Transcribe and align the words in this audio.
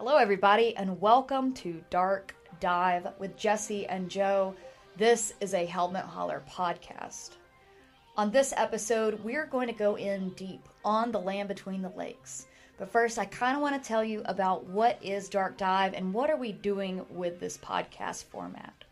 Hello, 0.00 0.16
everybody, 0.16 0.76
and 0.76 1.00
welcome 1.00 1.52
to 1.54 1.82
Dark 1.90 2.32
Dive 2.60 3.08
with 3.18 3.36
Jessi 3.36 3.84
and 3.88 4.08
Joe. 4.08 4.54
This 4.96 5.34
is 5.40 5.54
a 5.54 5.66
Hellbent 5.66 6.04
Holler 6.04 6.44
podcast. 6.48 7.30
On 8.16 8.30
this 8.30 8.54
episode, 8.56 9.18
we're 9.24 9.46
going 9.46 9.66
to 9.66 9.72
go 9.72 9.96
in 9.96 10.30
deep 10.36 10.68
on 10.84 11.10
the 11.10 11.18
land 11.18 11.48
between 11.48 11.82
the 11.82 11.88
lakes. 11.88 12.46
But 12.78 12.92
first, 12.92 13.18
I 13.18 13.24
kind 13.24 13.56
of 13.56 13.60
want 13.60 13.82
to 13.82 13.88
tell 13.88 14.04
you 14.04 14.22
about 14.26 14.66
what 14.66 15.00
is 15.02 15.28
Dark 15.28 15.58
Dive 15.58 15.94
and 15.94 16.14
what 16.14 16.30
are 16.30 16.36
we 16.36 16.52
doing 16.52 17.04
with 17.10 17.40
this 17.40 17.58
podcast 17.58 18.22
format. 18.26 18.84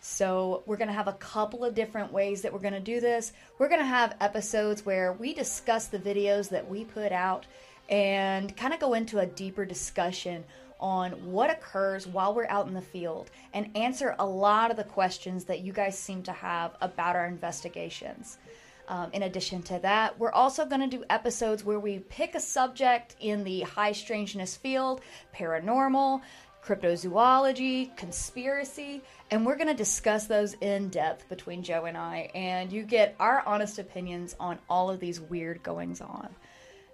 So, 0.00 0.64
we're 0.66 0.76
going 0.76 0.88
to 0.88 0.94
have 0.94 1.06
a 1.06 1.12
couple 1.12 1.64
of 1.64 1.76
different 1.76 2.12
ways 2.12 2.42
that 2.42 2.52
we're 2.52 2.58
going 2.58 2.72
to 2.72 2.80
do 2.80 2.98
this. 2.98 3.32
We're 3.60 3.68
going 3.68 3.80
to 3.80 3.86
have 3.86 4.16
episodes 4.20 4.84
where 4.84 5.12
we 5.12 5.34
discuss 5.34 5.86
the 5.86 6.00
videos 6.00 6.48
that 6.48 6.68
we 6.68 6.84
put 6.84 7.12
out 7.12 7.46
and 7.88 8.56
kind 8.56 8.74
of 8.74 8.80
go 8.80 8.94
into 8.94 9.18
a 9.18 9.26
deeper 9.26 9.64
discussion 9.64 10.44
on 10.80 11.10
what 11.32 11.50
occurs 11.50 12.06
while 12.06 12.34
we're 12.34 12.46
out 12.48 12.68
in 12.68 12.74
the 12.74 12.80
field 12.80 13.30
and 13.52 13.76
answer 13.76 14.14
a 14.18 14.26
lot 14.26 14.70
of 14.70 14.76
the 14.76 14.84
questions 14.84 15.44
that 15.44 15.60
you 15.60 15.72
guys 15.72 15.98
seem 15.98 16.22
to 16.22 16.32
have 16.32 16.76
about 16.80 17.16
our 17.16 17.26
investigations. 17.26 18.38
Um, 18.86 19.10
in 19.12 19.24
addition 19.24 19.62
to 19.64 19.78
that, 19.80 20.18
we're 20.18 20.32
also 20.32 20.64
going 20.64 20.88
to 20.88 20.96
do 20.96 21.04
episodes 21.10 21.62
where 21.62 21.80
we 21.80 21.98
pick 21.98 22.34
a 22.34 22.40
subject 22.40 23.16
in 23.20 23.44
the 23.44 23.60
high 23.60 23.92
strangeness 23.92 24.56
field, 24.56 25.02
paranormal, 25.36 26.22
cryptozoology, 26.64 27.94
conspiracy, 27.96 29.02
and 29.30 29.44
we're 29.44 29.56
going 29.56 29.68
to 29.68 29.74
discuss 29.74 30.26
those 30.26 30.54
in 30.54 30.88
depth 30.88 31.28
between 31.28 31.62
Joe 31.62 31.84
and 31.84 31.96
I, 31.96 32.30
and 32.34 32.72
you 32.72 32.82
get 32.82 33.14
our 33.20 33.42
honest 33.46 33.78
opinions 33.78 34.34
on 34.40 34.58
all 34.70 34.90
of 34.90 35.00
these 35.00 35.20
weird 35.20 35.62
goings 35.62 36.00
on. 36.00 36.34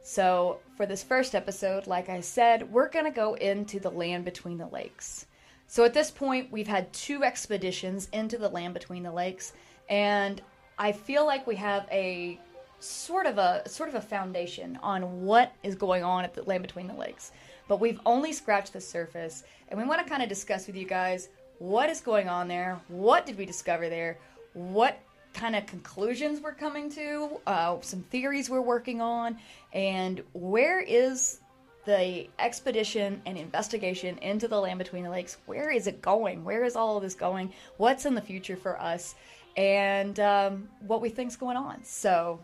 So, 0.07 0.59
for 0.77 0.85
this 0.85 1.03
first 1.03 1.35
episode, 1.35 1.87
like 1.87 2.11
I 2.11 2.21
said, 2.21 2.71
we're 2.71 2.91
going 2.91 3.07
to 3.07 3.11
go 3.11 3.35
into 3.35 3.81
the 3.81 3.91
land 3.91 4.27
between 4.27 4.59
the 4.59 4.67
lakes. 4.67 5.25
So, 5.67 5.83
at 5.83 5.95
this 5.95 6.11
point, 6.11 6.53
we've 6.53 6.69
had 6.69 6.93
two 6.93 7.25
expeditions 7.25 8.11
into 8.13 8.37
the 8.37 8.51
land 8.51 8.75
between 8.75 9.03
the 9.03 9.11
lakes, 9.11 9.55
and 9.89 10.43
I 10.79 10.93
feel 10.93 11.25
like 11.25 11.47
we 11.47 11.57
have 11.57 11.89
a 11.91 12.39
sort 12.81 13.25
of 13.25 13.39
a 13.39 13.67
sort 13.67 13.89
of 13.89 13.95
a 13.95 14.01
foundation 14.03 14.79
on 14.83 15.25
what 15.25 15.53
is 15.63 15.75
going 15.75 16.05
on 16.05 16.23
at 16.23 16.35
the 16.35 16.43
land 16.43 16.61
between 16.61 16.87
the 16.87 16.93
lakes. 16.93 17.33
But 17.67 17.81
we've 17.81 18.01
only 18.05 18.35
scratched 18.35 18.75
the 18.75 18.83
surface, 18.83 19.43
and 19.71 19.81
we 19.81 19.87
want 19.87 20.03
to 20.03 20.09
kind 20.09 20.23
of 20.23 20.29
discuss 20.29 20.67
with 20.67 20.77
you 20.77 20.87
guys 20.87 21.31
what 21.59 21.89
is 21.89 22.03
going 22.03 22.29
on 22.29 22.47
there, 22.47 22.79
what 22.89 23.25
did 23.25 23.39
we 23.39 23.47
discover 23.47 23.89
there, 23.89 24.19
what 24.53 25.01
kind 25.35 25.57
of 25.57 25.67
conclusions 25.67 26.41
we're 26.41 26.55
coming 26.55 26.91
to, 26.93 27.41
uh, 27.47 27.77
some 27.81 28.03
theories 28.05 28.49
we're 28.49 28.61
working 28.61 29.01
on, 29.01 29.37
and 29.73 30.23
where 30.33 30.81
is 30.81 31.41
the 31.85 32.29
expedition 32.39 33.21
and 33.27 33.37
investigation 33.37 34.17
into 34.19 34.49
the 34.49 34.59
land 34.59 34.79
between 34.79 35.05
the 35.05 35.11
lakes? 35.11 35.37
Where 35.47 35.71
is 35.71 35.87
it 35.87 36.01
going? 36.01 36.45
Where 36.45 36.65
is 36.65 36.77
all 36.77 36.97
of 36.97 37.03
this 37.03 37.15
going? 37.15 37.53
What's 37.77 38.07
in 38.07 38.15
the 38.15 38.23
future 38.23 38.57
for 38.57 38.81
us? 38.81 39.15
And 39.57 40.19
um, 40.21 40.69
what 40.87 41.01
we 41.01 41.11
think's 41.11 41.37
going 41.37 41.57
on. 41.57 41.85
So 41.85 42.41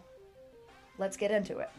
let's 0.98 1.16
get 1.16 1.30
into 1.30 1.58
it. 1.58 1.70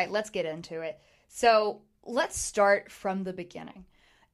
Right, 0.00 0.10
let's 0.10 0.30
get 0.30 0.46
into 0.46 0.80
it. 0.80 0.98
So 1.28 1.82
let's 2.04 2.38
start 2.38 2.90
from 2.90 3.22
the 3.22 3.32
beginning. 3.32 3.84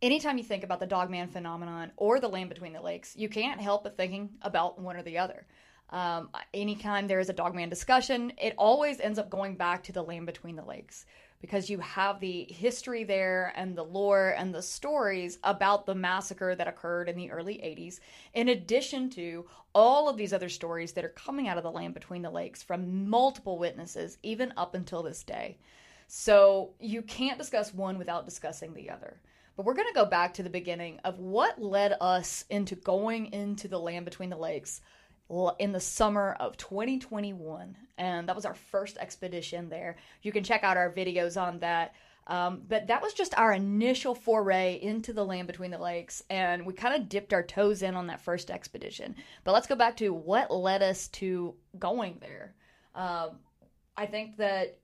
Anytime 0.00 0.38
you 0.38 0.44
think 0.44 0.62
about 0.62 0.78
the 0.78 0.86
dogman 0.86 1.28
phenomenon 1.28 1.90
or 1.96 2.20
the 2.20 2.28
land 2.28 2.50
between 2.50 2.72
the 2.72 2.80
lakes, 2.80 3.16
you 3.16 3.28
can't 3.28 3.60
help 3.60 3.82
but 3.82 3.96
thinking 3.96 4.30
about 4.42 4.78
one 4.78 4.96
or 4.96 5.02
the 5.02 5.18
other. 5.18 5.46
Um, 5.90 6.28
anytime 6.52 7.06
there 7.06 7.20
is 7.20 7.28
a 7.28 7.32
dogman 7.32 7.68
discussion, 7.68 8.32
it 8.38 8.54
always 8.58 9.00
ends 9.00 9.18
up 9.18 9.30
going 9.30 9.56
back 9.56 9.84
to 9.84 9.92
the 9.92 10.02
land 10.02 10.26
between 10.26 10.56
the 10.56 10.64
lakes 10.64 11.06
because 11.40 11.70
you 11.70 11.78
have 11.80 12.20
the 12.20 12.44
history 12.50 13.04
there 13.04 13.52
and 13.56 13.76
the 13.76 13.82
lore 13.82 14.34
and 14.38 14.54
the 14.54 14.62
stories 14.62 15.38
about 15.44 15.86
the 15.86 15.94
massacre 15.94 16.54
that 16.54 16.68
occurred 16.68 17.08
in 17.08 17.16
the 17.16 17.30
early 17.30 17.54
80s, 17.56 18.00
in 18.34 18.48
addition 18.48 19.10
to 19.10 19.46
all 19.74 20.08
of 20.08 20.16
these 20.16 20.32
other 20.32 20.48
stories 20.48 20.92
that 20.92 21.04
are 21.04 21.10
coming 21.10 21.48
out 21.48 21.58
of 21.58 21.62
the 21.62 21.70
land 21.70 21.94
between 21.94 22.22
the 22.22 22.30
lakes 22.30 22.62
from 22.62 23.08
multiple 23.08 23.58
witnesses, 23.58 24.18
even 24.22 24.52
up 24.56 24.74
until 24.74 25.02
this 25.02 25.22
day. 25.22 25.58
So 26.08 26.70
you 26.80 27.02
can't 27.02 27.38
discuss 27.38 27.74
one 27.74 27.98
without 27.98 28.24
discussing 28.24 28.72
the 28.74 28.90
other. 28.90 29.20
But 29.56 29.64
we're 29.64 29.74
going 29.74 29.88
to 29.88 29.94
go 29.94 30.04
back 30.04 30.34
to 30.34 30.42
the 30.42 30.50
beginning 30.50 31.00
of 31.04 31.18
what 31.18 31.60
led 31.60 31.96
us 32.00 32.44
into 32.50 32.74
going 32.74 33.32
into 33.32 33.68
the 33.68 33.78
land 33.78 34.04
between 34.04 34.30
the 34.30 34.36
lakes 34.36 34.82
in 35.58 35.72
the 35.72 35.80
summer 35.80 36.36
of 36.38 36.56
2021 36.56 37.76
and 37.98 38.28
that 38.28 38.36
was 38.36 38.44
our 38.44 38.54
first 38.54 38.98
expedition 38.98 39.68
there. 39.68 39.96
You 40.22 40.32
can 40.32 40.44
check 40.44 40.62
out 40.62 40.76
our 40.76 40.92
videos 40.92 41.40
on 41.40 41.60
that. 41.60 41.94
Um, 42.28 42.62
but 42.66 42.88
that 42.88 43.02
was 43.02 43.14
just 43.14 43.38
our 43.38 43.52
initial 43.52 44.14
foray 44.14 44.80
into 44.82 45.12
the 45.12 45.24
land 45.24 45.46
between 45.46 45.70
the 45.70 45.78
lakes 45.78 46.24
and 46.28 46.66
we 46.66 46.74
kind 46.74 47.00
of 47.00 47.08
dipped 47.08 47.32
our 47.32 47.44
toes 47.44 47.82
in 47.82 47.94
on 47.94 48.08
that 48.08 48.20
first 48.20 48.50
expedition. 48.50 49.14
But 49.44 49.52
let's 49.52 49.68
go 49.68 49.76
back 49.76 49.96
to 49.98 50.12
what 50.12 50.50
led 50.50 50.82
us 50.82 51.06
to 51.08 51.54
going 51.78 52.18
there. 52.20 52.54
Um, 52.94 53.38
i 53.96 54.06
think 54.06 54.36
that 54.36 54.78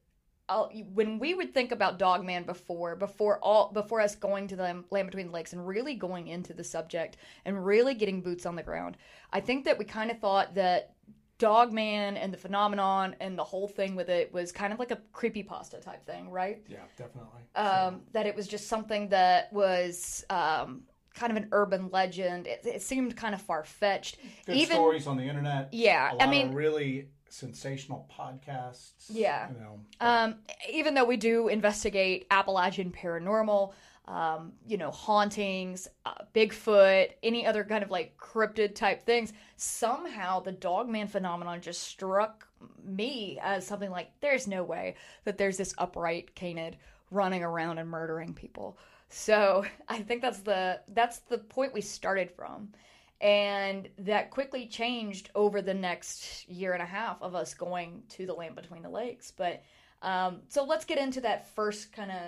I'll, 0.49 0.71
when 0.93 1.19
we 1.19 1.35
would 1.35 1.55
think 1.55 1.73
about 1.73 1.99
Dogman 1.99 2.45
before, 2.45 2.97
before 2.97 3.39
all, 3.39 3.71
before 3.73 4.01
us 4.01 4.15
going 4.15 4.49
to 4.49 4.57
the 4.57 4.83
land 4.91 5.07
between 5.09 5.29
the 5.29 5.33
lakes 5.33 5.53
and 5.53 5.67
really 5.67 5.95
going 5.95 6.29
into 6.29 6.53
the 6.53 6.65
subject 6.65 7.17
and 7.45 7.65
really 7.65 7.95
getting 7.95 8.21
boots 8.21 8.45
on 8.45 8.57
the 8.57 8.63
ground, 8.63 8.97
I 9.33 9.41
think 9.41 9.65
that 9.65 9.79
we 9.79 9.85
kind 9.85 10.11
of 10.11 10.19
thought 10.19 10.55
that 10.55 10.95
Dogman 11.39 12.17
and 12.17 12.33
the 12.33 12.37
phenomenon 12.37 13.17
and 13.21 13.39
the 13.39 13.45
whole 13.45 13.67
thing 13.67 13.97
with 13.97 14.09
it 14.09 14.33
was 14.33 14.53
kind 14.53 14.73
of 14.73 14.79
like 14.79 14.91
a 14.91 14.99
creepy 15.13 15.43
pasta 15.43 15.79
type 15.79 16.05
thing, 16.07 16.31
right? 16.31 16.63
Yeah, 16.69 16.79
definitely. 16.97 17.41
Um, 17.57 18.03
That 18.13 18.27
it 18.27 18.37
was 18.37 18.47
just 18.47 18.69
something 18.69 19.09
that 19.09 19.53
was 19.53 20.25
um, 20.31 20.83
kind 21.15 21.31
of 21.31 21.37
an 21.37 21.49
urban 21.53 21.89
legend. 21.91 22.47
It, 22.47 22.61
it 22.65 22.83
seemed 22.83 23.17
kind 23.17 23.35
of 23.35 23.43
far 23.43 23.65
fetched. 23.65 24.19
Good 24.47 24.57
Even, 24.57 24.77
stories 24.77 25.07
on 25.07 25.17
the 25.17 25.25
internet. 25.25 25.69
Yeah, 25.73 26.13
I 26.21 26.27
mean, 26.29 26.53
really 26.53 27.09
sensational 27.33 28.09
podcasts. 28.17 29.07
Yeah. 29.09 29.49
You 29.51 29.61
know, 29.61 29.81
um, 30.01 30.35
even 30.71 30.95
though 30.95 31.05
we 31.05 31.17
do 31.17 31.49
investigate 31.49 32.27
Appalachian 32.31 32.93
paranormal, 32.93 33.73
um, 34.07 34.53
you 34.67 34.77
know, 34.77 34.91
hauntings, 34.91 35.89
uh, 36.05 36.15
Bigfoot, 36.35 37.11
any 37.23 37.47
other 37.47 37.65
kind 37.65 37.83
of 37.83 37.91
like 37.91 38.17
cryptid 38.19 38.75
type 38.75 39.05
things, 39.05 39.33
somehow 39.57 40.41
the 40.41 40.53
Dogman 40.53 41.09
phenomenon 41.09 41.61
just 41.61 41.83
struck 41.83 42.47
me 42.85 43.39
as 43.43 43.67
something 43.67 43.91
like 43.91 44.11
there's 44.21 44.47
no 44.47 44.63
way 44.63 44.97
that 45.25 45.39
there's 45.39 45.57
this 45.57 45.75
upright 45.79 46.35
canid 46.35 46.77
running 47.11 47.43
around 47.43 47.79
and 47.79 47.89
murdering 47.89 48.35
people. 48.35 48.77
So 49.09 49.65
I 49.89 50.01
think 50.01 50.21
that's 50.21 50.41
the 50.41 50.81
that's 50.89 51.21
the 51.21 51.39
point 51.39 51.73
we 51.73 51.81
started 51.81 52.31
from 52.31 52.73
and 53.23 53.89
that 53.99 54.31
quickly 54.31 54.67
changed 54.67 55.31
over 55.37 55.63
the 55.63 55.73
next 55.73 56.47
year 56.49 56.73
and 56.75 56.83
a 56.83 56.87
half 56.87 57.23
of 57.23 57.35
us 57.37 57.55
going 57.55 58.03
to 58.09 58.27
the 58.27 58.35
land 58.35 58.57
between 58.57 58.83
the 58.83 58.91
lakes 58.91 59.31
but 59.31 59.63
um, 60.03 60.41
so 60.49 60.65
let's 60.65 60.85
get 60.85 60.99
into 60.99 61.21
that 61.21 61.49
first 61.55 61.93
kind 61.93 62.11
of 62.11 62.19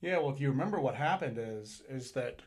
yeah 0.00 0.18
well 0.18 0.30
if 0.30 0.40
you 0.40 0.48
remember 0.50 0.80
what 0.80 0.94
happened 0.94 1.36
is 1.38 1.82
is 1.88 2.10
that 2.12 2.40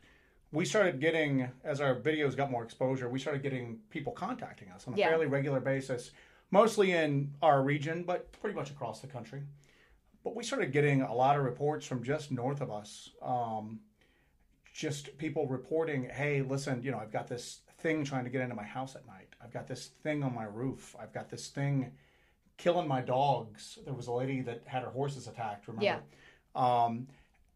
we 0.52 0.66
started 0.66 1.00
getting 1.00 1.48
as 1.64 1.80
our 1.80 1.96
videos 1.96 2.36
got 2.36 2.50
more 2.50 2.64
exposure 2.64 3.08
we 3.10 3.20
started 3.20 3.44
getting 3.44 3.78
people 3.92 4.12
contacting 4.12 4.70
us 4.72 4.88
on 4.88 4.94
a 4.96 4.98
Yeah. 4.98 5.10
fairly 5.10 5.28
regular 5.28 5.60
basis 5.60 6.12
mostly 6.50 6.94
in 6.94 7.32
our 7.44 7.62
region 7.62 8.04
but 8.04 8.32
pretty 8.42 8.56
much 8.56 8.72
across 8.72 9.02
the 9.02 9.08
country 9.08 9.44
but 10.24 10.36
we 10.36 10.44
started 10.44 10.72
getting 10.72 11.04
a 11.04 11.14
lot 11.14 11.38
of 11.38 11.44
reports 11.44 11.86
from 11.86 12.04
just 12.04 12.32
north 12.32 12.60
of 12.62 12.72
us 12.72 13.12
um, 13.22 13.80
just 14.74 15.16
people 15.20 15.46
reporting 15.48 16.10
hey 16.10 16.42
listen 16.42 16.82
you 16.82 16.90
know 16.92 16.98
i've 16.98 17.12
got 17.12 17.28
this 17.28 17.60
thing 17.88 18.04
trying 18.04 18.26
to 18.26 18.30
get 18.30 18.42
into 18.42 18.56
my 18.56 18.64
house 18.64 18.96
at 18.96 19.08
night. 19.08 19.30
I've 19.42 19.54
got 19.54 19.68
this 19.68 19.92
thing 20.04 20.22
on 20.24 20.36
my 20.36 20.44
roof. 20.44 20.94
I've 21.00 21.14
got 21.14 21.30
this 21.30 21.48
thing 21.48 21.92
killing 22.58 22.88
my 22.88 23.02
dogs. 23.02 23.80
There 23.86 23.94
was 23.94 24.08
a 24.08 24.12
lady 24.12 24.42
that 24.42 24.64
had 24.66 24.84
her 24.84 24.90
horses 24.90 25.28
attacked 25.28 25.68
remember? 25.68 25.86
Yeah. 25.86 26.00
um, 26.56 27.08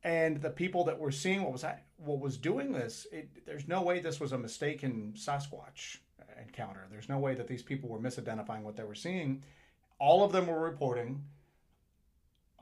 and 0.03 0.41
the 0.41 0.49
people 0.49 0.85
that 0.85 0.97
were 0.97 1.11
seeing 1.11 1.43
what 1.43 1.51
was 1.51 1.63
ha- 1.63 1.83
what 1.97 2.19
was 2.19 2.37
doing 2.37 2.71
this 2.71 3.05
it, 3.11 3.29
there's 3.45 3.67
no 3.67 3.81
way 3.83 3.99
this 3.99 4.19
was 4.19 4.31
a 4.31 4.37
mistaken 4.37 5.13
sasquatch 5.17 5.97
encounter. 6.41 6.87
There's 6.89 7.09
no 7.09 7.19
way 7.19 7.35
that 7.35 7.47
these 7.47 7.61
people 7.61 7.89
were 7.89 7.99
misidentifying 7.99 8.61
what 8.61 8.75
they 8.77 8.83
were 8.83 8.95
seeing. 8.95 9.43
All 9.99 10.23
of 10.23 10.31
them 10.31 10.47
were 10.47 10.61
reporting 10.61 11.23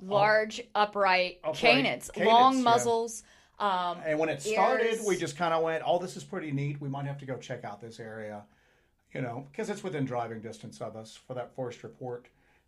large 0.02 0.60
upright, 0.74 1.40
Upright 1.44 1.56
canids, 1.56 2.10
canids, 2.12 2.26
long 2.26 2.58
yeah. 2.58 2.64
muzzles 2.64 3.24
um, 3.60 3.98
And 4.06 4.18
when 4.18 4.30
it 4.30 4.42
started, 4.42 5.00
we 5.06 5.18
just 5.18 5.38
kind 5.38 5.54
of 5.54 5.64
went, 5.64 5.84
"Oh, 5.86 6.00
this 6.00 6.16
is 6.16 6.24
pretty 6.24 6.52
neat. 6.52 6.80
We 6.80 6.90
might 6.90 7.06
have 7.06 7.18
to 7.20 7.26
go 7.26 7.38
check 7.38 7.64
out 7.64 7.82
this 7.82 8.00
area." 8.00 8.44
you 9.14 9.22
know, 9.22 9.48
because 9.52 9.70
it's 9.70 9.84
within 9.84 10.06
driving 10.06 10.40
distance 10.42 10.82
of 10.82 10.96
us 10.96 11.18
for 11.28 11.34
that 11.34 11.56
forest 11.56 11.84
report. 11.84 12.28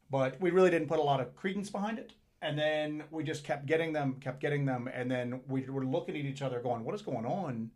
But 0.10 0.40
we 0.42 0.52
really 0.52 0.70
didn't 0.70 0.88
put 0.88 1.00
a 1.00 1.04
lot 1.04 1.20
of 1.20 1.36
credence 1.36 1.70
behind 1.70 2.00
it. 2.00 2.14
And 2.42 2.58
then 2.58 3.04
we 3.12 3.24
just 3.24 3.44
kept 3.44 3.68
getting 3.68 3.94
them, 3.94 4.16
kept 4.20 4.40
getting 4.40 4.66
them, 4.66 4.90
and 4.92 5.10
then 5.10 5.42
we 5.48 5.62
were 5.70 5.86
looking 5.86 6.16
at 6.18 6.26
each 6.26 6.42
other, 6.42 6.60
going, 6.60 6.84
"What 6.84 6.96
is 6.96 7.04
going 7.04 7.26
on 7.26 7.70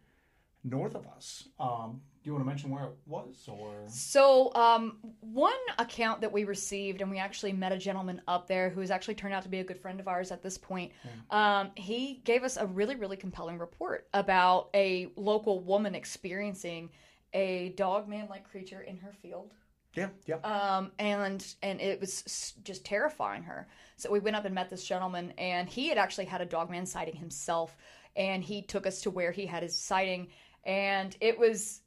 north 0.63 0.95
of 0.95 1.05
us?" 1.05 1.49
Um, 1.59 2.01
you 2.25 2.33
want 2.33 2.43
to 2.43 2.47
mention 2.47 2.69
where 2.69 2.85
it 2.85 2.97
was, 3.05 3.47
or 3.47 3.71
So, 3.87 4.53
um, 4.55 4.97
one 5.21 5.53
account 5.77 6.21
that 6.21 6.31
we 6.31 6.43
received, 6.43 7.01
and 7.01 7.11
we 7.11 7.17
actually 7.19 7.53
met 7.53 7.71
a 7.71 7.77
gentleman 7.77 8.21
up 8.27 8.47
there 8.47 8.69
who 8.69 8.81
has 8.81 8.91
actually 8.91 9.15
turned 9.15 9.33
out 9.33 9.43
to 9.43 9.49
be 9.49 9.59
a 9.59 9.63
good 9.63 9.79
friend 9.79 9.99
of 9.99 10.07
ours 10.07 10.31
at 10.31 10.41
this 10.41 10.57
point. 10.57 10.91
Um, 11.29 11.71
he 11.75 12.21
gave 12.23 12.43
us 12.43 12.57
a 12.57 12.65
really, 12.65 12.95
really 12.95 13.17
compelling 13.17 13.57
report 13.59 14.07
about 14.13 14.69
a 14.73 15.07
local 15.15 15.59
woman 15.59 15.93
experiencing 15.95 16.89
a 17.33 17.69
dog 17.77 18.07
man 18.07 18.27
like 18.29 18.49
creature 18.49 18.81
in 18.81 18.97
her 18.97 19.11
field. 19.21 19.53
yeah, 19.93 20.09
yeah, 20.25 20.35
um, 20.37 20.91
and 20.99 21.45
and 21.61 21.79
it 21.81 21.99
was 22.01 22.53
just 22.63 22.85
terrifying 22.85 23.43
her. 23.43 23.67
So 23.97 24.11
we 24.11 24.19
went 24.19 24.35
up 24.35 24.45
and 24.45 24.55
met 24.55 24.69
this 24.69 24.83
gentleman, 24.83 25.33
and 25.37 25.69
he 25.69 25.87
had 25.89 25.97
actually 25.97 26.25
had 26.25 26.41
a 26.41 26.45
dogman 26.45 26.85
sighting 26.85 27.15
himself, 27.15 27.75
and 28.15 28.43
he 28.43 28.61
took 28.61 28.85
us 28.87 29.01
to 29.01 29.11
where 29.11 29.31
he 29.31 29.45
had 29.45 29.63
his 29.63 29.77
sighting, 29.77 30.29
and 30.65 31.15
it 31.21 31.37
was. 31.37 31.81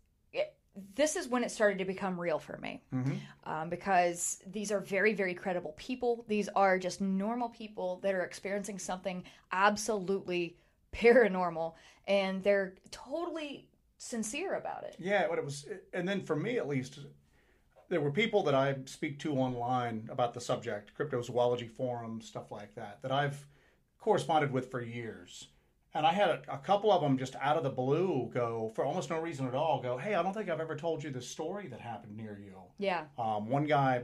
This 0.95 1.17
is 1.17 1.29
when 1.29 1.45
it 1.45 1.51
started 1.51 1.79
to 1.79 1.85
become 1.85 2.19
real 2.21 2.39
for 2.39 2.59
me, 2.59 2.83
um, 3.45 3.69
because 3.69 4.43
these 4.47 4.71
are 4.73 4.81
very, 4.81 5.15
very 5.15 5.35
credible 5.35 5.75
people. 5.77 6.25
These 6.29 6.49
are 6.55 6.79
just 6.79 7.01
normal 7.01 7.49
people 7.49 8.01
that 8.03 8.15
are 8.15 8.23
experiencing 8.23 8.79
something 8.79 9.25
absolutely 9.53 10.57
paranormal, 10.93 11.75
and 12.07 12.43
they're 12.43 12.75
totally 12.91 13.69
sincere 13.99 14.55
about 14.55 14.85
it. 14.85 14.97
yeah. 14.99 15.27
But 15.29 15.39
it 15.39 15.45
was, 15.45 15.67
and 15.93 16.09
then 16.09 16.23
for 16.23 16.37
me 16.37 16.59
at 16.59 16.69
least, 16.69 17.01
there 17.89 18.01
were 18.01 18.11
people 18.11 18.43
that 18.45 18.55
I 18.55 18.77
speak 18.85 19.19
to 19.21 19.35
online 19.35 20.09
about 20.11 20.35
the 20.35 20.41
subject, 20.41 20.93
cryptozoology 20.97 21.71
forums, 21.71 22.27
stuff 22.27 22.51
like 22.53 22.75
that, 22.75 23.03
that 23.03 23.13
I've 23.13 23.47
corresponded 23.99 24.53
with 24.53 24.71
for 24.71 24.81
years. 24.81 25.49
And 25.95 26.07
I 26.07 26.13
had 26.13 26.29
a, 26.29 26.43
a 26.53 26.59
couple 26.59 26.93
of 26.93 27.01
them 27.01 27.17
just 27.17 27.35
out 27.37 27.57
of 27.57 27.63
the 27.63 27.71
blue 27.71 28.31
go, 28.33 28.71
for 28.75 28.85
almost 28.85 29.11
no 29.11 29.19
reason 29.19 29.47
at 29.49 29.55
all, 29.55 29.81
go, 29.81 29.97
Hey, 29.97 30.15
I 30.15 30.23
don't 30.23 30.35
think 30.35 30.49
I've 30.51 30.61
ever 30.61 30.77
told 30.77 31.03
you 31.03 31.11
this 31.11 31.27
story 31.29 31.67
that 31.69 31.81
happened 31.81 32.17
near 32.17 32.39
you. 32.43 32.55
Yeah, 32.79 33.05
Um, 33.19 33.49
one 33.49 33.65
guy 33.65 34.03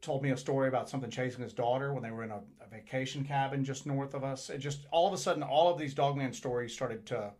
told 0.00 0.22
me 0.22 0.30
a 0.30 0.36
story 0.36 0.68
about 0.68 0.88
something 0.88 1.10
chasing 1.10 1.42
his 1.42 1.52
daughter 1.52 1.92
when 1.92 2.02
they 2.02 2.10
were 2.10 2.24
in 2.24 2.30
a, 2.30 2.40
a 2.64 2.68
vacation 2.70 3.24
cabin 3.24 3.64
just 3.64 3.86
north 3.86 4.14
of 4.14 4.24
us. 4.24 4.50
It 4.50 4.58
just 4.58 4.86
all 4.90 5.06
of 5.06 5.12
a 5.14 5.18
sudden, 5.18 5.42
all 5.42 5.70
of 5.72 5.78
these 5.78 5.94
dogman 5.94 6.32
stories 6.32 6.72
started 6.72 7.06
to 7.06 7.32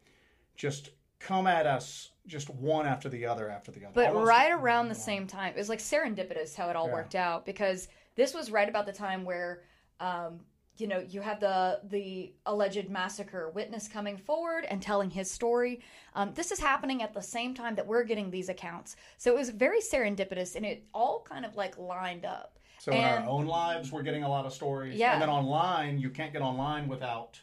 just 0.57 0.91
come 1.19 1.47
at 1.47 1.67
us, 1.67 2.11
just 2.27 2.51
one 2.51 2.87
after 2.87 3.09
the 3.09 3.25
other 3.27 3.49
after 3.51 3.71
the 3.71 3.81
other. 3.85 3.93
But 3.95 4.09
Almost- 4.09 4.29
right 4.29 4.53
around 4.53 4.89
the 4.89 4.95
same 4.95 5.27
time, 5.27 5.53
it 5.55 5.57
was 5.59 5.69
like 5.71 5.79
serendipitous 5.79 6.55
how 6.55 6.69
it 6.71 6.77
all 6.77 6.87
Yeah. 6.89 6.93
worked 6.95 7.15
out 7.15 7.45
because 7.47 7.89
this 8.15 8.33
was 8.35 8.51
right 8.51 8.69
about 8.69 8.87
the 8.87 8.93
time 8.93 9.25
where, 9.25 9.63
um, 10.01 10.41
you 10.77 10.87
know, 10.87 10.99
you 11.09 11.21
have 11.21 11.41
the 11.41 11.81
the 11.85 12.33
alleged 12.47 12.89
massacre 12.89 13.51
witness 13.51 13.89
coming 13.89 14.17
forward 14.17 14.65
and 14.69 14.83
telling 14.83 15.11
his 15.11 15.31
story. 15.31 15.81
Um, 16.15 16.33
this 16.35 16.51
is 16.51 16.59
happening 16.59 17.03
at 17.03 17.15
the 17.15 17.23
same 17.23 17.55
time 17.55 17.75
that 17.77 17.87
we're 17.87 18.05
getting 18.05 18.31
these 18.31 18.49
accounts, 18.49 18.97
so 19.17 19.31
it 19.31 19.37
was 19.37 19.51
very 19.51 19.81
serendipitous 19.81 20.57
and 20.57 20.67
it 20.67 20.85
all 20.93 21.25
kind 21.29 21.45
of 21.45 21.57
like 21.57 21.79
lined 21.79 22.25
up. 22.25 22.59
So 22.79 22.93
in 22.93 23.03
our 23.03 23.27
own 23.27 23.47
lives, 23.47 23.93
we're 23.93 24.03
getting 24.03 24.25
a 24.25 24.29
lot 24.29 24.45
of 24.45 24.53
stories. 24.53 24.97
Yeah. 24.97 25.15
And 25.15 25.23
then 25.23 25.31
online, 25.31 25.99
you 25.99 26.11
can't 26.11 26.33
get 26.33 26.43
online 26.43 26.87
without 26.87 27.41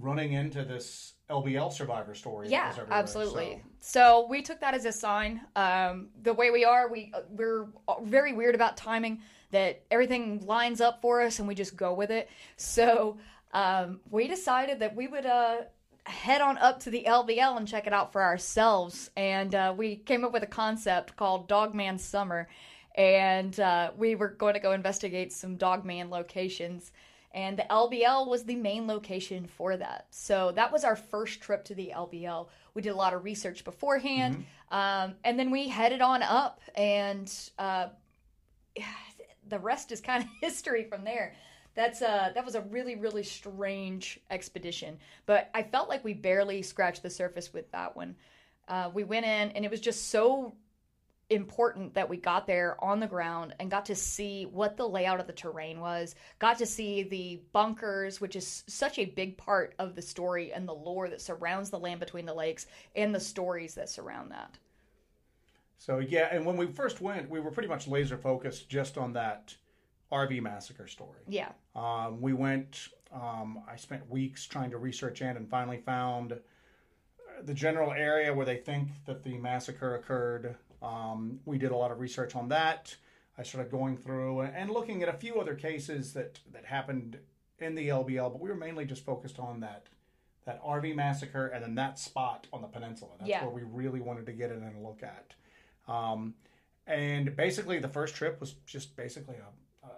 running 0.00 0.32
into 0.32 0.64
this 0.64 1.14
LBL 1.28 1.72
survivor 1.72 2.14
story. 2.14 2.48
Yeah, 2.48 2.74
absolutely. 2.90 3.62
So- 3.80 4.20
So. 4.22 4.26
we 4.28 4.42
took 4.42 4.60
that 4.60 4.74
as 4.74 4.84
a 4.84 4.92
sign. 4.92 5.40
Um, 5.54 6.08
the 6.22 6.34
way 6.34 6.50
we 6.50 6.64
are, 6.64 6.88
we 6.90 7.12
we're 7.30 7.68
very 8.02 8.32
weird 8.32 8.54
about 8.54 8.76
timing. 8.76 9.22
That 9.52 9.82
everything 9.90 10.46
lines 10.46 10.80
up 10.80 11.00
for 11.02 11.22
us, 11.22 11.38
and 11.40 11.48
we 11.48 11.54
just 11.56 11.76
go 11.76 11.92
with 11.94 12.10
it. 12.10 12.28
So 12.56 13.18
um, 13.52 14.00
we 14.10 14.28
decided 14.28 14.78
that 14.78 14.94
we 14.94 15.08
would 15.08 15.26
uh, 15.26 15.62
head 16.04 16.40
on 16.40 16.56
up 16.58 16.80
to 16.80 16.90
the 16.90 17.04
LBL 17.04 17.56
and 17.56 17.66
check 17.66 17.86
it 17.88 17.92
out 17.92 18.12
for 18.12 18.22
ourselves. 18.22 19.10
And 19.16 19.52
uh, 19.54 19.74
we 19.76 19.96
came 19.96 20.24
up 20.24 20.32
with 20.32 20.44
a 20.44 20.48
concept 20.48 21.16
called 21.16 21.48
Dogman 21.48 21.98
Summer, 21.98 22.48
and 22.94 23.58
uh, 23.58 23.90
we 23.96 24.14
were 24.14 24.28
going 24.28 24.54
to 24.54 24.60
go 24.60 24.70
investigate 24.72 25.32
some 25.32 25.56
Dogman 25.56 26.10
locations 26.10 26.92
and 27.32 27.58
the 27.58 27.66
LBL 27.70 28.28
was 28.28 28.44
the 28.44 28.56
main 28.56 28.86
location 28.86 29.46
for 29.46 29.76
that. 29.76 30.06
So 30.10 30.52
that 30.56 30.72
was 30.72 30.84
our 30.84 30.96
first 30.96 31.40
trip 31.40 31.64
to 31.64 31.74
the 31.74 31.92
LBL. 31.94 32.48
We 32.74 32.82
did 32.82 32.90
a 32.90 32.96
lot 32.96 33.14
of 33.14 33.24
research 33.24 33.64
beforehand, 33.64 34.44
um, 34.70 35.14
and 35.24 35.38
then 35.38 35.50
we 35.50 35.68
headed 35.68 36.00
on 36.00 36.22
up, 36.22 36.60
and 36.74 37.32
uh, 37.58 37.88
the 39.48 39.58
rest 39.58 39.92
is 39.92 40.00
kind 40.00 40.24
of 40.24 40.30
history 40.40 40.84
from 40.84 41.04
there. 41.04 41.34
That's 41.74 42.02
uh 42.02 42.32
that 42.34 42.44
was 42.44 42.56
a 42.56 42.62
really 42.62 42.96
really 42.96 43.22
strange 43.22 44.18
expedition, 44.28 44.98
but 45.24 45.50
I 45.54 45.62
felt 45.62 45.88
like 45.88 46.02
we 46.02 46.14
barely 46.14 46.62
scratched 46.62 47.02
the 47.02 47.10
surface 47.10 47.52
with 47.52 47.70
that 47.70 47.94
one. 47.94 48.16
Uh, 48.66 48.90
we 48.92 49.04
went 49.04 49.24
in, 49.24 49.50
and 49.50 49.64
it 49.64 49.70
was 49.70 49.80
just 49.80 50.08
so 50.08 50.54
important 51.30 51.94
that 51.94 52.08
we 52.08 52.16
got 52.16 52.46
there 52.46 52.76
on 52.82 53.00
the 53.00 53.06
ground 53.06 53.54
and 53.58 53.70
got 53.70 53.86
to 53.86 53.94
see 53.94 54.44
what 54.44 54.76
the 54.76 54.86
layout 54.86 55.20
of 55.20 55.26
the 55.26 55.32
terrain 55.32 55.80
was, 55.80 56.14
got 56.38 56.58
to 56.58 56.66
see 56.66 57.04
the 57.04 57.40
bunkers, 57.52 58.20
which 58.20 58.36
is 58.36 58.64
such 58.66 58.98
a 58.98 59.06
big 59.06 59.38
part 59.38 59.74
of 59.78 59.94
the 59.94 60.02
story 60.02 60.52
and 60.52 60.68
the 60.68 60.74
lore 60.74 61.08
that 61.08 61.20
surrounds 61.20 61.70
the 61.70 61.78
land 61.78 62.00
between 62.00 62.26
the 62.26 62.34
lakes 62.34 62.66
and 62.96 63.14
the 63.14 63.20
stories 63.20 63.74
that 63.74 63.88
surround 63.88 64.30
that. 64.32 64.58
So 65.78 65.98
yeah, 65.98 66.28
and 66.30 66.44
when 66.44 66.56
we 66.56 66.66
first 66.66 67.00
went, 67.00 67.30
we 67.30 67.40
were 67.40 67.50
pretty 67.50 67.68
much 67.68 67.88
laser 67.88 68.18
focused 68.18 68.68
just 68.68 68.98
on 68.98 69.14
that 69.14 69.54
RV 70.12 70.42
massacre 70.42 70.86
story. 70.86 71.20
Yeah. 71.28 71.52
Um, 71.74 72.20
we 72.20 72.32
went. 72.32 72.88
Um, 73.12 73.62
I 73.68 73.76
spent 73.76 74.08
weeks 74.08 74.46
trying 74.46 74.70
to 74.70 74.78
research 74.78 75.22
in, 75.22 75.36
and 75.36 75.48
finally 75.48 75.78
found 75.78 76.38
the 77.44 77.54
general 77.54 77.92
area 77.92 78.32
where 78.32 78.46
they 78.46 78.56
think 78.56 78.88
that 79.06 79.22
the 79.22 79.38
massacre 79.38 79.94
occurred. 79.94 80.56
Um, 80.82 81.40
we 81.44 81.58
did 81.58 81.70
a 81.72 81.76
lot 81.76 81.90
of 81.90 82.00
research 82.00 82.34
on 82.34 82.48
that. 82.48 82.94
I 83.38 83.42
started 83.42 83.70
going 83.70 83.96
through 83.96 84.42
and 84.42 84.70
looking 84.70 85.02
at 85.02 85.08
a 85.08 85.12
few 85.14 85.40
other 85.40 85.54
cases 85.54 86.12
that 86.14 86.38
that 86.52 86.64
happened 86.64 87.18
in 87.58 87.74
the 87.74 87.88
LBL, 87.88 88.32
but 88.32 88.40
we 88.40 88.48
were 88.48 88.56
mainly 88.56 88.84
just 88.84 89.04
focused 89.04 89.38
on 89.38 89.60
that 89.60 89.86
that 90.46 90.62
RV 90.62 90.94
massacre 90.96 91.46
and 91.48 91.62
then 91.62 91.74
that 91.74 91.98
spot 91.98 92.46
on 92.52 92.62
the 92.62 92.68
peninsula. 92.68 93.10
That's 93.18 93.28
Yeah. 93.28 93.44
where 93.44 93.52
we 93.54 93.62
really 93.62 94.00
wanted 94.00 94.26
to 94.26 94.32
get 94.32 94.50
in 94.50 94.62
and 94.62 94.82
look 94.82 95.02
at. 95.02 95.34
Um, 95.86 96.34
and 96.86 97.36
basically, 97.36 97.78
the 97.78 97.88
first 97.88 98.14
trip 98.14 98.40
was 98.40 98.54
just 98.66 98.96
basically 98.96 99.36
a, 99.36 99.86
a 99.86 99.90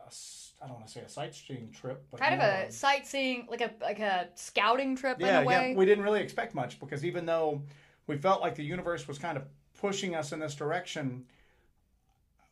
I 0.62 0.66
don't 0.66 0.76
want 0.76 0.86
to 0.86 0.92
say 0.92 1.00
a 1.00 1.08
sightseeing 1.08 1.70
trip, 1.72 2.04
but 2.10 2.20
Kind 2.20 2.34
of 2.34 2.40
more 2.40 2.48
a 2.48 2.70
sightseeing, 2.72 3.46
like 3.50 3.60
a 3.60 3.72
like 3.80 3.98
a 4.00 4.28
scouting 4.34 4.94
trip 4.96 5.18
yeah, 5.20 5.38
in 5.40 5.44
a 5.44 5.46
way. 5.46 5.70
yeah. 5.70 5.76
We 5.76 5.86
didn't 5.86 6.04
really 6.04 6.20
expect 6.20 6.54
much 6.54 6.78
because 6.78 7.04
even 7.04 7.24
though 7.26 7.62
we 8.06 8.16
felt 8.16 8.40
like 8.40 8.54
the 8.56 8.64
universe 8.64 9.08
was 9.08 9.18
kind 9.18 9.36
of 9.36 9.44
pushing 9.82 10.14
us 10.14 10.32
in 10.32 10.38
this 10.38 10.54
direction, 10.54 11.24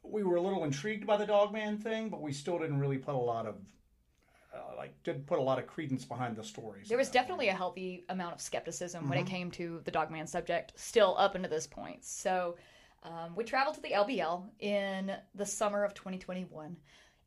we 0.03 0.23
were 0.25 0.37
a 0.37 0.43
little 0.43 0.65
intrigued 0.65 1.07
by 1.07 1.17
the 1.17 1.25
Dogman 1.27 1.79
thing, 1.79 2.11
but 2.11 2.21
we 2.21 2.33
still 2.33 2.59
didn't 2.59 2.79
really 2.81 2.99
put 2.99 3.15
a 3.15 3.19
lot 3.19 3.47
of 3.47 3.55
uh, 4.53 4.77
like 4.77 5.01
didn't 5.05 5.27
put 5.27 5.39
a 5.39 5.43
lot 5.43 5.59
of 5.61 5.67
credence 5.69 6.05
behind 6.05 6.35
the 6.37 6.43
stories. 6.43 6.89
there 6.89 6.99
was 6.99 7.09
definitely 7.09 7.49
a 7.49 7.55
healthy 7.55 8.05
amount 8.09 8.35
of 8.35 8.41
skepticism 8.41 9.09
when 9.09 9.17
it 9.17 9.23
Mm-hmm. 9.23 9.31
came 9.31 9.51
to 9.53 9.81
the 9.85 9.93
Dogman 9.93 10.27
subject, 10.27 10.73
still 10.75 11.15
up 11.19 11.37
into 11.37 11.49
this 11.49 11.69
point. 11.69 12.05
So 12.05 12.57
um, 13.05 13.37
we 13.37 13.45
traveled 13.45 13.77
to 13.77 13.81
the 13.81 13.91
LBL 13.93 14.43
in 14.59 15.13
the 15.37 15.47
summer 15.47 15.85
of 15.85 15.95
2021, 15.95 16.77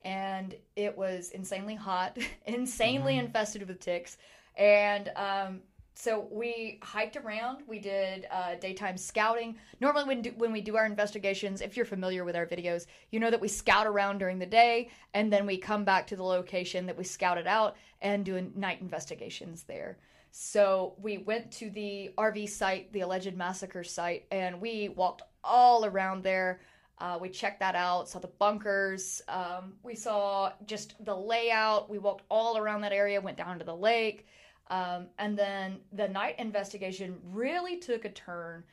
and 0.03 0.53
it 0.75 0.97
was 0.97 1.31
insanely 1.31 1.75
hot, 1.75 2.17
insanely 2.45 3.13
Mm-hmm. 3.15 3.25
infested 3.27 3.65
with 3.69 3.79
ticks, 3.79 4.17
and 4.57 5.09
um, 5.15 5.61
so 5.95 6.27
we 6.31 6.79
hiked 6.81 7.17
around. 7.17 7.59
We 7.67 7.79
did 7.79 8.27
uh, 8.31 8.55
daytime 8.55 8.97
scouting. 8.97 9.57
Normally, 9.79 10.05
when 10.05 10.21
do, 10.21 10.33
when 10.37 10.51
we 10.51 10.61
do 10.61 10.75
our 10.75 10.85
investigations, 10.85 11.61
if 11.61 11.77
you're 11.77 11.85
familiar 11.85 12.25
with 12.25 12.35
our 12.35 12.47
videos, 12.47 12.87
you 13.11 13.19
know 13.19 13.29
that 13.29 13.39
we 13.39 13.47
scout 13.47 13.85
around 13.85 14.17
during 14.17 14.39
the 14.39 14.45
day, 14.45 14.89
and 15.13 15.31
then 15.31 15.45
we 15.45 15.57
come 15.57 15.83
back 15.83 16.07
to 16.07 16.15
the 16.15 16.23
location 16.23 16.85
that 16.87 16.97
we 16.97 17.03
scouted 17.03 17.47
out 17.47 17.75
and 18.01 18.25
do 18.25 18.51
night 18.55 18.81
investigations 18.81 19.63
there. 19.63 19.97
So 20.31 20.95
we 20.99 21.19
went 21.19 21.51
to 21.53 21.69
the 21.69 22.09
RV 22.17 22.49
site, 22.49 22.91
the 22.91 23.01
alleged 23.01 23.37
massacre 23.37 23.83
site, 23.83 24.25
and 24.31 24.59
we 24.59 24.89
walked 24.89 25.21
all 25.43 25.85
around 25.85 26.23
there. 26.23 26.59
Uh, 26.97 27.19
we 27.21 27.29
checked 27.29 27.59
that 27.59 27.75
out, 27.75 28.09
saw 28.09 28.17
the 28.17 28.27
bunkers. 28.39 29.21
Um, 29.27 29.73
we 29.83 29.93
saw 29.93 30.53
just 30.65 30.95
the 31.05 31.15
layout. 31.15 31.87
We 31.87 31.99
walked 31.99 32.23
all 32.29 32.57
around 32.57 32.81
that 32.81 32.93
area, 32.93 33.21
went 33.21 33.37
down 33.37 33.59
to 33.59 33.65
the 33.65 33.75
lake. 33.75 34.25
Um, 34.73 35.05
and 35.19 35.37
then 35.37 35.77
the 35.91 36.07
night 36.07 36.39
investigation 36.39 37.19
really 37.31 37.77
took 37.77 38.05
a 38.05 38.09
turn. 38.09 38.63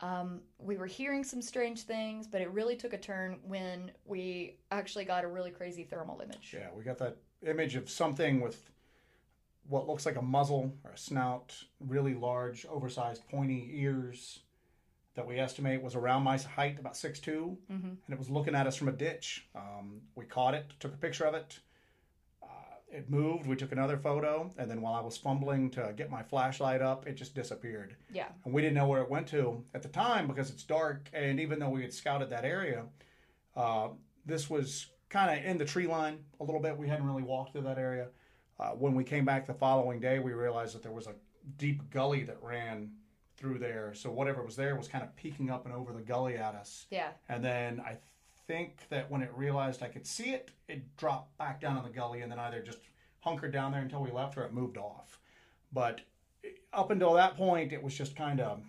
Um, 0.00 0.42
we 0.58 0.76
were 0.76 0.86
hearing 0.86 1.24
some 1.24 1.40
strange 1.40 1.84
things, 1.84 2.26
but 2.26 2.42
it 2.42 2.50
really 2.52 2.76
took 2.76 2.92
a 2.92 2.98
turn 2.98 3.38
when 3.46 3.90
we 4.04 4.58
actually 4.70 5.06
got 5.06 5.24
a 5.24 5.26
really 5.26 5.50
crazy 5.50 5.84
thermal 5.84 6.20
image. 6.20 6.54
Yeah, 6.54 6.68
we 6.76 6.84
got 6.84 6.98
that 6.98 7.16
image 7.46 7.76
of 7.76 7.88
something 7.88 8.42
with 8.42 8.70
what 9.70 9.88
looks 9.88 10.04
like 10.04 10.16
a 10.16 10.22
muzzle 10.22 10.70
or 10.84 10.90
a 10.90 10.98
snout, 10.98 11.56
really 11.80 12.14
large, 12.14 12.66
oversized, 12.66 13.26
pointy 13.30 13.70
ears 13.72 14.40
that 15.14 15.26
we 15.26 15.38
estimate 15.38 15.82
was 15.82 15.94
around 15.94 16.24
my 16.24 16.36
height, 16.36 16.78
about 16.78 16.92
6'2", 16.92 17.56
and 18.06 18.12
it 18.12 18.18
was 18.18 18.28
looking 18.28 18.54
at 18.54 18.66
us 18.66 18.76
from 18.76 18.88
a 18.88 18.92
ditch. 18.92 19.48
Um, 19.54 20.02
we 20.14 20.26
caught 20.26 20.52
it, 20.52 20.74
took 20.78 20.92
a 20.92 20.98
picture 20.98 21.24
of 21.24 21.32
it. 21.34 21.58
It 22.90 23.10
moved. 23.10 23.46
We 23.46 23.54
took 23.54 23.72
another 23.72 23.98
photo, 23.98 24.50
and 24.56 24.70
then 24.70 24.80
while 24.80 24.94
I 24.94 25.00
was 25.00 25.16
fumbling 25.16 25.70
to 25.72 25.92
get 25.94 26.10
my 26.10 26.22
flashlight 26.22 26.80
up, 26.80 27.06
it 27.06 27.14
just 27.14 27.34
disappeared. 27.34 27.96
Yeah. 28.10 28.28
And 28.44 28.54
we 28.54 28.62
didn't 28.62 28.76
know 28.76 28.86
where 28.86 29.02
it 29.02 29.10
went 29.10 29.26
to 29.28 29.62
at 29.74 29.82
the 29.82 29.88
time 29.88 30.26
because 30.26 30.50
it's 30.50 30.62
dark. 30.62 31.10
And 31.12 31.38
even 31.38 31.58
though 31.58 31.68
we 31.68 31.82
had 31.82 31.92
scouted 31.92 32.30
that 32.30 32.46
area, 32.46 32.86
uh, 33.54 33.88
this 34.24 34.48
was 34.48 34.86
kind 35.10 35.38
of 35.38 35.44
in 35.44 35.58
the 35.58 35.64
tree 35.64 35.86
line 35.86 36.24
a 36.40 36.44
little 36.44 36.60
bit. 36.60 36.78
We 36.78 36.88
hadn't 36.88 37.06
really 37.06 37.22
walked 37.22 37.52
through 37.52 37.62
that 37.62 37.78
area. 37.78 38.08
Uh, 38.58 38.70
when 38.70 38.94
we 38.94 39.04
came 39.04 39.24
back 39.24 39.46
the 39.46 39.54
following 39.54 40.00
day, 40.00 40.18
we 40.18 40.32
realized 40.32 40.74
that 40.74 40.82
there 40.82 40.92
was 40.92 41.06
a 41.06 41.14
deep 41.56 41.90
gully 41.90 42.24
that 42.24 42.38
ran 42.42 42.90
through 43.36 43.58
there. 43.58 43.92
So 43.94 44.10
whatever 44.10 44.42
was 44.42 44.56
there 44.56 44.76
was 44.76 44.88
kind 44.88 45.04
of 45.04 45.14
peeking 45.14 45.50
up 45.50 45.64
and 45.64 45.74
over 45.74 45.92
the 45.92 46.02
gully 46.02 46.36
at 46.36 46.54
us. 46.54 46.86
Yeah. 46.90 47.10
And 47.28 47.44
then 47.44 47.80
I 47.80 47.98
think 48.48 48.88
that 48.88 49.08
when 49.10 49.22
it 49.22 49.30
realized 49.36 49.82
I 49.82 49.88
could 49.88 50.06
see 50.06 50.30
it, 50.30 50.50
it 50.66 50.96
dropped 50.96 51.36
back 51.38 51.60
down 51.60 51.76
in 51.76 51.84
the 51.84 51.90
gully 51.90 52.22
and 52.22 52.32
then 52.32 52.38
either 52.40 52.60
just 52.62 52.78
hunkered 53.20 53.52
down 53.52 53.70
there 53.72 53.82
until 53.82 54.02
we 54.02 54.10
left 54.10 54.36
or 54.36 54.42
it 54.42 54.52
moved 54.52 54.78
off. 54.78 55.20
But 55.70 56.00
up 56.72 56.90
until 56.90 57.12
that 57.12 57.36
point, 57.36 57.72
it 57.72 57.82
was 57.82 57.96
just 57.96 58.16
kind 58.16 58.40
of, 58.40 58.64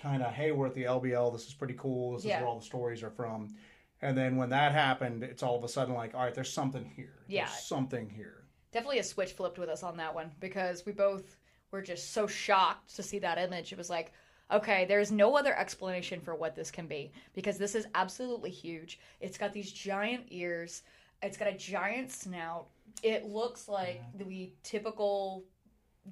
kind 0.00 0.22
of, 0.22 0.32
hey, 0.32 0.52
we're 0.52 0.68
at 0.68 0.74
the 0.74 0.84
LBL. 0.84 1.32
This 1.32 1.46
is 1.48 1.54
pretty 1.54 1.74
cool. 1.76 2.14
This 2.14 2.24
Yeah. 2.24 2.36
is 2.36 2.40
where 2.40 2.48
all 2.48 2.58
the 2.60 2.64
stories 2.64 3.02
are 3.02 3.10
from. 3.10 3.54
And 4.00 4.16
then 4.16 4.36
when 4.36 4.50
that 4.50 4.72
happened, 4.72 5.22
it's 5.24 5.42
all 5.42 5.56
of 5.56 5.64
a 5.64 5.68
sudden 5.68 5.94
like, 5.94 6.14
all 6.14 6.22
right, 6.24 6.34
there's 6.34 6.52
something 6.52 6.84
here. 6.84 7.24
Yeah. 7.26 7.46
There's 7.46 7.64
something 7.64 8.08
here. 8.08 8.44
Definitely 8.70 9.00
a 9.00 9.04
switch 9.04 9.32
flipped 9.32 9.58
with 9.58 9.68
us 9.68 9.82
on 9.82 9.96
that 9.96 10.14
one 10.14 10.30
because 10.40 10.86
we 10.86 10.92
both 10.92 11.36
were 11.72 11.82
just 11.82 12.12
so 12.12 12.26
shocked 12.28 12.94
to 12.96 13.02
see 13.02 13.18
that 13.18 13.38
image. 13.38 13.72
It 13.72 13.78
was 13.78 13.90
like, 13.90 14.12
okay, 14.52 14.84
there's 14.84 15.10
no 15.10 15.36
other 15.36 15.56
explanation 15.58 16.20
for 16.20 16.34
what 16.34 16.54
this 16.54 16.70
can 16.70 16.86
be 16.86 17.12
because 17.34 17.58
this 17.58 17.74
is 17.74 17.86
absolutely 17.94 18.50
huge. 18.50 19.00
It's 19.20 19.38
got 19.38 19.52
these 19.52 19.72
giant 19.72 20.24
ears, 20.28 20.82
it's 21.22 21.36
got 21.36 21.48
a 21.48 21.56
giant 21.56 22.10
snout. 22.12 22.66
It 23.02 23.24
looks 23.26 23.68
like 23.68 24.02
the 24.16 24.52
typical 24.62 25.44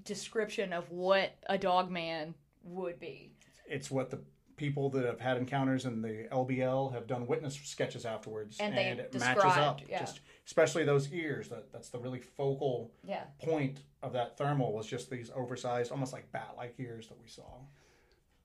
description 0.04 0.72
of 0.72 0.90
what 0.90 1.32
a 1.48 1.58
dog 1.58 1.90
man 1.90 2.34
would 2.62 2.98
be. 2.98 3.32
It's 3.68 3.90
what 3.90 4.10
the 4.10 4.20
people 4.56 4.90
that 4.90 5.04
have 5.04 5.18
had 5.20 5.36
encounters 5.38 5.86
in 5.86 6.02
the 6.02 6.26
LBL 6.30 6.92
have 6.92 7.06
done 7.06 7.26
witness 7.26 7.54
sketches 7.64 8.04
afterwards, 8.04 8.58
And 8.60 8.76
they 8.76 8.88
it 8.88 9.14
matches 9.18 9.44
up. 9.44 9.80
yeah. 9.88 10.00
Just 10.00 10.20
especially 10.46 10.84
those 10.84 11.10
ears. 11.12 11.48
That 11.48 11.72
that's 11.72 11.88
the 11.88 11.98
really 11.98 12.20
focal 12.20 12.92
Yeah. 13.02 13.24
point 13.42 13.80
of 14.02 14.12
that 14.12 14.36
thermal 14.36 14.72
was 14.72 14.86
just 14.86 15.10
these 15.10 15.30
oversized, 15.34 15.90
almost 15.92 16.12
like 16.12 16.30
bat-like 16.30 16.74
ears 16.78 17.08
that 17.08 17.18
we 17.20 17.26
saw. 17.28 17.60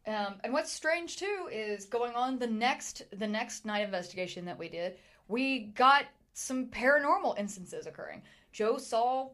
Um, 0.08 0.36
and 0.44 0.54
what's 0.54 0.72
strange 0.72 1.18
too 1.18 1.50
is 1.52 1.86
going 1.86 2.14
on 2.16 2.38
the 2.38 2.48
next 2.48 3.04
the 3.18 3.28
next 3.28 3.66
night 3.66 3.84
investigation 3.84 4.46
that 4.46 4.58
we 4.58 4.70
did, 4.70 4.98
we 5.28 5.72
got 5.76 6.06
some 6.34 6.68
paranormal 6.68 7.38
instances 7.40 7.88
occurring. 7.88 8.22
Joe 8.52 8.78
saw 8.78 9.30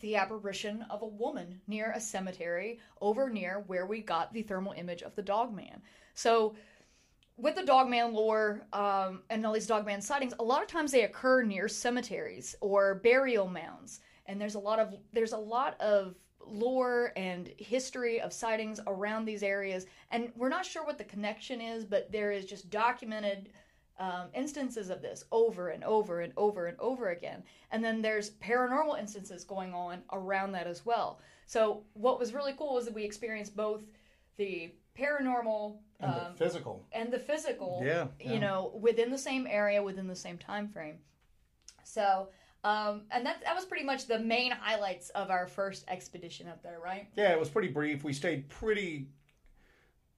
the 0.00 0.16
apparition 0.16 0.84
of 0.90 1.02
a 1.02 1.06
woman 1.06 1.60
near 1.66 1.92
a 1.92 2.00
cemetery 2.00 2.78
over 3.00 3.28
near 3.28 3.64
where 3.66 3.86
we 3.86 4.00
got 4.00 4.32
the 4.32 4.42
thermal 4.42 4.72
image 4.72 5.02
of 5.02 5.14
the 5.16 5.22
dog 5.22 5.54
man. 5.54 5.80
So 6.14 6.54
with 7.36 7.54
the 7.54 7.64
dogman 7.64 8.14
lore 8.14 8.62
um, 8.72 9.22
and 9.28 9.44
all 9.44 9.52
these 9.52 9.66
dogman 9.66 10.00
sightings, 10.00 10.34
a 10.38 10.44
lot 10.44 10.62
of 10.62 10.68
times 10.68 10.92
they 10.92 11.04
occur 11.04 11.42
near 11.42 11.68
cemeteries 11.68 12.54
or 12.60 12.96
burial 12.96 13.48
mounds, 13.48 14.00
and 14.26 14.40
there's 14.40 14.54
a 14.54 14.58
lot 14.58 14.78
of 14.78 14.94
there's 15.12 15.32
a 15.32 15.38
lot 15.38 15.78
of 15.80 16.14
lore 16.46 17.12
and 17.16 17.50
history 17.58 18.20
of 18.20 18.32
sightings 18.32 18.80
around 18.86 19.24
these 19.24 19.42
areas, 19.42 19.86
and 20.10 20.30
we're 20.36 20.48
not 20.48 20.64
sure 20.64 20.84
what 20.84 20.98
the 20.98 21.04
connection 21.04 21.60
is, 21.60 21.84
but 21.84 22.10
there 22.12 22.32
is 22.32 22.44
just 22.46 22.70
documented 22.70 23.50
um, 23.98 24.26
instances 24.34 24.90
of 24.90 25.00
this 25.00 25.24
over 25.32 25.68
and 25.70 25.82
over 25.82 26.20
and 26.20 26.32
over 26.36 26.66
and 26.66 26.78
over 26.78 27.10
again. 27.10 27.42
And 27.70 27.82
then 27.82 28.02
there's 28.02 28.30
paranormal 28.30 28.98
instances 28.98 29.42
going 29.44 29.72
on 29.72 30.02
around 30.12 30.52
that 30.52 30.66
as 30.66 30.84
well. 30.84 31.20
So 31.46 31.82
what 31.94 32.18
was 32.18 32.34
really 32.34 32.52
cool 32.58 32.74
was 32.74 32.84
that 32.84 32.94
we 32.94 33.04
experienced 33.04 33.56
both 33.56 33.84
the 34.36 34.72
paranormal 34.98 35.78
And 36.00 36.12
um, 36.12 36.20
the 36.32 36.38
physical. 36.44 36.86
and 36.92 37.10
the 37.12 37.18
physical 37.18 37.82
Yeah, 37.84 38.08
yeah. 38.20 38.32
you 38.32 38.38
know 38.38 38.72
within 38.80 39.10
the 39.10 39.18
same 39.18 39.46
area 39.46 39.82
within 39.82 40.06
the 40.06 40.16
same 40.16 40.38
time 40.38 40.68
frame 40.68 40.98
so 41.84 42.28
um, 42.66 43.02
and 43.10 43.24
that 43.26 43.42
that 43.44 43.54
was 43.54 43.64
pretty 43.64 43.84
much 43.84 44.06
the 44.06 44.18
main 44.18 44.50
highlights 44.50 45.10
of 45.10 45.30
our 45.30 45.46
first 45.46 45.84
expedition 45.88 46.48
up 46.48 46.62
there 46.62 46.78
right 46.82 47.08
Yeah, 47.16 47.30
it 47.32 47.38
was 47.38 47.48
pretty 47.48 47.68
brief. 47.68 48.02
We 48.04 48.12
stayed 48.12 48.48
pretty 48.48 49.08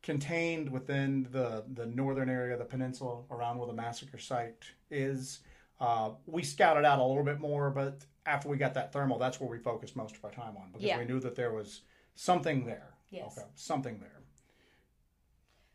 contained 0.02 0.70
within 0.70 1.28
the 1.30 1.64
the 1.74 1.86
northern 1.86 2.30
area 2.30 2.52
of 2.54 2.58
the 2.60 2.64
peninsula 2.64 3.22
around 3.30 3.58
where 3.58 3.66
the 3.66 3.72
massacre 3.74 4.18
site 4.18 4.64
is. 4.90 5.40
Uh, 5.80 6.10
we 6.26 6.42
scouted 6.42 6.84
out 6.84 6.98
a 6.98 7.04
little 7.04 7.22
bit 7.24 7.38
more, 7.38 7.70
but 7.70 8.04
after 8.26 8.48
we 8.48 8.56
got 8.56 8.74
that 8.74 8.92
thermal, 8.92 9.18
that's 9.18 9.38
where 9.40 9.48
we 9.48 9.58
focused 9.58 9.94
most 9.96 10.16
of 10.16 10.24
our 10.24 10.30
time 10.32 10.56
on 10.56 10.68
because 10.72 10.84
Yeah. 10.86 10.98
we 10.98 11.04
knew 11.04 11.20
that 11.20 11.34
there 11.36 11.52
was 11.52 11.82
something 12.14 12.64
there. 12.64 12.94
Yes. 13.10 13.36
Okay, 13.38 13.46
something 13.54 13.98
there. 14.00 14.20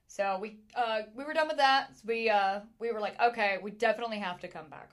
so 0.07 0.37
we 0.41 0.59
uh, 0.75 1.01
we 1.15 1.23
were 1.23 1.33
done 1.33 1.47
with 1.47 1.57
that 1.57 1.91
we 2.05 2.29
uh, 2.29 2.59
we 2.79 2.91
were 2.91 2.99
like 2.99 3.19
okay 3.21 3.57
we 3.61 3.71
definitely 3.71 4.19
have 4.19 4.39
to 4.39 4.47
come 4.47 4.69
back 4.69 4.91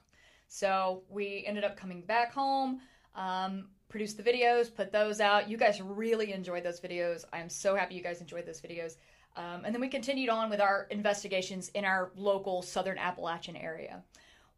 so 0.52 1.04
we 1.08 1.44
ended 1.46 1.62
up 1.62 1.76
coming 1.76 2.02
back 2.02 2.32
home 2.32 2.80
um, 3.14 3.68
produced 3.88 4.16
the 4.16 4.22
videos 4.22 4.74
put 4.74 4.92
those 4.92 5.20
out. 5.20 5.48
You 5.48 5.56
guys 5.56 5.80
really 5.80 6.32
enjoyed 6.32 6.64
those 6.64 6.80
videos. 6.80 7.24
I'm 7.32 7.48
so 7.48 7.76
happy 7.76 7.94
you 7.94 8.02
guys 8.02 8.20
enjoyed 8.20 8.46
those 8.46 8.60
videos. 8.60 8.96
Um, 9.36 9.64
and 9.64 9.72
then 9.72 9.80
we 9.80 9.88
continued 9.88 10.28
on 10.28 10.50
with 10.50 10.60
our 10.60 10.86
investigations 10.90 11.68
in 11.70 11.84
our 11.84 12.10
local 12.16 12.62
southern 12.62 12.98
appalachian 12.98 13.56
area. 13.56 14.02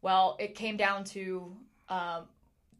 Well 0.00 0.36
it 0.40 0.54
came 0.54 0.76
down 0.76 1.04
to 1.04 1.54
um, 1.88 2.24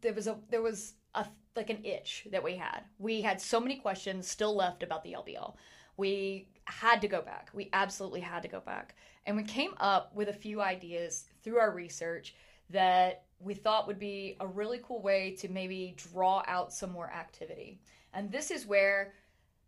there 0.01 0.13
was 0.13 0.27
a 0.27 0.37
there 0.49 0.61
was 0.61 0.93
a 1.13 1.27
like 1.55 1.69
an 1.69 1.83
itch 1.83 2.27
that 2.31 2.43
we 2.43 2.55
had. 2.55 2.81
We 2.97 3.21
had 3.21 3.39
so 3.39 3.59
many 3.59 3.75
questions 3.75 4.27
still 4.27 4.55
left 4.55 4.81
about 4.81 5.03
the 5.03 5.13
lbl 5.13 5.53
we 5.97 6.47
had 6.65 7.01
to 7.01 7.07
go 7.07 7.21
back. 7.21 7.49
We 7.53 7.69
absolutely 7.73 8.21
had 8.21 8.41
to 8.43 8.47
go 8.47 8.59
back. 8.59 8.95
And 9.25 9.37
we 9.37 9.43
came 9.43 9.73
up 9.77 10.13
with 10.15 10.29
a 10.29 10.33
few 10.33 10.61
ideas 10.61 11.25
through 11.43 11.59
our 11.59 11.71
research 11.71 12.35
that 12.69 13.23
we 13.39 13.53
thought 13.53 13.87
would 13.87 13.99
be 13.99 14.37
a 14.39 14.47
really 14.47 14.79
cool 14.83 15.01
way 15.01 15.35
to 15.39 15.49
maybe 15.49 15.95
draw 15.97 16.43
out 16.47 16.73
some 16.73 16.91
more 16.91 17.09
activity 17.11 17.79
and 18.13 18.31
this 18.31 18.51
is 18.51 18.65
where 18.65 19.13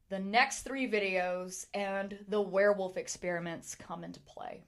the 0.10 0.20
next 0.20 0.62
three 0.62 0.90
videos 0.90 1.66
and 1.74 2.18
the 2.30 2.42
werewolf 2.42 2.98
experiments 2.98 3.76
come 3.76 4.04
into 4.04 4.20
play 4.22 4.64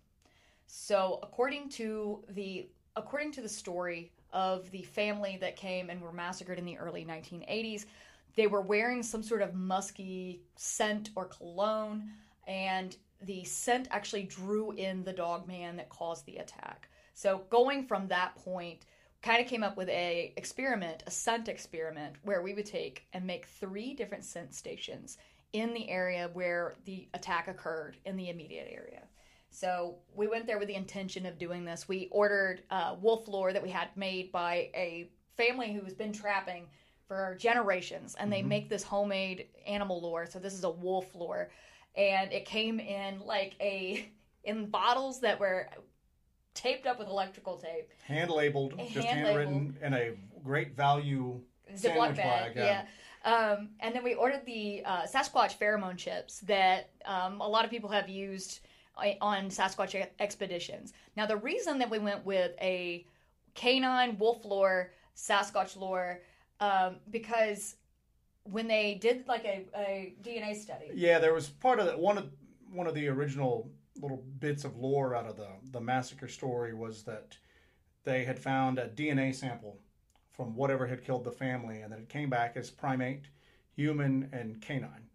so 0.66 1.20
according 1.24 1.70
to 1.70 2.24
the 2.30 2.68
according 2.96 3.32
to 3.32 3.42
the 3.42 3.50
story 3.50 4.12
of 4.34 4.70
the 4.72 4.82
family 4.82 5.38
that 5.40 5.56
came 5.56 5.90
and 5.90 6.02
were 6.02 6.12
massacred 6.12 6.60
in 6.60 6.66
the 6.66 6.78
early 6.78 7.06
1980s, 7.06 7.86
they 8.36 8.48
were 8.48 8.62
wearing 8.62 9.02
some 9.02 9.24
sort 9.24 9.42
of 9.42 9.56
musky 9.56 10.42
scent 10.56 11.12
or 11.16 11.26
cologne, 11.26 12.10
and 12.48 12.98
the 13.22 13.44
scent 13.46 13.88
actually 13.92 14.24
drew 14.24 14.72
in 14.74 15.04
the 15.04 15.14
dog 15.14 15.48
man 15.48 15.76
that 15.78 15.90
caused 15.90 16.26
the 16.26 16.38
attack. 16.38 16.90
So 17.18 17.42
going 17.50 17.88
from 17.88 18.08
that 18.10 18.36
point, 18.36 18.86
kind 19.24 19.42
of 19.42 19.48
came 19.48 19.64
up 19.64 19.76
with 19.76 19.90
a 19.90 20.34
experiment, 20.38 21.02
a 21.08 21.12
scent 21.12 21.48
experiment, 21.48 22.16
where 22.22 22.44
we 22.44 22.54
would 22.54 22.68
take 22.68 23.08
and 23.12 23.26
make 23.26 23.48
three 23.48 23.96
different 23.96 24.24
scent 24.24 24.54
stations 24.54 25.18
in 25.52 25.74
the 25.74 25.90
area 25.90 26.30
where 26.34 26.76
the 26.86 27.08
attack 27.16 27.48
occurred 27.48 27.98
in 28.06 28.18
the 28.18 28.30
immediate 28.30 28.68
area. 28.70 29.02
So 29.50 29.96
we 30.14 30.28
went 30.28 30.46
there 30.46 30.60
with 30.60 30.68
the 30.68 30.76
intention 30.76 31.26
of 31.26 31.40
doing 31.40 31.66
this. 31.66 31.88
We 31.88 32.08
ordered 32.12 32.62
uh, 32.70 32.98
wolf 33.02 33.28
lure 33.28 33.52
that 33.52 33.64
we 33.64 33.72
had 33.72 33.88
made 33.96 34.32
by 34.32 34.70
a 34.76 35.10
family 35.38 35.74
who's 35.74 35.96
been 35.96 36.14
trapping 36.14 36.68
for 37.08 37.36
generations, 37.40 38.16
and 38.20 38.32
they 38.32 38.44
make 38.44 38.70
this 38.70 38.84
homemade 38.84 39.48
animal 39.66 40.04
lure. 40.04 40.28
So 40.28 40.38
this 40.38 40.54
is 40.54 40.66
a 40.66 40.70
wolf 40.70 41.16
lure, 41.16 41.50
and 41.96 42.32
it 42.32 42.46
came 42.46 42.80
in 42.80 43.22
like 43.22 43.56
a 43.60 44.08
in 44.44 44.68
bottles 44.68 45.20
that 45.22 45.40
were 45.40 45.68
taped 46.58 46.88
up 46.88 46.98
with 46.98 47.08
electrical 47.08 47.58
tape, 47.58 47.90
Hand 48.06 48.32
labeled, 48.32 48.74
just 48.92 49.08
handwritten 49.08 49.78
in 49.82 49.94
a 49.94 50.12
great 50.44 50.76
value 50.76 51.40
Ziploc 51.76 52.16
bag, 52.16 52.54
yeah. 52.56 52.86
Um, 53.24 53.70
and 53.82 53.94
then 53.94 54.04
we 54.04 54.14
ordered 54.14 54.46
the 54.46 54.84
uh, 54.86 55.02
Sasquatch 55.04 55.58
pheromone 55.58 55.98
chips 55.98 56.40
that 56.42 56.90
um, 57.06 57.42
a 57.42 57.48
lot 57.48 57.66
of 57.66 57.72
people 57.72 57.90
have 57.90 58.10
used 58.10 58.62
on 59.22 59.50
Sasquatch 59.50 60.08
expeditions. 60.20 60.94
Now, 61.16 61.26
the 61.26 61.38
reason 61.38 61.78
that 61.80 61.90
we 61.90 62.00
went 62.00 62.26
with 62.26 62.52
a 62.62 63.06
canine 63.54 64.18
wolf 64.18 64.44
lure, 64.46 64.92
Sasquatch 65.16 65.78
lure, 65.78 66.22
um, 66.60 66.96
because 67.12 67.76
when 68.44 68.68
they 68.68 68.96
did 68.96 69.28
like 69.28 69.46
a, 69.46 69.66
a 69.76 70.14
DNA 70.24 70.56
study, 70.56 70.90
Yeah, 70.94 71.20
there 71.20 71.34
was 71.34 71.50
part 71.50 71.80
of 71.80 71.86
that. 71.86 72.00
One 72.00 72.18
of 72.18 72.30
one 72.72 72.88
of 72.88 72.96
the 72.96 73.08
original 73.08 73.70
little 74.02 74.24
bits 74.40 74.64
of 74.64 74.76
lore 74.78 75.16
out 75.16 75.26
of 75.26 75.38
the 75.38 75.50
the 75.72 75.82
massacre 75.82 76.28
story 76.28 76.74
was 76.74 77.04
that 77.04 77.38
they 78.04 78.24
had 78.24 78.40
found 78.40 78.80
a 78.80 78.88
DNA 78.88 79.36
sample 79.36 79.80
from 80.38 80.56
whatever 80.56 80.86
had 80.86 81.04
killed 81.04 81.24
the 81.24 81.32
family, 81.32 81.82
and 81.82 81.92
that 81.92 82.00
it 82.00 82.10
came 82.10 82.30
back 82.30 82.56
as 82.56 82.70
primate, 82.70 83.26
human, 83.76 84.30
and 84.32 84.62
canine. 84.62 85.10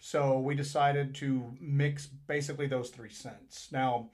So 0.00 0.38
we 0.40 0.54
decided 0.56 1.14
to 1.16 1.54
mix 1.60 2.06
basically 2.06 2.66
those 2.66 2.90
three 2.90 3.08
scents. 3.08 3.68
Now, 3.70 4.10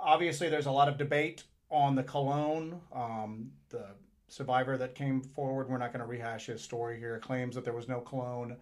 obviously, 0.00 0.48
there's 0.48 0.66
a 0.66 0.72
lot 0.72 0.88
of 0.88 0.96
debate 0.96 1.44
on 1.70 1.94
the 1.94 2.02
cologne. 2.02 2.80
Um, 2.92 3.52
the 3.68 3.84
survivor 4.28 4.78
that 4.78 4.94
came 4.94 5.20
forward, 5.20 5.68
we're 5.68 5.78
not 5.78 5.92
going 5.92 6.00
to 6.00 6.06
rehash 6.06 6.46
his 6.46 6.62
story 6.62 6.98
here, 6.98 7.18
claims 7.18 7.54
that 7.54 7.64
there 7.64 7.74
was 7.74 7.86
no 7.86 8.00
cologne. 8.00 8.56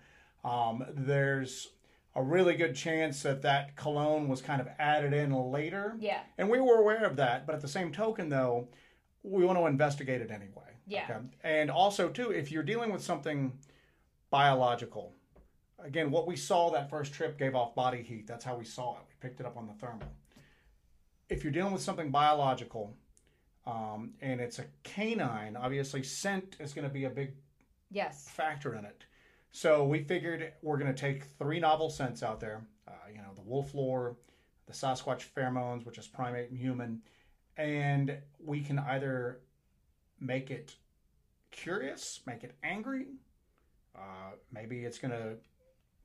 Um, 0.44 0.84
there's 0.92 1.68
a 2.16 2.22
really 2.22 2.54
good 2.54 2.74
chance 2.74 3.22
that 3.22 3.42
that 3.42 3.76
cologne 3.76 4.26
was 4.26 4.40
kind 4.40 4.60
of 4.60 4.68
added 4.78 5.12
in 5.12 5.32
later. 5.32 5.94
Yeah. 6.00 6.20
And 6.38 6.48
we 6.48 6.58
were 6.60 6.78
aware 6.78 7.04
of 7.04 7.16
that, 7.16 7.46
but 7.46 7.54
at 7.54 7.60
the 7.60 7.68
same 7.68 7.92
token, 7.92 8.30
though, 8.30 8.68
we 9.22 9.44
want 9.44 9.58
to 9.58 9.66
investigate 9.66 10.22
it 10.22 10.30
anyway. 10.30 10.72
Yeah. 10.86 11.04
Okay? 11.04 11.18
And 11.44 11.70
also, 11.70 12.08
too, 12.08 12.30
if 12.30 12.50
you're 12.50 12.62
dealing 12.62 12.90
with 12.90 13.02
something 13.02 13.52
biological, 14.30 15.12
again, 15.78 16.10
what 16.10 16.26
we 16.26 16.36
saw 16.36 16.70
that 16.70 16.88
first 16.88 17.12
trip 17.12 17.38
gave 17.38 17.54
off 17.54 17.74
body 17.74 18.02
heat. 18.02 18.26
That's 18.26 18.44
how 18.44 18.56
we 18.56 18.64
saw 18.64 18.92
it. 18.94 19.02
We 19.08 19.28
picked 19.28 19.40
it 19.40 19.46
up 19.46 19.58
on 19.58 19.66
the 19.66 19.74
thermal. 19.74 20.08
If 21.28 21.44
you're 21.44 21.52
dealing 21.52 21.74
with 21.74 21.82
something 21.82 22.10
biological, 22.10 22.96
um, 23.66 24.14
and 24.22 24.40
it's 24.40 24.58
a 24.58 24.64
canine, 24.84 25.54
obviously 25.54 26.02
scent 26.02 26.56
is 26.60 26.72
going 26.72 26.88
to 26.88 26.92
be 26.92 27.04
a 27.04 27.10
big 27.10 27.34
Yes. 27.90 28.26
factor 28.28 28.74
in 28.74 28.86
it. 28.86 29.04
So 29.56 29.84
we 29.84 30.00
figured 30.00 30.52
we're 30.60 30.76
going 30.76 30.94
to 30.94 31.00
take 31.00 31.24
three 31.38 31.58
novel 31.58 31.88
scents 31.88 32.22
out 32.22 32.40
there. 32.40 32.66
Uh, 32.86 32.92
you 33.10 33.16
know, 33.16 33.32
the 33.34 33.40
wolf 33.40 33.72
lure, 33.72 34.14
the 34.66 34.74
Sasquatch 34.74 35.24
pheromones, 35.34 35.86
which 35.86 35.96
is 35.96 36.06
primate 36.06 36.50
and 36.50 36.58
human, 36.58 37.00
and 37.56 38.18
we 38.38 38.60
can 38.60 38.78
either 38.78 39.40
make 40.20 40.50
it 40.50 40.76
curious, 41.52 42.20
make 42.26 42.44
it 42.44 42.54
angry. 42.62 43.06
Uh, 43.96 44.32
maybe 44.52 44.84
it's 44.84 44.98
going 44.98 45.12
to 45.12 45.36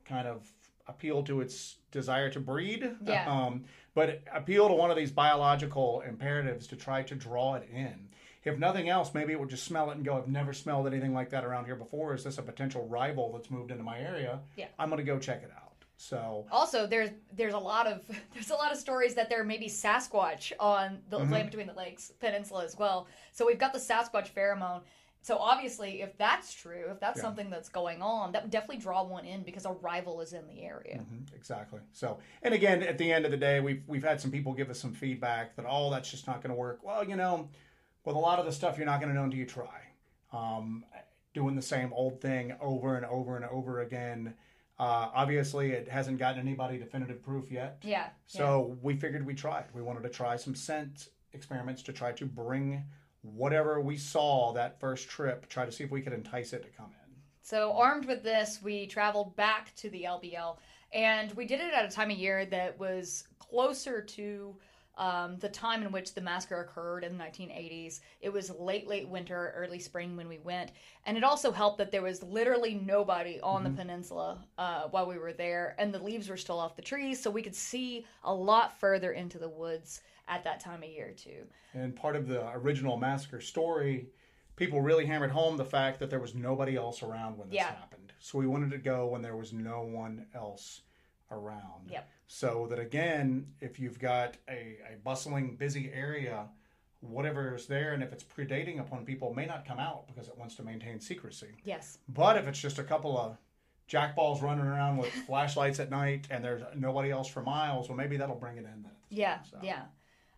kind 0.06 0.30
of 0.30 0.50
appeal 0.88 1.22
to 1.24 1.42
its 1.42 1.76
desire 1.92 2.30
to 2.30 2.40
breed. 2.40 2.90
Yeah. 3.06 3.30
Um, 3.30 3.66
but 3.94 4.22
appeal 4.34 4.70
to 4.70 4.74
one 4.74 4.92
of 4.92 4.96
these 4.96 5.12
biological 5.12 6.04
imperatives 6.08 6.68
to 6.68 6.78
try 6.78 7.04
to 7.04 7.16
draw 7.16 7.56
it 7.56 7.68
in. 7.70 8.08
If 8.44 8.58
nothing 8.58 8.90
else, 8.90 9.14
maybe 9.14 9.34
it 9.34 9.40
would 9.40 9.50
just 9.50 9.64
smell 9.66 9.92
it 9.92 9.98
and 9.98 10.06
go, 10.06 10.18
I've 10.18 10.28
never 10.28 10.52
smelled 10.54 10.88
anything 10.88 11.14
like 11.14 11.30
that 11.30 11.44
around 11.44 11.66
here 11.66 11.76
before. 11.76 12.14
Is 12.16 12.24
this 12.24 12.38
a 12.40 12.42
potential 12.42 12.88
rival 12.88 13.32
that's 13.34 13.52
moved 13.52 13.72
into 13.72 13.84
my 13.84 14.00
area? 14.00 14.40
Yeah. 14.56 14.68
I'm 14.80 14.90
going 14.90 14.98
to 14.98 15.04
go 15.04 15.20
check 15.20 15.44
it 15.44 15.52
out. 15.56 15.68
So, 15.98 16.48
Also, 16.52 16.88
there's 16.88 17.12
there's 17.32 17.54
a 17.54 17.60
lot 17.60 17.86
of 17.86 18.02
there's 18.34 18.50
a 18.50 18.56
lot 18.56 18.72
of 18.72 18.80
stories 18.80 19.14
that 19.14 19.30
there 19.30 19.44
may 19.44 19.60
be 19.60 19.68
Sasquatch 19.68 20.52
on 20.60 20.98
the 21.12 21.20
Mhm. 21.20 21.30
Land 21.32 21.50
Between 21.52 21.68
the 21.68 21.74
Lakes 21.74 22.12
Peninsula 22.20 22.66
as 22.66 22.76
well. 22.76 23.06
So 23.34 23.46
we've 23.46 23.60
got 23.60 23.72
the 23.72 23.78
Sasquatch 23.80 24.32
pheromone. 24.34 24.82
So 25.22 25.38
obviously, 25.38 26.02
if 26.02 26.18
that's 26.18 26.52
true, 26.52 26.86
if 26.90 27.00
that's 27.00 27.18
Yeah. 27.18 27.22
something 27.22 27.52
that's 27.52 27.70
going 27.70 28.02
on, 28.02 28.32
that 28.32 28.42
would 28.42 28.50
definitely 28.50 28.78
draw 28.82 29.04
one 29.04 29.26
in 29.26 29.44
because 29.44 29.68
a 29.68 29.74
rival 29.74 30.20
is 30.22 30.34
in 30.34 30.48
the 30.48 30.64
area. 30.64 30.98
Mhm, 30.98 31.36
exactly. 31.36 31.82
So, 31.94 32.18
and 32.42 32.56
again, 32.56 32.82
at 32.82 32.98
the 32.98 33.12
end 33.14 33.26
of 33.26 33.30
the 33.30 33.38
day, 33.38 33.60
we've 33.60 33.84
we've 33.88 34.04
had 34.04 34.20
some 34.20 34.32
people 34.32 34.56
give 34.56 34.72
us 34.72 34.80
some 34.80 34.94
feedback 34.94 35.56
that 35.58 35.66
oh, 35.70 35.92
that's 35.92 36.10
just 36.10 36.26
not 36.26 36.38
going 36.42 36.50
to 36.50 36.56
work. 36.60 36.80
Well, 36.84 37.08
you 37.08 37.16
know, 37.16 37.48
with 38.06 38.16
a 38.16 38.20
lot 38.20 38.40
of 38.40 38.46
the 38.46 38.52
stuff, 38.52 38.78
you're 38.78 38.86
not 38.86 39.00
going 39.00 39.10
to 39.10 39.16
know 39.16 39.24
until 39.24 39.40
you 39.40 39.46
try. 39.46 39.82
Um, 40.34 40.86
doing 41.34 41.56
the 41.56 41.62
same 41.62 41.92
old 41.94 42.20
thing 42.22 42.54
over 42.62 42.96
and 42.96 43.06
over 43.06 43.36
and 43.36 43.46
over 43.46 43.82
again. 43.82 44.34
Uh, 44.80 45.10
obviously, 45.14 45.72
it 45.72 45.88
hasn't 45.88 46.18
gotten 46.18 46.40
anybody 46.40 46.78
definitive 46.78 47.22
proof 47.22 47.52
yet. 47.52 47.78
Yeah. 47.84 47.90
yeah. 47.90 48.10
So 48.26 48.78
we 48.82 48.96
figured 48.96 49.26
we 49.26 49.34
tried. 49.34 49.66
We 49.74 49.82
wanted 49.82 50.04
to 50.04 50.10
try 50.10 50.36
some 50.36 50.56
scent 50.56 51.10
experiments 51.34 51.84
to 51.84 51.94
try 51.94 52.12
to 52.14 52.26
bring 52.26 52.84
whatever 53.22 53.80
we 53.80 53.98
saw 53.98 54.52
that 54.54 54.80
first 54.80 55.08
trip, 55.08 55.48
try 55.48 55.66
to 55.66 55.72
see 55.72 55.84
if 55.84 55.92
we 55.92 56.02
could 56.02 56.14
entice 56.14 56.54
it 56.54 56.64
to 56.64 56.70
come 56.70 56.88
in. 56.88 57.16
So, 57.44 57.74
armed 57.74 58.06
with 58.06 58.24
this, 58.24 58.60
we 58.62 58.88
traveled 58.88 59.36
back 59.36 59.76
to 59.76 59.90
the 59.90 60.04
LBL, 60.04 60.58
and 60.94 61.32
we 61.34 61.46
did 61.46 61.60
it 61.60 61.74
at 61.74 61.86
a 61.86 61.90
time 61.90 62.12
of 62.12 62.18
year 62.18 62.46
that 62.48 62.80
was 62.80 63.26
closer 63.40 64.02
to 64.02 64.56
um, 64.98 65.38
the 65.40 65.50
time 65.50 65.84
in 65.84 65.92
which 65.92 66.14
the 66.14 66.22
massacre 66.22 66.62
occurred 66.62 67.04
in 67.04 67.18
the 67.18 67.24
1980s. 67.24 68.02
It 68.20 68.32
was 68.32 68.52
late, 68.52 68.88
late 68.88 69.08
winter, 69.08 69.54
early 69.56 69.80
spring 69.80 70.16
when 70.16 70.28
we 70.28 70.40
went, 70.40 70.72
and 71.06 71.18
it 71.18 71.24
also 71.24 71.52
helped 71.52 71.78
that 71.80 71.92
there 71.92 72.02
was 72.02 72.22
literally 72.24 72.76
nobody 72.76 73.40
on 73.42 73.64
the 73.64 73.70
peninsula 73.70 74.46
uh, 74.58 74.84
while 74.90 75.08
we 75.08 75.18
were 75.18 75.34
there, 75.34 75.76
and 75.80 75.94
the 75.94 76.00
leaves 76.04 76.30
were 76.30 76.38
still 76.38 76.60
off 76.60 76.76
the 76.76 76.82
trees, 76.82 77.22
so 77.22 77.30
we 77.32 77.42
could 77.42 77.56
see 77.56 78.06
a 78.24 78.34
lot 78.34 78.80
further 78.80 79.12
into 79.14 79.40
the 79.40 79.50
woods 79.50 80.02
at 80.28 80.44
that 80.44 80.60
time 80.60 80.84
of 80.84 80.90
year, 80.90 81.14
too. 81.16 81.46
And 81.74 81.96
part 81.96 82.16
of 82.16 82.28
the 82.28 82.50
original 82.52 82.98
massacre 82.98 83.42
story, 83.42 84.08
people 84.56 84.82
really 84.82 85.06
hammered 85.06 85.32
home 85.32 85.58
the 85.58 85.66
fact 85.66 86.00
that 86.00 86.10
there 86.10 86.20
was 86.20 86.36
nobody 86.36 86.76
else 86.76 87.02
around 87.02 87.38
when 87.38 87.50
this 87.50 87.56
Yeah. 87.56 87.76
happened. 87.76 88.14
So 88.20 88.38
we 88.38 88.48
wanted 88.48 88.72
to 88.72 88.78
go 88.78 89.08
when 89.08 89.22
there 89.22 89.36
was 89.36 89.54
no 89.54 89.82
one 89.82 90.28
else 90.36 90.82
around. 91.32 91.90
Yep. 91.90 92.10
So 92.34 92.66
that 92.70 92.80
again, 92.80 93.46
if 93.60 93.78
you've 93.78 94.00
got 94.00 94.38
a, 94.48 94.78
a 94.90 94.98
bustling, 95.04 95.58
busy 95.58 95.92
area, 95.94 96.46
whatever 97.02 97.54
is 97.56 97.66
there, 97.66 97.92
and 97.92 98.02
if 98.02 98.14
it's 98.14 98.24
predating 98.24 98.80
upon 98.80 99.04
people, 99.04 99.34
may 99.34 99.46
not 99.46 99.66
come 99.68 99.80
out 99.80 100.08
because 100.08 100.30
it 100.30 100.38
wants 100.38 100.56
to 100.56 100.64
maintain 100.64 101.02
secrecy. 101.02 101.50
Yes. 101.66 101.98
But 102.08 102.38
if 102.38 102.48
it's 102.48 102.58
just 102.58 102.80
a 102.80 102.86
couple 102.86 103.18
of 103.20 103.36
jackballs 103.90 104.42
running 104.42 104.64
around 104.64 104.96
with 104.96 105.12
flashlights 105.28 105.82
at 105.82 105.90
night 105.92 106.28
and 106.32 106.42
there's 106.42 106.62
nobody 106.74 107.12
else 107.12 107.28
for 107.28 107.42
miles, 107.44 107.90
well, 107.90 107.98
maybe 107.98 108.16
that'll 108.16 108.38
bring 108.38 108.56
it 108.56 108.60
in 108.64 108.82
then. 108.84 108.92
Yeah, 109.10 109.40
So- 109.44 109.58
yeah. 109.62 109.82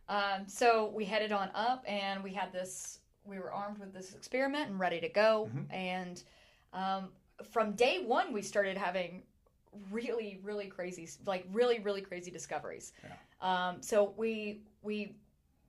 Um, 0.09 0.47
so 0.47 0.91
we 0.95 1.05
headed 1.05 1.31
on 1.31 1.51
up, 1.53 1.83
and 1.87 2.23
we 2.23 2.33
had 2.33 2.51
this. 2.51 2.99
We 3.23 3.37
were 3.37 3.53
armed 3.53 3.77
with 3.77 3.93
this 3.93 4.15
experiment 4.15 4.69
and 4.71 4.79
ready 4.79 4.99
to 4.99 5.09
go. 5.09 5.47
Mhm. 5.53 5.71
And 5.71 6.23
um, 6.73 7.09
from 7.51 7.73
day 7.73 8.03
one, 8.03 8.33
we 8.33 8.41
started 8.41 8.77
having 8.77 9.21
really, 9.91 10.39
really 10.43 10.67
crazy, 10.67 11.09
like 11.25 11.45
really, 11.51 11.79
really 11.79 12.01
crazy 12.01 12.31
discoveries. 12.31 12.93
Um, 13.41 13.81
so 13.81 14.13
we 14.17 14.61
we 14.81 15.15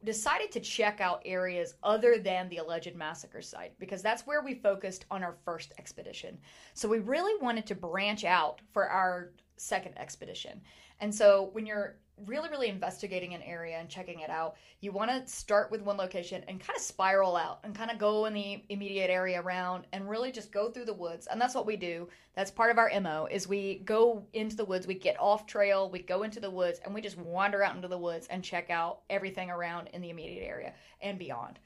decided 0.05 0.53
to 0.53 0.61
check 0.61 1.01
out 1.01 1.23
areas 1.25 1.75
other 1.83 2.19
than 2.19 2.49
the 2.49 2.59
alleged 2.59 2.95
massacre 2.95 3.41
site 3.41 3.73
because 3.79 4.03
that's 4.03 4.27
where 4.27 4.43
we 4.43 4.55
focused 4.55 5.07
on 5.11 5.23
our 5.23 5.35
first 5.45 5.73
expedition. 5.79 6.39
So 6.75 6.89
we 6.89 6.99
really 6.99 7.43
wanted 7.43 7.67
to 7.67 7.75
branch 7.75 8.25
out 8.25 8.61
for 8.73 8.89
our 8.89 9.33
second 9.57 9.97
expedition. 9.99 10.61
And 11.01 11.15
so 11.15 11.51
when 11.53 11.65
you're 11.67 11.97
really, 12.27 12.49
really 12.49 12.69
investigating 12.69 13.35
an 13.35 13.43
area 13.43 13.77
and 13.79 13.89
checking 13.89 14.21
it 14.21 14.31
out, 14.31 14.57
you 14.81 14.93
want 14.93 15.11
to 15.11 15.27
start 15.31 15.71
with 15.71 15.83
one 15.83 15.97
location 15.97 16.45
and 16.49 16.61
kind 16.61 16.77
of 16.77 16.83
spiral 16.83 17.37
out 17.37 17.61
and 17.65 17.75
kind 17.75 17.91
of 17.91 17.99
go 17.99 18.27
in 18.27 18.35
the 18.35 18.63
immediate 18.69 19.11
area 19.11 19.41
around 19.41 19.87
and 19.93 20.09
really 20.09 20.31
just 20.31 20.53
go 20.53 20.71
through 20.71 20.85
the 20.85 20.95
woods. 20.95 21.27
And 21.27 21.41
that's 21.41 21.55
what 21.55 21.67
we 21.67 21.77
do. 21.77 22.09
That's 22.35 22.51
part 22.51 22.71
of 22.71 22.79
our 22.79 22.91
MO 23.01 23.27
is 23.31 23.49
we 23.49 23.81
go 23.85 24.25
into 24.33 24.57
the 24.57 24.65
woods, 24.65 24.87
we 24.87 24.95
get 24.95 25.19
off 25.19 25.47
trail, 25.47 25.91
we 25.91 26.01
go 26.01 26.23
into 26.23 26.41
the 26.41 26.51
woods 26.51 26.81
and 26.85 26.95
we 26.95 27.01
just 27.01 27.19
wander 27.19 27.63
out 27.63 27.75
into 27.75 27.89
the 27.89 27.99
woods 27.99 28.27
and 28.29 28.45
check 28.45 28.71
out 28.71 29.01
everything 29.11 29.51
around 29.51 29.89
in 29.93 30.01
the 30.01 30.11
immediate 30.11 30.45
area 30.47 30.73
and 31.01 31.19
beyond. 31.19 31.59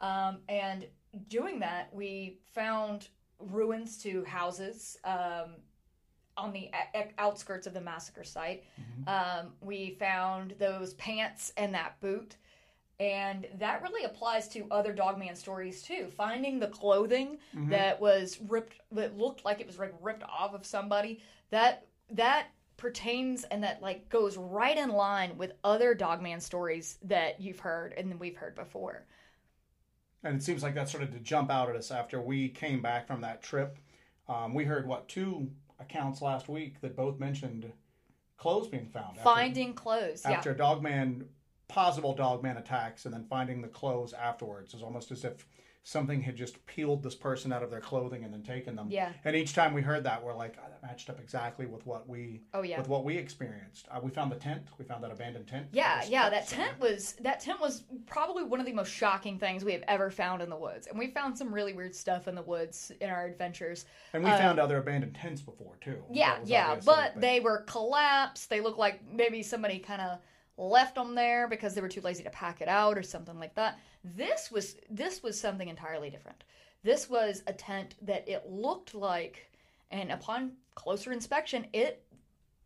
Um, 0.00 0.38
and 0.48 0.86
doing 1.28 1.60
that, 1.60 1.88
we 1.94 2.38
found 2.52 3.08
ruins 3.38 3.98
to 3.98 4.24
houses 4.24 4.98
um, 5.04 5.56
on 6.36 6.52
the 6.52 6.70
outskirts 7.18 7.66
of 7.66 7.74
the 7.74 7.80
massacre 7.80 8.24
site. 8.24 8.64
Um, 9.06 9.52
we 9.60 9.90
found 9.98 10.54
those 10.58 10.94
pants 10.94 11.52
and 11.56 11.74
that 11.74 12.00
boot. 12.00 12.36
And 13.00 13.46
that 13.58 13.82
really 13.82 14.04
applies 14.04 14.48
to 14.50 14.66
other 14.70 14.92
Dogman 14.92 15.34
stories 15.34 15.82
too. 15.82 16.08
Finding 16.16 16.60
the 16.60 16.68
clothing 16.68 17.38
Mhm. 17.54 17.70
that 17.70 18.00
was 18.00 18.40
ripped, 18.42 18.80
that 18.92 19.16
looked 19.16 19.44
like 19.44 19.60
it 19.60 19.66
was 19.66 19.78
like 19.78 19.92
ripped 20.00 20.22
off 20.22 20.54
of 20.54 20.64
somebody. 20.64 21.20
That 21.50 21.86
that 22.10 22.48
pertains 22.76 23.44
and 23.44 23.62
that 23.64 23.80
like 23.82 24.08
goes 24.10 24.36
right 24.36 24.76
in 24.76 24.90
line 24.90 25.36
with 25.38 25.52
other 25.64 25.94
Dogman 25.94 26.40
stories 26.40 26.98
that 27.02 27.40
you've 27.40 27.58
heard 27.60 27.92
and 27.94 28.18
we've 28.20 28.36
heard 28.36 28.54
before. 28.54 29.06
And 30.22 30.36
it 30.36 30.42
seems 30.42 30.62
like 30.62 30.74
that 30.74 30.88
started 30.88 31.12
to 31.12 31.18
jump 31.20 31.50
out 31.50 31.68
at 31.68 31.76
us 31.76 31.90
after 31.90 32.20
we 32.20 32.48
came 32.48 32.80
back 32.80 33.06
from 33.06 33.20
that 33.22 33.42
trip. 33.42 33.78
Um, 34.28 34.54
we 34.54 34.64
heard 34.64 34.86
what 34.86 35.08
two 35.08 35.50
accounts 35.84 36.20
last 36.22 36.48
week 36.48 36.80
that 36.80 36.96
both 36.96 37.18
mentioned 37.18 37.70
clothes 38.36 38.68
being 38.68 38.88
found. 38.88 39.10
after- 39.18 39.22
Finding 39.22 39.74
clothes, 39.74 40.22
yeah. 40.24 40.32
after 40.32 40.54
dogman 40.54 41.28
possible 41.68 42.14
dogman 42.14 42.56
attacks 42.58 43.04
and 43.06 43.14
then 43.14 43.24
finding 43.24 43.60
the 43.62 43.68
clothes 43.68 44.12
afterwards. 44.12 44.74
is 44.74 44.82
almost 44.82 45.10
as 45.10 45.24
if 45.24 45.46
something 45.86 46.22
had 46.22 46.34
just 46.34 46.64
peeled 46.64 47.02
this 47.02 47.14
person 47.14 47.52
out 47.52 47.62
of 47.62 47.70
their 47.70 47.80
clothing 47.80 48.24
and 48.24 48.32
then 48.32 48.42
taken 48.42 48.74
them. 48.74 48.86
Yeah. 48.90 49.12
And 49.22 49.36
each 49.36 49.52
time 49.52 49.74
we 49.74 49.82
heard 49.82 50.02
that, 50.04 50.24
we're 50.24 50.34
like, 50.34 50.56
oh, 50.58 50.66
that 50.70 50.82
matched 50.82 51.10
up 51.10 51.20
exactly 51.20 51.66
with 51.66 51.86
what 51.86 52.08
we 52.08 52.40
Oh 52.54 52.62
yeah. 52.62 52.78
with 52.78 52.88
what 52.88 53.04
we 53.04 53.18
experienced. 53.18 53.86
Uh, 53.90 54.00
we 54.02 54.10
found 54.10 54.32
the 54.32 54.36
tent. 54.36 54.62
We 54.78 54.86
found 54.86 55.04
that 55.04 55.12
abandoned 55.12 55.46
tent. 55.46 55.66
Yeah, 55.72 56.00
was 56.00 56.08
yeah, 56.08 56.30
that 56.30 56.48
so- 56.48 56.56
tent 56.56 56.80
was 56.80 57.12
that 57.20 57.40
tent 57.40 57.60
was 57.60 57.84
probably 58.06 58.44
one 58.44 58.60
of 58.60 58.66
the 58.66 58.72
most 58.72 58.90
shocking 58.90 59.38
things 59.38 59.62
we 59.62 59.72
have 59.72 59.84
ever 59.86 60.10
found 60.10 60.40
in 60.40 60.48
the 60.48 60.56
woods. 60.56 60.86
And 60.86 60.98
we 60.98 61.08
found 61.08 61.36
some 61.36 61.52
really 61.52 61.74
weird 61.74 61.94
stuff 61.94 62.28
in 62.28 62.34
the 62.34 62.42
woods 62.42 62.90
in 63.02 63.10
our 63.10 63.26
adventures. 63.26 63.84
And 64.14 64.24
we 64.24 64.30
uh, 64.30 64.38
found 64.38 64.58
other 64.58 64.78
abandoned 64.78 65.14
tents 65.14 65.42
before 65.42 65.76
too. 65.82 66.02
Yeah, 66.10 66.38
yeah, 66.46 66.80
but 66.82 67.20
they 67.20 67.40
were 67.40 67.58
collapsed. 67.66 68.48
They 68.48 68.62
looked 68.62 68.78
like 68.78 69.00
maybe 69.12 69.42
somebody 69.42 69.80
kind 69.80 70.00
of 70.00 70.18
left 70.56 70.94
them 70.94 71.14
there 71.14 71.48
because 71.48 71.74
they 71.74 71.80
were 71.80 71.88
too 71.88 72.00
lazy 72.00 72.22
to 72.24 72.30
pack 72.30 72.60
it 72.60 72.68
out 72.68 72.96
or 72.96 73.02
something 73.02 73.38
like 73.38 73.54
that. 73.54 73.78
This 74.04 74.50
was 74.50 74.76
this 74.90 75.22
was 75.22 75.38
something 75.40 75.68
entirely 75.68 76.10
different. 76.10 76.44
This 76.82 77.08
was 77.08 77.42
a 77.46 77.52
tent 77.52 77.96
that 78.02 78.28
it 78.28 78.48
looked 78.48 78.94
like 78.94 79.50
and 79.90 80.12
upon 80.12 80.52
closer 80.74 81.12
inspection 81.12 81.66
it 81.72 82.04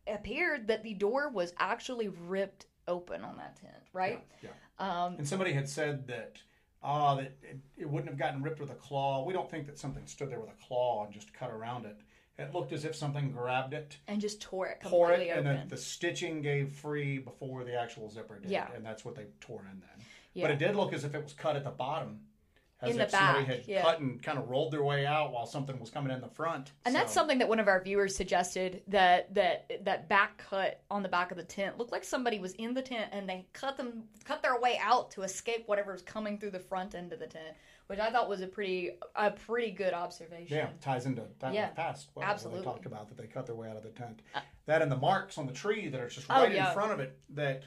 appeared 0.07 0.67
that 0.69 0.83
the 0.83 0.95
door 0.95 1.29
was 1.29 1.53
actually 1.59 2.09
ripped 2.09 2.67
open 2.87 3.23
on 3.23 3.37
that 3.37 3.57
tent, 3.57 3.75
right? 3.93 4.25
Yeah. 4.43 4.51
Um, 4.79 5.17
And 5.19 5.29
somebody 5.29 5.53
had 5.53 5.69
said 5.69 6.07
that, 6.07 6.39
ah, 6.83 7.17
that 7.17 7.37
it, 7.43 7.59
it 7.77 7.89
wouldn't 7.89 8.09
have 8.09 8.19
gotten 8.19 8.43
ripped 8.43 8.61
with 8.61 8.71
a 8.71 8.75
claw. 8.75 9.25
We 9.25 9.33
don't 9.35 9.51
think 9.51 9.67
that 9.67 9.79
something 9.79 10.07
stood 10.07 10.31
there 10.31 10.41
with 10.41 10.51
a 10.51 10.67
claw 10.67 11.05
and 11.05 11.13
just 11.13 11.35
cut 11.35 11.51
around 11.51 11.85
it. 11.85 12.01
It 12.39 12.55
looked 12.55 12.73
as 12.73 12.85
if 12.85 12.95
something 12.95 13.33
grabbed 13.33 13.75
it, 13.75 13.99
and 14.07 14.21
just 14.21 14.41
tore 14.41 14.69
it 14.69 14.81
tore 14.81 15.11
it, 15.11 15.17
completely 15.17 15.31
and 15.31 15.49
open. 15.49 15.69
the, 15.69 15.75
the 15.75 15.81
stitching 15.81 16.41
gave 16.41 16.71
free 16.73 17.19
before 17.19 17.65
the 17.65 17.75
actual 17.75 18.09
zipper 18.09 18.39
did. 18.39 18.51
Yeah. 18.51 18.69
And 18.75 18.85
that's 18.85 19.05
what 19.05 19.17
they 19.17 19.27
tore 19.41 19.63
in 19.73 19.81
then. 19.81 20.07
Yeah. 20.35 20.45
But 20.45 20.51
it 20.53 20.59
did 20.59 20.77
look 20.77 20.93
as 20.93 21.03
if 21.05 21.15
it 21.15 21.23
was 21.23 21.33
cut 21.33 21.57
at 21.57 21.65
the 21.65 21.71
bottom. 21.71 22.21
As 22.81 22.95
In 22.95 23.01
if 23.01 23.11
the 23.11 23.17
somebody 23.17 23.45
had 23.45 23.63
yeah. 23.67 23.83
cut 23.83 23.99
and 23.99 24.23
kind 24.23 24.39
of 24.39 24.49
rolled 24.49 24.73
their 24.73 24.85
way 24.85 25.05
out 25.05 25.33
while 25.33 25.47
something 25.47 25.81
was 25.81 25.91
coming 25.91 26.13
in 26.13 26.21
the 26.21 26.29
front. 26.29 26.71
And 26.85 26.95
that's 26.95 27.13
something 27.13 27.39
that 27.39 27.49
one 27.49 27.59
of 27.59 27.67
our 27.67 27.83
viewers 27.83 28.15
suggested 28.15 28.83
that 28.87 29.35
that 29.35 29.81
that 29.85 30.09
back 30.09 30.39
cut 30.39 30.81
on 30.89 31.03
the 31.03 31.09
back 31.09 31.33
of 31.33 31.37
the 31.37 31.43
tent 31.43 31.77
looked 31.77 31.91
like 31.91 32.05
somebody 32.05 32.39
was 32.39 32.53
in 32.53 32.75
the 32.75 32.83
tent 32.83 33.09
and 33.11 33.29
they 33.29 33.49
cut 33.53 33.77
them 33.77 34.05
cut 34.25 34.43
their 34.43 34.61
way 34.61 34.79
out 34.81 35.11
to 35.11 35.23
escape 35.23 35.65
whatever's 35.67 36.03
coming 36.03 36.39
through 36.39 36.53
the 36.53 36.61
front 36.61 36.95
end 36.95 37.13
of 37.13 37.19
the 37.19 37.27
tent, 37.27 37.57
which 37.89 37.99
I 37.99 38.11
thought 38.11 38.29
was 38.29 38.41
a 38.43 38.47
pretty 38.47 38.93
a 39.17 39.31
pretty 39.33 39.71
good 39.73 39.93
observation. 39.93 40.57
Yeah, 40.57 40.69
ties 40.81 41.07
into 41.07 41.23
that 41.41 41.53
Yeah, 41.53 41.69
past. 41.71 42.11
Well, 42.15 42.25
absolutely. 42.25 42.61
They 42.61 42.65
talked 42.67 42.87
about 42.87 43.09
that 43.09 43.17
they 43.17 43.27
cut 43.27 43.47
their 43.47 43.55
way 43.57 43.69
out 43.69 43.77
of 43.77 43.83
the 43.83 43.89
tent. 43.91 44.21
that 44.67 44.83
and 44.83 44.93
the 44.93 44.97
marks 44.97 45.37
on 45.39 45.47
the 45.47 45.53
tree 45.53 45.89
that 45.89 46.01
are 46.01 46.09
just 46.09 46.27
Oh, 46.31 46.43
right 46.43 46.55
yeah. 46.55 46.69
in 46.69 46.75
front 46.75 46.93
of 46.93 47.01
it. 47.01 47.19
That 47.31 47.65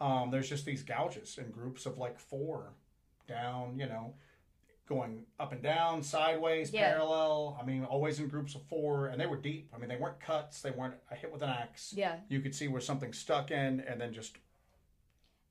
um, 0.00 0.30
there's 0.30 0.48
just 0.48 0.66
these 0.66 0.82
gouges 0.82 1.38
in 1.38 1.50
groups 1.50 1.86
of 1.86 1.96
like 1.96 2.18
four 2.18 2.72
down. 3.28 3.78
You 3.78 3.86
know, 3.86 4.14
going 4.88 5.22
up 5.38 5.52
and 5.52 5.62
down, 5.62 6.02
sideways, 6.02 6.72
Yeah. 6.72 6.90
parallel. 6.90 7.56
I 7.60 7.64
mean, 7.64 7.84
always 7.84 8.18
in 8.18 8.26
groups 8.26 8.56
of 8.56 8.62
four, 8.64 9.06
and 9.06 9.20
they 9.20 9.26
were 9.26 9.36
deep. 9.36 9.70
I 9.72 9.78
mean, 9.78 9.88
they 9.88 9.96
weren't 9.96 10.18
cuts. 10.18 10.60
They 10.60 10.72
weren't 10.72 10.96
a 11.10 11.14
hit 11.14 11.32
with 11.32 11.42
an 11.42 11.50
axe. 11.50 11.94
Yeah. 11.96 12.16
You 12.28 12.40
could 12.40 12.54
see 12.54 12.66
where 12.66 12.80
something 12.80 13.12
stuck 13.12 13.52
in, 13.52 13.78
and 13.80 14.00
then 14.00 14.12
just 14.12 14.36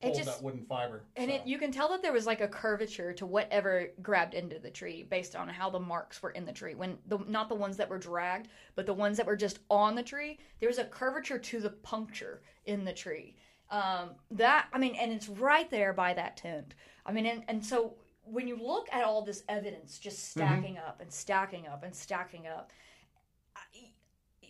It 0.02 0.14
just 0.14 0.26
that 0.26 0.42
wooden 0.42 0.64
fiber. 0.64 1.04
And 1.16 1.30
So, 1.30 1.36
it, 1.36 1.42
you 1.46 1.58
can 1.58 1.70
tell 1.70 1.88
that 1.90 2.02
there 2.02 2.12
was 2.12 2.26
like 2.26 2.40
a 2.40 2.48
curvature 2.48 3.12
to 3.12 3.24
whatever 3.24 3.88
grabbed 4.02 4.34
into 4.34 4.58
the 4.58 4.70
tree 4.70 5.04
based 5.04 5.36
on 5.36 5.48
how 5.48 5.70
the 5.70 5.78
marks 5.78 6.22
were 6.22 6.30
in 6.30 6.44
the 6.44 6.52
tree. 6.52 6.74
When 6.74 6.98
the 7.06 7.18
not 7.28 7.48
the 7.48 7.54
ones 7.54 7.76
that 7.76 7.88
were 7.88 7.98
dragged, 7.98 8.48
but 8.74 8.84
the 8.84 8.94
ones 8.94 9.16
that 9.16 9.26
were 9.26 9.36
just 9.36 9.60
on 9.70 9.94
the 9.94 10.02
tree, 10.02 10.38
there 10.58 10.68
was 10.68 10.78
a 10.78 10.84
curvature 10.84 11.38
to 11.38 11.60
the 11.60 11.70
puncture 11.70 12.42
in 12.66 12.84
the 12.84 12.92
tree. 12.92 13.36
Um, 13.70 14.10
that 14.32 14.66
I 14.72 14.78
mean, 14.78 14.96
and 14.96 15.12
it's 15.12 15.28
right 15.28 15.70
there 15.70 15.92
by 15.92 16.14
that 16.14 16.36
tent. 16.36 16.74
I 17.06 17.12
mean, 17.12 17.26
and, 17.26 17.44
and 17.48 17.64
so 17.64 17.94
when 18.24 18.46
you 18.46 18.56
look 18.56 18.88
at 18.92 19.04
all 19.04 19.22
this 19.22 19.44
evidence 19.48 19.98
just 19.98 20.30
stacking 20.30 20.78
up 20.78 21.00
and 21.00 21.12
stacking 21.12 21.66
up 21.66 21.82
and 21.84 21.94
stacking 21.94 22.46
up, 22.46 22.72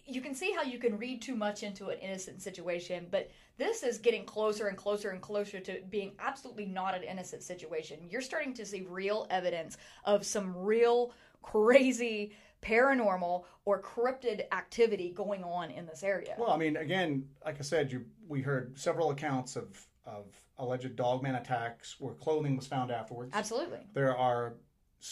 you 0.06 0.20
can 0.20 0.34
see 0.34 0.52
how 0.52 0.62
you 0.62 0.78
can 0.78 0.98
read 0.98 1.22
too 1.22 1.36
much 1.36 1.62
into 1.62 1.88
an 1.88 1.98
innocent 1.98 2.42
situation, 2.42 3.06
but 3.10 3.30
this 3.56 3.82
is 3.82 3.98
getting 3.98 4.24
closer 4.24 4.68
and 4.68 4.76
closer 4.76 5.10
and 5.10 5.20
closer 5.20 5.60
to 5.60 5.80
being 5.90 6.12
absolutely 6.18 6.66
not 6.66 6.94
an 6.94 7.02
innocent 7.02 7.42
situation. 7.42 7.98
You're 8.08 8.20
starting 8.20 8.54
to 8.54 8.66
see 8.66 8.82
real 8.82 9.26
evidence 9.30 9.76
of 10.04 10.26
some 10.26 10.56
real 10.56 11.12
crazy 11.42 12.32
paranormal 12.62 13.44
or 13.64 13.82
cryptid 13.82 14.42
activity 14.52 15.10
going 15.10 15.44
on 15.44 15.70
in 15.70 15.86
this 15.86 16.02
area. 16.02 16.34
Well, 16.38 16.50
I 16.50 16.56
mean, 16.56 16.76
again, 16.76 17.28
like 17.44 17.58
I 17.58 17.62
said, 17.62 17.92
you 17.92 18.04
we 18.28 18.40
heard 18.40 18.78
several 18.78 19.10
accounts 19.10 19.56
of 19.56 19.86
of 20.04 20.26
alleged 20.58 20.96
dogman 20.96 21.36
attacks 21.36 21.96
where 21.98 22.14
clothing 22.14 22.56
was 22.56 22.66
found 22.66 22.90
afterwards. 22.90 23.32
Absolutely. 23.34 23.78
There 23.94 24.16
are 24.16 24.54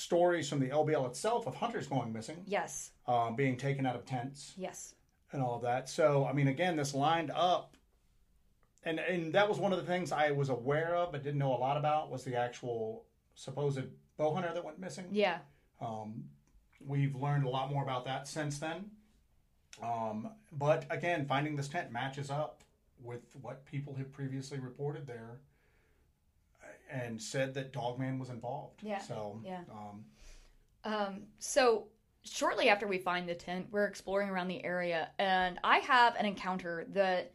stories 0.00 0.48
from 0.48 0.60
the 0.60 0.68
LBL 0.68 1.04
itself 1.08 1.48
of 1.48 1.56
hunters 1.56 1.88
going 1.88 2.12
missing, 2.12 2.44
Yes. 2.46 2.92
um, 3.08 3.34
being 3.34 3.56
taken 3.56 3.84
out 3.84 3.96
of 3.96 4.06
tents, 4.06 4.54
Yes. 4.56 4.94
and 5.32 5.42
all 5.42 5.56
of 5.56 5.62
that. 5.62 5.88
So, 5.88 6.24
I 6.24 6.32
mean, 6.32 6.46
again, 6.46 6.76
this 6.76 6.94
lined 6.94 7.32
up, 7.32 7.76
and 8.84 9.00
and 9.00 9.32
that 9.34 9.48
was 9.48 9.58
one 9.58 9.72
of 9.72 9.78
the 9.80 9.84
things 9.84 10.12
I 10.12 10.30
was 10.30 10.48
aware 10.48 10.94
of 10.94 11.10
but 11.12 11.24
didn't 11.24 11.38
know 11.40 11.52
a 11.54 11.58
lot 11.58 11.76
about 11.76 12.08
was 12.08 12.22
the 12.24 12.36
actual 12.36 13.04
supposed 13.34 13.82
bow 14.16 14.32
hunter 14.32 14.52
that 14.54 14.64
went 14.64 14.78
missing. 14.78 15.06
Yeah. 15.10 15.38
Um, 15.80 16.30
we've 16.86 17.16
learned 17.16 17.44
a 17.44 17.48
lot 17.48 17.68
more 17.70 17.82
about 17.82 18.04
that 18.04 18.28
since 18.28 18.58
then. 18.60 18.90
Um, 19.82 20.30
but 20.52 20.86
again, 20.88 21.26
finding 21.26 21.56
this 21.56 21.68
tent 21.68 21.90
matches 21.90 22.30
up 22.30 22.62
with 23.02 23.34
what 23.42 23.64
people 23.66 23.94
had 23.94 24.12
previously 24.12 24.60
reported 24.60 25.06
there 25.06 25.40
and 26.92 27.20
said 27.20 27.54
that 27.54 27.72
Dogman 27.72 28.18
was 28.18 28.30
involved. 28.30 28.82
Yeah, 28.82 28.98
So, 28.98 29.40
yeah. 29.44 29.62
Um, 29.70 30.04
Um, 30.82 31.22
so 31.38 31.88
shortly 32.22 32.68
after 32.68 32.86
we 32.86 32.98
find 32.98 33.28
the 33.28 33.34
tent, 33.34 33.68
we're 33.70 33.86
exploring 33.86 34.30
around 34.30 34.48
the 34.48 34.64
area, 34.64 35.10
and 35.18 35.58
I 35.62 35.78
have 35.78 36.16
an 36.16 36.26
encounter 36.26 36.86
that 36.90 37.32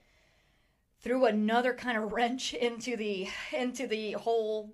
threw 1.01 1.25
another 1.25 1.73
kind 1.73 1.97
of 1.97 2.11
wrench 2.11 2.53
into 2.53 2.97
the 2.97 3.27
into 3.53 3.87
the 3.87 4.13
whole 4.13 4.73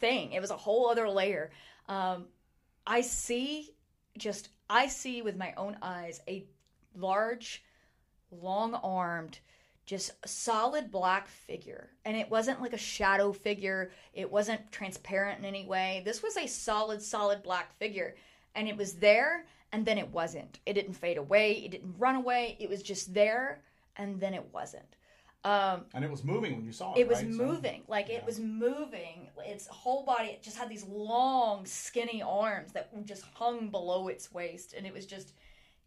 thing. 0.00 0.32
It 0.32 0.40
was 0.40 0.50
a 0.50 0.56
whole 0.56 0.88
other 0.88 1.08
layer. 1.08 1.50
Um, 1.88 2.26
I 2.86 3.02
see 3.02 3.70
just 4.16 4.48
I 4.70 4.88
see 4.88 5.22
with 5.22 5.36
my 5.36 5.54
own 5.56 5.76
eyes 5.82 6.20
a 6.28 6.46
large, 6.94 7.62
long-armed, 8.30 9.38
just 9.88 10.10
a 10.22 10.28
solid 10.28 10.90
black 10.90 11.28
figure. 11.28 11.88
And 12.04 12.14
it 12.14 12.30
wasn't 12.30 12.60
like 12.60 12.74
a 12.74 12.78
shadow 12.78 13.32
figure. 13.32 13.90
It 14.12 14.30
wasn't 14.30 14.70
transparent 14.70 15.38
in 15.38 15.46
any 15.46 15.64
way. 15.64 16.02
This 16.04 16.22
was 16.22 16.36
a 16.36 16.46
solid, 16.46 17.00
solid 17.00 17.42
black 17.42 17.74
figure. 17.78 18.14
And 18.54 18.68
it 18.68 18.76
was 18.76 18.92
there 18.92 19.46
and 19.72 19.86
then 19.86 19.96
it 19.96 20.08
wasn't. 20.12 20.60
It 20.66 20.74
didn't 20.74 20.92
fade 20.92 21.16
away. 21.16 21.52
It 21.64 21.70
didn't 21.70 21.94
run 21.98 22.16
away. 22.16 22.58
It 22.60 22.68
was 22.68 22.82
just 22.82 23.14
there 23.14 23.62
and 23.96 24.20
then 24.20 24.34
it 24.34 24.44
wasn't. 24.52 24.84
Um, 25.44 25.86
and 25.94 26.04
it 26.04 26.10
was 26.10 26.22
moving 26.22 26.54
when 26.56 26.66
you 26.66 26.72
saw 26.72 26.92
it. 26.92 27.00
it 27.00 27.08
was 27.08 27.22
right? 27.22 27.32
So- 27.32 27.44
moving 27.44 27.82
like 27.88 28.10
it 28.10 28.20
yeah. 28.20 28.26
was 28.26 28.40
moving 28.40 29.28
its 29.46 29.68
whole 29.68 30.04
body 30.04 30.30
it 30.30 30.42
just 30.42 30.58
had 30.58 30.68
these 30.68 30.84
long 30.84 31.64
skinny 31.64 32.20
arms 32.20 32.72
that 32.72 32.90
just 33.06 33.22
hung 33.34 33.68
below 33.68 34.08
its 34.08 34.32
waist 34.32 34.74
and 34.76 34.84
it 34.84 34.92
was 34.92 35.06
just 35.06 35.32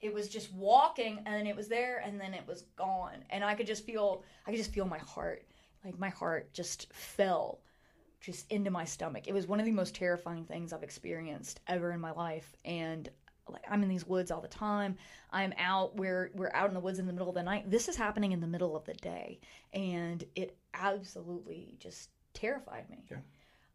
it 0.01 0.13
was 0.13 0.27
just 0.27 0.51
walking 0.53 1.19
and 1.25 1.47
it 1.47 1.55
was 1.55 1.67
there 1.67 2.01
and 2.05 2.19
then 2.19 2.33
it 2.33 2.45
was 2.47 2.63
gone. 2.75 3.23
And 3.29 3.43
i 3.43 3.53
could 3.55 3.67
just 3.67 3.85
feel 3.85 4.23
i 4.45 4.51
could 4.51 4.57
just 4.57 4.73
feel 4.73 4.85
my 4.85 4.99
heart 4.99 5.45
like 5.85 5.97
my 5.99 6.09
heart 6.09 6.53
just 6.53 6.91
fell 6.93 7.59
just 8.19 8.51
into 8.51 8.69
my 8.69 8.85
stomach. 8.85 9.27
It 9.27 9.33
was 9.33 9.47
one 9.47 9.59
of 9.59 9.65
the 9.65 9.71
most 9.71 9.95
terrifying 9.95 10.45
things 10.45 10.73
i've 10.73 10.83
experienced 10.83 11.59
ever 11.67 11.91
in 11.91 11.99
my 11.99 12.11
life. 12.11 12.55
And 12.65 13.09
like 13.49 13.63
i'm 13.69 13.83
in 13.83 13.89
these 13.89 14.05
woods 14.07 14.31
all 14.31 14.41
the 14.41 14.47
time. 14.47 14.95
I'm 15.31 15.53
out 15.57 15.95
we're 15.95 16.31
we're 16.35 16.51
out 16.53 16.67
in 16.67 16.73
the 16.73 16.79
woods 16.79 16.99
in 16.99 17.05
the 17.07 17.13
middle 17.13 17.29
of 17.29 17.35
the 17.35 17.43
night. 17.43 17.69
This 17.69 17.87
is 17.89 17.95
happening 17.95 18.31
in 18.31 18.39
the 18.41 18.47
middle 18.47 18.75
of 18.75 18.85
the 18.85 18.93
day 18.93 19.39
and 19.73 20.23
it 20.35 20.57
absolutely 20.73 21.75
just 21.79 22.09
terrified 22.33 22.89
me. 22.89 23.03
Yeah. 23.09 23.17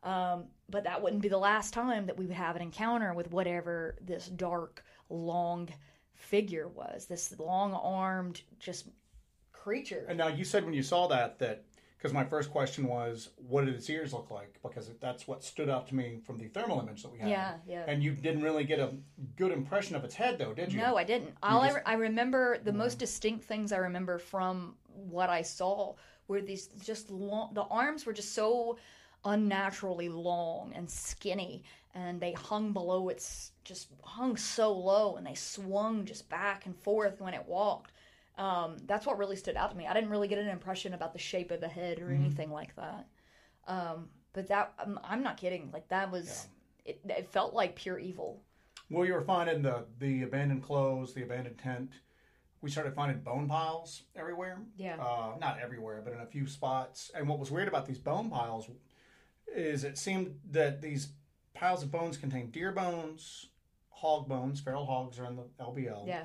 um, 0.02 0.44
but 0.70 0.84
that 0.84 1.02
wouldn't 1.02 1.22
be 1.22 1.28
the 1.28 1.38
last 1.38 1.72
time 1.74 2.06
that 2.06 2.16
we 2.16 2.26
would 2.26 2.36
have 2.36 2.56
an 2.56 2.62
encounter 2.62 3.12
with 3.14 3.30
whatever 3.30 3.96
this 4.00 4.28
dark 4.28 4.84
long 5.10 5.68
figure 6.16 6.68
was 6.68 7.06
this 7.06 7.38
long 7.38 7.72
armed 7.72 8.42
just 8.58 8.88
creature 9.52 10.04
And 10.08 10.16
now 10.16 10.28
you 10.28 10.44
said 10.44 10.64
when 10.64 10.74
you 10.74 10.82
saw 10.82 11.08
that 11.08 11.38
that 11.40 11.64
because 11.96 12.12
my 12.12 12.24
first 12.24 12.50
question 12.50 12.86
was, 12.86 13.30
what 13.36 13.64
did 13.64 13.74
its 13.74 13.88
ears 13.88 14.12
look 14.12 14.30
like? 14.30 14.58
Because 14.62 14.90
that's 15.00 15.26
what 15.26 15.42
stood 15.42 15.70
out 15.70 15.88
to 15.88 15.94
me 15.94 16.20
from 16.24 16.38
the 16.38 16.46
thermal 16.48 16.80
image 16.80 17.02
that 17.02 17.10
we 17.10 17.18
had. 17.18 17.30
Yeah, 17.30 17.54
yeah. 17.66 17.84
And 17.88 18.02
you 18.02 18.12
didn't 18.12 18.42
really 18.42 18.64
get 18.64 18.78
a 18.78 18.92
good 19.36 19.50
impression 19.50 19.96
of 19.96 20.04
its 20.04 20.14
head, 20.14 20.38
though, 20.38 20.52
did 20.52 20.72
you? 20.72 20.78
No, 20.78 20.96
I 20.96 21.04
didn't. 21.04 21.34
All 21.42 21.62
I, 21.62 21.72
re- 21.72 21.80
I 21.86 21.94
remember 21.94 22.58
the 22.58 22.72
most 22.72 22.98
distinct 22.98 23.44
things 23.44 23.72
I 23.72 23.78
remember 23.78 24.18
from 24.18 24.76
what 24.86 25.30
I 25.30 25.42
saw 25.42 25.94
were 26.28 26.42
these 26.42 26.66
just 26.84 27.10
long. 27.10 27.54
The 27.54 27.62
arms 27.62 28.04
were 28.04 28.12
just 28.12 28.34
so 28.34 28.76
unnaturally 29.26 30.08
long 30.08 30.72
and 30.74 30.88
skinny, 30.90 31.64
and 31.94 32.20
they 32.20 32.32
hung 32.32 32.72
below 32.72 33.10
its 33.10 33.52
just 33.64 33.88
hung 34.02 34.36
so 34.36 34.72
low, 34.72 35.16
and 35.16 35.26
they 35.26 35.34
swung 35.34 36.06
just 36.06 36.28
back 36.30 36.64
and 36.64 36.74
forth 36.78 37.20
when 37.20 37.34
it 37.34 37.44
walked. 37.46 37.92
Um, 38.38 38.76
that's 38.86 39.06
what 39.06 39.18
really 39.18 39.36
stood 39.36 39.56
out 39.56 39.70
to 39.70 39.76
me. 39.76 39.86
I 39.86 39.94
didn't 39.94 40.10
really 40.10 40.28
get 40.28 40.38
an 40.38 40.48
impression 40.48 40.94
about 40.94 41.12
the 41.12 41.18
shape 41.18 41.50
of 41.50 41.60
the 41.60 41.68
head 41.68 42.00
or 42.00 42.10
anything 42.10 42.50
like 42.50 42.74
that. 42.76 43.06
Um, 43.66 44.08
but 44.32 44.46
that 44.48 44.72
I'm, 44.78 44.98
I'm 45.02 45.22
not 45.22 45.36
kidding. 45.36 45.70
Like 45.72 45.88
that 45.88 46.10
was. 46.10 46.46
It, 46.84 47.00
it 47.08 47.28
felt 47.32 47.52
like 47.52 47.74
pure 47.74 47.98
evil. 47.98 48.42
Well, 48.90 49.04
you 49.04 49.14
were 49.14 49.22
finding 49.22 49.62
the 49.62 49.86
the 49.98 50.22
abandoned 50.22 50.62
clothes, 50.62 51.14
the 51.14 51.22
abandoned 51.22 51.58
tent. 51.58 51.92
We 52.60 52.70
started 52.70 52.94
finding 52.94 53.20
bone 53.20 53.48
piles 53.48 54.02
everywhere. 54.14 54.60
Yeah. 54.76 54.96
Uh, 55.00 55.36
not 55.40 55.58
everywhere, 55.60 56.00
but 56.04 56.12
in 56.12 56.20
a 56.20 56.26
few 56.26 56.46
spots. 56.46 57.10
And 57.14 57.28
what 57.28 57.38
was 57.38 57.50
weird 57.50 57.68
about 57.68 57.86
these 57.86 57.98
bone 57.98 58.30
piles 58.30 58.68
is 59.54 59.84
it 59.84 59.96
seemed 59.98 60.38
that 60.50 60.80
these 60.82 61.08
piles 61.54 61.82
of 61.82 61.90
bones 61.90 62.16
contained 62.16 62.52
deer 62.52 62.72
bones, 62.72 63.46
hog 63.90 64.28
bones. 64.28 64.60
Feral 64.60 64.84
hogs 64.86 65.18
are 65.18 65.26
in 65.26 65.36
the 65.36 65.44
LBL. 65.60 66.06
Yeah. 66.06 66.24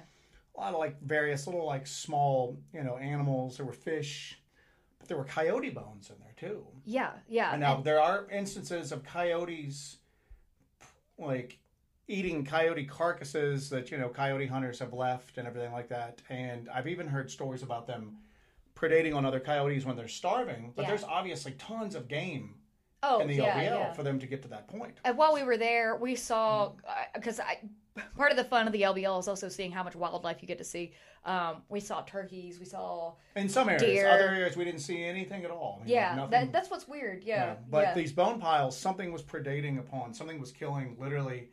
a 0.56 0.60
lot 0.60 0.74
of 0.74 0.80
like 0.80 1.02
various 1.02 1.48
little 1.48 1.66
like 1.66 1.88
small 1.88 2.60
you 2.74 2.84
know 2.84 2.98
animals 2.98 3.56
there 3.58 3.66
were 3.66 3.72
fish 3.72 4.38
but 5.00 5.08
there 5.08 5.16
were 5.18 5.24
coyote 5.24 5.70
bones 5.70 6.10
in 6.10 6.16
there 6.20 6.34
too 6.38 6.66
Yeah. 6.86 7.12
Yeah. 7.30 7.52
and 7.54 7.62
now 7.62 7.78
there 7.82 8.02
are 8.02 8.28
instances 8.30 8.92
of 8.92 9.04
coyotes 9.04 9.98
like 11.18 11.60
eating 12.08 12.44
coyote 12.44 12.84
carcasses 12.86 13.70
that 13.70 13.90
you 13.92 13.98
know 13.98 14.10
coyote 14.10 14.48
hunters 14.48 14.80
have 14.80 14.92
left 14.94 15.38
and 15.38 15.48
everything 15.48 15.72
like 15.72 15.88
that. 15.90 16.22
And 16.30 16.68
I've 16.70 16.88
even 16.88 17.08
heard 17.08 17.32
stories 17.32 17.64
about 17.64 17.88
them 17.88 18.18
predating 18.76 19.16
on 19.16 19.26
other 19.26 19.40
coyotes 19.40 19.86
when 19.86 19.96
they're 19.96 20.08
starving. 20.10 20.74
But 20.76 20.82
Yeah. 20.84 20.88
there's 20.90 21.04
obviously 21.04 21.54
tons 21.54 21.96
of 21.96 22.08
game 22.10 22.56
Oh, 23.04 23.20
in 23.20 23.28
the 23.28 23.36
yeah, 23.36 23.56
LBL 23.56 23.80
yeah. 23.80 23.94
for 23.94 24.04
them 24.04 24.20
to 24.20 24.28
get 24.28 24.42
to 24.44 24.48
that 24.50 24.68
point. 24.68 24.94
And 25.04 25.18
while 25.18 25.34
we 25.34 25.44
were 25.44 25.58
there, 25.58 25.96
we 25.96 26.16
saw 26.16 26.70
Mm-hmm. 26.70 27.02
because 27.16 27.40
I 27.40 27.60
part 28.16 28.32
of 28.32 28.38
the 28.38 28.44
fun 28.44 28.68
of 28.68 28.74
the 28.74 28.84
LBL 28.84 29.20
is 29.20 29.28
also 29.28 29.50
seeing 29.50 29.72
how 29.72 29.84
much 29.84 29.96
wildlife 29.96 30.38
you 30.42 30.48
get 30.48 30.58
to 30.60 30.64
see. 30.64 30.94
Um, 31.26 31.58
we 31.70 31.80
saw 31.80 32.02
turkeys, 32.04 32.58
we 32.60 32.66
saw 32.66 33.14
In 33.36 33.50
some 33.50 33.68
areas, 33.70 33.84
Deer. 33.84 34.08
other 34.08 34.30
areas 34.30 34.56
we 34.56 34.64
didn't 34.64 34.80
see 34.80 35.04
anything 35.04 35.44
at 35.44 35.52
all. 35.52 35.80
I 35.82 35.86
mean, 35.86 35.94
yeah. 35.94 36.28
That, 36.30 36.52
that's 36.52 36.72
what's 36.72 36.88
weird. 36.88 37.24
Yeah, 37.24 37.46
Yeah, 37.46 37.56
But 37.70 37.96
these 37.96 38.12
bone 38.12 38.40
piles, 38.40 38.78
something 38.78 39.12
was 39.12 39.22
predating 39.22 39.78
upon, 39.78 40.14
something 40.14 40.40
was 40.40 40.52
killing 40.52 40.96
literally 41.00 41.50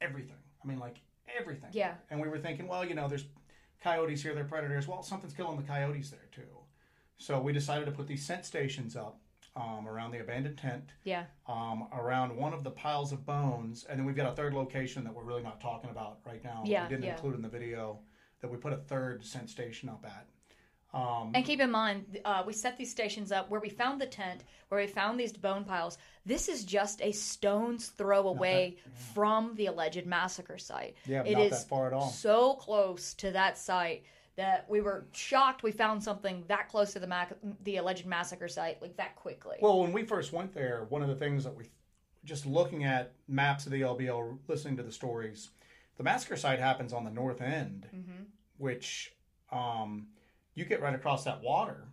everything. 0.00 0.36
I 0.62 0.66
mean, 0.66 0.78
like 0.78 1.00
everything. 1.38 1.70
Yeah. 1.72 1.94
And 2.10 2.20
we 2.20 2.28
were 2.28 2.38
thinking, 2.38 2.66
well, 2.68 2.84
you 2.84 2.94
know, 2.94 3.08
there's 3.08 3.26
coyotes 3.82 4.22
here, 4.22 4.34
they're 4.34 4.44
predators. 4.44 4.86
Well, 4.88 5.02
something's 5.02 5.34
killing 5.34 5.56
the 5.56 5.62
coyotes 5.64 6.10
there 6.10 6.28
too. 6.32 6.42
So 7.18 7.40
we 7.40 7.52
decided 7.52 7.84
to 7.86 7.92
put 7.92 8.06
these 8.06 8.24
scent 8.24 8.44
stations 8.46 8.96
up 8.96 9.18
um, 9.56 9.86
around 9.86 10.10
the 10.10 10.20
abandoned 10.20 10.58
tent, 10.58 10.90
yeah, 11.04 11.24
um, 11.46 11.88
around 11.92 12.36
one 12.36 12.52
of 12.52 12.64
the 12.64 12.70
piles 12.70 13.12
of 13.12 13.24
bones, 13.24 13.84
and 13.88 13.98
then 13.98 14.06
we've 14.06 14.16
got 14.16 14.32
a 14.32 14.34
third 14.34 14.54
location 14.54 15.04
that 15.04 15.14
we're 15.14 15.22
really 15.22 15.42
not 15.42 15.60
talking 15.60 15.90
about 15.90 16.18
right 16.26 16.42
now. 16.42 16.62
Yeah, 16.64 16.84
we 16.84 16.88
didn't 16.88 17.04
yeah. 17.04 17.12
include 17.12 17.34
in 17.36 17.42
the 17.42 17.48
video 17.48 18.00
that 18.40 18.50
we 18.50 18.56
put 18.56 18.72
a 18.72 18.76
third 18.76 19.24
scent 19.24 19.48
station 19.48 19.88
up 19.88 20.04
at. 20.04 20.26
Um, 20.92 21.32
And 21.34 21.44
keep 21.44 21.60
in 21.60 21.72
mind, 21.72 22.20
uh, 22.24 22.44
we 22.46 22.52
set 22.52 22.76
these 22.76 22.90
stations 22.90 23.32
up 23.32 23.50
where 23.50 23.60
we 23.60 23.68
found 23.68 24.00
the 24.00 24.06
tent, 24.06 24.44
where 24.68 24.80
we 24.80 24.86
found 24.86 25.18
these 25.18 25.32
bone 25.32 25.64
piles. 25.64 25.98
This 26.24 26.48
is 26.48 26.64
just 26.64 27.02
a 27.02 27.10
stone's 27.10 27.88
throw 27.88 28.28
away 28.28 28.76
from 29.12 29.54
the 29.56 29.66
alleged 29.66 30.06
massacre 30.06 30.56
site. 30.56 30.94
Yeah, 31.04 31.24
It 31.24 31.32
not 31.32 31.42
is 31.42 31.50
that 31.50 31.68
far 31.68 31.88
at 31.88 31.92
all. 31.92 32.10
So 32.10 32.54
close 32.54 33.12
to 33.14 33.32
that 33.32 33.58
site 33.58 34.04
that 34.36 34.66
we 34.68 34.80
were 34.80 35.06
shocked 35.12 35.62
we 35.62 35.70
found 35.70 36.02
something 36.02 36.44
that 36.48 36.68
close 36.68 36.92
to 36.92 36.98
the 36.98 37.06
mac- 37.06 37.36
the 37.62 37.76
alleged 37.76 38.06
massacre 38.06 38.48
site 38.48 38.80
like 38.82 38.96
that 38.96 39.14
quickly. 39.16 39.56
Well, 39.60 39.80
when 39.80 39.92
we 39.92 40.04
first 40.04 40.32
went 40.32 40.52
there, 40.52 40.86
one 40.88 41.02
of 41.02 41.08
the 41.08 41.14
things 41.14 41.44
that 41.44 41.54
we 41.54 41.64
just 42.24 42.46
looking 42.46 42.84
at 42.84 43.12
maps 43.28 43.66
of 43.66 43.72
the 43.72 43.82
LBL, 43.82 44.38
listening 44.48 44.76
to 44.78 44.82
the 44.82 44.90
stories, 44.92 45.50
the 45.98 46.02
massacre 46.02 46.36
site 46.36 46.58
happens 46.58 46.92
on 46.92 47.04
the 47.04 47.10
north 47.10 47.40
end, 47.40 47.86
which 48.56 49.14
um, 49.52 50.06
you 50.54 50.64
get 50.64 50.80
right 50.80 50.94
across 50.94 51.24
that 51.24 51.42
water, 51.42 51.88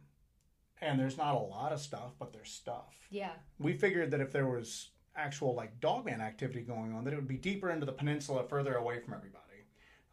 and 0.80 1.00
there's 1.00 1.18
not 1.18 1.36
a 1.36 1.40
lot 1.40 1.74
of 1.74 1.80
stuff, 1.80 2.14
but 2.18 2.32
there's 2.34 2.50
stuff. 2.50 2.96
yeah, 3.12 3.34
We 3.60 3.74
figured 3.74 4.12
that 4.12 4.22
if 4.22 4.32
there 4.32 4.48
was 4.48 4.90
actual 5.16 5.54
like 5.54 5.80
dogman 5.82 6.22
activity 6.22 6.62
going 6.62 6.94
on, 6.94 7.04
that 7.04 7.14
it 7.14 7.18
would 7.18 7.28
be 7.28 7.38
deeper 7.38 7.70
into 7.70 7.86
the 7.86 7.92
peninsula, 7.92 8.46
further 8.48 8.76
away 8.76 9.00
from 9.00 9.14
everybody. 9.14 9.41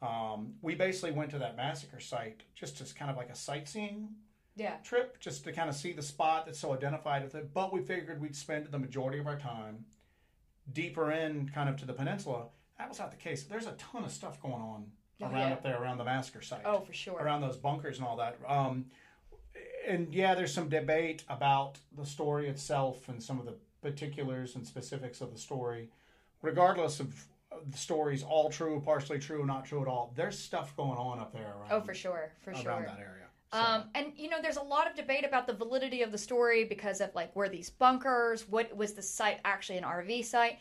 Um, 0.00 0.54
we 0.62 0.74
basically 0.74 1.10
went 1.12 1.30
to 1.32 1.38
that 1.38 1.56
massacre 1.56 2.00
site 2.00 2.42
just 2.54 2.80
as 2.80 2.92
kind 2.92 3.10
of 3.10 3.16
like 3.16 3.30
a 3.30 3.34
sightseeing 3.34 4.08
yeah, 4.56 4.76
trip 4.84 5.18
just 5.20 5.44
to 5.44 5.52
kind 5.52 5.68
of 5.68 5.74
see 5.76 5.92
the 5.92 6.02
spot 6.02 6.46
that's 6.46 6.58
so 6.58 6.72
identified 6.72 7.22
with 7.24 7.34
it. 7.34 7.52
But 7.54 7.72
we 7.72 7.80
figured 7.80 8.20
we'd 8.20 8.34
spend 8.36 8.66
the 8.66 8.78
majority 8.78 9.18
of 9.18 9.26
our 9.26 9.38
time 9.38 9.84
deeper 10.72 11.10
in 11.12 11.48
kind 11.54 11.68
of 11.68 11.76
to 11.78 11.84
the 11.86 11.92
peninsula. 11.92 12.46
That 12.78 12.88
was 12.88 12.98
not 12.98 13.10
the 13.10 13.16
case. 13.16 13.44
There's 13.44 13.66
a 13.66 13.72
ton 13.72 14.04
of 14.04 14.10
stuff 14.12 14.40
going 14.42 14.54
on 14.54 14.86
Oh, 15.20 15.26
around 15.26 15.48
yeah. 15.48 15.52
up 15.54 15.62
there 15.64 15.82
around 15.82 15.98
the 15.98 16.04
massacre 16.04 16.42
site. 16.42 16.62
oh 16.64 16.80
for 16.80 16.92
sure. 16.92 17.20
Around 17.20 17.40
those 17.40 17.56
bunkers 17.56 17.98
and 17.98 18.06
all 18.06 18.16
that. 18.18 18.38
Um, 18.46 18.86
and 19.86 20.14
yeah, 20.14 20.34
there's 20.36 20.52
some 20.54 20.68
debate 20.68 21.24
about 21.28 21.78
the 21.96 22.06
story 22.06 22.48
itself 22.48 23.08
and 23.08 23.20
some 23.22 23.40
of 23.40 23.46
the 23.46 23.54
particulars 23.82 24.54
and 24.54 24.64
specifics 24.66 25.20
of 25.20 25.32
the 25.32 25.38
story. 25.38 25.88
Regardless 26.42 27.00
of 27.00 27.26
the 27.66 27.78
story's 27.78 28.22
all 28.22 28.50
true, 28.50 28.80
partially 28.84 29.18
true, 29.18 29.44
not 29.46 29.64
true 29.64 29.82
at 29.82 29.88
all, 29.88 30.12
there's 30.16 30.38
stuff 30.38 30.76
going 30.76 30.98
on 30.98 31.18
up 31.18 31.32
there 31.32 31.54
around, 31.58 31.70
oh 31.72 31.80
for 31.80 31.94
sure, 31.94 32.32
for 32.42 32.50
around 32.52 32.62
sure. 32.62 32.82
that 32.86 32.98
area. 32.98 33.24
So- 33.52 33.58
Um, 33.58 33.90
and 33.94 34.12
you 34.16 34.28
know, 34.28 34.42
there's 34.42 34.58
a 34.58 34.62
lot 34.62 34.88
of 34.90 34.94
debate 34.94 35.24
about 35.24 35.46
the 35.46 35.54
validity 35.54 36.02
of 36.02 36.12
the 36.12 36.18
story 36.18 36.64
because 36.64 37.00
of 37.00 37.14
like 37.14 37.34
where 37.34 37.48
these 37.48 37.70
bunkers, 37.70 38.46
what 38.48 38.74
was 38.76 38.92
the 38.94 39.02
site 39.02 39.40
actually 39.44 39.78
an 39.78 39.84
RV 39.84 40.24
site? 40.24 40.58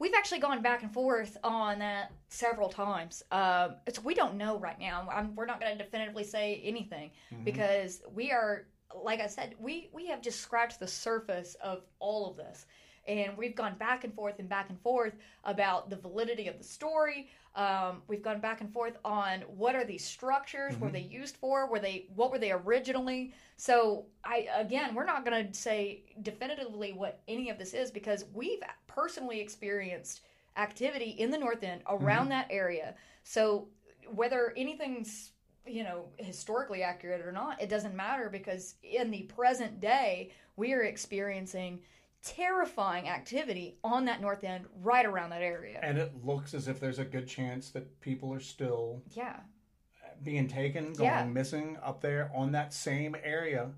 We've 0.00 0.14
actually 0.14 0.40
gone 0.40 0.60
back 0.60 0.82
and 0.82 0.92
forth 0.92 1.36
on 1.44 1.78
that 1.78 2.10
several 2.28 2.68
times. 2.68 3.22
Um, 3.30 3.76
it's 3.86 4.02
we 4.02 4.14
don't 4.14 4.34
know 4.34 4.58
right 4.58 4.78
now. 4.80 5.08
I'm, 5.10 5.36
we're 5.36 5.46
not 5.46 5.60
going 5.60 5.78
to 5.78 5.82
definitively 5.84 6.24
say 6.24 6.60
anything 6.64 7.12
Mm-hmm. 7.32 7.44
because 7.44 8.02
we 8.12 8.32
are, 8.32 8.66
like 8.92 9.20
I 9.20 9.28
said, 9.28 9.54
we 9.60 9.88
we 9.92 10.06
have 10.08 10.20
just 10.20 10.40
scratched 10.40 10.80
the 10.80 10.88
surface 10.88 11.54
of 11.62 11.84
all 12.00 12.28
of 12.28 12.36
this, 12.36 12.66
and 13.06 13.36
we've 13.36 13.54
gone 13.54 13.76
back 13.76 14.04
and 14.04 14.14
forth 14.14 14.38
and 14.38 14.48
back 14.48 14.70
and 14.70 14.80
forth 14.80 15.14
about 15.44 15.90
the 15.90 15.96
validity 15.96 16.48
of 16.48 16.58
the 16.58 16.64
story. 16.64 17.28
Um, 17.54 18.02
we've 18.08 18.22
gone 18.22 18.40
back 18.40 18.60
and 18.60 18.72
forth 18.72 18.96
on 19.04 19.42
what 19.42 19.76
are 19.76 19.84
these 19.84 20.04
structures? 20.04 20.78
Were 20.80 20.90
they 20.90 21.00
used 21.00 21.36
for? 21.36 21.68
Were 21.70 21.78
they 21.78 22.06
what 22.14 22.32
were 22.32 22.38
they 22.38 22.50
originally? 22.50 23.32
So 23.56 24.06
I 24.24 24.48
again, 24.56 24.94
we're 24.94 25.04
not 25.04 25.24
going 25.24 25.46
to 25.46 25.54
say 25.54 26.02
definitively 26.22 26.92
what 26.92 27.20
any 27.28 27.50
of 27.50 27.58
this 27.58 27.72
is 27.72 27.90
because 27.90 28.24
we've 28.34 28.62
personally 28.88 29.40
experienced 29.40 30.22
activity 30.56 31.10
in 31.10 31.30
the 31.30 31.38
North 31.38 31.62
End 31.62 31.82
around 31.88 32.28
that 32.30 32.48
area. 32.50 32.94
So 33.22 33.68
whether 34.12 34.52
anything's 34.56 35.30
you 35.66 35.84
know 35.84 36.06
historically 36.16 36.82
accurate 36.82 37.24
or 37.24 37.30
not, 37.30 37.62
it 37.62 37.68
doesn't 37.68 37.94
matter 37.94 38.28
because 38.28 38.74
in 38.82 39.12
the 39.12 39.22
present 39.22 39.78
day 39.78 40.32
we 40.56 40.72
are 40.72 40.82
experiencing 40.82 41.80
terrifying 42.24 43.08
activity 43.08 43.76
on 43.84 44.06
that 44.06 44.20
north 44.20 44.44
end 44.44 44.64
right 44.80 45.04
around 45.06 45.30
that 45.30 45.42
area. 45.42 45.78
And 45.82 45.98
it 45.98 46.24
looks 46.24 46.54
as 46.54 46.68
if 46.68 46.80
there's 46.80 46.98
a 46.98 47.04
good 47.04 47.28
chance 47.28 47.70
that 47.70 48.00
people 48.00 48.32
are 48.32 48.40
still 48.40 49.02
Yeah. 49.10 49.40
being 50.22 50.48
taken, 50.48 50.92
going 50.94 51.04
Yeah. 51.10 51.24
missing 51.24 51.76
up 51.82 52.00
there 52.00 52.30
on 52.34 52.52
that 52.52 52.72
same 52.72 53.14
area. 53.22 53.72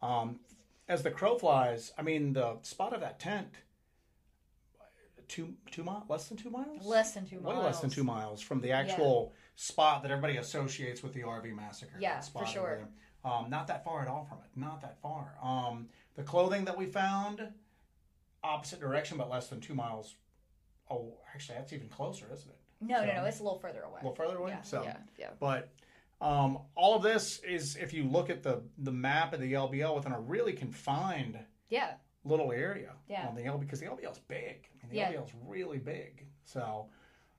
Um, 0.00 0.40
as 0.88 1.02
the 1.02 1.10
crow 1.10 1.38
flies, 1.38 1.92
I 1.96 2.02
mean, 2.02 2.32
the 2.32 2.58
spot 2.62 2.92
of 2.92 3.00
that 3.00 3.20
tent, 3.20 3.54
two 5.28 5.56
two 5.70 5.84
miles, 5.84 6.08
less 6.10 6.28
than 6.28 6.36
two 6.36 6.50
miles, 6.50 6.84
Less 6.84 7.14
than 7.14 7.24
two 7.26 7.38
way 7.38 7.52
miles. 7.54 7.64
less 7.64 7.80
than 7.80 7.88
two 7.90 8.04
miles 8.04 8.42
from 8.42 8.60
the 8.60 8.72
actual 8.72 9.32
spot 9.54 10.02
that 10.02 10.10
everybody 10.10 10.36
associates 10.36 11.02
with 11.02 11.14
the 11.14 11.22
RV 11.22 11.52
massacre. 11.52 11.96
Yeah, 11.98 12.20
for 12.20 12.44
sure. 12.44 12.88
Um, 13.24 13.48
not 13.48 13.68
that 13.68 13.84
far 13.84 14.02
at 14.02 14.08
all 14.08 14.24
from 14.24 14.38
it. 14.38 14.50
Not 14.56 14.80
that 14.80 15.00
far. 15.00 15.36
Um, 15.40 15.88
the 16.16 16.24
clothing 16.24 16.64
that 16.64 16.76
we 16.76 16.86
found, 16.86 17.54
opposite 18.44 18.80
direction, 18.80 19.16
but 19.18 19.30
less 19.30 19.48
than 19.48 19.60
two 19.60 19.74
miles. 19.74 20.16
Oh, 20.90 21.14
actually, 21.34 21.58
that's 21.58 21.72
even 21.72 21.88
closer, 21.88 22.26
isn't 22.32 22.48
it? 22.50 22.56
No, 22.80 23.04
no, 23.04 23.14
no. 23.14 23.24
It's 23.24 23.40
a 23.40 23.42
little 23.42 23.58
further 23.58 23.82
away. 23.82 24.00
A 24.02 24.04
little 24.08 24.14
further 24.16 24.36
away. 24.38 24.50
Yeah, 24.50 24.62
so, 24.62 24.82
yeah, 24.82 24.96
yeah. 25.18 25.28
but 25.38 25.70
um, 26.20 26.58
all 26.74 26.96
of 26.96 27.02
this 27.02 27.40
is, 27.40 27.76
if 27.76 27.92
you 27.92 28.04
look 28.04 28.28
at 28.30 28.42
the 28.42 28.62
the 28.78 28.92
map 28.92 29.32
of 29.32 29.40
the 29.40 29.52
LBL 29.52 29.94
within 29.94 30.12
a 30.12 30.20
really 30.20 30.52
confined 30.52 31.38
Yeah. 31.68 31.94
little 32.24 32.52
area 32.52 32.92
Yeah. 33.08 33.26
on 33.28 33.34
the 33.34 33.42
LBL 33.42 33.60
because 33.60 33.80
the 33.80 33.86
LBL 33.86 34.12
is 34.12 34.18
big. 34.18 34.68
I 34.82 34.86
mean, 34.86 34.90
the 34.90 34.96
Yeah. 34.96 35.12
LBL 35.12 35.24
is 35.26 35.32
really 35.46 35.78
big. 35.78 36.26
So, 36.44 36.88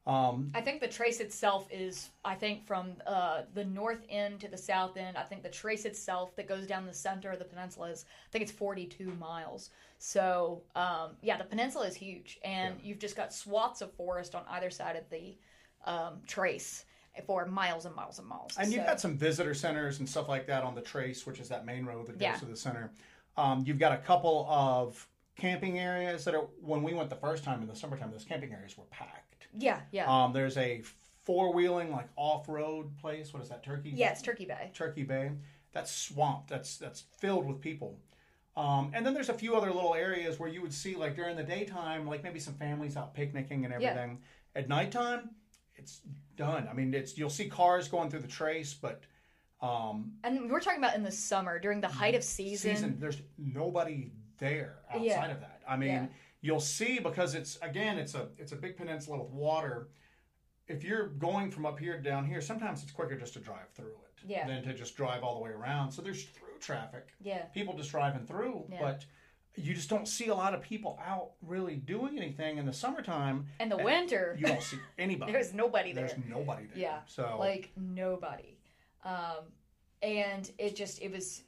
um, 0.05 0.51
I 0.53 0.59
think 0.61 0.81
the 0.81 0.87
trace 0.87 1.19
itself 1.21 1.67
is, 1.71 2.09
I 2.25 2.35
think, 2.35 2.65
from 2.67 2.93
uh, 3.07 3.43
the 3.53 3.63
north 3.63 4.03
end 4.09 4.41
to 4.41 4.49
the 4.49 4.57
south 4.57 4.97
end. 4.97 5.15
I 5.17 5.23
think 5.23 5.43
the 5.43 5.49
trace 5.49 5.85
itself 5.85 6.35
that 6.35 6.47
goes 6.47 6.67
down 6.67 6.85
the 6.85 6.93
center 6.93 7.31
of 7.31 7.39
the 7.39 7.45
peninsula 7.45 7.89
is, 7.89 8.05
I 8.27 8.31
think 8.31 8.43
it's 8.43 8.51
42 8.51 9.13
miles. 9.19 9.69
So, 9.99 10.63
um, 10.75 11.11
yeah, 11.21 11.37
the 11.37 11.45
peninsula 11.45 11.87
is 11.87 11.95
huge, 11.95 12.37
and 12.43 12.75
you've 12.83 12.99
just 12.99 13.15
got 13.15 13.33
swaths 13.33 13.81
of 13.81 13.93
forest 13.93 14.35
on 14.35 14.43
either 14.49 14.69
side 14.69 14.97
of 14.97 15.09
the 15.09 15.37
um, 15.85 16.19
trace 16.27 16.83
for 17.25 17.45
miles 17.45 17.85
and 17.85 17.95
miles 17.95 18.19
and 18.19 18.27
miles. 18.27 18.57
and 18.57 18.73
you've 18.73 18.85
got 18.85 18.99
some 18.99 19.15
visitor 19.15 19.53
centers 19.53 19.99
and 19.99 20.09
stuff 20.09 20.27
like 20.27 20.47
that 20.47 20.63
on 20.63 20.73
the 20.75 20.81
Trace, 20.81 21.25
which 21.27 21.39
is 21.39 21.47
that 21.49 21.65
main 21.65 21.85
road 21.85 22.07
that 22.07 22.13
goes 22.13 22.21
Yeah. 22.21 22.35
to 22.37 22.45
the 22.45 22.55
center. 22.55 22.91
Um, 23.37 23.63
you've 23.65 23.79
got 23.79 23.91
a 23.91 23.97
couple 23.97 24.47
of 24.49 25.07
camping 25.37 25.79
areas 25.79 26.25
that 26.25 26.35
are. 26.35 26.47
When 26.59 26.83
we 26.83 26.93
went 26.93 27.09
the 27.09 27.15
first 27.15 27.43
time 27.43 27.61
in 27.61 27.67
the 27.67 27.75
summertime, 27.75 28.11
those 28.11 28.25
camping 28.25 28.51
areas 28.51 28.77
were 28.77 28.85
packed. 28.85 29.22
Yeah, 29.57 29.81
yeah, 29.91 30.05
Um, 30.25 30.33
there's 30.33 30.57
a 30.57 30.81
four 31.23 31.53
wheeling 31.53 31.91
like 31.91 32.07
off 32.15 32.47
road 32.49 32.97
place. 32.97 33.33
What 33.33 33.41
is 33.43 33.49
that? 33.49 33.63
Turkey. 33.63 33.91
yeah. 33.93 34.11
It's 34.11 34.21
Turkey 34.21 34.45
Bay. 34.45 34.71
Turkey 34.73 35.03
Bay. 35.03 35.31
That's 35.71 35.91
swamped. 35.91 36.49
That's 36.49 36.77
that's 36.77 37.05
filled 37.17 37.45
with 37.45 37.61
people. 37.61 37.97
Um, 38.55 38.91
and 38.93 39.03
then 39.05 39.13
there's 39.15 39.29
a 39.29 39.33
few 39.33 39.55
other 39.55 39.71
little 39.71 39.95
areas 39.95 40.39
where 40.39 40.49
you 40.49 40.61
would 40.61 40.73
see 40.73 40.95
like 40.95 41.15
during 41.15 41.35
the 41.35 41.43
daytime, 41.43 42.05
like 42.05 42.23
maybe 42.23 42.39
some 42.39 42.53
families 42.53 42.95
out 42.97 43.13
picnicking 43.15 43.65
and 43.65 43.73
Yeah. 43.81 43.89
everything. 43.89 44.19
At 44.55 44.69
nighttime, 44.69 45.31
it's 45.75 46.01
done. 46.35 46.67
I 46.69 46.73
mean, 46.73 46.93
it's 46.93 47.17
you'll 47.17 47.31
see 47.31 47.49
cars 47.49 47.87
going 47.87 48.11
through 48.11 48.19
the 48.21 48.27
trace, 48.27 48.73
but 48.75 49.01
um, 49.61 50.11
And 50.23 50.51
we're 50.51 50.59
talking 50.59 50.77
about 50.79 50.95
in 50.95 51.03
the 51.03 51.11
summer 51.11 51.57
during 51.57 51.79
the 51.81 51.87
height 51.87 52.15
of 52.15 52.23
season. 52.23 52.75
season 52.75 52.97
there's 52.99 53.17
nobody 53.37 54.11
there 54.37 54.79
outside 54.89 55.03
Yeah. 55.05 55.31
of 55.31 55.39
that. 55.39 55.61
I 55.67 55.77
mean, 55.77 55.89
Yeah. 55.89 56.07
You'll 56.43 56.59
see 56.59 56.99
because 56.99 57.33
it's 57.33 57.57
again 57.63 57.97
it's 57.97 58.13
a 58.13 58.27
it's 58.37 58.51
a 58.51 58.55
big 58.55 58.77
peninsula 58.77 59.17
with 59.23 59.31
water. 59.31 59.87
If 60.67 60.83
you're 60.83 61.07
going 61.07 61.49
from 61.49 61.65
up 61.65 61.79
here 61.79 61.97
to 61.97 62.03
down 62.03 62.25
here, 62.25 62.39
sometimes 62.41 62.83
it's 62.83 62.91
quicker 62.91 63.17
just 63.17 63.33
to 63.33 63.39
drive 63.39 63.69
through 63.73 63.87
it 64.07 64.21
Yeah. 64.27 64.45
than 64.47 64.61
to 64.63 64.73
just 64.73 64.95
drive 64.95 65.23
all 65.23 65.33
the 65.35 65.41
way 65.41 65.49
around. 65.51 65.91
So 65.91 66.01
there's 66.01 66.23
through 66.25 66.59
traffic 66.59 67.07
Yeah. 67.21 67.43
people 67.53 67.75
just 67.75 67.89
driving 67.91 68.25
through. 68.25 68.67
Yeah. 68.69 68.79
But 68.79 69.05
you 69.55 69.73
just 69.73 69.89
don't 69.89 70.07
see 70.07 70.27
a 70.29 70.35
lot 70.35 70.53
of 70.53 70.61
people 70.61 70.99
out 71.05 71.31
really 71.41 71.75
doing 71.75 72.17
anything 72.17 72.57
in 72.57 72.65
the 72.65 72.73
summertime. 72.73 73.47
In 73.59 73.69
the 73.69 73.75
And 73.75 73.85
winter, 73.85 74.35
You 74.39 74.47
don't 74.47 74.61
see 74.63 74.79
anybody. 74.97 75.31
there's 75.31 75.53
nobody 75.53 75.91
there. 75.93 76.07
There's 76.07 76.19
nobody 76.27 76.65
there. 76.67 76.77
Yeah, 76.77 76.99
So 77.07 77.35
like 77.39 77.71
nobody. 77.77 78.57
Um, 79.03 79.43
and 80.01 80.49
it 80.57 80.75
just 80.75 81.01
it 81.01 81.11
was 81.11 81.43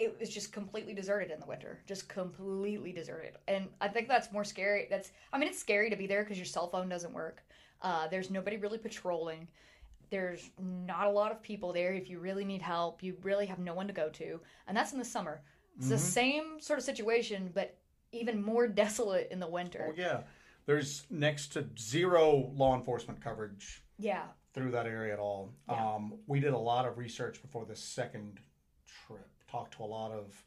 it 0.00 0.18
was 0.18 0.30
just 0.30 0.50
completely 0.50 0.94
deserted 0.94 1.30
in 1.30 1.38
the 1.38 1.46
winter, 1.46 1.78
just 1.86 2.08
completely 2.08 2.90
deserted. 2.90 3.36
And 3.46 3.68
I 3.80 3.88
think 3.88 4.08
that's 4.08 4.32
more 4.32 4.44
scary. 4.44 4.86
That's 4.88 5.12
I 5.32 5.38
mean, 5.38 5.48
it's 5.48 5.58
scary 5.58 5.90
to 5.90 5.96
be 5.96 6.06
there 6.06 6.24
because 6.24 6.38
your 6.38 6.46
cell 6.46 6.68
phone 6.68 6.88
doesn't 6.88 7.12
work. 7.12 7.42
Uh, 7.82 8.08
there's 8.08 8.30
nobody 8.30 8.56
really 8.56 8.78
patrolling. 8.78 9.46
There's 10.08 10.50
not 10.58 11.06
a 11.06 11.10
lot 11.10 11.30
of 11.30 11.42
people 11.42 11.72
there. 11.72 11.92
If 11.92 12.08
you 12.08 12.18
really 12.18 12.44
need 12.44 12.62
help, 12.62 13.02
you 13.02 13.16
really 13.22 13.46
have 13.46 13.58
no 13.58 13.74
one 13.74 13.86
to 13.86 13.92
go 13.92 14.08
to, 14.08 14.40
and 14.66 14.76
that's 14.76 14.92
in 14.92 14.98
the 14.98 15.04
summer. 15.04 15.42
It's 15.78 15.88
the 15.88 15.98
same 15.98 16.60
sort 16.60 16.78
of 16.78 16.84
situation, 16.84 17.50
but 17.54 17.78
even 18.12 18.42
more 18.42 18.66
desolate 18.84 19.28
in 19.30 19.38
the 19.38 19.46
winter. 19.46 19.84
Well, 19.88 19.96
yeah, 19.96 20.20
there's 20.66 21.04
next 21.10 21.52
to 21.54 21.66
zero 21.78 22.50
law 22.54 22.74
enforcement 22.74 23.22
coverage 23.22 23.82
Yeah, 23.98 24.24
through 24.52 24.72
that 24.72 24.86
area 24.86 25.12
at 25.12 25.18
all. 25.18 25.52
Yeah. 25.68 25.94
Um, 25.94 26.14
we 26.26 26.40
did 26.40 26.52
a 26.52 26.58
lot 26.58 26.86
of 26.86 26.98
research 26.98 27.40
before 27.40 27.64
this 27.64 27.80
second. 27.80 28.40
Talked 29.50 29.74
to 29.78 29.82
a 29.82 29.86
lot 29.86 30.12
of 30.12 30.44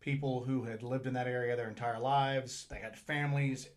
people 0.00 0.42
who 0.42 0.64
had 0.64 0.82
lived 0.82 1.06
in 1.06 1.14
that 1.14 1.26
area 1.26 1.56
their 1.56 1.68
entire 1.68 1.98
lives. 1.98 2.66
They 2.70 2.78
had 2.78 2.96
families 2.98 3.68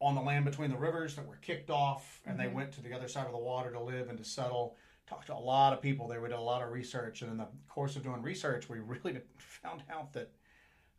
on 0.00 0.14
the 0.14 0.20
land 0.22 0.44
between 0.46 0.70
the 0.70 0.76
rivers 0.78 1.14
that 1.16 1.26
were 1.26 1.36
kicked 1.36 1.68
off, 1.70 2.20
and 2.26 2.40
they 2.40 2.48
went 2.48 2.72
to 2.72 2.82
the 2.82 2.92
other 2.94 3.06
side 3.06 3.26
of 3.26 3.32
the 3.32 3.38
water 3.38 3.70
to 3.70 3.80
live 3.80 4.08
and 4.08 4.16
to 4.18 4.24
settle. 4.24 4.76
Talked 5.06 5.26
to 5.26 5.34
a 5.34 5.36
lot 5.36 5.72
of 5.72 5.82
people 5.82 6.08
there. 6.08 6.20
We 6.20 6.28
did 6.28 6.38
a 6.38 6.40
lot 6.40 6.62
of 6.62 6.70
research, 6.72 7.20
and 7.22 7.30
in 7.30 7.36
the 7.36 7.48
course 7.68 7.96
of 7.96 8.02
doing 8.02 8.22
research, 8.22 8.68
we 8.68 8.78
really 9.04 9.20
found 9.36 9.82
out 9.92 10.12
that 10.14 10.30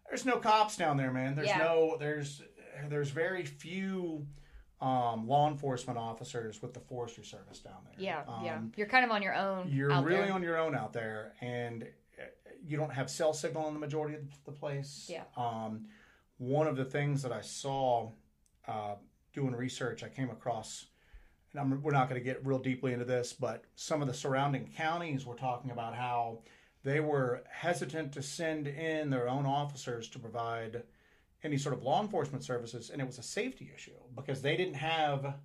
there's 0.07 0.25
no 0.25 0.37
cops 0.37 0.77
down 0.77 0.97
there, 0.97 1.11
man. 1.11 1.35
There's 1.35 1.47
Yeah. 1.47 1.57
no 1.57 1.97
there's 1.99 2.41
there's 2.89 3.09
very 3.09 3.43
few 3.45 4.25
um, 4.81 5.27
law 5.27 5.47
enforcement 5.49 5.97
officers 5.99 6.61
with 6.61 6.73
the 6.73 6.79
Forestry 6.79 7.23
Service 7.23 7.59
down 7.59 7.75
there. 7.85 7.93
yeah, 7.97 8.23
yeah. 8.43 8.55
Um, 8.57 8.71
You're 8.75 8.87
kind 8.87 9.05
of 9.05 9.11
on 9.11 9.21
your 9.21 9.35
own. 9.35 9.67
You're 9.69 9.89
really 10.01 10.23
there. 10.25 10.33
on 10.33 10.41
your 10.43 10.57
own 10.57 10.75
out 10.75 10.91
there, 10.93 11.33
and 11.41 11.87
you 12.65 12.77
don't 12.77 12.93
have 12.93 13.09
cell 13.09 13.33
signal 13.33 13.67
in 13.67 13.73
the 13.73 13.79
majority 13.79 14.15
of 14.15 14.21
the 14.45 14.51
place. 14.51 15.07
Yeah. 15.09 15.23
Um, 15.35 15.85
one 16.37 16.67
of 16.67 16.75
the 16.75 16.85
things 16.85 17.21
that 17.23 17.31
I 17.31 17.41
saw 17.41 18.11
uh, 18.67 18.95
doing 19.33 19.55
research, 19.55 20.03
I 20.03 20.09
came 20.09 20.29
across, 20.29 20.85
and 21.51 21.59
I'm, 21.61 21.81
we're 21.81 21.91
not 21.91 22.09
going 22.09 22.19
to 22.19 22.25
get 22.25 22.45
real 22.45 22.59
deeply 22.59 22.93
into 22.93 23.05
this, 23.05 23.33
but 23.33 23.65
some 23.75 24.01
of 24.01 24.07
the 24.07 24.13
surrounding 24.13 24.69
counties 24.75 25.25
were 25.25 25.35
talking 25.35 25.71
about 25.71 25.95
how 25.95 26.39
they 26.83 26.99
were 26.99 27.43
hesitant 27.49 28.11
to 28.13 28.21
send 28.21 28.67
in 28.67 29.09
their 29.09 29.29
own 29.29 29.45
officers 29.45 30.09
to 30.09 30.19
provide 30.19 30.83
any 31.43 31.57
sort 31.57 31.73
of 31.73 31.83
law 31.83 32.01
enforcement 32.01 32.43
services, 32.43 32.89
and 32.89 33.01
it 33.01 33.05
was 33.05 33.17
a 33.17 33.23
safety 33.23 33.71
issue 33.75 33.91
because 34.15 34.41
they 34.41 34.55
didn't 34.55 34.75
have 34.75 35.35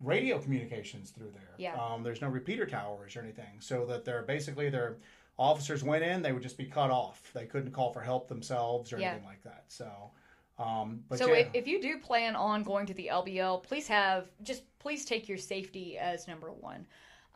radio 0.00 0.38
communications 0.38 1.10
through 1.10 1.30
there. 1.32 1.54
Yeah. 1.58 1.74
Um, 1.74 2.02
there's 2.02 2.20
no 2.20 2.28
repeater 2.28 2.66
towers 2.66 3.16
or 3.16 3.20
anything, 3.20 3.60
so 3.60 3.86
that 3.86 4.04
they're 4.04 4.22
basically 4.22 4.70
their 4.70 4.98
officers 5.38 5.82
went 5.82 6.04
in, 6.04 6.22
they 6.22 6.32
would 6.32 6.42
just 6.42 6.56
be 6.56 6.66
cut 6.66 6.90
off. 6.90 7.30
They 7.34 7.46
couldn't 7.46 7.72
call 7.72 7.92
for 7.92 8.00
help 8.00 8.28
themselves 8.28 8.92
or 8.92 8.98
Yeah. 8.98 9.10
anything 9.10 9.26
like 9.26 9.42
that. 9.42 9.64
So, 9.68 10.10
um, 10.58 11.02
but 11.08 11.18
so 11.18 11.28
yeah, 11.28 11.40
if, 11.40 11.48
if 11.54 11.66
you 11.66 11.80
do 11.80 11.98
plan 11.98 12.36
on 12.36 12.62
going 12.62 12.86
to 12.86 12.94
the 12.94 13.08
LBL, 13.12 13.62
please 13.62 13.88
have 13.88 14.28
just 14.42 14.62
please 14.78 15.04
take 15.04 15.28
your 15.28 15.38
safety 15.38 15.98
as 15.98 16.28
number 16.28 16.52
one. 16.52 16.86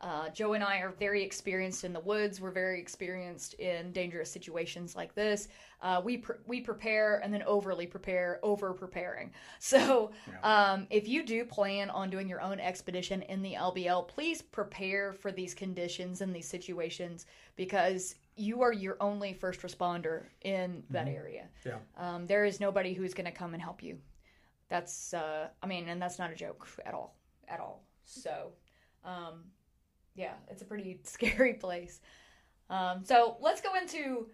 Uh, 0.01 0.29
Joe 0.29 0.53
and 0.53 0.63
I 0.63 0.77
are 0.77 0.91
very 0.91 1.21
experienced 1.21 1.83
in 1.83 1.91
the 1.91 1.99
woods. 1.99 2.39
We're 2.39 2.51
very 2.51 2.79
experienced 2.79 3.55
in 3.55 3.91
dangerous 3.91 4.31
situations 4.31 4.95
like 4.95 5.13
this. 5.13 5.49
Uh, 5.81 6.01
we 6.03 6.23
we 6.45 6.61
prepare 6.61 7.17
and 7.19 7.33
then 7.33 7.43
overly 7.43 7.85
prepare, 7.85 8.39
over 8.41 8.73
preparing. 8.73 9.31
So 9.59 10.11
um, 10.43 10.87
if 10.89 11.07
you 11.07 11.25
do 11.25 11.43
plan 11.43 11.89
on 11.89 12.09
doing 12.09 12.29
your 12.29 12.41
own 12.41 12.59
expedition 12.59 13.21
in 13.23 13.41
the 13.41 13.55
LBL, 13.55 14.07
please 14.07 14.41
prepare 14.41 15.11
for 15.11 15.31
these 15.33 15.53
conditions 15.53 16.21
and 16.21 16.33
these 16.33 16.47
situations 16.47 17.25
because 17.57 18.15
you 18.37 18.61
are 18.61 18.71
your 18.71 18.95
only 19.01 19.33
first 19.33 19.61
responder 19.61 20.23
in 20.41 20.81
that 20.91 21.09
area. 21.09 21.49
yeah, 21.65 21.77
Um, 21.97 22.25
there 22.25 22.45
is 22.45 22.61
nobody 22.61 22.93
who's 22.93 23.13
going 23.13 23.25
to 23.25 23.37
come 23.37 23.53
and 23.53 23.61
help 23.61 23.83
you. 23.83 23.97
That's, 24.69 25.13
uh, 25.13 25.49
I 25.61 25.67
mean, 25.67 25.89
and 25.89 26.01
that's 26.01 26.19
not 26.19 26.31
a 26.31 26.35
joke 26.35 26.65
at 26.85 26.93
all, 26.93 27.17
at 27.49 27.59
all. 27.59 27.83
So, 28.05 28.53
um, 29.03 29.43
yeah, 30.15 30.33
it's 30.49 30.61
a 30.61 30.65
pretty 30.65 30.99
scary 31.03 31.53
place. 31.53 32.01
Um, 32.69 33.03
so 33.03 33.37
let's 33.41 33.61
go 33.61 33.75
into, 33.75 34.27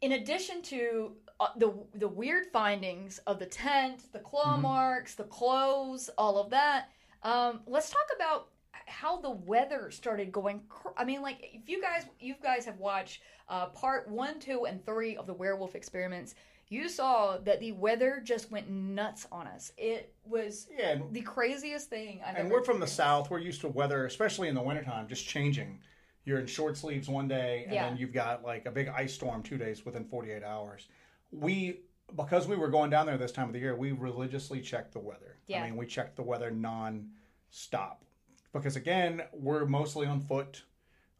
in 0.00 0.12
addition 0.12 0.62
to 0.62 1.12
uh, 1.38 1.48
the 1.56 1.72
the 1.94 2.08
weird 2.08 2.46
findings 2.52 3.18
of 3.26 3.38
the 3.38 3.46
tent, 3.46 4.12
the 4.12 4.18
claw 4.18 4.56
marks, 4.56 5.14
the 5.14 5.24
clothes, 5.24 6.10
all 6.16 6.38
of 6.38 6.50
that. 6.50 6.88
Um, 7.22 7.60
let's 7.66 7.90
talk 7.90 8.06
about 8.14 8.48
how 8.86 9.20
the 9.20 9.30
weather 9.30 9.90
started 9.90 10.32
going. 10.32 10.62
Cr- 10.68 10.88
I 10.96 11.04
mean, 11.04 11.22
like 11.22 11.38
if 11.42 11.68
you 11.68 11.80
guys 11.82 12.06
you 12.20 12.34
guys 12.42 12.64
have 12.64 12.78
watched 12.78 13.22
uh, 13.48 13.66
part 13.66 14.08
one, 14.08 14.40
two, 14.40 14.66
and 14.66 14.84
three 14.84 15.16
of 15.16 15.26
the 15.26 15.34
werewolf 15.34 15.74
experiments, 15.74 16.34
you 16.68 16.88
saw 16.88 17.38
that 17.38 17.60
the 17.60 17.72
weather 17.72 18.20
just 18.24 18.50
went 18.50 18.68
nuts 18.68 19.26
on 19.30 19.46
us. 19.46 19.72
It 19.76 20.12
was 20.24 20.66
yeah. 20.76 20.98
The 21.12 21.20
craziest 21.22 21.88
thing 21.88 22.20
I've 22.26 22.36
and 22.36 22.50
we're 22.50 22.64
from 22.64 22.80
the 22.80 22.86
south. 22.86 23.30
We're 23.30 23.38
used 23.38 23.60
to 23.60 23.68
weather, 23.68 24.06
especially 24.06 24.48
in 24.48 24.54
the 24.54 24.62
wintertime, 24.62 25.06
just 25.08 25.26
changing. 25.26 25.80
You're 26.24 26.40
in 26.40 26.46
short 26.46 26.76
sleeves 26.76 27.08
one 27.08 27.28
day, 27.28 27.62
and 27.64 27.72
Yeah. 27.74 27.88
then 27.88 27.96
you've 27.96 28.12
got 28.12 28.42
like 28.42 28.66
a 28.66 28.70
big 28.72 28.88
ice 28.88 29.14
storm 29.14 29.42
two 29.44 29.58
days 29.58 29.84
within 29.84 30.04
48 30.04 30.42
hours. 30.42 30.88
We, 31.30 31.82
because 32.16 32.48
we 32.48 32.56
were 32.56 32.68
going 32.68 32.90
down 32.90 33.06
there 33.06 33.16
this 33.16 33.30
time 33.30 33.46
of 33.46 33.52
the 33.52 33.60
year, 33.60 33.76
we 33.76 33.92
religiously 33.92 34.60
checked 34.60 34.92
the 34.92 34.98
weather. 34.98 35.36
Yeah. 35.46 35.62
I 35.62 35.66
mean, 35.66 35.76
we 35.76 35.86
checked 35.86 36.16
the 36.16 36.22
weather 36.24 36.50
non-stop 36.50 38.04
because 38.52 38.74
again, 38.74 39.22
we're 39.32 39.66
mostly 39.66 40.06
on 40.06 40.20
foot. 40.20 40.64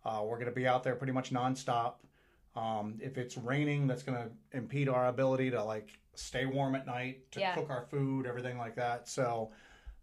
Uh, 0.05 0.23
we're 0.25 0.37
going 0.37 0.47
to 0.47 0.53
be 0.55 0.67
out 0.67 0.83
there 0.83 0.95
pretty 0.97 1.13
much 1.13 1.31
nonstop. 1.33 1.95
Um, 2.57 2.99
if 3.03 3.19
it's 3.19 3.37
raining, 3.37 3.87
that's 3.87 4.03
going 4.03 4.17
to 4.19 4.31
impede 4.57 4.89
our 4.89 5.09
ability 5.09 5.51
to 5.51 5.63
like 5.63 5.99
stay 6.15 6.47
warm 6.47 6.75
at 6.75 6.87
night, 6.87 7.31
to 7.33 7.41
Yeah. 7.41 7.55
cook 7.55 7.69
our 7.69 7.83
food, 7.83 8.27
everything 8.27 8.57
like 8.59 8.77
that. 8.77 9.09
So 9.09 9.51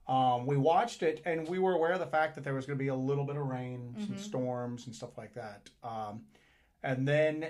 um, 0.08 0.46
we 0.46 0.58
watched 0.58 1.02
it, 1.02 1.22
and 1.26 1.48
we 1.48 1.58
were 1.60 1.74
aware 1.74 1.94
of 1.94 2.00
the 2.00 2.06
fact 2.06 2.36
that 2.36 2.44
there 2.44 2.54
was 2.54 2.66
going 2.66 2.78
to 2.78 2.84
be 2.84 2.90
a 2.90 2.96
little 2.96 3.26
bit 3.26 3.38
of 3.38 3.46
rain, 3.48 3.96
some 4.06 4.18
storms, 4.18 4.86
and 4.86 4.96
stuff 4.96 5.18
like 5.18 5.34
that. 5.34 5.70
Um, 5.82 6.24
and 6.84 7.08
then, 7.08 7.48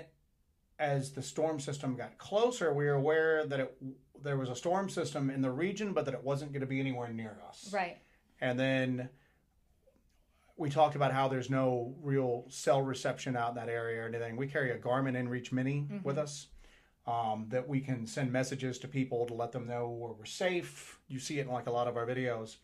as 0.78 1.12
the 1.12 1.22
storm 1.22 1.58
system 1.60 1.96
got 1.96 2.16
closer, 2.16 2.72
we 2.72 2.84
were 2.86 2.92
aware 2.94 3.44
that 3.46 3.60
it 3.60 3.76
there 4.22 4.36
was 4.38 4.48
a 4.48 4.56
storm 4.56 4.88
system 4.88 5.28
in 5.28 5.42
the 5.42 5.50
region, 5.50 5.92
but 5.92 6.04
that 6.06 6.14
it 6.14 6.22
wasn't 6.24 6.50
going 6.52 6.60
to 6.62 6.66
be 6.66 6.80
anywhere 6.80 7.08
near 7.12 7.36
us. 7.46 7.70
right. 7.74 7.98
And 8.40 8.58
then 8.58 9.10
we 10.56 10.70
talked 10.70 10.94
about 10.94 11.12
how 11.12 11.28
there's 11.28 11.50
no 11.50 11.94
real 12.00 12.44
cell 12.48 12.80
reception 12.82 13.36
out 13.36 13.50
in 13.50 13.54
that 13.56 13.68
area 13.68 14.02
or 14.02 14.06
anything. 14.06 14.36
We 14.36 14.46
carry 14.46 14.70
a 14.70 14.78
Garmin 14.78 15.16
InReach 15.16 15.52
Mini 15.52 15.86
with 16.02 16.18
us 16.18 16.48
um, 17.06 17.46
that 17.48 17.68
we 17.68 17.80
can 17.80 18.06
send 18.06 18.32
messages 18.32 18.78
to 18.80 18.88
people 18.88 19.26
to 19.26 19.34
let 19.34 19.52
them 19.52 19.66
know 19.66 19.88
where 19.88 20.12
we're 20.12 20.24
safe. 20.24 20.98
You 21.08 21.18
see 21.18 21.38
it 21.38 21.46
in 21.46 21.52
like 21.52 21.66
a 21.66 21.70
lot 21.72 21.88
of 21.88 21.96
our 21.96 22.06
videos. 22.06 22.56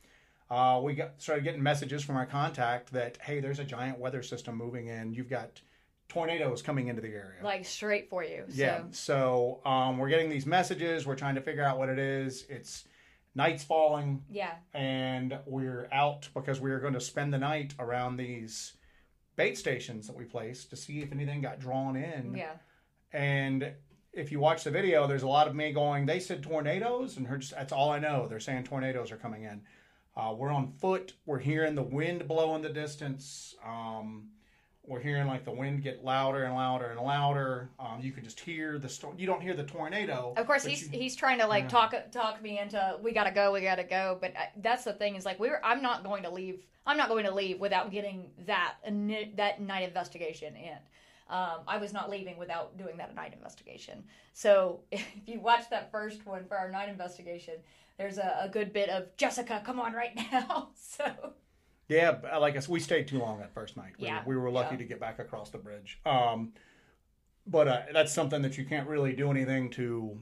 Uh, 0.49 0.81
we 0.83 0.95
got 0.95 1.13
started 1.19 1.45
getting 1.45 1.63
messages 1.63 2.03
from 2.03 2.17
our 2.17 2.27
contact 2.27 2.93
that 2.93 3.19
hey, 3.23 3.41
there's 3.41 3.59
a 3.59 3.65
giant 3.65 3.99
weather 3.99 4.23
system 4.23 4.57
moving 4.57 4.89
in. 4.89 5.13
You've 5.13 5.31
got 5.31 5.61
tornadoes 6.09 6.61
coming 6.61 6.89
into 6.89 7.01
the 7.01 7.09
area. 7.09 7.39
Like 7.43 7.65
straight 7.65 8.09
for 8.09 8.25
you. 8.25 8.45
So. 8.49 8.55
Yeah. 8.55 8.83
So 8.91 9.61
um, 9.65 9.99
we're 9.99 10.09
getting 10.09 10.29
these 10.29 10.47
messages. 10.47 11.07
We're 11.07 11.17
trying 11.17 11.37
to 11.37 11.41
figure 11.41 11.63
out 11.63 11.79
what 11.79 11.89
it 11.89 11.99
is. 11.99 12.47
It's 12.49 12.85
night's 13.35 13.63
falling 13.65 14.25
Yeah. 14.31 14.55
and 14.75 15.39
we're 15.47 15.89
out 15.93 16.29
because 16.35 16.61
we 16.61 16.71
are 16.73 16.81
going 16.81 16.95
to 16.95 17.01
spend 17.01 17.33
the 17.33 17.39
night 17.39 17.75
around 17.79 18.17
these 18.17 18.75
bait 19.37 19.57
stations 19.57 20.07
that 20.09 20.17
we 20.17 20.25
placed 20.25 20.71
to 20.71 20.77
see 20.77 21.01
if 21.01 21.13
anything 21.13 21.41
got 21.41 21.61
drawn 21.61 21.97
in. 21.97 22.35
Yeah. 22.37 22.53
And 23.13 23.73
if 24.13 24.33
you 24.33 24.41
watch 24.41 24.65
the 24.65 24.71
video, 24.71 25.07
there's 25.07 25.23
a 25.23 25.29
lot 25.29 25.47
of 25.49 25.55
me 25.55 25.73
going, 25.73 26.07
they 26.07 26.19
said 26.21 26.43
tornadoes, 26.43 27.17
and 27.17 27.27
her 27.29 27.39
just, 27.39 27.53
that's 27.55 27.73
all 27.73 27.91
I 27.91 27.99
know. 28.01 28.27
They're 28.29 28.41
saying 28.41 28.65
tornadoes 28.65 29.13
are 29.13 29.17
coming 29.17 29.45
in. 29.45 29.63
Uh, 30.17 30.35
we're 30.37 30.51
on 30.51 30.73
foot. 30.81 31.15
We're 31.25 31.39
hearing 31.39 31.77
the 31.77 31.83
wind 31.85 32.27
blow 32.27 32.57
in 32.57 32.63
the 32.63 32.69
distance. 32.69 33.55
Um, 33.65 34.31
we're 34.91 35.01
hearing 35.01 35.29
like 35.29 35.45
the 35.45 35.53
wind 35.53 35.83
get 35.85 36.05
louder 36.05 36.43
and 36.45 36.55
louder 36.55 36.87
and 36.87 37.01
louder. 37.01 37.71
Um, 37.79 38.01
you 38.03 38.11
can 38.11 38.25
just 38.25 38.41
hear 38.41 38.77
the 38.79 38.89
storm. 38.89 39.15
You 39.19 39.27
don't 39.27 39.41
hear 39.41 39.55
the 39.55 39.63
tornado. 39.63 40.35
Of 40.37 40.47
course, 40.47 40.65
he's 40.65 40.83
you- 40.93 40.99
he's 40.99 41.15
trying 41.15 41.39
to 41.39 41.47
like 41.47 41.69
talk 41.69 41.95
talk 42.11 42.43
me 42.43 42.59
into 42.59 42.99
we 43.01 43.13
gotta 43.13 43.31
go, 43.31 43.53
we 43.53 43.61
gotta 43.61 43.85
go. 43.85 44.19
But 44.21 44.37
I, 44.37 44.49
that's 44.57 44.83
the 44.85 44.93
thing 44.93 45.15
is 45.15 45.25
like 45.25 45.39
we're 45.39 45.61
I'm 45.65 45.81
not 45.81 46.03
going 46.03 46.25
to 46.25 46.31
leave. 46.31 46.67
I'm 46.87 46.97
not 46.97 47.09
going 47.09 47.25
to 47.25 47.33
leave 47.35 47.61
without 47.61 47.93
getting 47.93 48.31
that 48.47 48.75
that 49.37 49.61
night 49.61 49.85
investigation 49.85 50.57
in. 50.57 50.77
Um, 51.29 51.61
I 51.69 51.77
was 51.79 51.93
not 51.93 52.11
leaving 52.11 52.37
without 52.39 52.77
doing 52.77 52.97
that 52.97 53.15
night 53.15 53.33
investigation. 53.33 54.03
So 54.33 54.81
if 54.91 55.07
you 55.25 55.39
watch 55.41 55.71
that 55.71 55.93
first 55.93 56.27
one 56.27 56.45
for 56.47 56.57
our 56.59 56.69
night 56.69 56.89
investigation, 56.89 57.55
there's 57.97 58.19
a, 58.19 58.39
a 58.43 58.49
good 58.49 58.73
bit 58.73 58.89
of 58.89 59.17
Jessica, 59.17 59.63
come 59.65 59.79
on 59.79 59.93
right 59.93 60.17
now. 60.33 60.71
so 60.75 61.13
Yeah, 61.91 62.19
like 62.39 62.57
I 62.57 62.61
said, 62.61 62.71
we 62.71 62.81
stayed 62.81 63.09
too 63.09 63.19
long 63.19 63.41
that 63.41 63.53
first 63.53 63.77
night. 63.77 63.93
We, 63.99 64.07
Yeah, 64.07 64.23
we 64.25 64.37
were 64.37 64.51
lucky 64.51 64.75
yeah. 64.77 64.79
to 64.79 64.85
get 64.85 65.01
back 65.01 65.19
across 65.19 65.51
the 65.51 65.59
bridge. 65.59 65.99
Um, 66.07 66.53
but 67.47 67.69
uh, 67.69 67.83
that's 67.93 68.13
something 68.13 68.43
that 68.43 68.57
you 68.57 68.65
can't 68.65 68.89
really 68.89 69.13
do 69.13 69.31
anything 69.31 69.71
to 69.71 70.19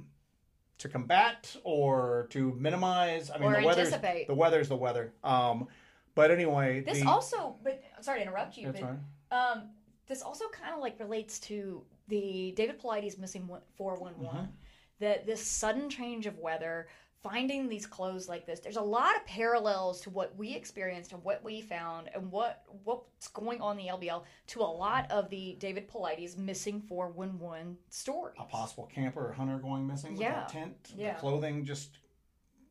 to 0.78 0.88
combat 0.88 1.54
or 1.64 2.28
to 2.30 2.54
minimize. 2.54 3.30
I 3.32 3.38
mean, 3.38 3.48
Or 3.52 3.60
the 3.60 3.66
weather's 3.66 3.88
anticipate. 3.92 4.28
the 4.28 4.34
weather's 4.34 4.68
the 4.68 4.76
weather. 4.76 5.12
Um, 5.24 5.66
but 6.14 6.30
anyway, 6.30 6.80
This 6.80 7.00
the, 7.00 7.06
also, 7.08 7.56
but 7.64 7.82
sorry 8.00 8.20
to 8.20 8.22
interrupt 8.26 8.56
you, 8.56 8.66
That's 8.66 8.80
but 8.80 8.86
fine. 8.86 9.00
um, 9.32 9.62
this 10.06 10.22
also 10.22 10.44
kind 10.48 10.72
of 10.74 10.80
like 10.80 10.98
relates 11.00 11.38
to 11.40 11.82
the 12.06 12.52
David 12.56 12.80
Paulides 12.80 13.18
missing 13.18 13.48
four 13.76 13.96
one 13.96 14.14
Mm-hmm. 14.14 14.24
one. 14.24 14.48
That 15.00 15.26
this 15.26 15.44
sudden 15.46 15.90
change 15.90 16.26
of 16.26 16.38
weather, 16.38 16.88
finding 17.22 17.68
these 17.68 17.86
clothes 17.86 18.28
like 18.28 18.46
this, 18.46 18.60
there's 18.60 18.76
a 18.76 18.82
lot 18.82 19.16
of 19.16 19.24
parallels 19.26 20.00
to 20.02 20.10
what 20.10 20.36
we 20.36 20.54
experienced 20.54 21.12
and 21.12 21.22
what 21.24 21.42
we 21.42 21.60
found 21.60 22.08
and 22.14 22.30
what 22.30 22.62
what's 22.84 23.28
going 23.28 23.60
on 23.60 23.78
in 23.78 23.86
the 23.86 23.92
LBL 23.92 24.22
to 24.48 24.60
a 24.60 24.62
lot 24.62 25.10
of 25.10 25.28
the 25.30 25.56
David 25.58 25.88
Paulides 25.88 26.36
missing 26.36 26.80
four 26.80 27.08
one 27.10 27.38
one 27.38 27.76
story 27.90 28.32
a 28.38 28.44
possible 28.44 28.86
camper 28.86 29.28
or 29.28 29.32
hunter 29.32 29.58
going 29.58 29.86
missing 29.86 30.12
with 30.12 30.20
Yeah. 30.20 30.46
tent, 30.48 30.92
Yeah. 30.96 31.14
the 31.14 31.20
clothing 31.20 31.64
just 31.64 31.98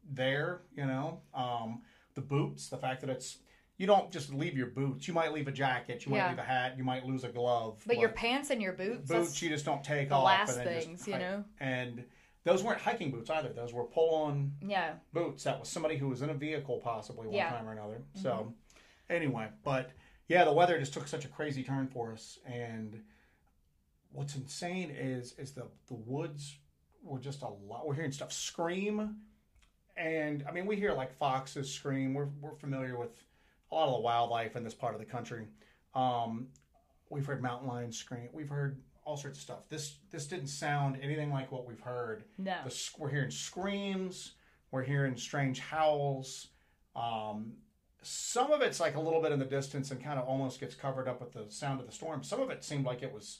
there, 0.10 0.62
you 0.76 0.86
know, 0.86 1.22
um, 1.34 1.82
the 2.16 2.22
boots, 2.22 2.70
the 2.70 2.78
fact 2.78 3.02
that 3.02 3.10
it's 3.10 3.40
you 3.76 3.86
don't 3.86 4.12
just 4.12 4.34
leave 4.34 4.58
your 4.58 4.68
boots. 4.68 5.08
You 5.08 5.14
might 5.14 5.34
leave 5.34 5.48
a 5.48 5.52
jacket, 5.52 6.04
you 6.06 6.12
might 6.12 6.18
Yeah. 6.20 6.30
leave 6.30 6.40
a 6.40 6.44
hat, 6.44 6.78
you 6.78 6.84
might 6.84 7.06
lose 7.06 7.24
a 7.24 7.30
glove, 7.30 7.84
But 7.86 8.00
your 8.00 8.10
pants 8.10 8.50
and 8.50 8.60
your 8.60 8.74
boots, 8.74 9.08
boots 9.08 9.40
you 9.42 9.50
just 9.50 9.66
don't 9.66 9.84
take 9.84 10.10
the 10.10 10.16
off. 10.16 10.26
last 10.26 10.56
then 10.56 10.74
just 10.74 10.88
things, 10.88 11.08
you 11.08 11.20
know? 11.20 11.44
And 11.60 12.04
those 12.48 12.64
weren't 12.64 12.80
hiking 12.82 13.12
boots 13.12 13.30
either. 13.30 13.50
Those 13.50 13.74
were 13.74 13.84
pull-on 13.84 14.54
yeah, 14.62 14.94
boots. 15.14 15.44
That 15.44 15.60
was 15.60 15.70
somebody 15.70 15.98
who 15.98 16.08
was 16.08 16.22
in 16.22 16.30
a 16.30 16.34
vehicle 16.34 16.80
possibly 16.80 17.28
one 17.28 17.36
Yeah. 17.36 17.48
Mm-hmm. 17.48 17.56
time 17.58 17.68
or 17.68 17.72
another. 17.74 18.02
So 18.22 18.54
anyway, 19.10 19.48
but 19.64 19.92
yeah, 20.28 20.44
the 20.46 20.54
weather 20.54 20.80
just 20.80 20.94
took 20.94 21.08
such 21.08 21.26
a 21.26 21.28
crazy 21.28 21.64
turn 21.64 21.88
for 21.88 22.14
us. 22.14 22.40
And 22.46 23.02
what's 24.12 24.36
insane 24.36 24.90
is 24.92 25.34
is 25.38 25.52
the 25.52 25.68
the 25.88 25.96
woods 25.96 26.58
were 27.04 27.20
just 27.20 27.42
a 27.42 27.50
lot. 27.50 27.86
We're 27.88 27.96
hearing 27.96 28.12
stuff 28.12 28.32
scream, 28.32 29.18
and 29.96 30.44
I 30.48 30.52
mean 30.52 30.66
we 30.66 30.76
hear 30.76 30.94
like 30.94 31.14
foxes 31.18 31.72
scream. 31.74 32.14
We're 32.14 32.30
we're 32.42 32.56
familiar 32.56 32.98
with 32.98 33.12
a 33.72 33.76
lot 33.76 33.88
of 33.88 33.94
the 33.96 34.00
wildlife 34.00 34.56
in 34.56 34.64
this 34.64 34.74
part 34.74 34.94
of 34.94 35.00
the 35.00 35.06
country. 35.06 35.48
Um, 35.94 36.48
we've 37.10 37.26
heard 37.26 37.42
mountain 37.42 37.68
lions 37.68 37.98
scream. 37.98 38.30
We've 38.32 38.50
heard 38.50 38.82
all 39.08 39.16
sorts 39.16 39.38
of 39.40 39.42
stuff. 39.42 39.60
This 39.70 39.96
this 40.12 40.28
didn't 40.28 40.48
sound 40.48 41.00
anything 41.02 41.32
like 41.32 41.50
what 41.52 41.66
we've 41.66 41.80
heard 41.80 42.26
no, 42.38 42.56
the, 42.66 42.90
we're 43.00 43.10
hearing 43.10 43.32
screams 43.32 44.34
we're 44.70 44.84
hearing 44.84 45.16
strange 45.16 45.60
howls 45.60 46.50
um, 46.94 47.54
some 48.04 48.52
of 48.52 48.62
it's 48.62 48.82
like 48.82 48.96
a 48.96 49.00
little 49.00 49.22
bit 49.22 49.32
in 49.32 49.40
the 49.40 49.46
distance 49.46 49.92
and 49.92 50.04
kind 50.04 50.20
of 50.20 50.28
almost 50.28 50.60
gets 50.60 50.76
covered 50.76 51.08
up 51.08 51.22
with 51.22 51.32
the 51.32 51.46
sound 51.50 51.80
of 51.80 51.86
the 51.86 51.92
storm 51.92 52.22
some 52.22 52.42
of 52.42 52.50
it 52.50 52.66
seemed 52.66 52.86
like 52.86 53.02
it 53.02 53.12
was 53.14 53.40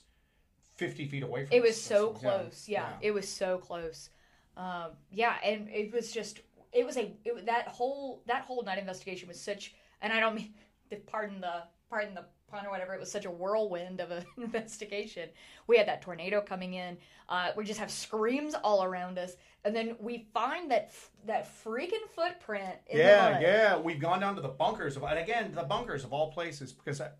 50 0.76 1.06
feet 1.06 1.22
away 1.22 1.44
from 1.44 1.54
It 1.54 1.60
us. 1.60 1.66
was 1.66 1.82
so 1.82 2.12
Yeah. 2.14 2.18
close. 2.20 2.68
Yeah, 2.68 2.92
it 3.02 3.10
was 3.10 3.28
so 3.28 3.58
close. 3.58 4.08
Um, 4.56 4.92
yeah, 5.10 5.34
and 5.44 5.68
it 5.68 5.92
was 5.92 6.12
just 6.12 6.40
it 6.72 6.86
was 6.86 6.96
a 6.96 7.12
it, 7.24 7.34
was- 7.34 7.44
that 7.44 7.68
whole 7.68 8.22
that 8.26 8.42
whole 8.44 8.62
night 8.62 8.78
investigation 8.78 9.28
was 9.28 9.38
such, 9.40 9.74
and 10.00 10.12
I 10.12 10.20
don't 10.20 10.34
mean 10.34 10.54
the 10.88 10.96
pardon 10.96 11.40
the 11.40 11.64
pardon 11.90 12.14
the 12.14 12.24
or 12.52 12.70
whatever. 12.70 12.94
It 12.94 13.00
was 13.00 13.10
such 13.10 13.24
a 13.24 13.30
whirlwind 13.30 14.00
of 14.00 14.10
an 14.10 14.24
investigation. 14.36 15.28
We 15.66 15.76
had 15.76 15.88
that 15.88 16.02
tornado 16.02 16.40
coming 16.40 16.74
in. 16.74 16.96
Uh, 17.28 17.50
we 17.56 17.64
just 17.64 17.78
have 17.78 17.90
screams 17.90 18.54
all 18.54 18.82
around 18.82 19.18
us, 19.18 19.36
and 19.64 19.74
then 19.74 19.96
we 20.00 20.26
find 20.32 20.70
that 20.70 20.86
f- 20.88 21.10
that 21.26 21.48
freaking 21.64 22.08
footprint. 22.14 22.76
In 22.88 22.98
yeah 22.98 23.40
yeah 23.40 23.78
we've 23.78 24.00
gone 24.00 24.20
down 24.20 24.34
to 24.36 24.40
the 24.40 24.48
bunkers 24.48 24.96
of 24.96 25.02
and 25.02 25.18
again 25.18 25.52
the 25.54 25.62
bunkers 25.62 26.04
of 26.04 26.12
all 26.12 26.32
places 26.32 26.72
because 26.72 27.00
I, 27.00 27.10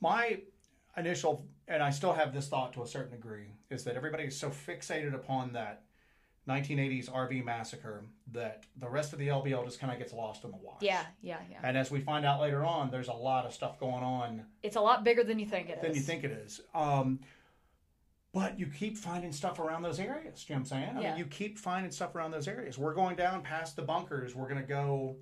my 0.00 0.40
initial 0.96 1.46
and 1.66 1.82
i 1.82 1.90
still 1.90 2.12
have 2.12 2.32
this 2.32 2.48
thought 2.48 2.72
to 2.74 2.82
a 2.82 2.86
certain 2.86 3.10
degree 3.10 3.48
is 3.70 3.84
that 3.84 3.96
everybody 3.96 4.24
is 4.24 4.38
so 4.38 4.48
fixated 4.48 5.14
upon 5.14 5.52
that 5.52 5.82
1980s 6.48 7.10
rv 7.10 7.44
massacre 7.44 8.04
that 8.32 8.64
the 8.76 8.88
rest 8.88 9.12
of 9.14 9.18
the 9.18 9.28
lbl 9.28 9.64
just 9.64 9.80
kind 9.80 9.92
of 9.92 9.98
gets 9.98 10.12
lost 10.12 10.44
in 10.44 10.50
the 10.50 10.56
wash 10.58 10.82
Yeah, 10.82 11.02
yeah, 11.22 11.38
yeah. 11.50 11.58
and 11.62 11.76
as 11.76 11.90
we 11.90 12.00
find 12.00 12.26
out 12.26 12.40
later 12.40 12.64
on 12.64 12.90
there's 12.90 13.08
a 13.08 13.12
lot 13.14 13.46
of 13.46 13.54
stuff 13.54 13.78
going 13.80 14.04
on 14.04 14.44
It's 14.62 14.76
a 14.76 14.80
lot 14.80 15.04
bigger 15.04 15.24
than 15.24 15.38
you 15.38 15.46
think 15.46 15.70
it 15.70 15.76
is. 15.78 15.82
than 15.82 15.94
you 15.94 16.00
think 16.02 16.22
it 16.24 16.32
is 16.32 16.60
um, 16.74 17.20
but 18.32 18.58
you 18.58 18.66
keep 18.66 18.96
finding 18.98 19.30
stuff 19.30 19.60
around 19.60 19.82
those 19.82 20.00
areas. 20.00 20.44
You 20.48 20.56
know 20.56 20.58
what 20.58 20.72
I'm 20.72 20.82
saying? 20.82 20.96
I 20.96 21.00
Yeah. 21.00 21.08
mean, 21.10 21.18
you 21.18 21.24
keep 21.26 21.56
finding 21.56 21.92
stuff 21.92 22.16
around 22.16 22.32
those 22.32 22.48
areas. 22.48 22.76
We're 22.76 22.92
going 22.92 23.14
down 23.14 23.42
past 23.42 23.76
the 23.76 23.82
bunkers. 23.82 24.34
We're 24.34 24.48
going 24.48 24.60
to 24.60 24.66
go 24.66 25.18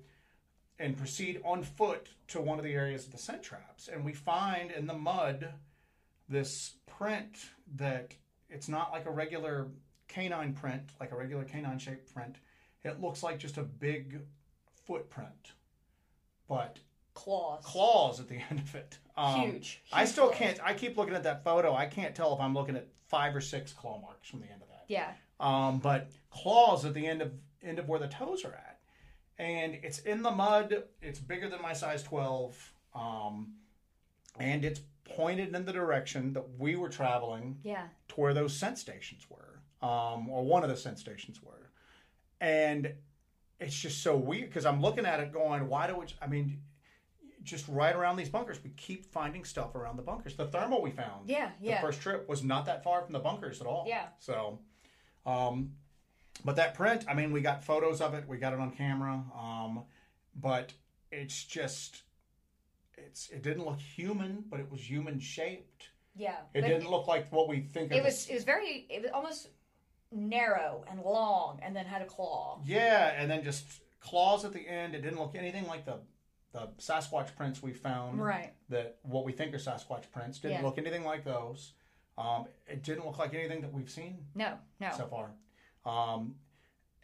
and 0.79 0.97
proceed 0.97 1.39
on 1.45 1.61
foot 1.61 2.09
to 2.29 2.41
one 2.41 2.57
of 2.57 2.65
the 2.65 2.73
areas 2.73 3.05
of 3.05 3.11
the 3.11 3.19
scent 3.19 3.43
traps. 3.43 3.87
And 3.87 4.03
we 4.03 4.13
find 4.13 4.71
in 4.71 4.87
the 4.87 4.95
mud 4.95 5.53
this 6.27 6.73
print 6.87 7.37
that 7.75 8.15
it's 8.49 8.67
not 8.67 8.91
like 8.91 9.05
a 9.05 9.11
regular 9.11 9.67
canine 10.13 10.53
print, 10.53 10.83
like 10.99 11.11
a 11.11 11.15
regular 11.15 11.43
canine 11.43 11.79
shaped 11.79 12.13
print. 12.13 12.35
It 12.83 13.01
looks 13.01 13.23
like 13.23 13.39
just 13.39 13.57
a 13.57 13.63
big 13.63 14.21
footprint, 14.85 15.53
but 16.47 16.79
Claws. 17.13 17.63
claws 17.65 18.19
at 18.19 18.27
the 18.27 18.37
end 18.49 18.59
of 18.59 18.75
it. 18.75 18.97
Um, 19.15 19.41
Huge, 19.41 19.81
I 19.91 20.05
still 20.05 20.27
claws. 20.27 20.37
can't. 20.37 20.59
I 20.63 20.73
keep 20.73 20.97
looking 20.97 21.15
at 21.15 21.23
that 21.23 21.43
photo. 21.43 21.73
I 21.75 21.85
can't 21.85 22.15
tell 22.15 22.33
if 22.33 22.39
I'm 22.39 22.53
looking 22.53 22.75
at 22.75 22.87
five 23.07 23.35
or 23.35 23.41
six 23.41 23.71
claw 23.73 23.99
marks 24.01 24.29
from 24.29 24.41
the 24.41 24.51
end 24.51 24.61
of 24.61 24.67
that. 24.69 24.85
Yeah. 24.87 25.11
Um, 25.39 25.79
but 25.79 26.11
claws 26.29 26.85
at 26.85 26.93
the 26.93 27.05
end 27.05 27.21
of 27.21 27.31
end 27.63 27.79
of 27.79 27.87
where 27.87 27.99
the 27.99 28.07
toes 28.07 28.43
are 28.45 28.53
at, 28.53 28.79
and 29.37 29.75
it's 29.83 29.99
in 29.99 30.21
the 30.21 30.31
mud. 30.31 30.83
It's 31.01 31.19
bigger 31.19 31.47
than 31.49 31.61
my 31.61 31.73
size 31.73 32.03
twelve, 32.03 32.73
um, 32.95 33.53
and 34.39 34.65
it's 34.65 34.81
pointed 35.15 35.53
in 35.55 35.65
the 35.65 35.73
direction 35.73 36.33
that 36.33 36.45
we 36.57 36.75
were 36.75 36.89
traveling 36.89 37.59
Yeah. 37.63 37.87
to 38.09 38.15
where 38.15 38.33
those 38.33 38.55
scent 38.55 38.77
stations 38.77 39.29
were, 39.29 39.52
um, 39.83 40.29
or 40.29 40.43
one 40.43 40.63
of 40.63 40.69
the 40.69 40.77
scent 40.77 40.97
stations 40.97 41.41
were, 41.43 41.69
and 42.41 42.93
it's 43.59 43.75
just 43.79 44.01
so 44.01 44.15
weird 44.15 44.49
because 44.49 44.65
I'm 44.65 44.81
looking 44.81 45.05
at 45.05 45.19
it 45.19 45.31
going, 45.31 45.67
why 45.67 45.87
do 45.87 45.95
we? 45.97 46.05
I 46.21 46.27
mean, 46.27 46.61
just 47.43 47.67
right 47.67 47.95
around 47.95 48.15
these 48.15 48.29
bunkers, 48.29 48.59
we 48.63 48.69
keep 48.71 49.05
finding 49.05 49.43
stuff 49.43 49.75
around 49.75 49.97
the 49.97 50.01
bunkers. 50.03 50.35
The 50.35 50.47
thermal 50.47 50.81
we 50.81 50.91
found, 50.91 51.29
Yeah. 51.29 51.51
the 51.59 51.67
Yeah. 51.67 51.81
first 51.81 52.01
trip 52.01 52.27
was 52.29 52.43
not 52.43 52.65
that 52.65 52.83
far 52.83 53.01
from 53.03 53.11
the 53.13 53.19
bunkers 53.19 53.59
at 53.61 53.67
all. 53.67 53.85
Yeah. 53.87 54.07
So, 54.19 54.59
um, 55.25 55.73
but 56.45 56.55
that 56.55 56.73
print, 56.73 57.03
I 57.07 57.13
mean, 57.13 57.31
we 57.33 57.41
got 57.41 57.63
photos 57.63 57.99
of 58.01 58.13
it, 58.13 58.27
we 58.27 58.37
got 58.37 58.53
it 58.53 58.59
on 58.59 58.71
camera, 58.71 59.23
um, 59.37 59.83
but 60.35 60.73
it's 61.11 61.43
just. 61.43 62.03
It's, 62.95 63.29
it 63.31 63.41
didn't 63.41 63.65
look 63.65 63.79
human, 63.79 64.45
but 64.49 64.59
it 64.59 64.71
was 64.71 64.87
human 64.89 65.19
shaped. 65.19 65.89
Yeah. 66.15 66.37
It 66.53 66.61
didn't 66.61 66.89
look 66.89 67.07
like 67.07 67.31
what 67.31 67.47
we 67.49 67.61
think 67.61 67.91
It 67.91 67.97
as- 67.97 68.05
was. 68.05 68.29
It 68.29 68.33
was 68.35 68.43
very. 68.43 68.85
It 68.89 69.01
was 69.01 69.11
almost 69.11 69.49
narrow 70.13 70.85
and 70.89 71.01
long, 71.01 71.59
and 71.63 71.75
then 71.75 71.85
had 71.85 72.01
a 72.01 72.05
claw. 72.05 72.61
Yeah, 72.65 73.13
and 73.17 73.29
then 73.29 73.43
just 73.43 73.65
claws 73.99 74.45
at 74.45 74.53
the 74.53 74.67
end. 74.67 74.95
It 74.95 75.01
didn't 75.01 75.19
look 75.19 75.35
anything 75.35 75.67
like 75.67 75.85
the 75.85 75.99
the 76.51 76.67
Sasquatch 76.77 77.35
prints 77.35 77.63
we 77.63 77.73
found. 77.73 78.23
Right. 78.23 78.53
That 78.69 78.99
what 79.01 79.25
we 79.25 79.31
think 79.31 79.53
are 79.55 79.57
Sasquatch 79.57 80.11
prints 80.11 80.37
didn't 80.39 80.57
Yeah. 80.57 80.63
look 80.63 80.77
anything 80.77 81.03
like 81.03 81.23
those. 81.25 81.73
Um, 82.15 82.45
it 82.67 82.83
didn't 82.83 83.05
look 83.07 83.17
like 83.17 83.33
anything 83.33 83.61
that 83.61 83.73
we've 83.73 83.89
seen 83.89 84.27
No. 84.35 84.59
No. 84.79 84.91
so 84.95 85.07
far. 85.07 85.31
Um, 85.83 86.35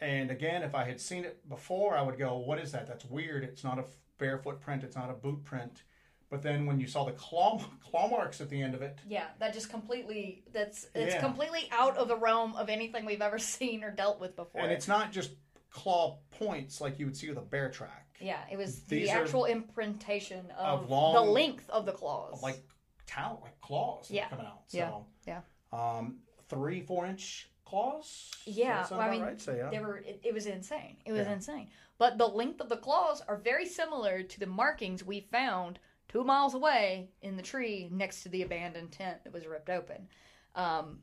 and 0.00 0.30
again, 0.30 0.62
if 0.62 0.72
I 0.76 0.84
had 0.84 1.00
seen 1.00 1.24
it 1.24 1.48
before, 1.48 1.96
I 1.96 2.02
would 2.02 2.16
go, 2.16 2.38
"What 2.38 2.60
is 2.60 2.70
that? 2.72 2.86
That's 2.86 3.04
weird. 3.04 3.42
It's 3.42 3.64
not 3.64 3.78
a 3.80 3.86
barefoot 4.18 4.60
print. 4.60 4.84
It's 4.84 4.94
not 4.96 5.10
a 5.10 5.14
boot 5.14 5.44
print." 5.44 5.82
But 6.30 6.42
then 6.42 6.64
when 6.64 6.78
you 6.78 6.86
saw 6.86 7.04
the 7.04 7.12
claw 7.12 7.58
claw 7.90 8.08
marks 8.08 8.40
at 8.40 8.48
the 8.48 8.62
end 8.62 8.74
of 8.74 8.82
it, 8.82 8.98
yeah. 9.08 9.26
That 9.40 9.52
just 9.52 9.68
completely. 9.70 10.44
That's. 10.52 10.86
It's 10.94 11.14
Yeah. 11.14 11.20
completely 11.20 11.68
out 11.72 11.96
of 11.96 12.08
the 12.08 12.16
realm 12.16 12.54
of 12.56 12.68
anything 12.68 13.04
we've 13.04 13.20
ever 13.22 13.38
seen 13.56 13.82
or 13.84 13.90
dealt 13.90 14.20
with 14.20 14.36
before. 14.36 14.60
and 14.62 14.70
it's 14.72 14.88
not 14.88 15.10
just 15.12 15.32
claw 15.70 16.18
points 16.30 16.80
like 16.80 16.98
you 16.98 17.06
would 17.06 17.16
see 17.16 17.28
with 17.28 17.38
a 17.38 17.42
bear 17.42 17.68
track. 17.70 18.06
yeah. 18.20 18.40
It 18.50 18.56
was 18.56 18.82
These 18.84 19.08
the 19.08 19.10
actual 19.14 19.44
imprintation 19.46 20.50
of, 20.58 20.82
of 20.84 20.90
long- 20.90 21.14
the 21.14 21.20
length 21.32 21.68
of 21.70 21.86
the 21.86 21.92
claws. 21.92 22.42
like 22.42 22.62
talent, 23.06 23.42
like 23.42 23.60
claws 23.60 24.10
Yeah. 24.10 24.28
coming 24.28 24.46
out. 24.46 24.62
Yeah. 24.70 24.88
So, 24.90 25.06
Yeah. 25.26 25.40
Um, 25.72 26.18
three, 26.48 26.80
four 26.82 27.06
inch 27.06 27.48
claws. 27.64 28.30
Yeah, 28.46 28.84
well, 28.90 29.00
I 29.00 29.10
mean, 29.10 29.22
right? 29.22 29.40
So, 29.40 29.54
yeah. 29.54 29.70
They 29.70 29.78
were. 29.78 29.98
It, 29.98 30.20
it 30.24 30.34
was 30.34 30.46
insane. 30.46 30.96
It 31.04 31.12
was 31.12 31.26
Yeah. 31.26 31.34
insane. 31.34 31.68
But 31.98 32.18
the 32.18 32.26
length 32.26 32.60
of 32.60 32.68
the 32.68 32.76
claws 32.78 33.20
are 33.28 33.36
very 33.36 33.66
similar 33.66 34.22
to 34.24 34.40
the 34.40 34.46
markings 34.46 35.04
we 35.04 35.20
found 35.20 35.78
two 36.10 36.24
miles 36.24 36.54
away 36.54 37.08
in 37.22 37.36
the 37.36 37.42
tree 37.42 37.88
next 37.92 38.22
to 38.22 38.28
the 38.28 38.42
abandoned 38.42 38.92
tent 38.92 39.22
that 39.24 39.32
was 39.32 39.46
ripped 39.46 39.70
open. 39.70 40.08
Um, 40.54 40.98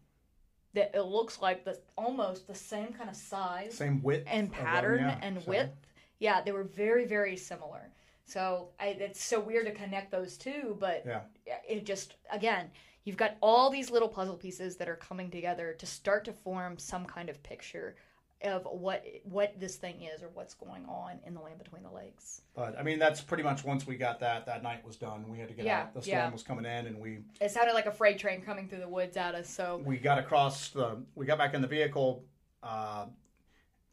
that 0.74 0.92
it 0.94 1.04
looks 1.04 1.42
like 1.42 1.64
the 1.64 1.80
almost 1.98 2.46
the 2.48 2.54
same 2.54 2.94
kind 2.94 3.10
of 3.10 3.16
size 3.16 3.74
Same 3.76 4.04
width 4.04 4.28
and 4.30 4.48
of 4.50 4.54
them, 4.56 4.66
pattern 4.66 5.00
yeah. 5.00 5.20
and 5.22 5.42
So, 5.42 5.50
width. 5.50 5.88
Yeah, 6.20 6.42
they 6.42 6.52
were 6.52 6.64
very 6.66 7.06
very 7.06 7.38
similar. 7.38 7.90
So 8.26 8.70
I, 8.80 8.88
it's 8.88 9.24
so 9.24 9.40
weird 9.40 9.66
to 9.68 9.72
connect 9.72 10.12
those 10.12 10.38
two, 10.38 10.76
but 10.80 11.04
Yeah. 11.08 11.22
it 11.68 11.86
just 11.86 12.16
again 12.32 12.70
you've 13.06 13.16
got 13.18 13.38
all 13.42 13.70
these 13.70 13.90
little 13.90 14.10
puzzle 14.10 14.36
pieces 14.36 14.76
that 14.76 14.90
are 14.90 14.98
coming 14.98 15.32
together 15.32 15.74
to 15.80 15.86
start 15.86 16.26
to 16.26 16.34
form 16.34 16.78
some 16.78 17.06
kind 17.06 17.30
of 17.30 17.42
picture 17.42 17.96
of 18.44 18.68
what 18.70 19.04
what 19.24 19.60
this 19.60 19.78
thing 19.78 20.02
is 20.04 20.22
or 20.22 20.30
what's 20.34 20.54
going 20.54 20.86
on 20.86 21.20
in 21.26 21.34
the 21.34 21.40
land 21.40 21.58
between 21.58 21.82
the 21.84 21.90
lakes. 21.90 22.42
But 22.56 22.78
I 22.78 22.84
mean, 22.84 23.00
that's 23.00 23.20
pretty 23.20 23.44
much 23.44 23.64
once 23.64 23.88
we 23.88 23.96
got 23.96 24.20
that, 24.20 24.46
that 24.46 24.62
night 24.62 24.86
was 24.86 24.96
done. 24.96 25.28
We 25.28 25.40
had 25.40 25.48
to 25.48 25.54
get 25.56 25.66
Yeah, 25.66 25.82
out. 25.82 25.94
The 25.94 26.02
storm 26.02 26.18
yeah. 26.18 26.32
was 26.32 26.44
coming 26.44 26.66
in, 26.66 26.86
and 26.88 27.00
we 27.00 27.20
It 27.42 27.50
sounded 27.52 27.74
like 27.74 27.88
a 27.88 27.92
freight 27.92 28.20
train 28.20 28.42
coming 28.42 28.68
through 28.68 28.82
the 28.82 28.90
woods 28.90 29.18
at 29.18 29.34
us. 29.34 29.50
So 29.50 29.82
we 29.84 29.98
got 29.98 30.20
across 30.20 30.70
the. 30.70 31.04
We 31.16 31.26
got 31.26 31.38
back 31.38 31.54
in 31.56 31.62
the 31.62 31.68
vehicle, 31.68 32.24
uh, 32.62 33.06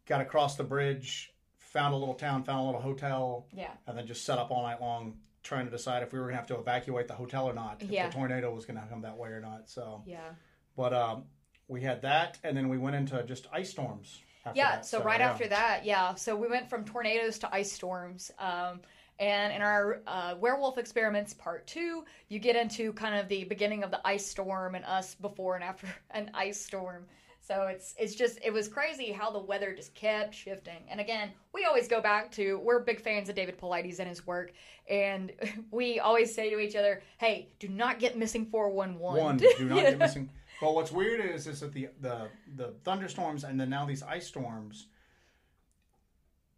got 0.06 0.20
across 0.20 0.56
the 0.56 0.64
bridge, 0.64 1.32
found 1.58 1.94
a 1.94 1.96
little 1.96 2.14
town, 2.14 2.44
found 2.44 2.60
a 2.60 2.64
little 2.64 2.82
hotel, 2.82 3.46
yeah, 3.52 3.70
and 3.86 3.96
then 3.96 4.06
just 4.06 4.24
set 4.24 4.38
up 4.38 4.50
all 4.50 4.62
night 4.62 4.80
long 4.80 5.14
trying 5.42 5.66
to 5.66 5.70
decide 5.70 6.02
if 6.02 6.10
we 6.10 6.18
were 6.18 6.24
going 6.24 6.32
to 6.32 6.38
have 6.38 6.46
to 6.46 6.58
evacuate 6.58 7.06
the 7.06 7.12
hotel 7.14 7.44
or 7.46 7.52
not. 7.52 7.82
If 7.82 7.90
Yeah. 7.90 8.08
the 8.08 8.14
tornado 8.14 8.54
was 8.54 8.64
going 8.64 8.80
to 8.80 8.86
come 8.86 9.02
that 9.02 9.18
way 9.18 9.28
or 9.28 9.40
not. 9.40 9.68
So, 9.68 10.02
yeah. 10.06 10.30
but 10.74 10.94
um, 10.94 11.24
we 11.68 11.82
had 11.82 12.00
that, 12.00 12.38
and 12.42 12.56
then 12.56 12.70
we 12.70 12.78
went 12.78 12.96
into 12.96 13.22
just 13.24 13.46
ice 13.52 13.68
storms. 13.70 14.22
Yeah, 14.54 14.76
that. 14.76 14.86
so, 14.86 15.02
right 15.02 15.20
yeah. 15.20 15.30
after 15.30 15.46
that, 15.48 15.84
yeah. 15.84 16.14
So 16.14 16.36
we 16.36 16.48
went 16.48 16.68
from 16.68 16.84
tornadoes 16.84 17.38
to 17.40 17.54
ice 17.54 17.72
storms. 17.72 18.30
Um, 18.38 18.80
and 19.18 19.52
in 19.52 19.62
our 19.62 20.00
uh, 20.06 20.34
werewolf 20.40 20.76
experiments 20.76 21.32
part 21.32 21.66
two, 21.66 22.04
you 22.28 22.38
get 22.38 22.56
into 22.56 22.92
kind 22.94 23.14
of 23.14 23.28
the 23.28 23.44
beginning 23.44 23.84
of 23.84 23.90
the 23.90 24.00
ice 24.06 24.26
storm 24.26 24.74
and 24.74 24.84
us 24.84 25.14
before 25.14 25.54
and 25.54 25.62
after 25.62 25.86
an 26.10 26.30
ice 26.34 26.60
storm. 26.60 27.06
So 27.46 27.66
it's 27.66 27.94
it's 27.98 28.14
just 28.14 28.38
it 28.42 28.50
was 28.50 28.68
crazy 28.68 29.12
how 29.12 29.30
the 29.30 29.38
weather 29.38 29.74
just 29.74 29.94
kept 29.94 30.34
shifting. 30.34 30.82
And 30.88 30.98
again, 30.98 31.30
we 31.52 31.66
always 31.66 31.86
go 31.86 32.00
back 32.00 32.32
to 32.32 32.58
we're 32.60 32.80
big 32.80 33.02
fans 33.02 33.28
of 33.28 33.34
David 33.34 33.58
Paulides 33.58 33.98
and 33.98 34.08
his 34.08 34.26
work, 34.26 34.52
and 34.88 35.30
we 35.70 36.00
always 36.00 36.34
say 36.34 36.48
to 36.48 36.58
each 36.58 36.74
other, 36.74 37.02
"Hey, 37.18 37.50
do 37.58 37.68
not 37.68 37.98
get 37.98 38.16
missing 38.16 38.46
four 38.46 38.70
one 38.70 38.98
one. 38.98 39.18
One, 39.18 39.36
do 39.36 39.52
not 39.60 39.76
get 39.82 39.98
missing. 39.98 40.30
But 40.64 40.74
what's 40.74 40.90
weird 40.90 41.20
is 41.20 41.46
is 41.46 41.60
that 41.60 41.72
the 41.74 41.88
the 42.00 42.28
the 42.56 42.68
thunderstorms 42.84 43.44
and 43.44 43.60
then 43.60 43.68
now 43.68 43.84
these 43.84 44.02
ice 44.02 44.26
storms 44.26 44.86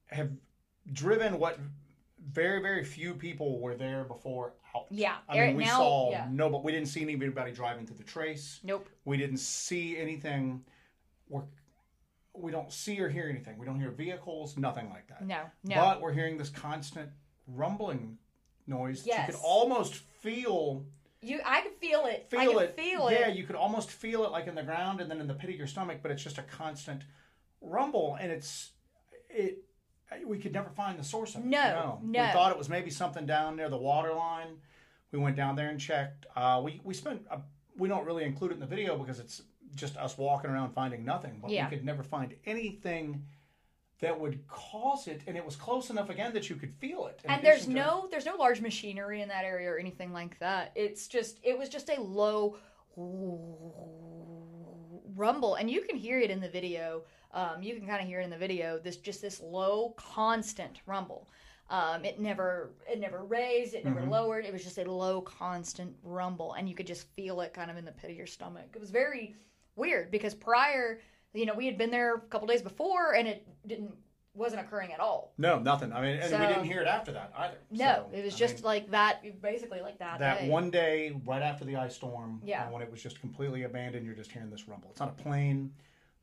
have 0.07 0.31
driven 0.93 1.41
what 1.41 1.59
very 2.31 2.63
very 2.63 2.85
few 2.85 3.15
people 3.15 3.59
were 3.61 3.75
there 3.75 4.05
before 4.05 4.55
out. 4.77 4.87
Yeah, 4.91 5.17
I 5.29 5.41
mean 5.41 5.57
we 5.57 5.65
now- 5.65 5.77
saw 5.79 6.11
yeah. 6.13 6.29
no, 6.31 6.49
but 6.49 6.63
we 6.63 6.71
didn't 6.71 6.87
see 6.89 7.03
anybody 7.03 7.51
driving 7.51 7.85
through 7.85 7.97
the 7.97 8.05
trace. 8.05 8.61
Nope. 8.63 8.89
We 9.05 9.17
didn't 9.17 9.39
see 9.39 9.99
anything. 9.99 10.65
We're, 11.29 11.43
we 12.33 12.53
don't 12.53 12.73
see 12.73 13.01
or 13.01 13.09
hear 13.09 13.29
anything. 13.29 13.59
We 13.59 13.67
don't 13.67 13.81
hear 13.81 13.91
vehicles, 13.91 14.57
nothing 14.57 14.89
like 14.91 15.09
that. 15.09 15.23
No. 15.27 15.41
No. 15.65 15.75
But 15.77 16.01
we're 16.01 16.13
hearing 16.13 16.39
this 16.39 16.51
constant 16.51 17.11
rumbling 17.49 18.19
noise. 18.69 19.01
that 19.03 19.07
You 19.07 19.13
Yes. 19.15 19.27
could 19.27 19.41
almost 19.43 19.95
feel 19.95 20.85
you, 21.27 21.41
I 21.45 21.61
could 21.63 21.75
feel 21.81 22.05
it. 22.07 22.27
I 22.33 22.45
feel 22.45 22.53
could 22.55 22.63
it. 22.63 22.77
Feel 22.77 23.09
it. 23.09 23.19
yeah, 23.21 23.29
you 23.29 23.45
could 23.45 23.57
almost 23.57 23.91
feel 23.91 24.25
it 24.25 24.31
like 24.31 24.47
in 24.47 24.55
the 24.55 24.63
ground 24.63 25.01
and 25.01 25.11
then 25.11 25.21
in 25.21 25.27
the 25.27 25.35
pit 25.35 25.51
of 25.51 25.57
your 25.57 25.67
stomach, 25.67 25.99
but 26.03 26.11
it's 26.11 26.23
just 26.23 26.39
a 26.39 26.43
constant 26.43 27.03
rumble, 27.61 28.17
and 28.21 28.31
it's 28.31 28.71
it. 29.31 29.63
We 30.25 30.39
could 30.39 30.53
never 30.53 30.71
find 30.71 30.99
the 30.99 31.05
source 31.05 31.35
of 31.35 31.41
it. 31.43 31.47
No, 31.49 31.99
We 32.01 32.11
no. 32.11 32.29
thought 32.33 32.53
it 32.53 32.59
was 32.59 32.69
maybe 32.69 32.91
something 32.91 33.27
down 33.27 33.57
near 33.57 33.69
the 33.69 33.77
water 33.77 34.13
line. 34.15 34.59
We 35.11 35.19
went 35.19 35.35
down 35.37 35.57
there 35.57 35.69
and 35.69 35.81
checked. 35.81 36.27
Uh, 36.37 36.61
we 36.65 36.81
we 36.85 36.95
spent. 36.95 37.27
A, 37.31 37.41
we 37.77 37.89
don't 37.89 38.07
really 38.07 38.25
include 38.25 38.53
it 38.53 38.55
in 38.55 38.61
the 38.61 38.67
video 38.67 38.97
because 38.97 39.19
it's 39.19 39.43
just 39.75 39.97
us 39.97 40.17
walking 40.17 40.49
around 40.51 40.71
finding 40.73 41.05
nothing. 41.05 41.39
But 41.43 41.51
Yeah. 41.51 41.69
we 41.69 41.77
could 41.77 41.85
never 41.85 42.03
find 42.03 42.35
anything 42.47 43.25
that 44.01 44.19
would 44.21 44.47
cause 44.47 45.07
it, 45.09 45.23
and 45.27 45.37
it 45.37 45.45
was 45.45 45.57
close 45.57 45.89
enough 45.91 46.11
again 46.11 46.33
that 46.35 46.51
you 46.51 46.57
could 46.57 46.75
feel 46.75 47.07
it. 47.07 47.21
and 47.25 47.43
there's 47.45 47.63
addition 47.65 47.75
to- 47.75 47.81
no 47.81 48.09
there's 48.11 48.27
no 48.27 48.37
large 48.37 48.61
machinery 48.61 49.23
in 49.23 49.29
that 49.29 49.45
area 49.45 49.71
or 49.71 49.79
anything 49.79 50.13
like 50.13 50.39
that. 50.39 50.73
It's 50.75 51.09
just 51.09 51.41
it 51.43 51.59
was 51.59 51.69
just 51.69 51.89
a 51.89 52.01
low 52.01 52.57
rumble. 55.15 55.55
And 55.55 55.71
you 55.71 55.83
can 55.83 55.97
hear 55.97 56.19
it 56.21 56.31
in 56.31 56.41
the 56.41 56.49
video 56.49 57.03
um, 57.33 57.63
you 57.63 57.75
can 57.77 57.87
kind 57.87 58.01
of 58.01 58.07
hear 58.07 58.21
it 58.21 58.25
in 58.25 58.31
the 58.31 58.39
video 58.39 58.79
this 58.79 58.97
just 58.97 59.21
this 59.21 59.41
low 59.43 59.91
constant 59.99 60.81
rumble. 60.87 61.29
Um, 61.69 62.05
it 62.05 62.19
never 62.21 62.71
it 62.89 62.99
never 63.01 63.25
raised 63.25 63.75
it 63.75 63.85
never 63.85 64.01
Mhm. 64.01 64.11
lowered. 64.11 64.45
It 64.47 64.53
was 64.53 64.63
just 64.65 64.79
a 64.79 64.91
low 64.91 65.21
constant 65.21 65.97
rumble 66.03 66.53
and 66.55 66.69
you 66.69 66.75
could 66.75 66.87
just 66.87 67.09
feel 67.15 67.41
it 67.43 67.53
kind 67.53 67.71
of 67.71 67.77
in 67.77 67.85
the 67.85 67.93
pit 67.93 68.11
of 68.11 68.17
your 68.17 68.27
stomach. 68.27 68.69
It 68.75 68.81
was 68.81 68.91
very 68.91 69.35
weird 69.75 70.11
because 70.11 70.35
prior 70.35 71.01
you 71.37 71.47
know 71.47 71.55
we 71.55 71.67
had 71.67 71.79
been 71.79 71.91
there 71.91 72.15
a 72.17 72.21
couple 72.21 72.47
days 72.49 72.63
before 72.63 73.15
and 73.15 73.29
it 73.29 73.47
didn't 73.67 73.93
wasn't 74.35 74.61
occurring 74.61 74.93
at 74.93 75.01
all 75.01 75.33
No, 75.39 75.59
nothing. 75.59 75.93
I 75.95 76.01
mean, 76.03 76.19
and 76.21 76.31
we 76.41 76.47
didn't 76.47 76.65
hear 76.65 76.83
it 76.83 76.87
after 76.89 77.11
that 77.13 77.33
either. 77.39 77.57
no, 77.71 78.09
So, 78.11 78.19
it 78.19 78.23
was 78.25 78.35
I 78.35 78.37
just 78.37 78.55
mean, 78.57 78.65
like 78.65 78.91
that, 78.91 79.41
basically 79.41 79.81
like 79.81 79.99
that. 80.01 80.19
that 80.19 80.41
day. 80.41 80.49
one 80.51 80.71
day 80.71 81.19
right 81.25 81.41
after 81.41 81.65
the 81.65 81.77
ice 81.77 81.95
storm. 81.95 82.43
Yeah. 82.45 82.71
when 82.71 82.83
it 82.83 82.91
was 82.91 83.03
just 83.03 83.19
completely 83.21 83.63
abandoned, 83.63 84.05
you're 84.05 84.15
just 84.15 84.31
hearing 84.31 84.51
this 84.51 84.69
rumble. 84.69 84.91
It's 84.91 85.01
not 85.01 85.09
a 85.19 85.23
plane. 85.23 85.73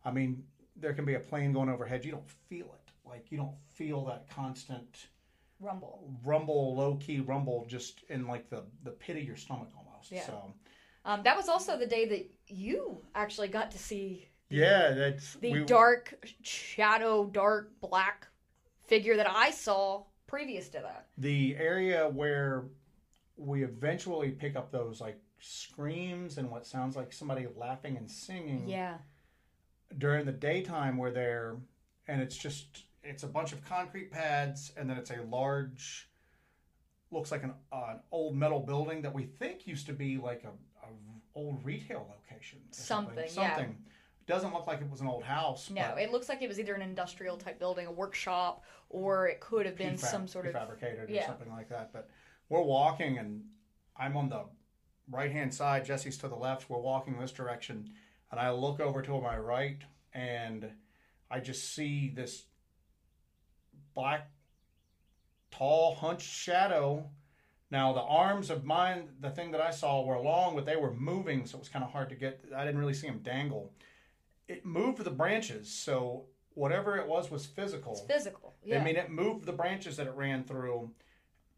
I 0.05 0.11
mean, 0.11 0.43
there 0.76 0.93
can 0.93 1.05
be 1.05 1.16
a 1.16 1.20
plane 1.20 1.53
going 1.53 1.70
overhead. 1.70 2.05
You 2.05 2.11
don't 2.11 2.30
feel 2.49 2.68
it. 2.68 2.91
Like 3.03 3.32
you 3.32 3.38
don't 3.39 3.55
feel 3.68 4.05
that 4.05 4.30
constant 4.30 5.07
rumble. 5.59 6.07
rumble, 6.24 6.76
low 6.76 6.95
key 6.97 7.20
rumble, 7.20 7.66
just 7.68 8.03
in 8.09 8.28
like 8.28 8.47
the 8.47 8.64
the 8.84 8.91
pit 8.91 9.18
of 9.18 9.24
your 9.24 9.38
stomach 9.38 9.70
almost. 9.76 10.11
Yeah. 10.11 10.26
So 10.28 10.53
Um, 11.05 11.24
that 11.24 11.36
was 11.36 11.49
also 11.49 11.78
the 11.80 11.88
day 11.88 12.05
that 12.05 12.30
you 12.47 13.01
actually 13.16 13.47
got 13.47 13.72
to 13.72 13.80
see 13.80 14.28
yeah, 14.50 14.91
that's 14.91 15.34
the 15.36 15.54
we- 15.54 15.66
dark 15.66 16.14
shadow, 16.41 17.26
dark 17.26 17.72
black 17.82 18.28
figure 18.88 19.16
that 19.18 19.30
I 19.30 19.52
saw 19.52 20.04
previous 20.28 20.70
to 20.70 20.80
that. 20.80 21.08
the 21.18 21.56
area 21.58 22.10
where 22.10 22.66
we 23.38 23.64
eventually 23.64 24.32
pick 24.32 24.56
up 24.56 24.72
those 24.72 25.02
like 25.02 25.20
screams 25.39 26.38
and 26.38 26.50
what 26.50 26.66
sounds 26.66 26.96
like 26.96 27.12
somebody 27.12 27.48
laughing 27.58 27.98
and 27.98 28.10
singing. 28.10 28.68
Yeah, 28.68 28.98
during 29.98 30.26
the 30.26 30.32
daytime 30.32 30.98
we're 30.98 31.12
there 31.12 31.56
and 32.08 32.22
it's 32.22 32.36
just 32.36 32.84
it's 33.04 33.24
a 33.24 33.28
bunch 33.28 33.52
of 33.52 33.64
concrete 33.66 34.12
pads 34.12 34.72
and 34.78 34.89
then 34.89 34.98
it's 34.98 35.12
a 35.12 35.22
large 35.30 36.10
looks 37.12 37.32
like 37.32 37.44
an, 37.44 37.54
uh, 37.72 37.86
an 37.91 38.00
old 38.12 38.36
metal 38.36 38.60
building 38.60 39.02
that 39.04 39.14
we 39.14 39.24
think 39.24 39.68
used 39.68 39.86
to 39.86 39.94
be 39.94 40.18
like 40.18 40.44
a, 40.44 40.86
a 40.86 40.89
old 41.36 41.64
retail 41.64 42.08
location 42.10 42.60
or 42.60 42.74
Something, 42.74 43.26
yeah. 43.36 43.66
Doesn't 44.26 44.53
look 44.53 44.67
like 44.67 44.80
it 44.80 44.89
was 44.89 45.01
an 45.01 45.07
old 45.07 45.24
house 45.24 45.69
no, 45.69 45.95
it 45.95 46.11
looks 46.11 46.30
like 46.30 46.41
it 46.41 46.47
was 46.47 46.59
either 46.59 46.74
an 46.74 46.82
industrial 46.82 47.38
type 47.38 47.59
building, 47.59 47.88
a 47.88 47.91
workshop, 47.91 48.63
or 48.93 49.28
it 49.28 49.39
could 49.39 49.65
have 49.65 49.76
been 49.76 49.97
some 49.97 50.28
sort 50.28 50.45
of 50.45 50.53
prefabricated 50.53 51.09
or 51.09 51.11
yeah. 51.11 51.26
something 51.26 51.49
like 51.49 51.67
that 51.67 51.91
but 51.91 52.09
we're 52.47 52.61
walking 52.61 53.17
and 53.17 53.43
i'm 53.97 54.15
on 54.15 54.30
the 54.30 54.43
right 55.11 55.32
hand 55.32 55.53
side 55.53 55.86
Jessi's 55.86 56.17
to 56.17 56.28
the 56.30 56.36
left 56.36 56.69
we're 56.69 56.80
walking 56.80 57.19
this 57.19 57.32
direction 57.32 57.89
and 58.32 58.39
i 58.39 58.49
look 58.51 58.80
over 58.80 59.01
to 59.01 59.19
my 59.19 59.38
right 59.38 59.82
and 60.13 60.69
i 61.30 61.39
just 61.39 61.74
see 61.74 62.13
this 62.15 62.45
black 63.93 64.30
tall 65.51 65.95
hunched 65.95 66.30
shadow 66.30 67.09
now 67.71 67.93
the 67.93 68.01
arms 68.01 68.49
of 68.49 68.63
mine 68.63 69.09
the 69.19 69.30
thing 69.30 69.51
that 69.51 69.61
i 69.61 69.71
saw 69.71 70.03
were 70.03 70.19
long 70.19 70.55
but 70.55 70.65
they 70.65 70.76
were 70.76 70.93
moving 70.93 71.45
so 71.45 71.57
it 71.57 71.59
was 71.59 71.69
kind 71.69 71.84
of 71.84 71.91
hard 71.91 72.09
to 72.09 72.15
get 72.15 72.43
i 72.55 72.63
didn't 72.63 72.80
really 72.80 72.93
see 72.93 73.07
them 73.07 73.19
dangle 73.24 73.71
it 74.48 74.66
moved 74.66 75.04
the 75.04 75.10
branches 75.12 75.70
so 75.70 76.26
whatever 76.54 76.98
it 76.98 77.08
was 77.08 77.32
was 77.32 77.46
physical 77.46 77.94
it's 77.94 78.02
physical. 78.02 78.54
Yeah, 78.64 78.80
I 78.80 78.84
mean, 78.84 78.96
it 78.96 79.10
moved 79.10 79.46
the 79.46 79.54
branches 79.54 79.98
that 79.98 80.08
it 80.08 80.14
ran 80.16 80.44
through, 80.44 80.91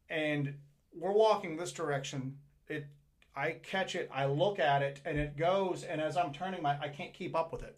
and 0.09 0.55
we're 0.93 1.11
walking 1.13 1.57
this 1.57 1.71
direction. 1.71 2.37
It, 2.67 2.87
I 3.35 3.51
catch 3.51 3.95
it, 3.95 4.09
I 4.13 4.25
look 4.25 4.59
at 4.59 4.81
it, 4.81 5.01
and 5.05 5.17
it 5.19 5.37
goes. 5.37 5.83
And 5.83 5.99
as 6.01 6.17
I'm 6.17 6.31
turning, 6.33 6.61
my 6.63 6.79
I 6.79 6.87
can't 6.87 7.13
keep 7.13 7.35
up 7.35 7.51
with 7.51 7.63
it 7.63 7.77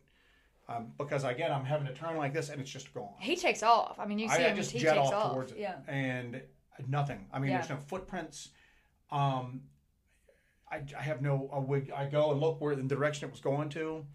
um, 0.70 0.91
because 0.97 1.24
again, 1.24 1.51
I'm 1.51 1.66
having 1.66 1.88
to 1.88 1.93
turn 1.93 2.18
like 2.18 2.34
this, 2.34 2.49
and 2.49 2.62
it's 2.62 2.70
just 2.70 2.93
gone. 2.93 3.14
he 3.20 3.36
takes 3.36 3.64
off. 3.64 3.97
I 3.99 4.05
mean, 4.05 4.20
you 4.20 4.30
see 4.30 4.43
I, 4.43 4.51
I 4.51 4.53
just 4.53 4.72
he 4.72 4.80
jet 4.80 4.95
takes 4.95 5.08
off, 5.08 5.14
off. 5.14 5.32
towards 5.34 5.51
it, 5.53 5.60
Yeah, 5.60 5.76
and 5.88 6.41
nothing. 6.88 7.26
I 7.34 7.39
mean, 7.39 7.51
Yeah. 7.51 7.58
there's 7.58 7.70
no 7.70 7.78
footprints. 7.78 8.49
Um, 9.12 9.62
I, 10.70 10.82
I 10.97 11.01
have 11.01 11.22
no 11.22 11.49
a 11.53 11.62
wig. 11.62 11.91
I 11.95 12.08
go 12.08 12.32
and 12.32 12.41
look 12.41 12.60
where 12.60 12.76
the 12.76 12.84
direction 12.84 13.28
it 13.28 13.32
was 13.32 13.39
going 13.41 13.70
to. 13.70 14.05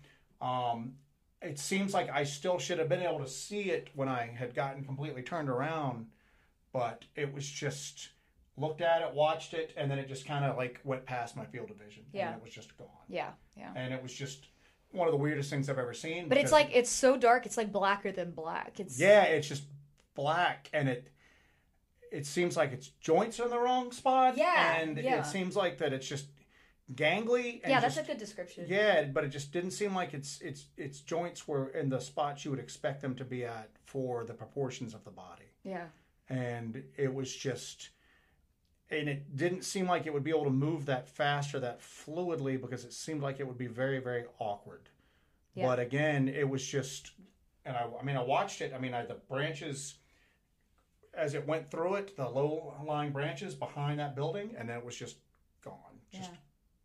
Um, 0.43 0.95
it 1.41 1.59
seems 1.59 1.95
like 1.95 2.11
I 2.11 2.25
still 2.25 2.59
should 2.59 2.79
have 2.79 2.89
been 2.89 3.03
able 3.03 3.21
to 3.21 3.29
see 3.29 3.71
it 3.71 3.89
when 3.95 4.09
I 4.09 4.27
had 4.37 4.55
gotten 4.55 4.85
completely 4.85 5.23
turned 5.23 5.49
around, 5.49 6.07
but 6.73 7.05
it 7.17 7.33
was 7.33 7.49
just 7.49 8.11
looked 8.57 8.81
at 8.81 9.03
it, 9.03 9.15
watched 9.15 9.55
it, 9.55 9.73
and 9.77 9.91
then 9.91 9.99
it 9.99 10.09
just 10.09 10.27
kind 10.27 10.45
of 10.45 10.57
like 10.57 10.81
went 10.85 11.07
past 11.07 11.37
my 11.37 11.45
field 11.47 11.71
of 11.71 11.77
vision. 11.77 12.05
Yeah. 12.13 12.29
and 12.29 12.37
it 12.37 12.45
was 12.45 12.53
just 12.53 12.77
gone. 12.77 12.89
yeah, 13.09 13.31
yeah. 13.57 13.73
And 13.75 13.95
it 13.95 14.03
was 14.03 14.13
just 14.13 14.49
one 14.91 15.09
of 15.09 15.13
the 15.13 15.19
weirdest 15.19 15.51
things 15.51 15.69
I've 15.69 15.79
ever 15.79 15.95
seen. 15.95 16.29
But 16.29 16.39
it's 16.39 16.53
like 16.53 16.71
it's 16.73 16.91
so 16.91 17.17
dark. 17.17 17.47
It's 17.47 17.57
like 17.57 17.73
blacker 17.73 18.13
than 18.13 18.33
black. 18.33 18.79
It's 18.79 18.99
yeah, 18.99 19.23
it's 19.23 19.49
just 19.49 19.65
black, 20.15 20.69
and 20.73 20.89
it 20.89 21.11
it 22.11 22.27
seems 22.27 22.57
like 22.57 22.73
its 22.73 22.89
joints 23.01 23.41
are 23.41 23.45
in 23.45 23.51
the 23.51 23.59
wrong 23.59 23.91
spot. 23.91 24.37
Yeah, 24.37 24.81
and 24.81 24.99
yeah. 24.99 25.21
it 25.21 25.27
seems 25.27 25.57
like 25.57 25.79
that 25.79 25.93
it's 25.93 26.07
just 26.07 26.27
gangly. 26.95 27.61
And 27.63 27.71
yeah. 27.71 27.81
That's 27.81 27.97
just, 27.97 28.09
a 28.09 28.13
good 28.13 28.19
description. 28.19 28.67
yeah, 28.69 29.05
but 29.05 29.25
it 29.25 29.29
just 29.29 29.53
didn't 29.53 29.73
seem 29.73 29.95
like 29.95 30.15
its 30.15 30.41
its 30.41 30.67
its 30.77 31.01
joints 31.01 31.47
were 31.47 31.69
in 31.69 31.89
the 31.89 32.01
spots 32.01 32.45
you 32.45 32.51
would 32.51 32.61
expect 32.61 33.01
them 33.01 33.15
to 33.17 33.25
be 33.25 33.45
at 33.45 33.71
for 33.85 34.25
the 34.25 34.35
proportions 34.35 34.95
of 34.95 35.05
the 35.05 35.11
body, 35.11 35.51
yeah. 35.65 35.87
and 36.29 36.83
it 36.97 37.13
was 37.13 37.35
just. 37.35 37.91
And 38.91 39.09
it 39.09 39.35
didn't 39.39 39.65
seem 39.65 39.89
like 39.89 40.05
it 40.05 40.13
would 40.13 40.23
be 40.23 40.33
able 40.33 40.45
to 40.45 40.51
move 40.51 40.85
that 40.85 41.09
fast 41.09 41.55
or 41.55 41.61
that 41.61 41.81
fluidly 41.81 42.61
because 42.61 42.85
it 42.85 42.93
seemed 42.93 43.23
like 43.23 43.41
it 43.41 43.47
would 43.47 43.57
be 43.57 43.67
very, 43.67 44.01
very 44.01 44.27
awkward. 44.39 44.91
Yeah. 45.55 45.67
But 45.67 45.79
again, 45.79 46.29
it 46.29 46.47
was 46.47 46.63
just 46.63 47.13
and 47.65 47.75
I, 47.77 47.87
I 47.99 48.03
mean, 48.03 48.17
I 48.17 48.23
watched 48.23 48.61
it. 48.61 48.73
I 48.75 48.79
mean, 48.79 48.93
I, 48.93 49.05
the 49.05 49.15
branches 49.15 49.95
as 51.15 51.35
it 51.35 51.47
went 51.47 51.71
through 51.71 51.97
it, 51.97 52.17
the 52.17 52.29
low 52.29 52.75
lying 52.87 53.13
branches 53.13 53.55
behind 53.55 54.01
that 54.01 54.17
building, 54.17 54.55
and 54.57 54.69
then 54.69 54.79
it 54.79 54.85
was 54.85 54.97
just 54.97 55.17
gone, 55.63 55.77
just 56.13 56.31
Yeah. 56.31 56.37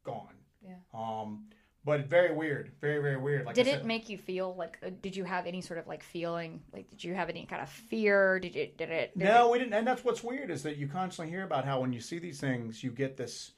Gone. 0.08 0.34
Yeah. 0.66 0.76
Um, 0.94 1.46
but 1.86 2.08
very 2.08 2.34
weird, 2.34 2.72
very 2.82 3.02
very 3.02 3.16
weird. 3.18 3.46
Like 3.46 3.56
did 3.56 3.68
it 3.68 3.86
make 3.86 4.10
you 4.10 4.18
feel 4.18 4.54
like? 4.56 4.78
uh, 4.86 4.90
Did 5.02 5.16
you 5.16 5.24
have 5.24 5.46
any 5.46 5.62
sort 5.62 5.80
of 5.80 5.88
like 5.88 6.04
feeling? 6.04 6.62
Like, 6.74 6.90
did 6.90 7.04
you 7.04 7.14
have 7.14 7.30
any 7.30 7.46
kind 7.46 7.62
of 7.62 7.70
fear? 7.70 8.40
Did 8.40 8.56
it? 8.58 8.78
Did 8.78 8.90
it? 8.90 9.18
Did 9.18 9.24
No, 9.26 9.50
we 9.52 9.60
didn't. 9.60 9.74
And 9.74 9.88
that's 9.88 10.04
what's 10.04 10.24
weird 10.24 10.52
is 10.52 10.64
that 10.64 10.76
you 10.78 10.88
constantly 10.88 11.32
hear 11.32 11.44
about 11.44 11.64
how 11.66 11.80
when 11.80 11.94
you 11.94 12.02
see 12.02 12.20
these 12.20 12.40
things, 12.42 12.84
you 12.84 12.92
get 12.92 13.16
this 13.16 13.52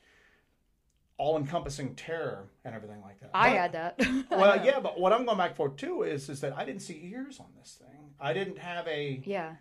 all-encompassing 1.17 1.95
terror 1.95 2.47
and 2.63 2.73
everything 2.73 3.01
like 3.01 3.19
that. 3.19 3.31
I 3.33 3.49
But- 3.49 3.57
had 3.57 3.71
that. 3.73 3.99
Well, 4.31 4.63
yeah, 4.65 4.79
but 4.79 4.99
what 4.99 5.11
I'm 5.11 5.25
going 5.25 5.37
back 5.37 5.55
for 5.55 5.69
too 5.69 6.03
is 6.03 6.29
is 6.29 6.39
that 6.41 6.55
I 6.55 6.63
didn't 6.65 6.81
see 6.81 7.09
ears 7.11 7.39
on 7.39 7.47
this 7.57 7.77
thing. 7.81 8.11
I 8.19 8.33
didn't 8.33 8.57
have 8.59 8.87
a. 8.87 9.21
yeah. 9.25 9.55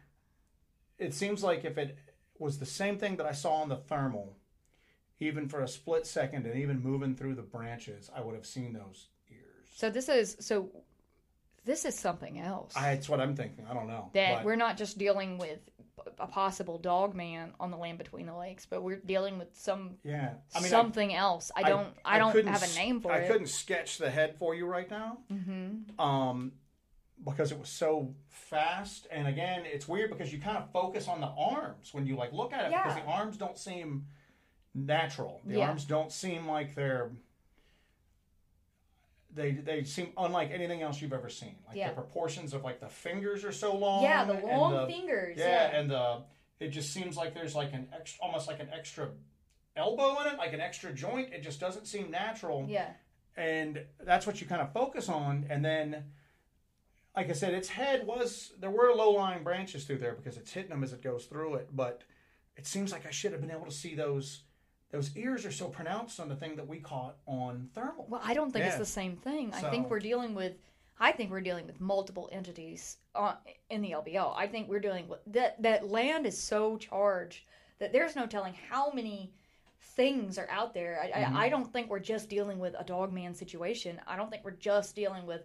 It 0.99 1.15
seems 1.15 1.43
like 1.43 1.65
if 1.65 1.79
it 1.79 1.97
was 2.39 2.59
the 2.59 2.67
same 2.67 2.99
thing 2.99 3.17
that 3.17 3.27
I 3.27 3.33
saw 3.33 3.55
on 3.63 3.69
the 3.69 3.77
thermal, 3.77 4.37
even 5.21 5.49
for 5.49 5.61
a 5.61 5.69
split 5.69 6.07
second, 6.07 6.47
and 6.47 6.59
even 6.59 6.83
moving 6.83 7.15
through 7.15 7.35
the 7.35 7.43
branches, 7.43 8.11
I 8.15 8.21
would 8.21 8.35
have 8.35 8.47
seen 8.47 8.73
those 8.73 9.09
ears. 9.31 9.69
So 9.75 9.91
this 9.91 10.09
is 10.09 10.37
so. 10.41 10.71
This 11.65 11.85
is 11.85 11.99
something 11.99 12.41
else. 12.41 12.75
I, 12.75 12.95
that's 12.95 13.11
what 13.11 13.21
I'm 13.21 13.37
thinking. 13.37 13.67
I 13.69 13.75
don't 13.75 13.89
know. 13.89 14.11
that 14.15 14.37
but- 14.37 14.45
we're 14.45 14.57
not 14.57 14.79
just 14.79 14.97
dealing 14.97 15.37
with 15.39 15.59
a 16.19 16.27
possible 16.27 16.79
dog 16.79 17.15
man 17.15 17.53
on 17.61 17.71
the 17.71 17.77
land 17.77 17.99
between 17.99 18.27
the 18.27 18.35
lakes, 18.35 18.65
but 18.65 18.83
we're 18.83 18.97
dealing 18.97 19.39
with 19.39 19.49
some 19.55 19.97
yeah, 20.05 20.35
I 20.55 20.61
mean, 20.61 20.67
I- 20.67 20.69
something 20.69 21.15
else. 21.15 21.51
I 21.55 21.69
don't. 21.69 21.89
I, 22.05 22.19
don't 22.19 22.33
couldn't 22.33 22.53
have 22.53 22.63
a 22.63 22.75
name 22.75 23.01
for 23.01 23.13
I 23.13 23.19
it. 23.19 23.25
I 23.25 23.29
couldn't 23.29 23.49
sketch 23.49 23.99
the 23.99 24.09
head 24.09 24.37
for 24.39 24.55
you 24.55 24.67
right 24.67 24.91
now. 24.91 25.19
Mm-hmm. 25.33 26.01
um, 26.01 26.53
because 27.25 27.51
it 27.51 27.59
was 27.59 27.69
so 27.69 28.15
fast. 28.29 29.07
And 29.11 29.27
again, 29.27 29.65
it's 29.67 29.89
weird 29.89 30.11
because 30.11 30.33
you 30.33 30.39
kind 30.39 30.57
of 30.57 30.71
focus 30.73 31.09
on 31.09 31.21
the 31.21 31.27
arms 31.27 31.93
when 31.93 32.07
you 32.07 32.17
like 32.17 32.33
look 32.33 32.53
at 32.53 32.67
it 32.67 32.71
because 32.71 32.95
the 32.95 33.05
arms 33.05 33.37
don't 33.37 33.59
seem 33.59 34.07
natural. 34.87 35.41
The 35.45 35.59
Yeah. 35.59 35.69
arms 35.69 35.85
don't 35.85 36.13
seem 36.13 36.47
like 36.47 36.75
they're 36.75 37.11
they 39.35 39.53
they 39.53 39.85
seem 39.85 40.13
unlike 40.17 40.51
anything 40.51 40.83
else 40.83 41.01
you've 41.03 41.13
ever 41.13 41.29
seen. 41.29 41.57
Like 41.67 41.77
Yeah. 41.77 41.89
the 41.89 41.95
proportions 41.95 42.55
of 42.55 42.65
like 42.65 42.81
the 42.81 42.89
fingers 42.89 43.45
are 43.45 43.53
so 43.53 43.75
long. 43.77 44.03
Yeah, 44.03 44.25
the 44.25 44.35
long 44.35 44.73
the- 44.73 44.87
fingers. 44.87 45.37
Yeah, 45.39 45.71
Yeah. 45.71 45.79
and 45.79 45.91
the 45.91 46.23
it 46.61 46.69
just 46.71 46.93
seems 46.93 47.17
like 47.17 47.35
there's 47.35 47.55
like 47.55 47.73
an 47.73 47.89
extra, 47.93 48.25
almost 48.25 48.49
like 48.49 48.59
an 48.59 48.69
extra 48.73 49.11
elbow 49.77 50.21
in 50.23 50.27
it, 50.29 50.39
like 50.39 50.53
an 50.53 50.61
extra 50.61 50.93
joint. 50.93 51.33
It 51.33 51.43
just 51.43 51.61
doesn't 51.61 51.87
seem 51.87 52.11
natural 52.11 52.67
yeah. 52.69 52.95
and 53.37 53.87
that's 54.01 54.27
what 54.27 54.41
you 54.41 54.47
kind 54.49 54.61
of 54.61 54.73
focus 54.73 55.09
on 55.09 55.47
and 55.51 55.65
then 55.65 56.11
like 57.15 57.31
i 57.31 57.33
said 57.33 57.55
its 57.55 57.69
head 57.69 58.05
was 58.05 58.53
there 58.59 58.71
were 58.73 58.93
low-lying 58.93 59.45
branches 59.45 59.85
through 59.85 59.99
there 59.99 60.15
because 60.15 60.37
it's 60.37 60.53
hitting 60.53 60.71
them 60.71 60.83
as 60.83 60.93
it 60.93 61.01
goes 61.01 61.27
through 61.27 61.55
it 61.55 61.69
but 61.77 62.03
it 62.57 62.67
seems 62.67 62.91
like 62.91 63.07
i 63.07 63.11
should 63.11 63.31
have 63.31 63.41
been 63.41 63.53
able 63.53 63.65
to 63.67 63.71
see 63.71 63.95
those 63.95 64.43
those 64.91 65.15
ears 65.17 65.45
are 65.45 65.53
so 65.53 65.69
pronounced 65.69 66.19
on 66.21 66.29
the 66.29 66.37
thing 66.37 66.57
that 66.57 66.67
we 66.67 66.79
caught 66.79 67.17
on 67.27 67.69
thermal 67.75 68.07
Well, 68.09 68.21
I 68.25 68.35
don't 68.35 68.51
think 68.53 68.65
it's 68.65 68.77
the 68.79 68.87
same 68.87 69.17
thing. 69.17 69.53
I 69.53 69.61
think 69.71 69.91
we're 69.91 69.99
dealing 69.99 70.35
with. 70.35 70.55
I 71.01 71.13
think 71.13 71.31
we're 71.31 71.41
dealing 71.43 71.67
with 71.67 71.81
multiple 71.81 72.29
entities 72.33 72.97
on, 73.15 73.37
in 73.71 73.83
the 73.83 73.93
LBL. 73.93 74.35
I 74.37 74.47
think 74.49 74.69
we're 74.69 74.81
dealing 74.81 75.07
with 75.07 75.21
that. 75.29 75.63
That 75.63 75.89
land 75.89 76.27
is 76.27 76.37
so 76.41 76.77
charged 76.77 77.45
that 77.79 77.93
there's 77.93 78.17
no 78.17 78.27
telling 78.27 78.55
how 78.69 78.91
many 78.93 79.33
things 79.81 80.39
are 80.39 80.49
out 80.51 80.75
there. 80.75 81.01
I, 81.03 81.11
Mhm. 81.21 81.33
I, 81.35 81.45
I 81.45 81.49
don't 81.49 81.73
think 81.73 81.89
we're 81.91 81.99
just 82.01 82.29
dealing 82.29 82.59
with 82.59 82.75
a 82.79 82.85
dog 82.85 83.13
man 83.13 83.35
situation. 83.35 84.01
I 84.07 84.17
don't 84.17 84.31
think 84.31 84.45
we're 84.45 84.51
just 84.53 84.97
dealing 84.97 85.27
with 85.27 85.43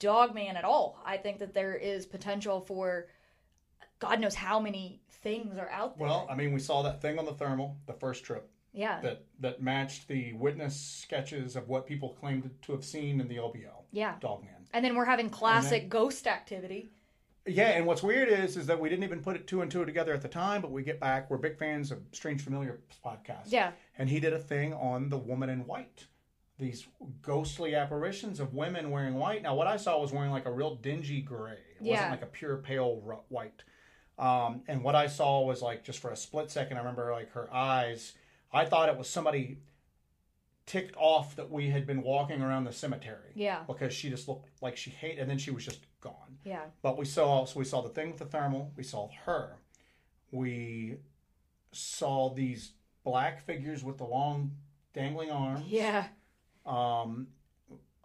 dog 0.00 0.34
man 0.34 0.56
at 0.56 0.64
all. 0.64 0.98
I 1.04 1.16
think 1.16 1.38
that 1.38 1.54
there 1.54 1.74
is 1.74 2.06
potential 2.06 2.60
for 2.60 3.06
God 4.00 4.20
knows 4.20 4.34
how 4.34 4.58
many 4.60 5.00
things 5.22 5.58
are 5.58 5.68
out 5.68 5.98
there. 5.98 6.06
well 6.06 6.26
i 6.30 6.34
mean 6.34 6.50
we 6.50 6.58
saw 6.58 6.80
that 6.80 7.02
thing 7.02 7.18
on 7.18 7.26
the 7.26 7.34
thermal 7.34 7.76
the 7.84 7.92
first 7.92 8.24
trip 8.24 8.48
yeah, 8.72 9.00
that 9.00 9.24
that 9.40 9.62
matched 9.62 10.08
the 10.08 10.32
witness 10.34 10.76
sketches 10.80 11.56
of 11.56 11.68
what 11.68 11.86
people 11.86 12.10
claimed 12.20 12.50
to 12.62 12.72
have 12.72 12.84
seen 12.84 13.20
in 13.20 13.28
the 13.28 13.36
LBL. 13.36 13.84
yeah. 13.92 14.14
dogman 14.20 14.66
And 14.72 14.84
then 14.84 14.94
we're 14.96 15.04
having 15.06 15.30
classic 15.30 15.88
ghost 15.88 16.26
activity. 16.26 16.90
Yeah, 17.46 17.68
and 17.70 17.86
what's 17.86 18.02
weird 18.02 18.28
is 18.28 18.56
is 18.56 18.66
that 18.66 18.78
we 18.78 18.88
didn't 18.88 19.04
even 19.04 19.20
put 19.22 19.34
it 19.34 19.46
two 19.46 19.62
and 19.62 19.70
two 19.70 19.84
together 19.84 20.12
at 20.12 20.20
the 20.22 20.28
time, 20.28 20.60
but 20.60 20.70
we 20.70 20.82
get 20.82 21.00
back. 21.00 21.30
We're 21.30 21.38
big 21.38 21.58
fans 21.58 21.90
of 21.90 21.98
Strange 22.12 22.42
Familiar 22.42 22.80
podcast. 23.04 23.46
Yeah. 23.46 23.72
And 23.98 24.08
he 24.08 24.20
did 24.20 24.32
a 24.34 24.38
thing 24.38 24.72
on 24.74 25.08
the 25.08 25.16
woman 25.18 25.48
in 25.50 25.66
white. 25.66 26.06
These 26.58 26.86
ghostly 27.22 27.74
apparitions 27.74 28.38
of 28.38 28.52
women 28.52 28.90
wearing 28.90 29.14
white. 29.14 29.42
Now, 29.42 29.54
what 29.54 29.66
I 29.66 29.78
saw 29.78 29.98
was 29.98 30.12
wearing 30.12 30.30
like 30.30 30.44
a 30.44 30.52
real 30.52 30.74
dingy 30.76 31.22
gray. 31.22 31.52
It 31.80 31.86
Yeah. 31.86 31.92
wasn't 31.94 32.10
like 32.10 32.22
a 32.22 32.26
pure 32.26 32.58
pale 32.58 32.96
white. 33.28 33.62
Um, 34.18 34.62
and 34.68 34.84
what 34.84 34.94
I 34.94 35.06
saw 35.06 35.40
was 35.40 35.62
like 35.62 35.82
just 35.82 35.98
for 35.98 36.10
a 36.10 36.16
split 36.16 36.50
second, 36.50 36.76
I 36.76 36.80
remember 36.80 37.10
like 37.10 37.32
her 37.32 37.52
eyes. 37.52 38.12
I 38.52 38.64
thought 38.64 38.88
it 38.88 38.96
was 38.98 39.08
somebody 39.08 39.58
ticked 40.66 40.94
off 40.96 41.36
that 41.36 41.50
we 41.50 41.70
had 41.70 41.86
been 41.86 42.02
walking 42.02 42.42
around 42.42 42.64
the 42.64 42.72
cemetery 42.72 43.32
Yeah. 43.34 43.62
because 43.66 43.92
she 43.92 44.08
just 44.10 44.28
looked 44.28 44.48
like 44.62 44.76
she 44.76 44.90
hated, 44.90 45.18
and 45.20 45.30
then 45.30 45.38
she 45.38 45.50
was 45.50 45.64
just 45.64 45.80
gone. 46.00 46.38
Yeah. 46.44 46.64
But 46.82 46.96
we 46.96 47.04
saw 47.04 47.44
so 47.44 47.58
we 47.58 47.64
saw 47.64 47.80
the 47.82 47.88
thing 47.88 48.08
with 48.10 48.18
the 48.18 48.24
thermal. 48.26 48.72
We 48.76 48.82
saw 48.84 49.08
her. 49.24 49.56
We 50.30 50.96
saw 51.72 52.32
these 52.34 52.72
black 53.04 53.44
figures 53.44 53.82
with 53.82 53.98
the 53.98 54.04
long 54.04 54.52
dangling 54.94 55.30
arms. 55.30 55.64
Yeah. 55.66 56.06
Um, 56.66 57.28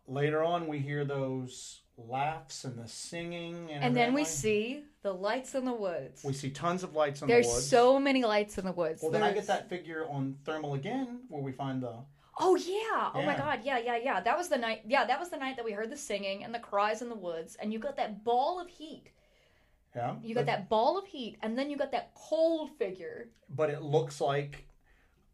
later 0.08 0.44
on, 0.44 0.68
we 0.68 0.80
hear 0.80 1.06
those 1.06 1.82
laughs 1.98 2.64
and 2.66 2.78
the 2.78 2.88
singing, 2.88 3.70
and, 3.72 3.84
And 3.84 3.96
then 3.96 4.14
we 4.14 4.24
see 4.26 4.84
the 5.02 5.14
lights 5.14 5.56
in 5.56 5.66
the 5.66 5.74
woods. 5.74 6.24
we 6.24 6.34
see 6.34 6.50
tons 6.50 6.84
of 6.84 6.94
lights 6.94 7.22
in 7.22 7.28
There's 7.28 7.48
the 7.48 7.54
woods. 7.54 7.68
so 7.68 8.00
many 8.00 8.24
lights 8.24 8.58
in 8.58 8.66
the 8.66 8.72
woods. 8.72 9.02
well, 9.02 9.12
then 9.12 9.24
I 9.24 9.32
get 9.32 9.48
that 9.48 9.70
figure 9.70 10.06
on 10.10 10.38
thermal 10.44 10.74
again, 10.74 11.22
where 11.30 11.42
we 11.42 11.52
find 11.52 11.82
the 11.82 11.94
Oh 12.38 12.58
yeah! 12.58 13.12
Oh 13.14 13.22
my 13.26 13.38
god! 13.38 13.62
Yeah, 13.64 13.78
yeah, 13.80 13.96
yeah. 13.96 14.20
That 14.20 14.38
was 14.38 14.50
the 14.50 14.58
night. 14.58 14.82
Yeah, 14.86 15.06
that 15.06 15.18
was 15.22 15.30
the 15.30 15.38
night 15.38 15.56
that 15.56 15.64
we 15.64 15.72
heard 15.72 15.90
the 15.90 15.96
singing 15.96 16.44
and 16.44 16.54
the 16.54 16.60
cries 16.60 17.02
in 17.02 17.08
the 17.08 17.16
woods, 17.16 17.56
and 17.56 17.72
you 17.72 17.80
got 17.80 17.96
that 17.96 18.26
ball 18.26 18.60
of 18.60 18.68
heat. 18.68 19.06
yeah. 19.96 20.16
You 20.22 20.36
got 20.36 20.46
that 20.48 20.68
ball 20.68 20.98
of 20.98 21.06
heat, 21.08 21.38
and 21.42 21.58
then 21.58 21.70
you 21.70 21.78
got 21.78 21.92
that 21.94 22.14
cold 22.14 22.72
figure. 22.78 23.30
but 23.50 23.70
it 23.70 23.84
looks 23.84 24.20
like 24.20 24.68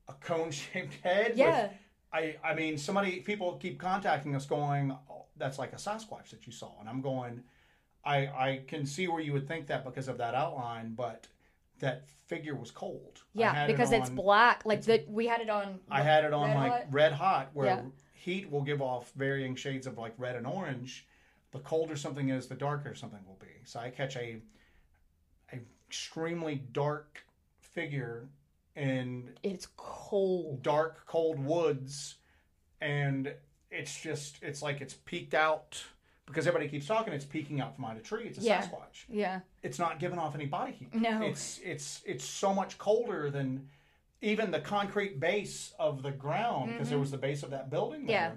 a 0.07 0.13
cone-shaped 0.13 0.93
head. 1.03 1.33
Yeah. 1.35 1.63
With, 1.63 1.71
I 2.13 2.35
I 2.43 2.53
mean, 2.53 2.77
somebody 2.77 3.21
people 3.21 3.53
keep 3.57 3.79
contacting 3.79 4.35
us 4.35 4.45
going, 4.45 4.95
"That's 5.41 5.59
like 5.59 5.73
a 5.73 5.77
Sasquatch 5.77 6.29
that 6.29 6.45
you 6.47 6.53
saw," 6.53 6.79
and 6.79 6.87
I'm 6.87 7.01
going, 7.01 7.43
I 8.05 8.17
I 8.27 8.61
can 8.67 8.85
see 8.85 9.07
where 9.07 9.21
you 9.21 9.33
would 9.33 9.47
think 9.47 9.67
that 9.67 9.83
because 9.83 10.07
of 10.07 10.17
that 10.19 10.35
outline, 10.35 10.93
but 10.93 11.27
that 11.79 12.07
figure 12.27 12.55
was 12.55 12.71
cold. 12.71 13.21
Yeah, 13.33 13.53
had 13.53 13.69
it 13.69 13.73
because 13.73 13.91
it's 13.91 14.09
black. 14.09 14.65
Like 14.65 14.83
the 14.83 15.03
we 15.07 15.27
had 15.27 15.41
it 15.41 15.49
on. 15.49 15.79
I 15.89 16.01
had 16.01 16.23
it 16.23 16.33
on 16.33 16.49
Red 16.49 16.55
like 16.55 16.71
hot? 16.71 16.85
red 16.91 17.11
hot, 17.13 17.49
where 17.53 17.67
Yeah. 17.67 17.81
heat 18.13 18.49
will 18.51 18.61
give 18.61 18.81
off 18.81 19.11
varying 19.15 19.55
shades 19.55 19.87
of 19.87 19.97
like 19.97 20.13
red 20.17 20.35
and 20.35 20.47
orange. 20.47 21.07
The 21.51 21.59
colder 21.59 21.97
something 21.97 22.29
is, 22.29 22.47
the 22.47 22.55
darker 22.55 22.95
something 22.95 23.25
will 23.27 23.39
be. 23.41 23.65
So 23.65 23.79
I 23.79 23.89
catch 23.89 24.15
a, 24.15 24.41
a 25.51 25.59
extremely 25.87 26.55
dark 26.71 27.25
figure 27.59 28.29
in 28.75 29.33
It's 29.43 29.67
cold. 29.75 30.63
dark, 30.63 31.05
cold 31.07 31.39
woods, 31.43 32.15
and 32.79 33.33
it's 33.71 33.99
just 33.99 34.37
it's 34.41 34.61
like 34.61 34.81
it's 34.81 34.93
peeked 34.93 35.33
out 35.33 35.81
because 36.25 36.45
everybody 36.47 36.69
keeps 36.69 36.85
talking. 36.85 37.13
It's 37.13 37.25
peeking 37.25 37.59
out 37.61 37.75
from 37.75 37.83
behind 37.83 37.99
a 37.99 38.03
tree. 38.03 38.25
It's 38.27 38.37
a 38.37 38.41
Yeah. 38.41 38.61
Sasquatch. 38.61 39.05
Yeah. 39.09 39.39
It's 39.63 39.79
not 39.79 39.99
giving 39.99 40.19
off 40.19 40.35
any 40.35 40.45
body 40.45 40.73
heat. 40.73 40.93
No. 40.93 41.21
It's 41.23 41.59
it's 41.63 42.01
it's 42.05 42.23
so 42.25 42.53
much 42.53 42.77
colder 42.77 43.29
than 43.29 43.67
even 44.21 44.51
the 44.51 44.59
concrete 44.59 45.19
base 45.19 45.73
of 45.79 46.03
the 46.03 46.11
ground 46.11 46.73
because 46.73 46.89
there 46.89 46.99
was 46.99 47.11
the 47.11 47.17
base 47.17 47.43
of 47.43 47.49
that 47.51 47.69
building 47.69 48.01
Mm-hmm. 48.01 48.09
Yeah. 48.09 48.29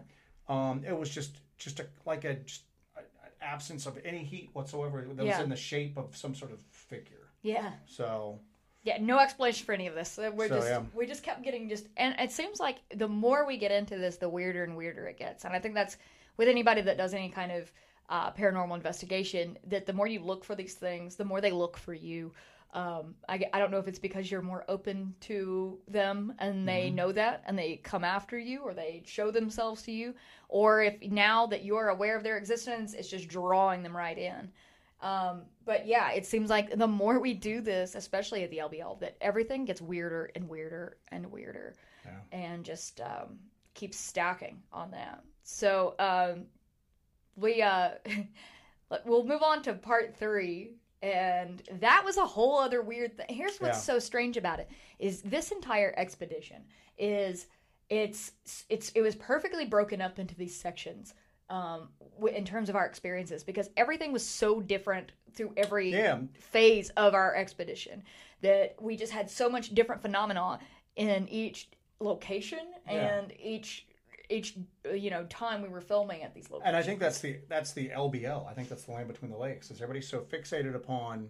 there. 0.48 0.56
Um, 0.56 0.82
it 0.86 0.96
was 0.98 1.10
just 1.10 1.36
just 1.58 1.80
a 1.80 1.86
like 2.06 2.24
a 2.24 2.34
just 2.34 2.62
a, 2.96 3.00
an 3.00 3.30
absence 3.42 3.86
of 3.86 3.98
any 4.04 4.24
heat 4.24 4.50
whatsoever 4.54 5.02
that 5.02 5.16
was 5.16 5.26
Yeah. 5.26 5.42
in 5.42 5.48
the 5.50 5.56
shape 5.56 5.96
of 5.98 6.16
some 6.16 6.34
sort 6.34 6.52
of 6.52 6.60
figure. 6.70 7.28
Yeah. 7.42 7.72
So 7.86 8.40
Yeah, 8.84 8.98
no 9.00 9.18
explanation 9.18 9.64
for 9.66 9.72
any 9.72 9.86
of 9.86 9.94
this. 9.94 10.18
We're 10.34 10.48
So, 10.48 10.56
just 10.56 10.68
yeah. 10.68 10.82
we 10.92 11.06
just 11.06 11.22
kept 11.24 11.42
getting 11.42 11.68
just 11.68 11.88
and 11.96 12.14
it 12.20 12.30
seems 12.30 12.60
like 12.60 12.78
the 12.94 13.08
more 13.08 13.46
we 13.46 13.56
get 13.56 13.72
into 13.72 13.96
this, 13.98 14.16
the 14.18 14.28
weirder 14.28 14.62
and 14.64 14.76
weirder 14.76 15.06
it 15.08 15.18
gets. 15.18 15.44
And 15.44 15.54
I 15.54 15.58
think 15.58 15.74
that's 15.74 15.96
with 16.36 16.48
anybody 16.48 16.82
that 16.82 16.98
does 16.98 17.14
any 17.14 17.30
kind 17.30 17.52
of 17.52 17.72
uh, 18.10 18.30
paranormal 18.32 18.76
investigation, 18.76 19.58
that 19.68 19.86
the 19.86 19.92
more 19.94 20.06
you 20.06 20.20
look 20.20 20.44
for 20.44 20.54
these 20.54 20.74
things, 20.74 21.16
the 21.16 21.24
more 21.24 21.40
they 21.40 21.50
look 21.52 21.78
for 21.78 21.94
you. 21.94 22.32
Um, 22.74 23.14
I, 23.28 23.40
I 23.54 23.60
don't 23.60 23.70
know 23.70 23.78
if 23.78 23.88
it's 23.88 24.00
because 24.00 24.30
you're 24.30 24.42
more 24.42 24.64
open 24.68 25.14
to 25.20 25.78
them 25.88 26.34
and 26.40 26.68
they 26.68 26.90
Mm-hmm. 26.90 26.96
know 26.96 27.12
that 27.12 27.42
and 27.46 27.56
they 27.58 27.76
come 27.76 28.04
after 28.04 28.38
you 28.38 28.62
or 28.62 28.74
they 28.74 29.02
show 29.06 29.30
themselves 29.30 29.82
to 29.82 29.92
you, 29.92 30.14
or 30.48 30.82
if 30.82 31.00
now 31.02 31.46
that 31.46 31.64
you're 31.64 31.88
aware 31.88 32.16
of 32.16 32.24
their 32.24 32.36
existence, 32.36 32.92
it's 32.92 33.08
just 33.08 33.28
drawing 33.28 33.82
them 33.82 33.96
right 33.96 34.18
in. 34.18 34.50
Um, 35.04 35.42
but 35.66 35.86
yeah, 35.86 36.10
it 36.12 36.24
seems 36.26 36.48
like 36.50 36.76
the 36.76 36.86
more 36.88 37.20
we 37.20 37.34
do 37.34 37.60
this, 37.60 37.94
especially 37.94 38.42
at 38.42 38.50
the 38.50 38.58
LBL, 38.58 38.98
that 39.00 39.16
everything 39.20 39.64
gets 39.66 39.80
weirder 39.82 40.30
and 40.34 40.48
weirder 40.48 40.96
and 41.08 41.30
weirder, 41.30 41.74
Yeah. 42.04 42.12
and 42.32 42.64
just 42.64 43.00
um, 43.00 43.38
keeps 43.74 43.98
stacking 43.98 44.62
on 44.72 44.90
that. 44.92 45.22
So 45.42 45.94
um, 45.98 46.46
we 47.36 47.60
uh, 47.62 47.90
we'll 49.04 49.24
move 49.26 49.42
on 49.42 49.62
to 49.62 49.74
part 49.74 50.16
three. 50.16 50.76
And 51.02 51.62
that 51.80 52.02
was 52.02 52.16
a 52.16 52.24
whole 52.24 52.58
other 52.58 52.80
weird 52.80 53.18
thing. 53.18 53.26
Here's 53.28 53.58
what's 53.58 53.76
Yeah. 53.86 53.94
so 53.94 53.98
strange 53.98 54.38
about 54.38 54.58
it 54.58 54.70
is 54.98 55.20
this 55.20 55.52
entire 55.52 55.92
expedition 55.98 56.62
is 56.96 57.46
it's 57.90 58.32
it's 58.70 58.88
it 58.94 59.02
was 59.02 59.14
perfectly 59.14 59.66
broken 59.66 60.00
up 60.00 60.18
into 60.18 60.34
these 60.34 60.58
sections 60.58 61.12
um 61.50 61.88
w- 62.16 62.34
in 62.34 62.44
terms 62.44 62.68
of 62.68 62.76
our 62.76 62.86
experiences 62.86 63.44
because 63.44 63.68
everything 63.76 64.12
was 64.12 64.24
so 64.24 64.60
different 64.60 65.12
through 65.34 65.52
every 65.56 65.92
phase 66.38 66.90
of 66.90 67.14
our 67.14 67.34
expedition 67.34 68.02
that 68.40 68.74
we 68.80 68.96
just 68.96 69.12
had 69.12 69.28
so 69.30 69.48
much 69.48 69.74
different 69.74 70.00
phenomena 70.00 70.58
in 70.96 71.28
each 71.28 71.68
location 72.00 72.60
Yeah. 72.86 73.18
and 73.18 73.32
each 73.38 73.86
each 74.30 74.56
you 74.94 75.10
know 75.10 75.24
time 75.24 75.60
we 75.60 75.68
were 75.68 75.82
filming 75.82 76.22
at 76.22 76.34
these 76.34 76.50
locations. 76.50 76.66
And 76.68 76.76
I 76.76 76.82
think 76.82 76.98
that's 76.98 77.20
the 77.20 77.40
that's 77.48 77.72
the 77.72 77.90
LBL. 77.90 78.48
I 78.48 78.54
think 78.54 78.70
that's 78.70 78.84
the 78.84 78.92
land 78.92 79.08
between 79.08 79.30
the 79.30 79.36
lakes. 79.36 79.70
Is 79.70 79.82
everybody's 79.82 80.08
so 80.08 80.20
fixated 80.20 80.74
upon 80.74 81.28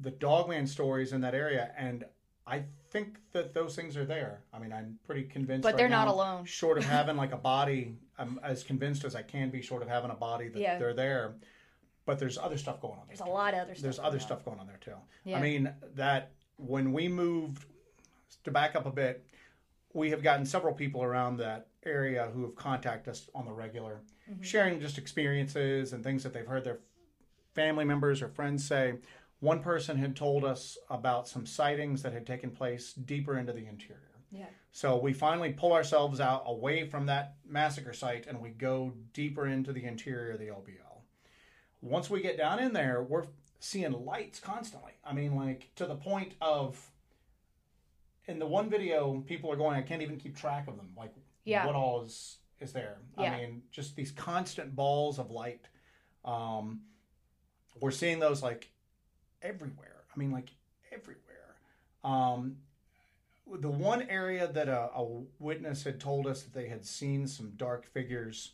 the 0.00 0.10
dogman 0.12 0.66
stories 0.66 1.12
in 1.12 1.20
that 1.22 1.34
area, 1.34 1.72
and 1.76 2.04
I 2.46 2.64
think 2.90 3.18
that 3.32 3.52
those 3.52 3.74
things 3.74 3.96
are 3.96 4.04
there. 4.04 4.42
I 4.52 4.58
mean, 4.60 4.72
I'm 4.72 4.98
pretty 5.04 5.24
convinced. 5.24 5.62
But 5.64 5.70
right 5.70 5.76
they're 5.76 5.88
not 5.88 6.06
alone. 6.08 6.44
Short 6.44 6.78
of 6.78 6.84
having 6.98 7.16
like 7.16 7.32
a 7.32 7.36
body, 7.36 7.96
I'm 8.22 8.40
as 8.42 8.62
convinced 8.62 9.04
as 9.04 9.14
I 9.14 9.22
can 9.22 9.50
be. 9.50 9.60
Short 9.60 9.82
of 9.82 9.88
having 9.88 10.10
a 10.10 10.14
body 10.14 10.48
that 10.48 10.58
Yeah. 10.60 10.78
they're 10.78 10.94
there, 10.94 11.34
but 12.06 12.18
there's 12.18 12.38
other 12.38 12.56
stuff 12.56 12.80
going 12.80 12.98
on. 12.98 13.06
There's 13.08 13.18
there 13.18 13.28
a 13.28 13.30
lot 13.30 13.52
of 13.54 13.60
other 13.60 13.74
stuff. 13.74 13.82
There's 13.82 13.98
other 13.98 14.16
on. 14.16 14.20
stuff 14.20 14.44
going 14.44 14.58
on 14.60 14.66
there 14.66 14.78
too. 14.80 14.94
Yeah. 15.24 15.38
I 15.38 15.42
mean 15.42 15.72
that 15.94 16.30
when 16.56 16.92
we 16.92 17.08
moved 17.08 17.64
to 18.44 18.50
back 18.50 18.74
up 18.76 18.86
a 18.86 18.90
bit, 18.90 19.26
we 19.92 20.10
have 20.10 20.22
gotten 20.22 20.46
several 20.46 20.72
people 20.72 21.02
around 21.02 21.36
that 21.38 21.66
area 21.84 22.30
who 22.32 22.42
have 22.44 22.54
contacted 22.56 23.10
us 23.10 23.28
on 23.34 23.44
the 23.44 23.52
regular, 23.52 24.00
Mm-hmm. 24.30 24.42
sharing 24.42 24.78
just 24.80 24.98
experiences 24.98 25.92
and 25.92 26.04
things 26.04 26.22
that 26.22 26.32
they've 26.32 26.46
heard 26.46 26.62
their 26.62 26.78
family 27.54 27.84
members 27.84 28.22
or 28.22 28.28
friends 28.28 28.64
say. 28.64 28.94
One 29.40 29.60
person 29.60 29.96
had 29.98 30.14
told 30.14 30.44
us 30.44 30.78
about 30.88 31.26
some 31.26 31.44
sightings 31.44 32.02
that 32.02 32.12
had 32.12 32.24
taken 32.24 32.52
place 32.52 32.92
deeper 32.92 33.36
into 33.36 33.52
the 33.52 33.66
interior. 33.66 34.12
Yeah. 34.30 34.46
So 34.72 34.96
we 34.96 35.12
finally 35.12 35.52
pull 35.52 35.74
ourselves 35.74 36.18
out 36.18 36.44
away 36.46 36.88
from 36.88 37.06
that 37.06 37.36
massacre 37.46 37.92
site 37.92 38.26
and 38.26 38.40
we 38.40 38.48
go 38.50 38.94
deeper 39.12 39.46
into 39.46 39.70
the 39.72 39.84
interior 39.84 40.32
of 40.32 40.38
the 40.40 40.46
LBL. 40.46 41.02
Once 41.82 42.08
we 42.08 42.22
get 42.22 42.38
down 42.38 42.58
in 42.58 42.72
there, 42.72 43.02
we're 43.02 43.26
seeing 43.60 43.92
lights 43.92 44.40
constantly. 44.40 44.92
I 45.04 45.12
mean, 45.12 45.36
like 45.36 45.70
to 45.76 45.84
the 45.86 45.94
point 45.94 46.34
of 46.40 46.90
in 48.26 48.38
the 48.38 48.46
one 48.46 48.70
video, 48.70 49.22
people 49.26 49.52
are 49.52 49.56
going, 49.56 49.76
I 49.76 49.82
can't 49.82 50.00
even 50.00 50.16
keep 50.16 50.36
track 50.36 50.66
of 50.68 50.76
them. 50.76 50.92
Like, 50.96 51.12
Yeah. 51.44 51.66
what 51.66 51.74
all 51.74 52.02
is 52.02 52.38
is 52.58 52.72
there? 52.72 52.96
Yeah. 53.18 53.32
I 53.32 53.36
mean, 53.40 53.62
just 53.72 53.94
these 53.94 54.10
constant 54.12 54.74
balls 54.74 55.18
of 55.18 55.30
light. 55.30 55.66
Um, 56.24 56.82
we're 57.78 57.90
seeing 57.90 58.20
those 58.20 58.42
like 58.42 58.70
everywhere. 59.42 60.04
I 60.14 60.18
mean, 60.18 60.30
like 60.30 60.50
everywhere. 60.92 61.56
Um, 62.04 62.56
the 63.60 63.70
one 63.70 64.02
area 64.08 64.46
that 64.48 64.68
a, 64.68 64.90
a 64.94 65.22
witness 65.38 65.84
had 65.84 66.00
told 66.00 66.26
us 66.26 66.42
that 66.42 66.54
they 66.54 66.68
had 66.68 66.84
seen 66.84 67.26
some 67.26 67.52
dark 67.56 67.86
figures, 67.86 68.52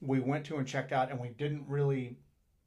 we 0.00 0.20
went 0.20 0.44
to 0.46 0.56
and 0.56 0.66
checked 0.66 0.92
out, 0.92 1.10
and 1.10 1.18
we 1.18 1.28
didn't 1.28 1.64
really 1.68 2.16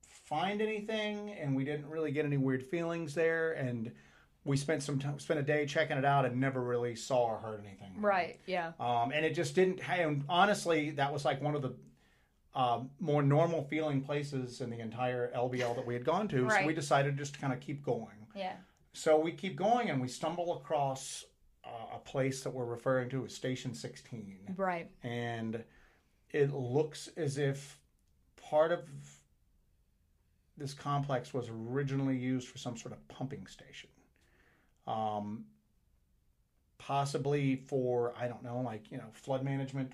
find 0.08 0.62
anything, 0.62 1.32
and 1.40 1.56
we 1.56 1.64
didn't 1.64 1.90
really 1.90 2.12
get 2.12 2.26
any 2.26 2.38
weird 2.38 2.64
feelings 2.64 3.14
there, 3.14 3.54
and 3.54 3.92
we 4.44 4.58
spent 4.58 4.82
some 4.82 4.98
time, 4.98 5.20
spent 5.20 5.40
a 5.40 5.44
day 5.44 5.66
checking 5.66 5.98
it 5.98 6.06
out, 6.06 6.26
and 6.26 6.40
never 6.40 6.62
really 6.62 6.96
saw 6.96 7.26
or 7.26 7.38
heard 7.38 7.62
anything. 7.66 7.94
Right. 8.02 8.40
Yeah. 8.46 8.72
Um, 8.80 9.12
and 9.12 9.26
it 9.26 9.36
just 9.36 9.56
didn't. 9.56 9.80
And 9.90 10.24
honestly, 10.30 10.92
that 10.92 11.12
was 11.12 11.26
like 11.26 11.42
one 11.42 11.56
of 11.56 11.62
the 11.62 11.76
um, 12.56 12.90
more 13.00 13.22
normal 13.22 13.64
feeling 13.64 14.02
places 14.02 14.62
in 14.62 14.70
the 14.70 14.80
entire 14.80 15.32
LBL 15.36 15.76
that 15.76 15.86
we 15.86 15.94
had 15.94 16.04
gone 16.04 16.28
to. 16.30 16.50
So 16.50 16.66
we 16.66 16.74
decided 16.74 17.18
just 17.18 17.36
to 17.36 17.40
kind 17.40 17.54
of 17.54 17.60
keep 17.60 17.84
going. 17.84 18.26
Yeah. 18.36 18.54
So 18.94 19.20
we 19.20 19.32
keep 19.32 19.56
going, 19.56 19.90
and 19.90 20.02
we 20.02 20.08
stumble 20.08 20.58
across 20.58 21.24
uh, 21.24 21.37
a 21.94 22.00
place 22.00 22.44
that 22.44 22.50
we're 22.52 22.66
referring 22.66 23.10
to 23.10 23.26
as 23.26 23.34
Station 23.34 23.74
16, 23.74 24.54
Right. 24.56 24.90
and 25.04 25.64
it 26.32 26.54
looks 26.54 27.10
as 27.18 27.38
if 27.38 27.80
part 28.36 28.72
of 28.72 28.88
this 30.58 30.74
complex 30.74 31.34
was 31.34 31.50
originally 31.50 32.18
used 32.18 32.48
for 32.48 32.58
some 32.58 32.76
sort 32.78 32.94
of 32.94 33.08
pumping 33.08 33.46
station. 33.48 33.90
Um, 34.88 35.46
possibly 36.78 37.56
for 37.56 38.14
I 38.18 38.28
don't 38.28 38.44
know, 38.44 38.62
like 38.62 38.92
you 38.92 38.98
know, 38.98 39.10
flood 39.14 39.44
management. 39.44 39.92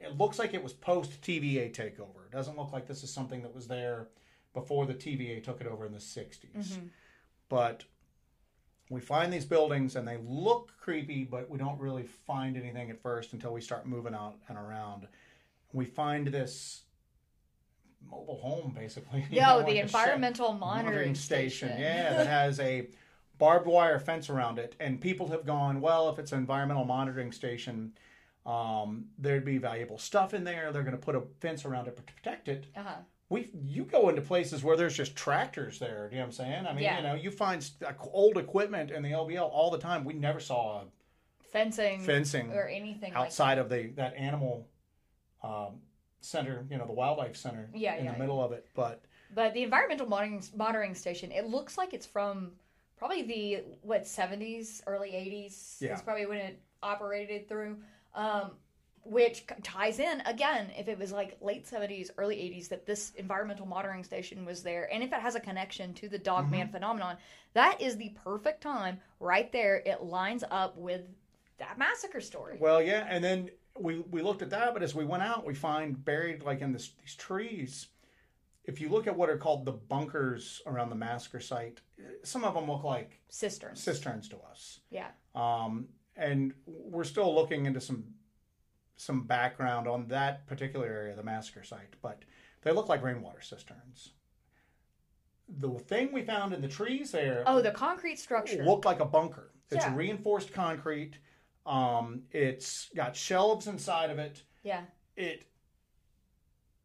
It 0.00 0.18
looks 0.18 0.38
like 0.38 0.52
it 0.52 0.62
was 0.62 0.72
post 0.72 1.20
TVA 1.22 1.72
takeover. 1.72 2.26
It 2.26 2.32
doesn't 2.32 2.56
look 2.56 2.72
like 2.72 2.86
this 2.86 3.02
is 3.02 3.12
something 3.12 3.42
that 3.42 3.54
was 3.54 3.68
there 3.68 4.08
before 4.52 4.84
the 4.84 4.94
TVA 4.94 5.42
took 5.42 5.60
it 5.60 5.66
over 5.66 5.86
in 5.86 5.92
the 5.92 5.98
60s. 5.98 6.52
Mm-hmm. 6.56 6.86
But 7.48 7.84
we 8.92 9.00
find 9.00 9.32
these 9.32 9.46
buildings 9.46 9.96
and 9.96 10.06
they 10.06 10.18
look 10.22 10.72
creepy, 10.78 11.24
but 11.24 11.48
we 11.48 11.58
don't 11.58 11.80
really 11.80 12.02
find 12.02 12.56
anything 12.56 12.90
at 12.90 13.00
first 13.00 13.32
until 13.32 13.52
we 13.52 13.60
start 13.60 13.86
moving 13.86 14.14
out 14.14 14.36
and 14.48 14.58
around. 14.58 15.08
We 15.72 15.86
find 15.86 16.26
this 16.26 16.82
mobile 18.10 18.36
home, 18.36 18.74
basically. 18.76 19.24
Yo, 19.30 19.40
know, 19.40 19.58
the 19.60 19.66
like 19.68 19.76
environmental 19.76 20.52
monitoring, 20.52 21.14
station. 21.14 21.70
Yeah, 21.78 22.12
that 22.12 22.26
has 22.26 22.60
a 22.60 22.88
barbed 23.38 23.66
wire 23.66 23.98
fence 23.98 24.28
around 24.28 24.58
it. 24.58 24.76
And 24.78 25.00
people 25.00 25.28
have 25.28 25.46
gone, 25.46 25.80
well, 25.80 26.10
if 26.10 26.18
it's 26.18 26.32
an 26.32 26.38
environmental 26.38 26.84
monitoring 26.84 27.32
station, 27.32 27.92
um, 28.44 29.06
there'd 29.18 29.44
be 29.44 29.56
valuable 29.56 29.96
stuff 29.96 30.34
in 30.34 30.44
there. 30.44 30.70
They're 30.70 30.82
going 30.82 30.96
to 30.96 31.02
put 31.02 31.14
a 31.14 31.22
fence 31.40 31.64
around 31.64 31.88
it 31.88 31.96
to 31.96 32.02
protect 32.02 32.48
it. 32.48 32.66
uh-huh. 32.76 32.96
We, 33.32 33.48
you 33.64 33.84
go 33.84 34.10
into 34.10 34.20
places 34.20 34.62
where 34.62 34.76
there's 34.76 34.94
just 34.94 35.16
tractors 35.16 35.78
there. 35.78 36.08
Do 36.10 36.16
you 36.16 36.20
know 36.20 36.26
what 36.26 36.26
I'm 36.26 36.32
saying? 36.32 36.66
I 36.66 36.72
mean, 36.74 36.84
Yeah. 36.84 36.98
you 36.98 37.02
know, 37.02 37.14
you 37.14 37.30
find 37.30 37.68
old 38.12 38.36
equipment 38.36 38.90
in 38.90 39.02
the 39.02 39.12
LBL 39.12 39.40
all 39.50 39.70
the 39.70 39.78
time. 39.78 40.04
We 40.04 40.12
never 40.12 40.38
saw 40.38 40.82
Fencing. 41.50 42.02
fencing 42.02 42.52
or 42.52 42.68
anything 42.68 43.14
outside 43.14 43.56
of 43.56 43.70
the 43.70 43.86
that 43.96 44.14
animal 44.16 44.68
um, 45.42 45.80
center. 46.20 46.66
You 46.70 46.76
know, 46.76 46.86
the 46.86 46.92
wildlife 46.92 47.34
center 47.36 47.70
Yeah, 47.74 47.94
in 47.96 48.04
yeah, 48.04 48.12
the 48.12 48.18
middle 48.18 48.42
of 48.44 48.52
it. 48.52 48.66
But. 48.74 49.02
But 49.34 49.54
the 49.54 49.62
environmental 49.62 50.06
monitoring, 50.06 50.42
monitoring 50.54 50.94
station, 50.94 51.32
it 51.32 51.46
looks 51.46 51.78
like 51.78 51.94
it's 51.94 52.04
from 52.06 52.52
probably 52.98 53.22
the 53.22 53.62
what 53.80 54.06
seventies, 54.06 54.82
early 54.86 55.14
eighties. 55.16 55.78
Yeah. 55.80 55.94
Is 55.94 56.02
probably 56.02 56.26
when 56.26 56.38
it 56.38 56.60
operated 56.82 57.48
through. 57.48 57.78
Um, 58.14 58.50
which 59.04 59.44
ties 59.62 59.98
in 59.98 60.20
again 60.26 60.70
if 60.78 60.86
it 60.88 60.98
was 60.98 61.10
like 61.12 61.36
late 61.40 61.66
70s 61.66 62.10
early 62.18 62.36
80s 62.36 62.68
that 62.68 62.86
this 62.86 63.10
environmental 63.16 63.66
monitoring 63.66 64.04
station 64.04 64.44
was 64.44 64.62
there 64.62 64.88
and 64.92 65.02
if 65.02 65.12
it 65.12 65.20
has 65.20 65.34
a 65.34 65.40
connection 65.40 65.92
to 65.94 66.08
the 66.08 66.18
dogman 66.18 66.66
Mm-hmm. 66.66 66.72
phenomenon 66.72 67.16
that 67.54 67.80
is 67.80 67.96
the 67.96 68.10
perfect 68.24 68.60
time 68.62 69.00
right 69.18 69.50
there 69.52 69.82
it 69.84 70.02
lines 70.02 70.44
up 70.50 70.76
with 70.76 71.02
that 71.58 71.78
massacre 71.78 72.20
story 72.20 72.56
Well, 72.60 72.80
yeah, 72.82 73.06
and 73.08 73.22
then 73.22 73.50
we 73.78 74.00
we 74.10 74.20
looked 74.22 74.42
at 74.42 74.50
that, 74.50 74.74
but 74.74 74.82
as 74.82 74.94
we 74.94 75.04
went 75.04 75.22
out, 75.22 75.46
we 75.46 75.54
find 75.54 76.04
buried 76.04 76.42
like 76.42 76.60
in 76.60 76.72
this, 76.72 76.92
these 77.00 77.14
trees. 77.14 77.88
If 78.64 78.80
you 78.80 78.88
look 78.88 79.06
at 79.06 79.16
what 79.16 79.30
are 79.30 79.36
called 79.38 79.64
the 79.64 79.72
bunkers 79.72 80.60
around 80.66 80.90
the 80.90 80.96
massacre 80.96 81.40
site, 81.40 81.80
some 82.22 82.44
of 82.44 82.54
them 82.54 82.68
look 82.70 82.84
like 82.84 83.20
cisterns 83.28 83.80
cisterns 83.82 84.28
to 84.30 84.36
us. 84.50 84.80
yeah 84.90 85.08
Um, 85.34 85.88
and 86.16 86.52
we're 86.66 87.04
still 87.04 87.34
looking 87.34 87.66
into 87.66 87.80
some 87.80 88.04
some 89.02 89.22
background 89.24 89.88
on 89.88 90.06
that 90.08 90.46
particular 90.46 90.86
area 90.86 91.10
of 91.10 91.16
the 91.16 91.22
massacre 91.22 91.64
site, 91.64 91.94
but 92.00 92.22
they 92.62 92.70
look 92.72 92.88
like 92.88 93.02
rainwater 93.02 93.40
cisterns. 93.40 94.10
The 95.48 95.70
thing 95.70 96.12
we 96.12 96.22
found 96.22 96.54
in 96.54 96.62
the 96.62 96.68
trees 96.68 97.10
there 97.10 97.42
oh 97.46 97.60
the 97.60 97.72
concrete 97.72 98.18
structure 98.18 98.64
looked 98.64 98.84
like 98.84 99.00
a 99.00 99.04
bunker. 99.04 99.50
It's 99.70 99.84
Yeah. 99.84 99.94
reinforced 99.96 100.52
concrete. 100.52 101.18
Um, 101.66 102.22
it's 102.30 102.88
got 102.94 103.16
shelves 103.16 103.66
inside 103.66 104.10
of 104.10 104.18
it. 104.18 104.42
yeah 104.62 104.82
It 105.16 105.46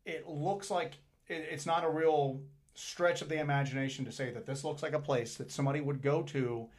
it 0.06 0.28
looks 0.28 0.72
like 0.72 0.96
it, 1.28 1.48
it's 1.52 1.66
not 1.66 1.84
a 1.84 1.90
real 1.90 2.42
stretch 2.74 3.22
of 3.22 3.30
the 3.30 3.40
imagination 3.40 4.06
to 4.06 4.12
say 4.12 4.32
that 4.32 4.46
this 4.46 4.64
looks 4.64 4.82
like 4.84 4.94
a 4.94 5.00
place 5.00 5.36
that 5.36 5.52
somebody 5.52 5.82
would 5.82 6.02
go 6.02 6.22
to, 6.24 6.70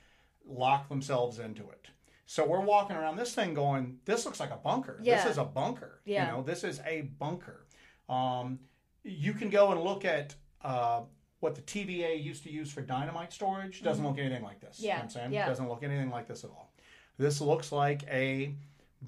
lock 0.45 0.89
themselves 0.89 1.39
into 1.39 1.68
it. 1.70 1.89
So 2.30 2.44
we're 2.44 2.60
walking 2.60 2.94
around 2.94 3.16
this 3.16 3.34
thing 3.34 3.54
going, 3.54 4.00
this 4.04 4.26
looks 4.26 4.38
like 4.38 4.50
a 4.50 4.56
bunker. 4.58 5.00
Yeah. 5.02 5.16
This 5.22 5.32
is 5.32 5.38
a 5.38 5.44
bunker. 5.44 6.02
Yeah. 6.04 6.26
You 6.26 6.32
know, 6.36 6.42
this 6.42 6.62
is 6.62 6.78
a 6.86 7.10
bunker. 7.18 7.64
Um, 8.06 8.58
you 9.02 9.32
can 9.32 9.48
go 9.48 9.72
and 9.72 9.80
look 9.80 10.04
at 10.04 10.34
uh, 10.62 11.00
what 11.40 11.54
the 11.54 11.62
TVA 11.62 12.22
used 12.22 12.42
to 12.42 12.50
use 12.52 12.70
for 12.70 12.82
dynamite 12.82 13.32
storage. 13.32 13.82
Doesn't 13.82 14.04
look 14.06 14.18
anything 14.18 14.42
like 14.42 14.60
this. 14.60 14.78
You 14.78 14.88
know 14.88 14.94
Mm-hmm. 14.94 14.98
What 14.98 15.04
I'm 15.04 15.10
saying? 15.10 15.32
yeah. 15.32 15.46
Doesn't 15.48 15.70
look 15.70 15.82
anything 15.82 16.10
like 16.10 16.28
this 16.28 16.44
at 16.44 16.50
all. 16.50 16.70
This 17.16 17.40
looks 17.40 17.72
like 17.72 18.02
a 18.10 18.54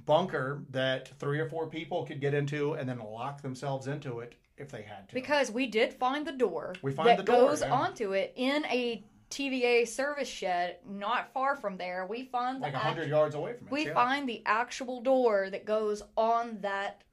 bunker 0.06 0.62
that 0.70 1.08
three 1.18 1.40
or 1.40 1.48
four 1.50 1.66
people 1.66 2.06
could 2.06 2.22
get 2.22 2.32
into 2.32 2.72
and 2.72 2.88
then 2.88 3.00
lock 3.00 3.42
themselves 3.42 3.86
into 3.86 4.20
it 4.20 4.34
if 4.56 4.70
they 4.70 4.80
had 4.80 5.08
to. 5.10 5.14
because 5.14 5.50
we 5.50 5.66
did 5.66 5.92
find 5.92 6.26
the 6.26 6.32
door 6.32 6.74
We 6.80 6.92
find 6.92 7.08
that 7.10 7.18
the 7.18 7.22
door, 7.24 7.48
goes 7.48 7.60
yeah. 7.60 7.72
onto 7.72 8.12
it 8.12 8.32
in 8.36 8.64
a 8.66 9.04
TVA 9.30 9.86
service 9.86 10.28
shed 10.28 10.78
not 10.88 11.32
far 11.32 11.56
from 11.56 11.76
there. 11.76 12.06
We 12.06 12.24
find 12.24 12.60
like 12.60 12.72
the 12.72 12.78
a 12.78 12.82
hundred 12.82 13.02
act- 13.02 13.10
yards 13.10 13.34
away 13.34 13.54
from 13.54 13.68
it. 13.68 13.72
we 13.72 13.86
yeah. 13.86 13.94
find 13.94 14.28
the 14.28 14.42
actual 14.44 15.00
door 15.00 15.48
that 15.50 15.64
goes 15.64 16.02
on 16.16 16.58
that 16.62 17.04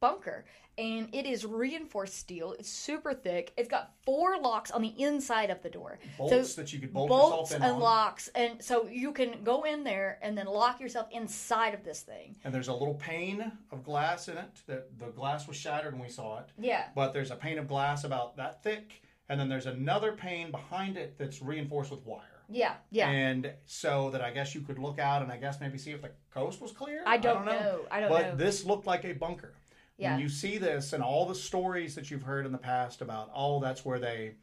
bunker. 0.00 0.44
And 0.76 1.08
it 1.14 1.24
is 1.24 1.46
reinforced 1.46 2.14
steel. 2.18 2.52
It's 2.58 2.68
super 2.68 3.14
thick. 3.14 3.52
It's 3.56 3.68
got 3.68 3.92
four 4.04 4.40
locks 4.40 4.72
on 4.72 4.82
the 4.82 4.92
inside 5.00 5.50
of 5.50 5.62
the 5.62 5.70
door. 5.70 6.00
Bolts 6.18 6.54
that 6.56 6.72
you 6.72 6.80
could 6.80 6.92
bolt 6.92 7.08
bolts 7.08 7.52
yourself 7.52 7.62
in 7.62 7.62
and 7.62 7.76
on. 7.76 7.80
locks. 7.80 8.28
And 8.34 8.60
so 8.62 8.88
you 8.88 9.12
can 9.12 9.44
go 9.44 9.62
in 9.62 9.84
there 9.84 10.18
and 10.20 10.36
then 10.36 10.46
lock 10.46 10.80
yourself 10.80 11.06
inside 11.12 11.74
of 11.74 11.84
this 11.84 12.00
thing. 12.00 12.34
And 12.42 12.52
there's 12.52 12.66
a 12.66 12.72
little 12.72 12.94
pane 12.94 13.52
of 13.70 13.84
glass 13.84 14.26
in 14.26 14.36
it. 14.36 14.62
That 14.66 14.98
the 14.98 15.06
glass 15.06 15.46
was 15.46 15.56
shattered 15.56 15.92
when 15.94 16.02
we 16.02 16.08
saw 16.08 16.40
it. 16.40 16.46
Yeah. 16.58 16.86
But 16.92 17.12
there's 17.12 17.30
a 17.30 17.36
pane 17.36 17.58
of 17.58 17.68
glass 17.68 18.02
about 18.02 18.36
that 18.38 18.64
thick, 18.64 19.00
and 19.28 19.38
then 19.40 19.48
there's 19.48 19.66
another 19.66 20.12
pane 20.12 20.50
behind 20.50 20.96
it 20.96 21.16
that's 21.18 21.40
reinforced 21.42 21.90
with 21.90 22.04
wire. 22.04 22.20
Yeah. 22.50 22.74
Yeah. 22.90 23.08
And 23.08 23.52
so 23.64 24.10
that 24.10 24.20
I 24.20 24.30
guess 24.30 24.54
you 24.54 24.60
could 24.60 24.78
look 24.78 24.98
out 24.98 25.22
and 25.22 25.32
I 25.32 25.38
guess 25.38 25.60
maybe 25.60 25.78
see 25.78 25.92
if 25.92 26.02
the 26.02 26.10
coast 26.32 26.60
was 26.60 26.72
clear. 26.72 27.02
I 27.06 27.16
don't 27.16 27.46
know. 27.46 27.80
I 27.90 28.00
don't 28.00 28.10
but 28.10 28.22
know. 28.22 28.28
But 28.30 28.38
this 28.38 28.64
looked 28.64 28.86
like 28.86 29.04
a 29.04 29.12
bunker. 29.12 29.54
Yeah. 29.96 30.12
When 30.12 30.20
you 30.20 30.28
see 30.28 30.58
this 30.58 30.92
and 30.92 31.02
all 31.02 31.24
the 31.24 31.34
stories 31.34 31.94
that 31.94 32.10
you've 32.10 32.22
heard 32.22 32.44
in 32.44 32.52
the 32.52 32.58
past 32.58 33.00
about, 33.00 33.30
oh, 33.34 33.60
that's 33.60 33.84
where 33.84 33.98
they 33.98 34.34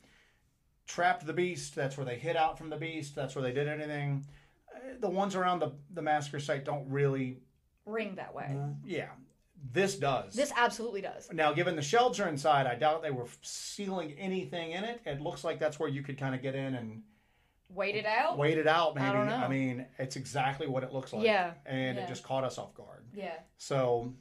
trapped 0.87 1.25
the 1.25 1.33
beast, 1.33 1.75
that's 1.75 1.95
where 1.97 2.05
they 2.05 2.17
hid 2.17 2.35
out 2.35 2.57
from 2.57 2.69
the 2.69 2.77
beast, 2.77 3.15
that's 3.15 3.35
where 3.35 3.43
they 3.43 3.51
did 3.51 3.67
anything. 3.67 4.25
uh, 4.75 4.79
The 4.99 5.09
ones 5.09 5.35
around 5.35 5.59
the, 5.59 5.73
the 5.93 6.01
massacre 6.01 6.39
site 6.39 6.65
don't 6.65 6.89
really, 6.89 7.39
Ring 7.85 8.15
that 8.15 8.33
way. 8.33 8.55
yeah. 8.85 9.09
This 9.73 9.95
does. 9.95 10.33
This 10.33 10.51
absolutely 10.55 11.01
does. 11.01 11.29
Now, 11.31 11.53
given 11.53 11.75
the 11.75 11.81
shelves 11.81 12.19
are 12.19 12.27
inside, 12.27 12.65
I 12.67 12.75
doubt 12.75 13.03
they 13.03 13.11
were 13.11 13.27
sealing 13.41 14.13
anything 14.17 14.71
in 14.71 14.83
it. 14.83 15.01
It 15.05 15.21
looks 15.21 15.43
like 15.43 15.59
that's 15.59 15.79
where 15.79 15.89
you 15.89 16.01
could 16.01 16.17
kind 16.17 16.33
of 16.33 16.41
get 16.41 16.55
in 16.55 16.75
and 16.75 17.03
Wait 17.69 17.95
it 17.95 18.05
out. 18.05 18.37
wait 18.37 18.57
it 18.57 18.67
out. 18.67 18.95
Maybe. 18.95 19.07
I 19.07 19.13
don't 19.13 19.27
know. 19.27 19.47
mean, 19.47 19.85
it's 19.97 20.15
exactly 20.17 20.67
what 20.67 20.83
it 20.83 20.91
looks 20.91 21.13
like. 21.13 21.23
Yeah, 21.23 21.53
And 21.65 21.97
yeah. 21.97 22.03
it 22.03 22.07
just 22.09 22.23
caught 22.23 22.43
us 22.43 22.57
off 22.57 22.73
guard. 22.73 23.05
Yeah. 23.13 23.35
So 23.57 24.13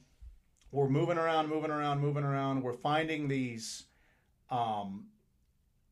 we're 0.71 0.89
moving 0.89 1.19
around, 1.19 1.49
moving 1.49 1.71
around, 1.73 2.01
moving 2.01 2.23
around. 2.23 2.63
We're 2.63 2.75
finding 2.75 3.27
these 3.27 3.85
um, 4.51 5.07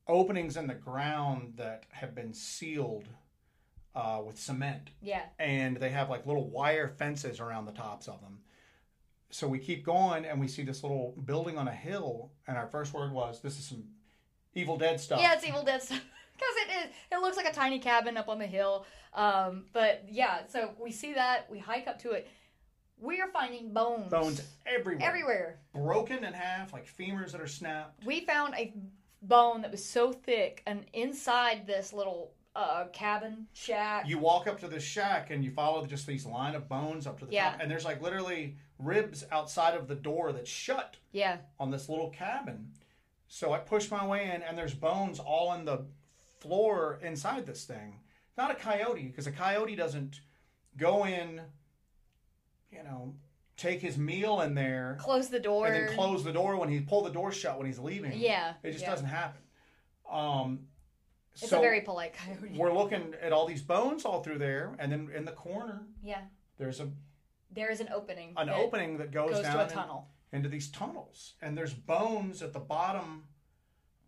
openings 0.07 0.55
in 0.57 0.67
the 0.67 0.73
ground 0.73 1.53
that 1.57 1.83
have 1.91 2.15
been 2.15 2.33
sealed 2.33 3.09
uh, 3.95 4.21
with 4.25 4.37
cement, 4.39 4.91
Yeah. 5.01 5.23
and 5.37 5.75
they 5.77 5.89
have 5.89 6.09
like 6.09 6.25
little 6.25 6.49
wire 6.49 6.87
fences 6.87 7.39
around 7.41 7.65
the 7.65 7.71
tops 7.73 8.07
of 8.07 8.21
them. 8.21 8.39
So 9.31 9.47
we 9.47 9.59
keep 9.59 9.85
going, 9.85 10.25
and 10.25 10.39
we 10.39 10.47
see 10.47 10.63
this 10.63 10.81
little 10.83 11.13
building 11.25 11.57
on 11.57 11.67
a 11.67 11.73
hill, 11.73 12.31
and 12.47 12.57
our 12.57 12.67
first 12.67 12.93
word 12.93 13.11
was, 13.11 13.41
"This 13.41 13.59
is 13.59 13.65
some 13.65 13.83
Evil 14.55 14.77
Dead 14.77 14.99
stuff." 14.99 15.19
Yeah, 15.21 15.33
it's 15.33 15.45
Evil 15.45 15.63
Dead 15.63 15.81
stuff. 15.81 16.01
Because 16.39 16.55
it 16.69 16.85
is. 16.87 16.95
It 17.11 17.19
looks 17.19 17.35
like 17.35 17.47
a 17.49 17.51
tiny 17.51 17.79
cabin 17.79 18.15
up 18.15 18.29
on 18.29 18.39
the 18.39 18.47
hill. 18.47 18.85
Um, 19.13 19.65
but 19.73 20.05
yeah, 20.09 20.45
so 20.47 20.71
we 20.81 20.89
see 20.89 21.13
that. 21.15 21.49
We 21.51 21.59
hike 21.59 21.85
up 21.85 21.99
to 22.03 22.11
it. 22.11 22.29
We 22.97 23.19
are 23.19 23.27
finding 23.27 23.73
bones. 23.73 24.09
bones 24.09 24.41
everywhere, 24.65 25.05
Everywhere. 25.05 25.59
broken 25.73 26.23
in 26.23 26.31
half, 26.31 26.71
like 26.71 26.87
femurs 26.87 27.33
that 27.33 27.41
are 27.41 27.47
snapped. 27.47 28.05
We 28.05 28.21
found 28.21 28.53
a 28.55 28.73
bone 29.21 29.63
that 29.63 29.71
was 29.71 29.83
so 29.83 30.13
thick, 30.13 30.63
and 30.65 30.85
inside 30.93 31.67
this 31.67 31.91
little 31.91 32.31
uh, 32.55 32.85
cabin 32.93 33.47
shack. 33.51 34.07
you 34.07 34.17
walk 34.17 34.47
up 34.47 34.61
to 34.61 34.69
this 34.69 34.83
shack 34.83 35.31
and 35.31 35.43
you 35.43 35.51
follow 35.51 35.85
just 35.85 36.07
these 36.07 36.25
line 36.25 36.55
of 36.55 36.69
bones 36.69 37.05
up 37.05 37.19
to 37.19 37.25
the 37.25 37.33
Yeah. 37.33 37.51
top 37.51 37.59
and 37.61 37.69
there's 37.69 37.83
like 37.83 38.01
literally 38.01 38.55
ribs 38.79 39.25
outside 39.31 39.75
of 39.75 39.87
the 39.87 39.95
door 39.95 40.31
that's 40.31 40.49
shut 40.49 40.95
yeah. 41.11 41.37
on 41.59 41.69
this 41.69 41.89
little 41.89 42.09
cabin 42.09 42.71
so 43.27 43.51
i 43.53 43.57
push 43.59 43.91
my 43.91 44.05
way 44.07 44.23
in 44.33 44.41
and 44.41 44.57
there's 44.57 44.73
bones 44.73 45.19
all 45.19 45.53
in 45.53 45.65
the 45.65 45.85
floor 46.39 46.97
inside 47.03 47.45
this 47.45 47.65
thing 47.65 47.99
not 48.37 48.49
a 48.49 48.55
coyote 48.55 49.03
because 49.07 49.27
a 49.27 49.31
coyote 49.31 49.75
doesn't 49.75 50.21
go 50.77 51.05
in 51.05 51.41
you 52.71 52.81
know 52.83 53.13
take 53.57 53.81
his 53.81 53.97
meal 53.97 54.39
in 54.39 54.55
there 54.55 54.97
Close 55.01 55.27
the 55.27 55.39
door. 55.39 55.67
and 55.67 55.75
then 55.89 55.93
close 55.95 56.23
the 56.23 56.31
door 56.31 56.55
when 56.55 56.69
he 56.69 56.79
pull 56.79 57.03
the 57.03 57.09
door 57.11 57.31
shut 57.33 57.57
when 57.57 57.67
he's 57.67 57.79
leaving 57.79 58.13
Yeah. 58.17 58.53
it 58.63 58.71
just 58.71 58.83
yeah. 58.85 58.89
doesn't 58.89 59.07
happen 59.07 59.41
um 60.09 60.59
It's 61.33 61.49
so 61.49 61.57
a 61.57 61.61
very 61.61 61.81
polite 61.81 62.13
coyote. 62.13 62.57
we're 62.57 62.73
looking 62.73 63.13
at 63.21 63.33
all 63.33 63.45
these 63.45 63.61
bones 63.61 64.05
all 64.05 64.23
through 64.23 64.37
there, 64.39 64.73
and 64.79 64.89
then 64.91 65.09
in 65.13 65.25
the 65.25 65.33
corner 65.33 65.81
Yeah. 66.01 66.21
there's 66.57 66.79
a 66.79 66.89
There 67.51 67.71
is 67.71 67.79
an 67.79 67.89
opening. 67.93 68.33
an 68.37 68.47
that 68.47 68.55
opening 68.55 68.97
that 68.97 69.11
goes, 69.11 69.31
goes 69.31 69.43
down 69.43 69.53
to 69.55 69.59
a 69.61 69.63
in- 69.63 69.69
tunnel. 69.69 70.07
into 70.31 70.49
these 70.49 70.69
tunnels, 70.69 71.33
and 71.41 71.57
there's 71.57 71.73
bones 71.73 72.41
at 72.41 72.53
the 72.53 72.59
bottom 72.59 73.23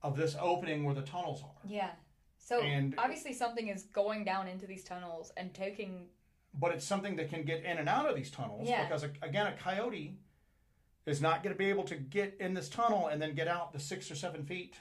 of 0.03 0.15
this 0.15 0.35
opening 0.39 0.83
where 0.83 0.93
the 0.95 1.01
tunnels 1.01 1.41
are. 1.43 1.61
Yeah. 1.67 1.91
So 2.37 2.61
And- 2.61 2.95
obviously 2.97 3.33
something 3.33 3.67
is 3.67 3.83
going 3.83 4.23
down 4.25 4.47
into 4.47 4.65
these 4.67 4.83
tunnels 4.83 5.31
and 5.37 5.53
taking. 5.53 6.09
But 6.53 6.73
it's 6.73 6.85
something 6.85 7.15
that 7.15 7.29
can 7.29 7.43
get 7.45 7.63
in 7.63 7.77
and 7.77 7.87
out 7.87 8.07
of 8.09 8.15
these 8.15 8.29
tunnels 8.31 8.67
Yeah. 8.67 8.83
because 8.83 9.03
again, 9.03 9.47
a 9.47 9.53
coyote 9.57 10.17
is 11.05 11.21
not 11.21 11.43
going 11.43 11.53
to 11.53 11.57
be 11.57 11.69
able 11.69 11.83
to 11.85 11.95
get 11.95 12.35
in 12.39 12.53
this 12.53 12.67
tunnel 12.69 13.07
and 13.07 13.21
then 13.21 13.33
get 13.33 13.47
out 13.47 13.71
the 13.73 13.79
six 13.79 14.11
or 14.11 14.15
seven 14.15 14.45
feet. 14.45 14.79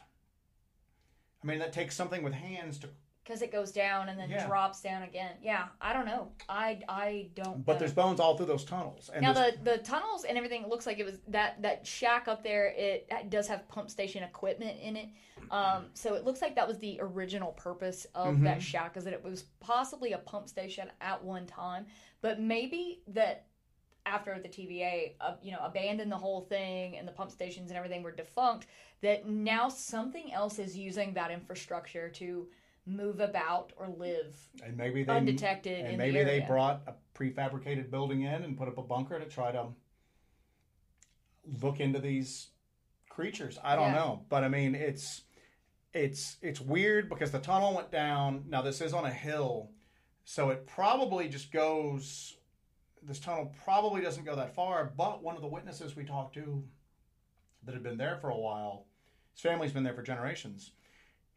I 1.43 1.47
mean, 1.47 1.59
that 1.61 1.73
takes 1.73 1.95
something 1.97 2.23
with 2.23 2.35
hands 2.35 2.79
to. 2.81 2.91
Because 3.25 3.43
it 3.43 3.53
goes 3.53 3.71
down 3.71 4.09
and 4.09 4.19
then 4.19 4.31
Yeah. 4.31 4.47
drops 4.47 4.81
down 4.81 5.03
again. 5.03 5.37
Yeah, 5.43 5.69
I 5.81 5.93
don't 5.93 6.07
know. 6.07 6.33
I 6.49 6.81
I 6.89 7.29
don't. 7.35 7.65
But 7.65 7.75
know. 7.75 7.79
there's 7.81 7.93
bones 7.93 8.19
all 8.19 8.37
through 8.37 8.47
those 8.47 8.65
tunnels, 8.65 9.11
and 9.13 9.23
now 9.23 9.33
the 9.33 9.57
the 9.63 9.79
tunnels 9.79 10.25
and 10.25 10.37
everything 10.39 10.67
looks 10.67 10.87
like 10.87 10.99
it 10.99 11.05
was 11.05 11.19
that 11.29 11.61
that 11.63 11.87
shack 11.87 12.29
up 12.29 12.43
there. 12.43 12.69
It, 12.69 13.07
it 13.11 13.29
does 13.31 13.47
have 13.49 13.69
pump 13.69 13.91
station 13.91 14.23
equipment 14.25 14.81
in 14.81 14.97
it, 14.97 15.09
um, 15.51 15.87
so 15.93 16.15
it 16.15 16.25
looks 16.25 16.41
like 16.41 16.55
that 16.57 16.67
was 16.67 16.79
the 16.79 16.99
original 17.01 17.53
purpose 17.53 18.07
of 18.15 18.35
Mm-hmm. 18.37 18.45
that 18.45 18.63
shack, 18.63 18.97
is 18.97 19.05
that 19.05 19.13
it 19.13 19.23
was 19.23 19.45
possibly 19.61 20.13
a 20.13 20.19
pump 20.19 20.49
station 20.49 20.91
at 21.03 21.23
one 21.23 21.47
time, 21.47 21.87
but 22.23 22.41
maybe 22.41 23.03
that 23.09 23.47
after 24.07 24.41
the 24.41 24.49
TVA, 24.49 25.13
uh, 25.21 25.35
you 25.43 25.53
know, 25.53 25.61
abandoned 25.63 26.11
the 26.11 26.17
whole 26.17 26.41
thing 26.41 26.97
and 26.97 27.07
the 27.07 27.13
pump 27.13 27.31
stations 27.31 27.71
and 27.71 27.77
everything 27.77 28.03
were 28.03 28.11
defunct, 28.11 28.67
that 29.03 29.29
now 29.29 29.69
something 29.69 30.33
else 30.33 30.59
is 30.59 30.75
using 30.77 31.13
that 31.13 31.31
infrastructure 31.31 32.09
to 32.09 32.49
move 32.87 33.21
about 33.21 33.73
or 33.77 33.89
live 33.89 34.35
and 34.65 34.77
maybe 34.77 35.05
they 35.05 35.13
undetected 35.13 35.85
and 35.85 35.99
maybe 35.99 36.19
the 36.19 36.25
they 36.25 36.41
brought 36.41 36.83
a 36.87 36.95
prefabricated 37.17 37.91
building 37.91 38.23
in 38.23 38.43
and 38.43 38.57
put 38.57 38.67
up 38.69 38.79
a 38.79 38.83
bunker 38.83 39.19
to 39.19 39.27
try 39.27 39.53
to 39.53 39.67
look 41.63 41.81
into 41.81 41.99
these 41.99 42.49
creatures. 43.09 43.59
I 43.63 43.77
don't 43.77 43.89
Yeah. 43.89 43.95
know, 43.95 44.27
but 44.29 44.45
I 44.45 44.49
mean, 44.49 44.75
it's 44.75 45.23
it's 45.93 46.37
it's 46.41 46.61
weird 46.61 47.09
because 47.09 47.33
the 47.33 47.39
tunnel 47.41 47.75
went 47.75 47.91
down. 47.91 48.45
Now 48.49 48.63
this 48.63 48.81
is 48.81 48.93
on 48.93 49.05
a 49.05 49.13
hill, 49.13 49.71
so 50.25 50.51
it 50.51 50.67
probably 50.67 51.29
just 51.29 51.51
goes. 51.53 52.37
This 53.03 53.19
tunnel 53.19 53.53
probably 53.65 54.01
doesn't 54.03 54.25
go 54.25 54.37
that 54.37 54.55
far. 54.55 54.93
But 54.97 55.23
one 55.23 55.35
of 55.35 55.43
the 55.43 55.49
witnesses 55.49 55.97
we 55.97 56.05
talked 56.05 56.35
to, 56.35 56.63
that 57.65 57.73
had 57.75 57.83
been 57.83 57.97
there 57.97 58.17
for 58.19 58.31
a 58.31 58.37
while, 58.39 58.87
his 59.33 59.41
family's 59.41 59.73
been 59.73 59.83
there 59.85 59.95
for 59.95 60.03
generations. 60.03 60.73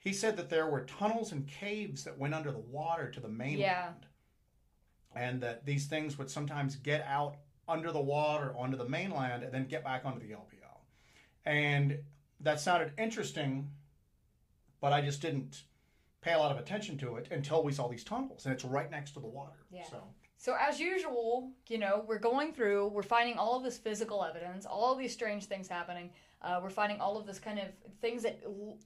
He 0.04 0.12
said 0.14 0.36
that 0.38 0.50
there 0.50 0.68
were 0.68 0.82
tunnels 0.82 1.32
and 1.32 1.48
caves 1.48 2.04
that 2.04 2.18
went 2.18 2.34
under 2.34 2.52
the 2.52 2.60
water 2.60 3.10
to 3.10 3.20
the 3.22 3.30
mainland 3.30 3.60
Yeah. 3.60 3.94
and 5.16 5.42
that 5.42 5.66
these 5.66 5.88
things 5.88 6.18
would 6.18 6.30
sometimes 6.30 6.76
get 6.76 7.02
out 7.08 7.38
under 7.70 7.92
the 7.92 8.02
water 8.02 8.54
onto 8.58 8.76
the 8.76 8.88
mainland 8.88 9.44
and 9.44 9.54
then 9.54 9.66
get 9.66 9.84
back 9.84 10.04
onto 10.04 10.20
the 10.20 10.34
LBL. 10.34 10.82
And 11.46 12.00
that 12.42 12.60
sounded 12.60 12.92
interesting, 12.98 13.70
but 14.82 14.92
I 14.92 15.00
just 15.02 15.22
didn't 15.22 15.64
pay 16.20 16.34
a 16.34 16.38
lot 16.38 16.52
of 16.52 16.58
attention 16.58 16.98
to 16.98 17.16
it 17.16 17.30
until 17.32 17.64
we 17.64 17.72
saw 17.72 17.88
these 17.88 18.04
tunnels, 18.04 18.46
and 18.46 18.54
it's 18.54 18.66
right 18.66 18.92
next 18.92 19.12
to 19.12 19.20
the 19.22 19.28
water. 19.28 19.66
Yeah. 19.72 19.84
So 19.90 20.04
So 20.38 20.58
as 20.60 20.78
usual, 20.82 21.52
you 21.70 21.78
know, 21.78 22.04
we're 22.06 22.20
going 22.20 22.52
through, 22.54 22.88
we're 22.90 23.04
finding 23.04 23.38
all 23.38 23.56
of 23.56 23.64
this 23.64 23.78
physical 23.78 24.22
evidence, 24.26 24.66
all 24.66 24.92
of 24.92 25.00
these 25.00 25.14
strange 25.14 25.46
things 25.46 25.70
happening. 25.70 26.12
Uh, 26.42 26.60
we're 26.62 26.70
finding 26.70 27.00
all 27.00 27.16
of 27.18 27.26
this 27.26 27.40
kind 27.40 27.60
of 27.60 27.68
things 28.02 28.24
that 28.24 28.42
l- 28.46 28.78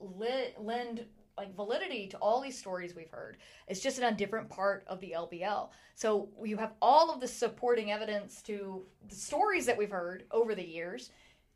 li- 0.00 0.54
lend 0.58 1.06
like 1.36 1.54
validity 1.54 2.08
to 2.08 2.16
all 2.18 2.40
these 2.40 2.58
stories 2.58 2.96
we've 2.96 3.10
heard. 3.10 3.36
It's 3.68 3.80
just 3.80 3.98
in 3.98 4.04
a 4.04 4.12
different 4.12 4.50
part 4.50 4.84
of 4.88 4.98
the 5.00 5.14
LBL. 5.16 5.70
So 5.94 6.30
you 6.44 6.56
have 6.56 6.72
all 6.82 7.12
of 7.12 7.20
the 7.20 7.28
supporting 7.28 7.92
evidence 7.92 8.42
to 8.42 8.84
the 9.08 9.14
stories 9.14 9.64
that 9.66 9.78
we've 9.78 9.90
heard 9.90 10.24
over 10.32 10.56
the 10.56 10.66
years, 10.66 11.10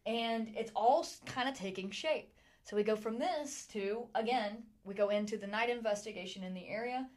and 0.06 0.52
it's 0.54 0.70
all 0.76 1.04
kind 1.26 1.48
of 1.48 1.56
taking 1.56 1.90
shape. 1.90 2.32
So 2.62 2.76
we 2.76 2.84
go 2.84 2.94
from 2.94 3.18
this 3.18 3.66
to 3.72 4.06
again, 4.14 4.62
we 4.84 4.94
go 4.94 5.08
into 5.08 5.36
the 5.36 5.48
night 5.48 5.68
investigation 5.68 6.44
in 6.44 6.54
the 6.54 6.68
area. 6.68 7.08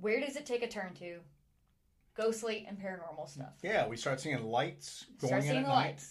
Where 0.00 0.18
does 0.18 0.34
it 0.36 0.44
take 0.44 0.64
a 0.64 0.68
turn 0.68 0.94
to? 0.94 1.20
ghostly 2.14 2.66
and 2.68 2.78
paranormal 2.78 3.28
stuff. 3.28 3.54
yeah, 3.62 3.86
we 3.86 3.96
start 3.96 4.20
seeing 4.20 4.42
lights 4.42 5.06
going 5.20 5.42
Start 5.42 5.56
in 5.56 5.64
at 5.64 5.68
night. 5.68 6.02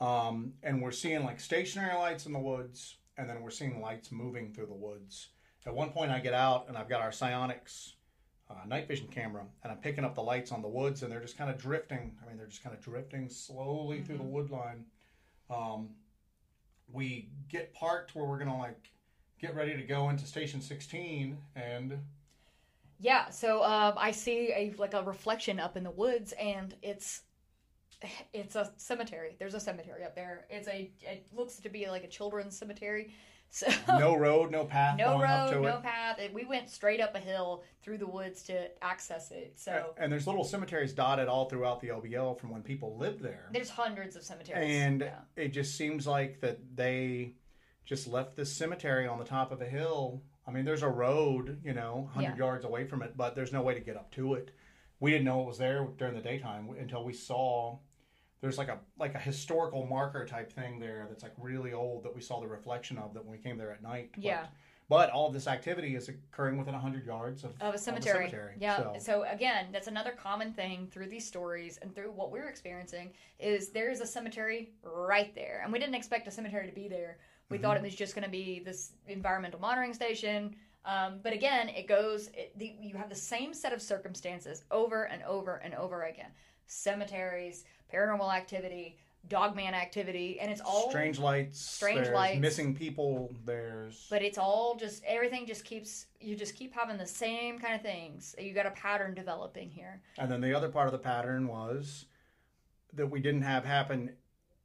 Um, 0.00 0.52
and 0.62 0.82
we're 0.82 0.90
seeing 0.90 1.24
like 1.24 1.40
stationary 1.40 1.94
lights 1.94 2.26
in 2.26 2.32
the 2.32 2.38
woods, 2.38 2.96
and 3.18 3.28
then 3.28 3.42
we're 3.42 3.50
seeing 3.50 3.80
lights 3.80 4.12
moving 4.12 4.52
through 4.52 4.66
the 4.66 4.74
woods. 4.74 5.28
At 5.66 5.74
one 5.74 5.90
point, 5.90 6.12
I 6.12 6.20
get 6.20 6.34
out 6.34 6.66
and 6.68 6.78
I've 6.78 6.88
got 6.88 7.00
our 7.00 7.10
SiOnyx 7.10 7.94
uh, 8.48 8.64
night 8.66 8.86
vision 8.86 9.08
camera, 9.08 9.44
and 9.62 9.72
I'm 9.72 9.78
picking 9.78 10.04
up 10.04 10.14
the 10.14 10.22
lights 10.22 10.52
on 10.52 10.62
the 10.62 10.68
woods, 10.68 11.02
and 11.02 11.10
they're 11.10 11.20
just 11.20 11.36
kind 11.36 11.50
of 11.50 11.58
drifting. 11.58 12.16
I 12.22 12.28
mean, 12.28 12.36
they're 12.36 12.46
just 12.46 12.62
kind 12.62 12.74
of 12.76 12.82
drifting 12.82 13.28
slowly 13.28 14.02
through 14.02 14.18
the 14.18 14.22
wood 14.22 14.50
line. 14.50 14.84
Um, 15.50 15.90
we 16.92 17.28
get 17.48 17.74
parked 17.74 18.14
where 18.14 18.24
we're 18.24 18.38
gonna 18.38 18.56
like 18.58 18.90
get 19.40 19.54
ready 19.54 19.76
to 19.76 19.82
go 19.82 20.08
into 20.10 20.24
station 20.24 20.60
16, 20.60 21.36
and 21.56 21.98
Yeah, 22.98 23.28
so 23.30 23.62
um, 23.64 23.94
I 23.96 24.12
see 24.12 24.52
a 24.52 24.74
like 24.78 24.94
a 24.94 25.02
reflection 25.02 25.58
up 25.58 25.76
in 25.76 25.82
the 25.82 25.90
woods, 25.90 26.32
and 26.40 26.74
it's 26.82 27.22
it's 28.32 28.54
a 28.56 28.72
cemetery. 28.76 29.36
There's 29.38 29.54
a 29.54 29.60
cemetery 29.60 30.04
up 30.04 30.14
there. 30.14 30.46
It's 30.50 30.68
a 30.68 30.90
it 31.02 31.26
looks 31.34 31.56
to 31.56 31.68
be 31.68 31.88
like 31.88 32.04
a 32.04 32.08
children's 32.08 32.56
cemetery. 32.58 33.12
So 33.50 33.68
no 33.88 34.16
road, 34.18 34.50
no 34.50 34.64
path. 34.64 34.98
no 34.98 35.18
going 35.18 35.30
up 35.30 35.50
to 35.50 35.56
road, 35.56 35.62
no 35.62 35.76
it. 35.78 35.82
path. 35.84 36.18
We 36.34 36.44
went 36.44 36.68
straight 36.68 37.00
up 37.00 37.14
a 37.14 37.20
hill 37.20 37.62
through 37.82 37.98
the 37.98 38.06
woods 38.06 38.42
to 38.44 38.68
access 38.84 39.30
it. 39.30 39.52
So 39.56 39.94
And 39.98 40.10
there's 40.10 40.26
little 40.26 40.42
cemeteries 40.44 40.92
dotted 40.92 41.28
all 41.28 41.48
throughout 41.48 41.80
the 41.80 41.88
LBL 41.88 42.38
from 42.40 42.50
when 42.50 42.62
people 42.62 42.96
lived 42.96 43.20
there. 43.22 43.48
there's 43.52 43.70
hundreds 43.70 44.16
of 44.16 44.24
cemeteries. 44.24 44.68
And 44.68 45.00
Yeah. 45.02 45.18
it 45.36 45.48
just 45.48 45.76
seems 45.76 46.06
like 46.08 46.40
that 46.40 46.58
they 46.74 47.34
just 47.84 48.08
left 48.08 48.34
this 48.34 48.52
cemetery 48.52 49.06
on 49.06 49.18
the 49.18 49.24
top 49.24 49.52
of 49.52 49.62
a 49.62 49.66
hill. 49.66 50.22
I 50.44 50.50
mean, 50.50 50.64
there's 50.64 50.82
a 50.82 50.88
road, 50.88 51.60
you 51.64 51.72
know, 51.72 52.08
100 52.14 52.30
Yeah. 52.30 52.36
yards 52.36 52.64
away 52.64 52.84
from 52.84 53.00
it, 53.02 53.16
but 53.16 53.36
there's 53.36 53.52
no 53.52 53.62
way 53.62 53.74
to 53.74 53.80
get 53.80 53.96
up 53.96 54.10
to 54.12 54.34
it. 54.34 54.50
We 54.98 55.12
didn't 55.12 55.24
know 55.24 55.42
it 55.42 55.46
was 55.46 55.58
there 55.58 55.86
during 55.98 56.14
the 56.14 56.20
daytime 56.20 56.68
until 56.70 57.04
we 57.04 57.12
saw 57.12 57.78
there's 58.46 58.58
like 58.58 58.68
a 58.68 58.78
like 58.96 59.14
a 59.16 59.18
historical 59.18 59.84
marker 59.86 60.24
type 60.24 60.52
thing 60.52 60.78
there 60.78 61.06
that's 61.08 61.24
like 61.24 61.32
really 61.36 61.72
old 61.72 62.04
that 62.04 62.14
we 62.14 62.20
saw 62.22 62.40
the 62.40 62.46
reflection 62.46 62.96
of 62.96 63.12
that 63.12 63.24
when 63.24 63.32
we 63.32 63.38
came 63.42 63.58
there 63.58 63.72
at 63.72 63.82
night. 63.82 64.10
But- 64.14 64.24
Yeah. 64.24 64.46
But, 64.88 65.10
all 65.10 65.26
of 65.26 65.34
this 65.34 65.48
activity 65.48 65.96
is 65.96 66.08
occurring 66.08 66.58
within 66.58 66.72
100 66.72 67.04
yards 67.04 67.42
of, 67.42 67.60
of 67.60 67.74
a 67.74 67.78
cemetery. 67.78 68.30
cemetery. 68.30 68.54
Yeah. 68.60 68.76
So- 68.76 68.94
So. 69.00 69.22
again, 69.24 69.66
that's 69.72 69.88
another 69.88 70.12
common 70.12 70.52
thing 70.52 70.86
through 70.92 71.08
these 71.08 71.26
stories 71.26 71.76
and 71.78 71.92
through 71.92 72.12
what 72.12 72.30
we're 72.30 72.46
experiencing 72.48 73.10
is 73.40 73.70
there 73.70 73.90
is 73.90 74.00
a 74.00 74.06
cemetery 74.06 74.70
right 74.84 75.34
there, 75.34 75.62
and 75.64 75.72
we 75.72 75.80
didn't 75.80 75.96
expect 75.96 76.28
a 76.28 76.30
cemetery 76.30 76.68
to 76.68 76.72
be 76.72 76.86
there. 76.86 77.18
We 77.50 77.58
thought 77.58 77.76
it 77.76 77.82
was 77.82 77.96
just 77.96 78.14
going 78.14 78.26
to 78.26 78.30
be 78.30 78.60
this 78.60 78.92
environmental 79.08 79.58
monitoring 79.58 79.92
station. 79.92 80.54
Um, 80.84 81.18
but 81.20 81.32
again, 81.32 81.68
it 81.68 81.88
goes. 81.88 82.28
It, 82.28 82.56
the, 82.56 82.76
you 82.80 82.94
have 82.94 83.08
the 83.08 83.16
same 83.16 83.52
set 83.54 83.72
of 83.72 83.82
circumstances 83.82 84.62
over 84.70 85.02
and 85.08 85.20
over 85.24 85.56
and 85.64 85.74
over 85.74 86.04
again: 86.04 86.30
cemeteries, 86.68 87.64
paranormal 87.92 88.34
activity, 88.34 88.96
dogman 89.28 89.74
activity, 89.74 90.38
and 90.40 90.50
it's 90.50 90.60
all 90.60 90.88
strange 90.90 91.18
lights, 91.18 91.60
strange 91.60 92.08
lights. 92.08 92.38
missing 92.40 92.74
people. 92.74 93.34
There's 93.44 94.06
but 94.10 94.22
it's 94.22 94.38
all 94.38 94.76
just 94.76 95.02
everything 95.04 95.46
just 95.46 95.64
keeps 95.64 96.06
you 96.20 96.36
just 96.36 96.54
keep 96.54 96.72
having 96.74 96.96
the 96.96 97.06
same 97.06 97.58
kind 97.58 97.74
of 97.74 97.82
things 97.82 98.34
you 98.38 98.52
got 98.54 98.66
a 98.66 98.70
pattern 98.72 99.14
developing 99.14 99.70
here 99.70 100.00
And 100.18 100.30
then 100.30 100.40
the 100.40 100.54
other 100.54 100.68
part 100.68 100.86
of 100.86 100.92
the 100.92 100.98
pattern 100.98 101.48
was 101.48 102.06
that 102.94 103.06
we 103.06 103.20
didn't 103.20 103.42
have 103.42 103.64
happen 103.64 104.10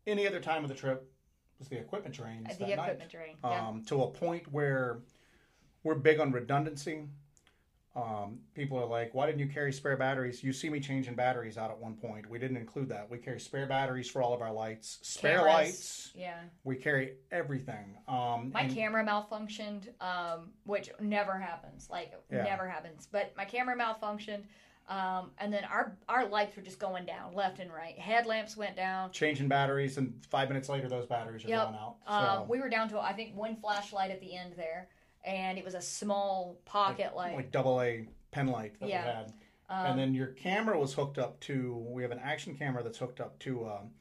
any 0.07 0.28
other 0.28 0.39
time 0.39 0.63
of 0.63 0.69
the 0.69 0.76
trip 0.76 1.11
was 1.59 1.67
the 1.67 1.78
equipment 1.78 2.15
drains 2.15 2.47
Uh, 2.49 2.53
the 2.59 2.65
night. 2.67 2.80
equipment 2.80 3.11
drain 3.11 3.38
yeah 3.43 3.67
Um, 3.67 3.84
to 3.86 4.03
a 4.03 4.07
point 4.11 4.51
where 4.51 4.99
we're 5.84 5.95
big 5.95 6.19
on 6.19 6.32
redundancy. 6.32 7.07
Um, 7.93 8.39
people 8.53 8.77
are 8.79 8.85
like, 8.85 9.13
"Why 9.13 9.25
didn't 9.25 9.39
you 9.39 9.47
carry 9.47 9.73
spare 9.73 9.97
batteries?" 9.97 10.41
You 10.43 10.53
see 10.53 10.69
me 10.69 10.79
changing 10.79 11.15
batteries 11.15 11.57
out 11.57 11.71
at 11.71 11.77
one 11.77 11.95
point. 11.95 12.29
We 12.29 12.39
didn't 12.39 12.55
include 12.55 12.87
that. 12.89 13.09
We 13.09 13.17
carry 13.17 13.39
spare 13.39 13.65
batteries 13.65 14.09
for 14.09 14.21
all 14.21 14.33
of 14.33 14.41
our 14.41 14.51
lights, 14.53 14.99
spare 15.01 15.39
Cameras. 15.39 15.53
lights. 15.53 16.11
yeah 16.15 16.39
We 16.63 16.77
carry 16.77 17.15
everything. 17.31 17.97
Um, 18.07 18.51
my 18.53 18.61
and- 18.61 18.73
camera 18.73 19.03
malfunctioned 19.05 19.89
um, 20.01 20.51
which 20.63 20.89
never 21.01 21.37
happens 21.37 21.89
like 21.89 22.13
Yeah. 22.31 22.43
never 22.43 22.67
happens 22.67 23.07
but 23.11 23.35
my 23.35 23.43
camera 23.45 23.75
malfunctioned 23.75 24.43
um, 24.87 25.31
and 25.37 25.53
then 25.53 25.63
our 25.65 25.97
our 26.09 26.25
lights 26.27 26.55
were 26.55 26.61
just 26.61 26.79
going 26.79 27.05
down 27.05 27.33
left 27.33 27.59
and 27.59 27.71
right 27.73 27.97
headlamps 27.99 28.55
went 28.57 28.75
down 28.77 29.11
changing 29.11 29.47
batteries, 29.49 29.97
and 29.97 30.13
five 30.29 30.47
minutes 30.49 30.69
later, 30.69 30.87
those 30.87 31.05
batteries 31.07 31.43
are 31.45 31.49
Yep. 31.49 31.63
going 31.63 31.75
out. 31.75 31.95
So, 32.07 32.13
um, 32.13 32.47
we 32.47 32.59
were 32.59 32.69
down 32.69 32.87
to 32.89 32.99
i 32.99 33.11
think 33.13 33.35
one 33.35 33.55
flashlight 33.57 34.11
at 34.11 34.21
the 34.21 34.33
end 34.35 34.53
there 34.55 34.87
and 35.24 35.57
it 35.57 35.65
was 35.65 35.74
a 35.76 35.82
small 35.82 36.59
pocket 36.65 37.15
light 37.15 37.36
like 37.36 37.51
double 37.51 37.82
A 37.82 38.07
pen 38.32 38.47
light 38.47 38.80
that 38.80 38.89
Yeah. 38.89 39.05
we 39.05 39.11
had. 39.11 39.34
um, 39.69 39.86
and 39.91 39.99
then 39.99 40.13
your 40.13 40.28
camera 40.28 40.80
was 40.80 40.93
hooked 40.93 41.17
up 41.17 41.39
to. 41.41 41.76
We 41.89 42.01
have 42.03 42.11
an 42.11 42.19
action 42.19 42.55
camera 42.55 42.84
that's 42.84 42.97
hooked 42.97 43.19
up 43.22 43.38
to. 43.39 43.65
Um, 43.69 43.91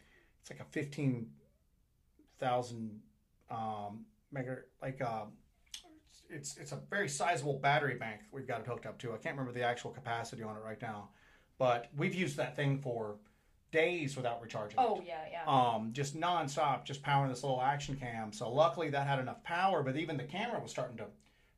it's 0.41 0.51
like 0.51 0.61
a 0.61 0.65
fifteen 0.65 1.31
thousand 2.39 3.01
um, 3.51 4.05
mega 4.33 4.59
like. 4.83 5.01
Uh, 5.03 5.25
it's 6.29 6.57
it's 6.59 6.71
a 6.73 6.79
very 6.89 7.09
sizable 7.09 7.59
battery 7.59 7.95
bank 7.97 8.21
we've 8.31 8.47
got 8.47 8.61
it 8.61 8.67
hooked 8.67 8.87
up 8.87 8.99
to. 9.01 9.09
I 9.13 9.17
can't 9.17 9.37
remember 9.37 9.53
the 9.53 9.65
actual 9.65 9.91
capacity 9.91 10.43
on 10.45 10.57
it 10.57 10.63
right 10.65 10.81
now, 10.81 11.09
but 11.59 11.91
we've 11.97 12.15
used 12.15 12.37
that 12.37 12.55
thing 12.55 12.79
for 12.79 13.17
days 13.71 14.17
without 14.17 14.41
recharging. 14.43 14.79
it 14.79 14.83
oh 14.87 15.03
yeah 15.07 15.21
yeah 15.31 15.45
um, 15.47 15.91
just 15.93 16.19
nonstop, 16.19 16.85
just 16.85 17.03
powering 17.03 17.31
this 17.31 17.43
little 17.43 17.61
action 17.63 17.97
cam. 17.97 18.33
So 18.33 18.51
luckily 18.53 18.91
that 18.91 19.07
had 19.07 19.19
enough 19.19 19.43
power, 19.45 19.83
but 19.83 19.97
even 19.97 20.17
the 20.17 20.25
camera 20.25 20.61
was 20.61 20.71
starting 20.71 20.97
to, 20.99 21.07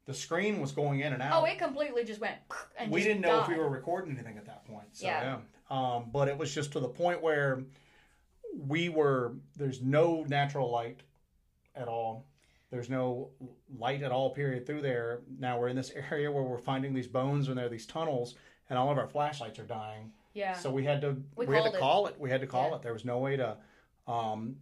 the 0.06 0.14
screen 0.14 0.60
was 0.60 0.72
going 0.72 1.00
in 1.00 1.12
and 1.12 1.22
out. 1.22 1.42
Oh, 1.42 1.44
it 1.46 1.58
completely 1.58 2.04
just 2.04 2.20
went. 2.20 2.36
And 2.78 2.90
we 2.90 3.00
just 3.00 3.08
didn't 3.08 3.22
know 3.22 3.40
if 3.42 3.48
we 3.48 3.56
were 3.56 3.68
recording 3.68 4.12
anything 4.14 4.36
at 4.38 4.46
that 4.46 4.64
point. 4.66 4.88
So, 4.92 5.06
Yeah. 5.06 5.38
yeah. 5.70 5.96
Um, 5.96 6.10
but 6.12 6.28
it 6.28 6.36
was 6.36 6.52
just 6.54 6.72
to 6.72 6.80
the 6.80 6.88
point 6.88 7.22
where 7.22 7.62
we 8.56 8.88
were, 8.88 9.32
there's 9.56 9.80
no 9.80 10.24
natural 10.28 10.70
light 10.70 11.00
at 11.74 11.88
all. 11.88 12.26
There's 12.70 12.90
no 12.90 13.30
light 13.78 14.02
at 14.02 14.10
all, 14.12 14.30
period, 14.30 14.66
through 14.66 14.80
there. 14.82 15.20
Now 15.38 15.58
we're 15.58 15.68
in 15.68 15.76
this 15.76 15.92
area 16.10 16.30
where 16.32 16.42
we're 16.42 16.58
finding 16.58 16.92
these 16.94 17.06
bones 17.06 17.48
and 17.48 17.56
there 17.56 17.66
are 17.66 17.70
these 17.70 17.86
tunnels, 17.86 18.34
and 18.68 18.78
all 18.78 18.90
of 18.90 18.98
our 18.98 19.06
flashlights 19.06 19.58
are 19.58 19.64
dying. 19.64 20.12
Yeah. 20.34 20.54
So 20.54 20.70
we 20.70 20.84
had 20.84 21.00
to 21.02 21.16
We 21.36 21.46
we, 21.46 21.54
had 21.56 21.64
to 21.64 21.76
it. 21.76 21.78
call 21.80 22.06
it. 22.06 22.18
We 22.18 22.30
had 22.30 22.40
to 22.40 22.46
call 22.46 22.70
Yeah. 22.70 22.76
it. 22.76 22.82
There 22.82 22.92
was 22.92 23.04
no 23.04 23.18
way 23.18 23.36
to. 23.36 23.56
Um, 24.06 24.56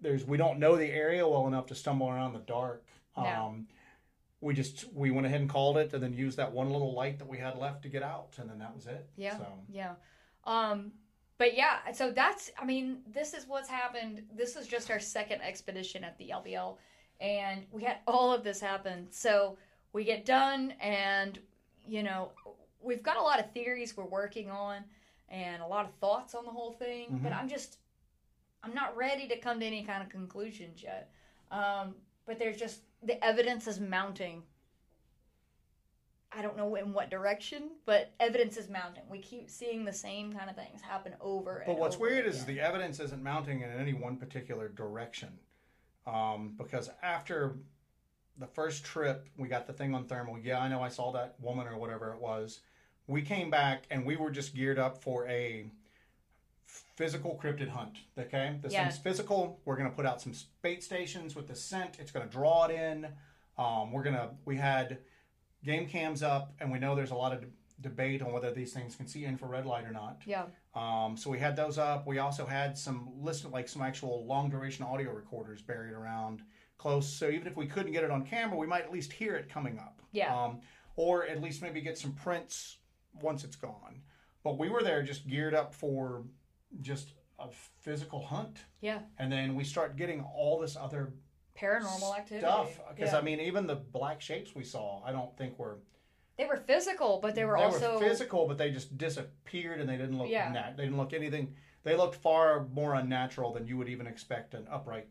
there's 0.00 0.24
we 0.24 0.36
don't 0.36 0.58
know 0.58 0.76
the 0.76 0.90
area 0.90 1.26
well 1.26 1.46
enough 1.46 1.66
to 1.66 1.74
stumble 1.74 2.08
around 2.08 2.32
the 2.32 2.40
dark. 2.40 2.84
No. 3.16 3.24
Um, 3.24 3.68
we 4.40 4.54
just 4.54 4.92
we 4.92 5.10
went 5.10 5.26
ahead 5.26 5.40
and 5.40 5.48
called 5.50 5.76
it, 5.76 5.92
and 5.92 6.02
then 6.02 6.12
used 6.12 6.36
that 6.38 6.50
one 6.50 6.70
little 6.70 6.94
light 6.94 7.18
that 7.18 7.28
we 7.28 7.38
had 7.38 7.56
left 7.58 7.82
to 7.82 7.88
get 7.88 8.02
out, 8.02 8.34
and 8.38 8.50
then 8.50 8.58
that 8.58 8.74
was 8.74 8.86
it. 8.86 9.08
Yeah. 9.16 9.36
So 9.38 9.46
Yeah. 9.70 9.94
Um, 10.44 10.92
but 11.38 11.56
yeah, 11.56 11.92
so 11.92 12.10
that's, 12.12 12.50
I 12.58 12.64
mean, 12.64 12.98
this 13.12 13.34
is 13.34 13.46
what's 13.48 13.68
happened. 13.68 14.22
This 14.34 14.54
is 14.56 14.66
just 14.66 14.90
our 14.90 15.00
second 15.00 15.40
expedition 15.42 16.04
at 16.04 16.16
the 16.18 16.30
LBL, 16.30 16.76
and 17.20 17.64
we 17.70 17.82
had 17.84 17.98
all 18.06 18.32
of 18.32 18.42
this 18.44 18.60
happen. 18.60 19.06
So 19.10 19.56
we 19.92 20.04
get 20.04 20.24
done, 20.24 20.72
and, 20.80 21.38
you 21.86 22.02
know, 22.02 22.32
we've 22.80 23.02
got 23.02 23.16
a 23.16 23.22
lot 23.22 23.38
of 23.40 23.50
theories 23.52 23.96
we're 23.96 24.04
working 24.04 24.50
on 24.50 24.84
and 25.32 25.62
a 25.62 25.66
lot 25.66 25.86
of 25.86 25.94
thoughts 25.94 26.34
on 26.34 26.44
the 26.44 26.50
whole 26.50 26.72
thing, 26.72 27.18
but 27.22 27.32
Mhm. 27.32 27.38
I'm 27.38 27.48
just, 27.48 27.78
I'm 28.62 28.74
not 28.74 28.94
ready 28.96 29.26
to 29.28 29.38
come 29.38 29.58
to 29.58 29.66
any 29.66 29.82
kind 29.82 30.02
of 30.02 30.10
conclusions 30.10 30.82
yet. 30.82 31.10
Um, 31.50 31.96
but 32.26 32.38
there's 32.38 32.58
just, 32.58 32.82
the 33.02 33.22
evidence 33.24 33.66
is 33.66 33.80
mounting 33.80 34.44
I 36.34 36.40
don't 36.40 36.56
know 36.56 36.76
in 36.76 36.94
what 36.94 37.10
direction, 37.10 37.72
but 37.84 38.14
evidence 38.18 38.56
is 38.56 38.70
mounting. 38.70 39.06
We 39.06 39.18
keep 39.18 39.50
seeing 39.50 39.84
the 39.84 39.92
same 39.92 40.32
kind 40.32 40.48
of 40.48 40.56
things 40.56 40.80
happen 40.80 41.14
over. 41.20 41.62
But 41.66 41.76
what's 41.76 41.96
over 41.96 42.06
weird 42.06 42.24
is 42.24 42.46
the 42.46 42.58
evidence 42.58 43.00
isn't 43.00 43.22
mounting 43.22 43.60
in 43.60 43.70
any 43.70 43.92
one 43.92 44.16
particular 44.16 44.70
direction. 44.70 45.38
Um, 46.06 46.54
because 46.56 46.88
after 47.02 47.58
the 48.38 48.46
first 48.46 48.82
trip, 48.82 49.28
we 49.36 49.46
got 49.46 49.66
the 49.66 49.74
thing 49.74 49.94
on 49.94 50.06
thermal. 50.06 50.38
Yeah, 50.38 50.60
I 50.60 50.68
know 50.68 50.80
I 50.80 50.88
saw 50.88 51.12
that 51.12 51.38
woman 51.38 51.66
or 51.66 51.76
whatever 51.76 52.14
it 52.14 52.18
was. 52.18 52.60
We 53.06 53.22
came 53.22 53.50
back 53.50 53.84
and 53.90 54.06
we 54.06 54.16
were 54.16 54.30
just 54.30 54.54
geared 54.54 54.78
up 54.78 55.02
for 55.02 55.26
a 55.28 55.70
physical 56.66 57.38
cryptid 57.42 57.68
hunt. 57.68 57.98
Okay, 58.18 58.58
this 58.62 58.72
Yeah. 58.72 58.84
thing's 58.84 58.98
physical. 58.98 59.60
We're 59.64 59.76
gonna 59.76 59.90
put 59.90 60.06
out 60.06 60.20
some 60.20 60.32
bait 60.62 60.82
stations 60.82 61.34
with 61.34 61.48
the 61.48 61.54
scent. 61.54 61.98
It's 61.98 62.10
gonna 62.12 62.26
draw 62.26 62.66
it 62.66 62.70
in. 62.74 63.08
Um, 63.58 63.92
we're 63.92 64.02
gonna. 64.02 64.34
We 64.44 64.56
had 64.56 64.98
game 65.64 65.86
cams 65.88 66.22
up, 66.22 66.54
and 66.60 66.70
we 66.72 66.78
know 66.78 66.94
there's 66.94 67.10
a 67.10 67.14
lot 67.16 67.32
of 67.32 67.40
de- 67.42 67.46
debate 67.80 68.22
on 68.22 68.32
whether 68.32 68.52
these 68.52 68.72
things 68.72 68.94
can 68.96 69.06
see 69.06 69.24
infrared 69.24 69.66
light 69.66 69.84
or 69.84 69.90
not. 69.90 70.22
yeah, 70.24 70.46
Um, 70.74 71.16
so 71.16 71.30
we 71.30 71.38
had 71.38 71.56
those 71.56 71.78
up. 71.78 72.06
We 72.06 72.18
also 72.18 72.46
had 72.46 72.78
some 72.78 73.20
listen 73.22 73.50
like 73.50 73.68
some 73.68 73.82
actual 73.82 74.24
long 74.24 74.48
duration 74.50 74.84
audio 74.84 75.12
recorders 75.12 75.60
buried 75.62 75.92
around 75.92 76.42
close. 76.78 77.08
So 77.12 77.28
even 77.28 77.46
if 77.46 77.56
we 77.56 77.66
couldn't 77.66 77.92
get 77.92 78.04
it 78.04 78.10
on 78.10 78.24
camera, 78.24 78.56
we 78.56 78.66
might 78.66 78.82
at 78.84 78.92
least 78.92 79.12
hear 79.12 79.34
it 79.36 79.48
coming 79.48 79.78
up. 79.78 80.00
Yeah. 80.12 80.34
Um, 80.34 80.60
or 80.96 81.26
at 81.26 81.40
least 81.40 81.62
maybe 81.62 81.80
get 81.80 81.96
some 81.98 82.12
prints 82.12 82.78
once 83.20 83.44
it's 83.44 83.56
gone. 83.56 84.02
But 84.44 84.58
we 84.58 84.68
were 84.68 84.82
there 84.82 85.02
just 85.02 85.28
geared 85.28 85.54
up 85.54 85.74
for 85.74 86.24
just 86.80 87.14
a 87.38 87.48
physical 87.80 88.24
hunt, 88.24 88.58
yeah, 88.80 89.00
and 89.18 89.30
then 89.30 89.54
we 89.54 89.64
start 89.64 89.96
getting 89.96 90.22
all 90.22 90.58
this 90.58 90.76
other 90.76 91.12
paranormal 91.56 92.16
activity. 92.16 92.46
stuff. 92.46 92.80
Because 92.94 93.12
Yeah. 93.12 93.18
I 93.18 93.22
mean, 93.22 93.40
even 93.40 93.66
the 93.66 93.76
black 93.76 94.20
shapes 94.20 94.54
we 94.54 94.64
saw, 94.64 95.02
I 95.04 95.12
don't 95.12 95.36
think 95.36 95.58
were 95.58 95.78
they 96.38 96.46
were 96.46 96.56
physical, 96.56 97.18
but 97.20 97.34
they 97.34 97.44
were 97.44 97.56
also 97.58 98.00
physical, 98.00 98.48
but 98.48 98.56
they 98.58 98.70
just 98.70 98.96
disappeared 98.96 99.80
and 99.80 99.88
they 99.88 99.96
didn't 99.98 100.16
look 100.18 100.28
Yeah. 100.30 100.50
nat- 100.50 100.76
they 100.76 100.84
didn't 100.84 100.96
look 100.98 101.12
anything. 101.12 101.54
They 101.84 101.94
looked 101.96 102.14
far 102.16 102.64
more 102.68 102.94
unnatural 102.94 103.52
than 103.52 103.66
you 103.66 103.76
would 103.76 103.88
even 103.88 104.06
expect 104.06 104.54
an 104.54 104.66
upright 104.70 105.08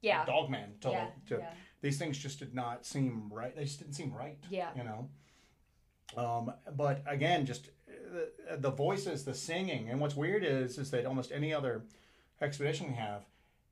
yeah, 0.00 0.24
dog 0.24 0.50
man 0.50 0.74
to 0.80 0.90
yeah. 0.90 1.10
To, 1.28 1.38
yeah, 1.38 1.54
These 1.82 1.98
things 1.98 2.18
just 2.18 2.38
did 2.38 2.54
not 2.54 2.84
seem 2.84 3.32
right. 3.32 3.54
They 3.54 3.64
just 3.64 3.78
didn't 3.78 3.94
seem 3.94 4.12
right. 4.12 4.38
yeah, 4.50 4.70
You 4.76 4.84
know. 4.84 5.08
Um, 6.16 6.52
but 6.76 7.02
again, 7.06 7.46
just 7.46 7.68
uh, 7.88 8.52
the, 8.52 8.56
the 8.58 8.70
voices, 8.70 9.24
the 9.24 9.34
singing, 9.34 9.88
and 9.90 10.00
what's 10.00 10.14
weird 10.14 10.44
is 10.44 10.78
is 10.78 10.90
that 10.92 11.06
almost 11.06 11.32
any 11.32 11.52
other 11.52 11.82
expedition 12.40 12.88
we 12.88 12.94
have, 12.94 13.22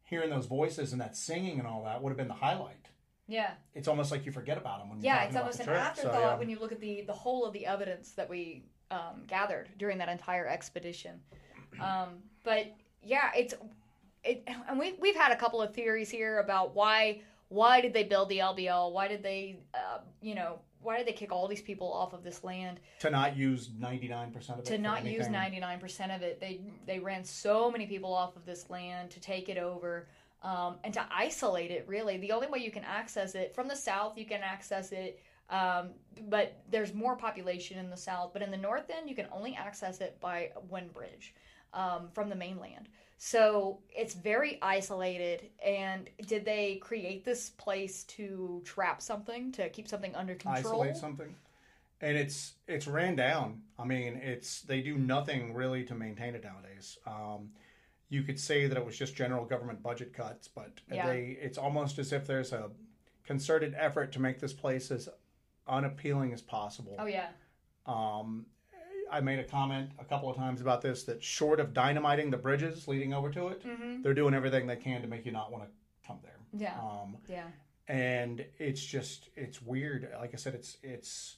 hearing 0.04 0.30
those 0.30 0.46
voices 0.46 0.92
and 0.92 1.00
that 1.00 1.16
singing 1.16 1.58
and 1.58 1.66
all 1.68 1.84
that 1.84 2.02
would 2.02 2.10
have 2.10 2.16
been 2.16 2.28
the 2.28 2.34
highlight. 2.34 2.88
yeah. 3.28 3.52
It's 3.74 3.88
almost 3.88 4.10
like 4.10 4.26
you 4.26 4.32
forget 4.32 4.58
about 4.58 4.80
them 4.80 4.90
when 4.90 5.00
Yeah, 5.02 5.24
it's 5.24 5.36
almost 5.36 5.60
an 5.60 5.66
trip. 5.66 5.78
afterthought 5.78 6.14
So, 6.14 6.20
yeah. 6.20 6.36
when 6.38 6.48
you 6.50 6.58
look 6.58 6.72
at 6.72 6.80
the 6.80 7.02
the 7.02 7.12
whole 7.12 7.44
of 7.46 7.52
the 7.52 7.66
evidence 7.66 8.12
that 8.12 8.28
we 8.28 8.64
um, 8.90 9.22
gathered 9.26 9.68
during 9.78 9.98
that 9.98 10.08
entire 10.08 10.46
expedition. 10.46 11.20
Um, 11.80 12.18
but 12.44 12.66
yeah, 13.02 13.30
it's 13.36 13.54
it, 14.24 14.46
and 14.68 14.78
we 14.78 14.94
we've 15.00 15.16
had 15.16 15.32
a 15.32 15.36
couple 15.36 15.62
of 15.62 15.74
theories 15.74 16.10
here 16.10 16.38
about 16.40 16.74
why 16.74 17.20
why 17.48 17.80
did 17.80 17.92
they 17.92 18.04
build 18.04 18.28
the 18.28 18.38
LBL? 18.38 18.92
Why 18.92 19.08
did 19.08 19.22
they, 19.22 19.58
uh, 19.74 19.98
you 20.22 20.34
know, 20.34 20.60
why 20.82 20.98
did 20.98 21.06
they 21.06 21.12
kick 21.12 21.32
all 21.32 21.48
these 21.48 21.62
people 21.62 21.92
off 21.92 22.12
of 22.12 22.22
this 22.22 22.44
land? 22.44 22.80
To 23.00 23.10
not 23.10 23.36
use 23.36 23.70
ninety 23.78 24.08
nine 24.08 24.30
percent 24.32 24.58
of 24.58 24.66
it. 24.66 24.68
To 24.68 24.78
not 24.78 25.04
use 25.04 25.28
ninety 25.28 25.60
nine 25.60 25.78
percent 25.78 26.12
of 26.12 26.22
it, 26.22 26.40
they 26.40 26.60
they 26.86 26.98
ran 26.98 27.24
so 27.24 27.70
many 27.70 27.86
people 27.86 28.12
off 28.12 28.36
of 28.36 28.44
this 28.44 28.70
land 28.70 29.10
to 29.10 29.20
take 29.20 29.48
it 29.48 29.58
over. 29.58 30.08
Um, 30.42 30.74
and 30.82 30.92
to 30.94 31.06
isolate 31.14 31.70
it, 31.70 31.84
really, 31.86 32.16
the 32.16 32.32
only 32.32 32.48
way 32.48 32.58
you 32.58 32.72
can 32.72 32.82
access 32.82 33.36
it 33.36 33.54
from 33.54 33.68
the 33.68 33.76
south, 33.76 34.18
you 34.18 34.24
can 34.24 34.40
access 34.42 34.90
it 34.90 35.20
um, 35.52 35.90
but 36.28 36.56
there's 36.70 36.94
more 36.94 37.14
population 37.14 37.78
in 37.78 37.90
the 37.90 37.96
south. 37.96 38.30
But 38.32 38.42
in 38.42 38.50
the 38.50 38.56
north 38.56 38.90
end, 38.90 39.08
you 39.08 39.14
can 39.14 39.26
only 39.30 39.54
access 39.54 40.00
it 40.00 40.18
by 40.18 40.50
wind 40.68 40.92
bridge 40.92 41.34
um, 41.74 42.08
from 42.14 42.30
the 42.30 42.34
mainland. 42.34 42.88
So 43.24 43.78
it's 43.88 44.14
very 44.14 44.58
isolated. 44.62 45.50
And 45.64 46.10
did 46.26 46.44
they 46.44 46.78
create 46.82 47.24
this 47.24 47.50
place 47.50 48.02
to 48.04 48.60
trap 48.64 49.00
something, 49.00 49.52
to 49.52 49.68
keep 49.68 49.86
something 49.86 50.12
under 50.16 50.34
control? 50.34 50.56
isolate 50.82 50.96
something 50.96 51.32
and 52.00 52.16
it's 52.16 52.54
it's 52.66 52.88
ran 52.88 53.14
down 53.14 53.62
i 53.78 53.84
mean 53.84 54.16
it's 54.16 54.62
they 54.62 54.80
do 54.80 54.98
nothing 54.98 55.54
really 55.54 55.84
to 55.84 55.94
maintain 55.94 56.34
it 56.34 56.42
nowadays 56.42 56.98
um, 57.06 57.48
you 58.08 58.24
could 58.24 58.40
say 58.40 58.66
that 58.66 58.76
it 58.76 58.84
was 58.84 58.98
just 58.98 59.14
general 59.14 59.44
government 59.44 59.80
budget 59.84 60.12
cuts 60.12 60.48
but 60.48 60.80
Yeah. 60.90 61.06
they 61.06 61.38
it's 61.40 61.58
almost 61.58 62.00
as 62.00 62.12
if 62.12 62.26
there's 62.26 62.52
a 62.52 62.70
concerted 63.24 63.72
effort 63.78 64.10
to 64.12 64.20
make 64.20 64.40
this 64.40 64.52
place 64.52 64.90
as 64.90 65.08
unappealing 65.68 66.32
as 66.32 66.42
possible 66.42 66.96
Oh 66.98 67.06
yeah, 67.06 67.28
um, 67.86 68.46
i 69.12 69.20
made 69.20 69.38
a 69.38 69.44
comment 69.44 69.90
a 69.98 70.04
couple 70.04 70.30
of 70.30 70.36
times 70.36 70.60
about 70.60 70.80
this 70.80 71.04
that 71.04 71.22
short 71.22 71.60
of 71.60 71.72
dynamiting 71.72 72.30
the 72.30 72.36
bridges 72.36 72.88
leading 72.88 73.12
over 73.14 73.30
to 73.30 73.48
it 73.48 73.64
mm-hmm. 73.64 74.02
they're 74.02 74.14
doing 74.14 74.34
everything 74.34 74.66
they 74.66 74.76
can 74.76 75.02
to 75.02 75.08
make 75.08 75.24
you 75.26 75.32
not 75.32 75.52
want 75.52 75.62
to 75.64 75.70
come 76.06 76.18
there 76.22 76.32
yeah, 76.54 76.74
um, 76.82 77.16
yeah, 77.28 77.46
and 77.88 78.44
it's 78.58 78.84
just 78.84 79.30
it's 79.36 79.62
weird 79.62 80.08
like 80.20 80.32
i 80.34 80.36
said 80.36 80.54
it's 80.54 80.76
it's 80.82 81.36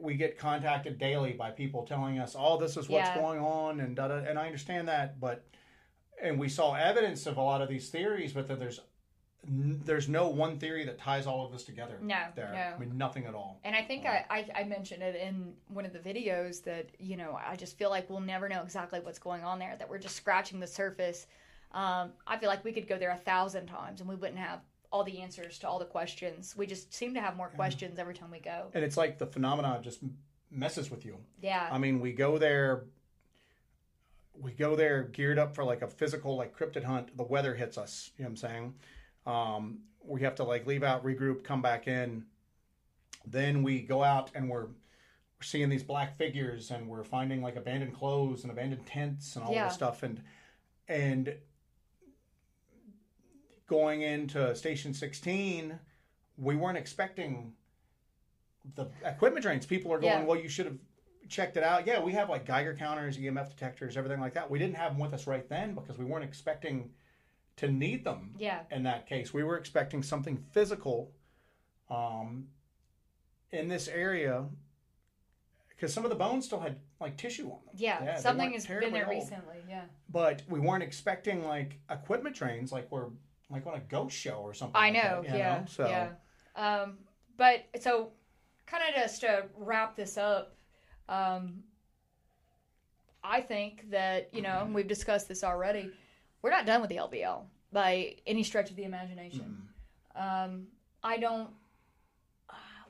we 0.00 0.14
get 0.14 0.38
contacted 0.38 0.98
daily 0.98 1.32
by 1.32 1.50
people 1.50 1.84
telling 1.84 2.18
us 2.18 2.34
oh 2.38 2.56
this 2.58 2.76
is 2.76 2.88
what's 2.88 3.08
Yeah. 3.08 3.18
going 3.18 3.40
on 3.40 3.80
and 3.80 3.94
da, 3.96 4.08
da, 4.08 4.16
and 4.16 4.38
i 4.38 4.46
understand 4.46 4.88
that 4.88 5.20
but 5.20 5.44
and 6.22 6.38
we 6.38 6.48
saw 6.48 6.74
evidence 6.74 7.26
of 7.26 7.36
a 7.36 7.42
lot 7.42 7.60
of 7.60 7.68
these 7.68 7.90
theories 7.90 8.32
but 8.32 8.46
then 8.48 8.58
there's 8.58 8.80
n- 9.46 9.80
there's 9.84 10.08
no 10.08 10.28
one 10.28 10.58
theory 10.58 10.84
that 10.84 10.98
ties 10.98 11.26
all 11.26 11.44
of 11.46 11.52
this 11.52 11.64
together 11.64 11.98
No, 12.02 12.16
there 12.34 12.50
no. 12.52 12.76
i 12.76 12.78
mean 12.78 12.96
nothing 12.96 13.26
at 13.26 13.34
all 13.34 13.60
And 13.64 13.74
I 13.76 13.82
think 13.82 14.06
I, 14.06 14.24
I, 14.30 14.48
I 14.60 14.64
mentioned 14.64 15.02
it 15.02 15.14
in 15.16 15.52
one 15.68 15.84
of 15.86 15.92
the 15.92 15.98
videos 15.98 16.62
that, 16.64 16.86
you 16.98 17.16
know, 17.16 17.38
I 17.46 17.56
just 17.56 17.76
feel 17.78 17.90
like 17.90 18.08
we'll 18.10 18.20
never 18.20 18.48
know 18.48 18.62
exactly 18.62 19.00
what's 19.00 19.18
going 19.18 19.42
on 19.44 19.58
there, 19.58 19.74
that 19.78 19.88
we're 19.88 19.98
just 19.98 20.16
scratching 20.16 20.60
the 20.60 20.66
surface. 20.66 21.26
Um, 21.72 22.12
I 22.26 22.38
feel 22.38 22.48
like 22.48 22.64
we 22.64 22.72
could 22.72 22.86
go 22.88 22.98
there 22.98 23.10
a 23.10 23.16
thousand 23.16 23.66
times 23.66 24.00
and 24.00 24.08
we 24.08 24.14
wouldn't 24.16 24.38
have 24.38 24.60
all 24.92 25.02
the 25.04 25.18
answers 25.20 25.58
to 25.58 25.68
all 25.68 25.78
the 25.78 25.84
questions. 25.84 26.54
We 26.56 26.66
just 26.66 26.94
seem 26.94 27.14
to 27.14 27.20
have 27.20 27.36
more 27.36 27.48
questions 27.48 27.98
every 27.98 28.14
time 28.14 28.30
we 28.30 28.38
go. 28.40 28.70
and 28.74 28.84
it's 28.84 28.96
like 28.96 29.18
the 29.18 29.26
phenomena 29.26 29.80
just 29.82 30.00
messes 30.50 30.90
with 30.90 31.04
you 31.04 31.16
Yeah. 31.42 31.68
I 31.72 31.78
mean, 31.78 31.98
we 32.00 32.12
go 32.12 32.38
there. 32.38 32.84
We 34.36 34.52
go 34.52 34.74
there 34.76 35.04
geared 35.04 35.38
up 35.38 35.54
for 35.54 35.64
like 35.64 35.82
a 35.82 35.86
physical, 35.88 36.36
like 36.36 36.56
cryptid 36.56 36.82
hunt. 36.84 37.16
The 37.16 37.22
weather 37.24 37.54
hits 37.54 37.78
us. 37.78 38.10
You 38.16 38.24
know 38.24 38.28
what 38.28 38.30
I'm 38.30 38.36
saying? 38.36 38.74
Um, 39.26 39.78
we 40.04 40.20
have 40.22 40.34
to 40.36 40.44
like 40.44 40.66
leave 40.66 40.82
out, 40.82 41.04
regroup, 41.04 41.44
come 41.44 41.62
back 41.62 41.88
in. 41.88 42.24
Then 43.26 43.62
we 43.62 43.80
go 43.80 44.02
out 44.02 44.30
and 44.34 44.48
we're 44.50 44.64
we're 44.66 45.42
seeing 45.42 45.68
these 45.68 45.82
black 45.82 46.16
figures 46.16 46.70
and 46.70 46.88
we're 46.88 47.04
finding 47.04 47.42
like 47.42 47.56
abandoned 47.56 47.94
clothes 47.94 48.42
and 48.44 48.52
abandoned 48.52 48.86
tents 48.86 49.34
and 49.36 49.44
all 49.44 49.52
Yeah. 49.52 49.64
this 49.64 49.74
stuff 49.74 50.02
and 50.02 50.22
and 50.88 51.34
going 53.66 54.02
into 54.02 54.54
station 54.54 54.92
16 54.92 55.78
we 56.36 56.54
weren't 56.56 56.76
expecting 56.76 57.52
the 58.74 58.86
equipment 59.04 59.42
drains 59.42 59.64
people 59.66 59.92
are 59.92 59.98
going 59.98 60.12
Yeah. 60.20 60.24
well 60.24 60.38
you 60.38 60.48
should 60.48 60.66
have 60.66 60.78
checked 61.28 61.56
it 61.56 61.62
out 61.62 61.86
yeah 61.86 61.98
we 62.00 62.12
have 62.12 62.28
like 62.28 62.44
geiger 62.44 62.74
counters 62.74 63.16
emf 63.16 63.48
detectors 63.48 63.96
everything 63.96 64.20
like 64.20 64.34
that 64.34 64.50
we 64.50 64.58
didn't 64.58 64.76
have 64.76 64.92
them 64.92 65.00
with 65.00 65.14
us 65.14 65.26
right 65.26 65.48
then 65.48 65.74
because 65.74 65.96
we 65.96 66.04
weren't 66.04 66.24
expecting 66.24 66.90
to 67.56 67.68
need 67.68 68.04
them 68.04 68.34
Yeah. 68.38 68.60
in 68.70 68.82
that 68.84 69.06
case. 69.06 69.32
We 69.32 69.44
were 69.44 69.56
expecting 69.56 70.02
something 70.02 70.36
physical 70.52 71.12
um, 71.88 72.48
in 73.52 73.68
this 73.68 73.88
area 73.88 74.46
because 75.68 75.92
some 75.92 76.04
of 76.04 76.10
the 76.10 76.16
bones 76.16 76.46
still 76.46 76.60
had 76.60 76.76
like 77.00 77.16
tissue 77.16 77.44
on 77.44 77.58
them. 77.66 77.74
Yeah. 77.76 78.14
they 78.16 78.20
Something 78.20 78.52
has 78.52 78.66
been 78.66 78.92
there 78.92 79.06
old. 79.06 79.22
recently. 79.22 79.58
Yeah. 79.68 79.84
But 80.08 80.42
we 80.48 80.58
weren't 80.60 80.82
expecting 80.82 81.44
like 81.46 81.78
equipment 81.90 82.34
drains 82.36 82.72
like 82.72 82.90
we're 82.90 83.08
like 83.50 83.66
on 83.66 83.74
a 83.74 83.80
ghost 83.80 84.16
show 84.16 84.36
or 84.36 84.54
something. 84.54 84.76
I 84.76 84.90
like 84.90 84.94
know, 84.94 85.22
that, 85.26 85.38
yeah, 85.38 85.58
know? 85.58 85.64
So 85.68 85.88
yeah. 85.88 86.08
Um, 86.56 86.98
but 87.36 87.64
so, 87.80 88.12
kind 88.66 88.82
of 88.88 88.94
just 88.94 89.20
to 89.22 89.46
wrap 89.56 89.96
this 89.96 90.16
up, 90.16 90.56
um, 91.08 91.64
I 93.22 93.40
think 93.40 93.90
that 93.90 94.30
you 94.32 94.40
know 94.42 94.68
we've 94.72 94.86
discussed 94.88 95.28
this 95.28 95.42
already. 95.44 95.90
We're 96.44 96.50
not 96.50 96.66
done 96.66 96.82
with 96.82 96.90
the 96.90 96.96
LBL 96.96 97.40
by 97.72 98.16
any 98.26 98.42
stretch 98.42 98.68
of 98.68 98.76
the 98.76 98.84
imagination. 98.84 99.62
Um, 100.14 100.66
I 101.02 101.16
don't. 101.16 101.48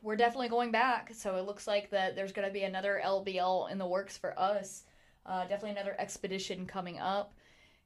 We're 0.02 0.16
definitely 0.16 0.48
going 0.48 0.72
back, 0.72 1.14
so 1.14 1.36
it 1.36 1.46
looks 1.46 1.68
like 1.68 1.88
that 1.90 2.16
there's 2.16 2.32
going 2.32 2.48
to 2.48 2.52
be 2.52 2.64
another 2.64 3.00
LBL 3.04 3.70
in 3.70 3.78
the 3.78 3.86
works 3.86 4.18
for 4.18 4.36
us. 4.36 4.82
Uh, 5.24 5.42
definitely 5.42 5.70
another 5.70 5.94
expedition 6.00 6.66
coming 6.66 6.98
up, 6.98 7.32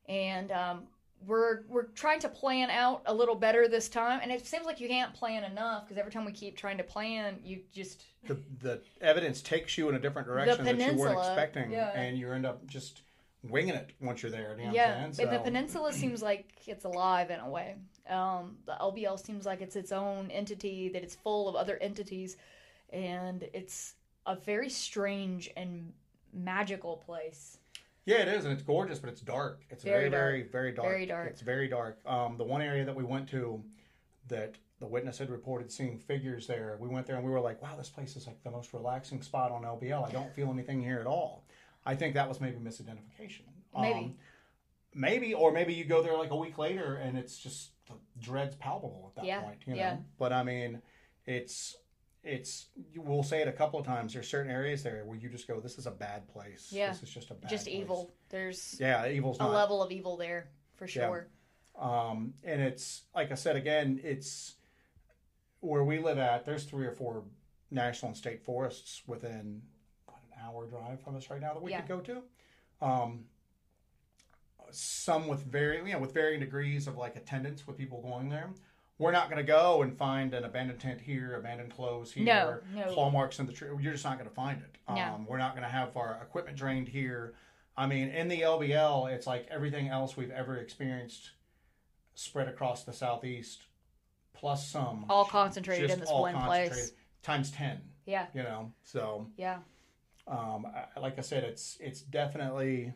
and 0.08 0.50
um, 0.52 0.84
we're 1.26 1.64
we're 1.68 1.88
trying 1.88 2.20
to 2.20 2.30
plan 2.30 2.70
out 2.70 3.02
a 3.04 3.12
little 3.12 3.34
better 3.34 3.68
this 3.68 3.90
time. 3.90 4.20
And 4.22 4.32
it 4.32 4.46
seems 4.46 4.64
like 4.64 4.80
you 4.80 4.88
can't 4.88 5.12
plan 5.12 5.44
enough 5.44 5.84
because 5.84 5.98
every 5.98 6.10
time 6.10 6.24
we 6.24 6.32
keep 6.32 6.56
trying 6.56 6.78
to 6.78 6.82
plan, 6.82 7.40
you 7.44 7.60
just 7.74 8.04
the 8.26 8.38
the 8.62 8.80
evidence 9.02 9.42
takes 9.42 9.76
you 9.76 9.90
in 9.90 9.96
a 9.96 10.00
different 10.00 10.28
direction 10.28 10.64
that 10.64 10.78
you 10.78 10.98
weren't 10.98 11.18
expecting, 11.18 11.70
yeah. 11.70 11.90
and 11.90 12.16
you 12.16 12.32
end 12.32 12.46
up 12.46 12.66
just 12.66 13.02
winging 13.50 13.74
it 13.74 13.92
once 14.00 14.22
you're 14.22 14.30
there. 14.30 14.56
You 14.58 14.66
know 14.66 14.72
yeah. 14.72 15.04
and 15.04 15.14
the 15.14 15.40
peninsula 15.42 15.92
seems 15.92 16.22
like 16.22 16.50
it's 16.66 16.84
alive 16.84 17.30
in 17.30 17.40
a 17.40 17.48
way. 17.48 17.76
Um, 18.08 18.56
the 18.66 18.76
LBL 18.80 19.24
seems 19.24 19.44
like 19.46 19.60
it's 19.60 19.76
its 19.76 19.92
own 19.92 20.30
entity 20.30 20.88
that 20.90 21.02
it's 21.02 21.14
full 21.14 21.48
of 21.48 21.56
other 21.56 21.76
entities, 21.78 22.36
and 22.90 23.48
it's 23.52 23.94
a 24.26 24.36
very 24.36 24.68
strange 24.68 25.50
and 25.56 25.92
magical 26.32 26.96
place. 26.98 27.58
Yeah, 28.04 28.22
it 28.22 28.28
is, 28.28 28.44
and 28.44 28.54
it's 28.54 28.62
gorgeous, 28.62 28.98
but 28.98 29.10
it's 29.10 29.20
dark. 29.20 29.64
It's 29.68 29.84
very, 29.84 30.08
Very 30.08 30.40
very, 30.40 30.42
very 30.50 30.72
dark. 30.72 30.88
Very 30.88 31.06
dark. 31.06 31.28
It's 31.28 31.42
very 31.42 31.68
dark. 31.68 31.98
Um, 32.06 32.38
the 32.38 32.44
one 32.44 32.62
area 32.62 32.84
that 32.84 32.94
we 32.94 33.04
went 33.04 33.28
to, 33.30 33.62
that 34.28 34.54
the 34.80 34.86
witness 34.86 35.18
had 35.18 35.28
reported 35.28 35.70
seeing 35.70 35.98
figures 35.98 36.46
there. 36.46 36.78
We 36.80 36.88
went 36.88 37.06
there 37.06 37.16
and 37.16 37.24
we 37.24 37.30
were 37.30 37.40
like, 37.40 37.60
"Wow, 37.60 37.76
this 37.76 37.90
place 37.90 38.16
is 38.16 38.26
like 38.26 38.42
the 38.44 38.50
most 38.50 38.72
relaxing 38.72 39.22
spot 39.22 39.50
on 39.52 39.62
LBL. 39.62 40.08
I 40.08 40.10
don't 40.10 40.32
feel 40.32 40.50
anything 40.50 40.82
here 40.82 41.00
at 41.00 41.06
all." 41.06 41.44
I 41.88 41.94
think 41.96 42.14
that 42.14 42.28
was 42.28 42.38
maybe 42.38 42.58
misidentification. 42.58 43.44
Maybe. 43.74 43.98
Um, 43.98 44.14
maybe, 44.94 45.32
or 45.32 45.52
maybe 45.52 45.72
you 45.72 45.84
go 45.86 46.02
there 46.02 46.16
like 46.18 46.30
a 46.30 46.36
week 46.36 46.58
later 46.58 46.96
and 46.96 47.16
it's 47.16 47.38
just 47.38 47.70
the 47.86 47.94
dread's 48.20 48.56
palpable 48.56 49.06
at 49.10 49.16
that 49.16 49.24
Yeah, 49.24 49.40
point. 49.40 49.60
You 49.66 49.72
know. 49.72 49.78
yeah. 49.78 49.96
But 50.18 50.34
I 50.34 50.42
mean, 50.42 50.82
it's 51.24 51.76
it's 52.22 52.66
we'll 52.94 53.22
say 53.22 53.40
it 53.40 53.48
a 53.48 53.52
couple 53.52 53.80
of 53.80 53.86
times. 53.86 54.12
There's 54.12 54.28
certain 54.28 54.50
areas 54.50 54.82
there 54.82 55.02
where 55.06 55.16
you 55.16 55.30
just 55.30 55.48
go, 55.48 55.60
"This 55.60 55.78
is 55.78 55.86
a 55.86 55.90
bad 55.90 56.28
place. 56.28 56.68
Yeah. 56.70 56.90
This 56.92 57.04
is 57.04 57.10
just 57.10 57.30
a 57.30 57.34
bad 57.34 57.48
Just 57.48 57.64
place." 57.66 57.76
evil. 57.80 58.12
There's 58.28 58.76
Yeah, 58.78 59.08
evil's 59.08 59.38
a 59.38 59.44
not. 59.44 59.52
level 59.52 59.82
of 59.82 59.90
evil 59.90 60.18
there 60.18 60.50
for 60.76 60.84
Yeah. 60.84 60.90
sure. 60.92 61.28
Um, 61.76 62.34
and 62.44 62.60
it's 62.60 63.04
like 63.14 63.32
I 63.32 63.34
said 63.34 63.56
again, 63.56 63.98
it's 64.04 64.56
where 65.60 65.84
we 65.84 66.00
live 66.00 66.18
at. 66.18 66.44
There's 66.44 66.64
three 66.64 66.86
or 66.86 66.92
four 66.92 67.24
national 67.70 68.08
and 68.10 68.16
state 68.18 68.42
forests 68.44 69.02
within 69.06 69.62
hour 70.44 70.66
drive 70.66 71.00
from 71.00 71.16
us 71.16 71.30
right 71.30 71.40
now 71.40 71.54
that 71.54 71.62
we 71.62 71.70
Yeah. 71.70 71.80
could 71.82 71.88
go 71.88 72.00
to. 72.00 72.22
Um, 72.84 73.24
some 74.70 75.26
with 75.28 75.44
very 75.44 75.78
you 75.78 75.92
know 75.94 75.98
with 75.98 76.12
varying 76.12 76.40
degrees 76.40 76.86
of 76.86 76.96
like 76.96 77.16
attendance 77.16 77.66
with 77.66 77.76
people 77.76 78.02
going 78.02 78.28
there. 78.28 78.50
We're 78.98 79.12
not 79.12 79.30
going 79.30 79.38
to 79.38 79.44
go 79.46 79.82
and 79.82 79.96
find 79.96 80.34
an 80.34 80.42
abandoned 80.42 80.80
tent 80.80 81.00
here, 81.00 81.36
abandoned 81.36 81.72
clothes 81.72 82.10
here, 82.12 82.24
No, 82.24 82.58
no. 82.74 82.92
claw 82.92 83.10
marks 83.10 83.38
in 83.38 83.46
the 83.46 83.52
tree. 83.52 83.68
You're 83.80 83.92
just 83.92 84.04
not 84.04 84.18
going 84.18 84.28
to 84.28 84.34
find 84.34 84.60
it. 84.60 84.76
No. 84.92 84.96
Um, 85.14 85.26
we're 85.26 85.38
not 85.38 85.52
going 85.52 85.62
to 85.62 85.68
have 85.70 85.96
our 85.96 86.18
equipment 86.20 86.56
drained 86.58 86.88
here. 86.88 87.34
I 87.76 87.86
mean, 87.86 88.08
in 88.08 88.26
the 88.26 88.40
LBL, 88.40 89.06
it's 89.12 89.24
like 89.24 89.46
everything 89.52 89.86
else 89.86 90.16
we've 90.16 90.32
ever 90.32 90.56
experienced 90.56 91.30
spread 92.16 92.48
across 92.48 92.82
the 92.82 92.92
southeast, 92.92 93.62
plus 94.34 94.68
some. 94.68 95.06
All 95.08 95.24
concentrated 95.24 95.92
in 95.92 96.00
this 96.00 96.10
one 96.10 96.34
place. 96.34 96.90
Times 97.22 97.52
10, 97.52 97.80
Yeah. 98.04 98.26
you 98.34 98.42
know? 98.42 98.72
So, 98.82 99.30
Yeah. 99.36 99.60
Um, 100.28 100.66
I, 100.66 101.00
like 101.00 101.18
I 101.18 101.22
said, 101.22 101.44
it's 101.44 101.76
it's 101.80 102.00
definitely. 102.00 102.92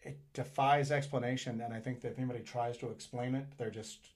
It 0.00 0.18
defies 0.32 0.92
explanation, 0.92 1.60
and 1.60 1.74
I 1.74 1.80
think 1.80 2.00
that 2.02 2.12
if 2.12 2.18
anybody 2.18 2.40
tries 2.40 2.78
to 2.78 2.90
explain 2.90 3.34
it, 3.34 3.46
they're 3.58 3.70
just 3.70 4.10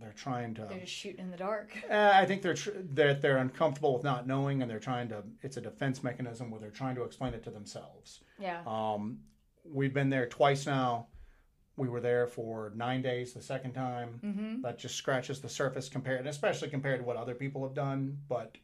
they're 0.00 0.14
trying 0.14 0.54
to. 0.54 0.66
They're 0.68 0.80
just 0.80 0.92
shooting 0.92 1.20
in 1.20 1.30
the 1.30 1.36
dark. 1.36 1.70
Uh, 1.90 2.10
I 2.14 2.26
think 2.26 2.42
they're 2.42 2.54
tr- 2.54 2.70
they're 2.74 3.14
they're 3.14 3.38
uncomfortable 3.38 3.94
with 3.94 4.04
not 4.04 4.26
knowing, 4.26 4.60
and 4.62 4.70
they're 4.70 4.78
trying 4.78 5.08
to. 5.08 5.22
It's 5.42 5.56
a 5.56 5.60
defense 5.60 6.02
mechanism 6.02 6.50
where 6.50 6.60
they're 6.60 6.70
trying 6.70 6.96
to 6.96 7.04
explain 7.04 7.32
it 7.34 7.42
to 7.44 7.50
themselves. 7.50 8.20
Yeah. 8.38 8.62
Um, 8.66 9.20
we've 9.64 9.94
been 9.94 10.10
there 10.10 10.26
twice 10.26 10.66
now. 10.66 11.06
We 11.76 11.88
were 11.88 12.00
there 12.00 12.26
for 12.26 12.72
nine 12.74 13.02
days 13.02 13.32
the 13.34 13.42
second 13.42 13.74
time. 13.74 14.20
Mm-hmm. 14.24 14.62
That 14.62 14.78
just 14.78 14.96
scratches 14.96 15.40
the 15.40 15.48
surface 15.48 15.88
compared, 15.88 16.26
especially 16.26 16.68
compared 16.68 17.00
to 17.00 17.06
what 17.06 17.16
other 17.16 17.34
people 17.34 17.62
have 17.62 17.74
done. 17.74 18.18
But 18.28 18.56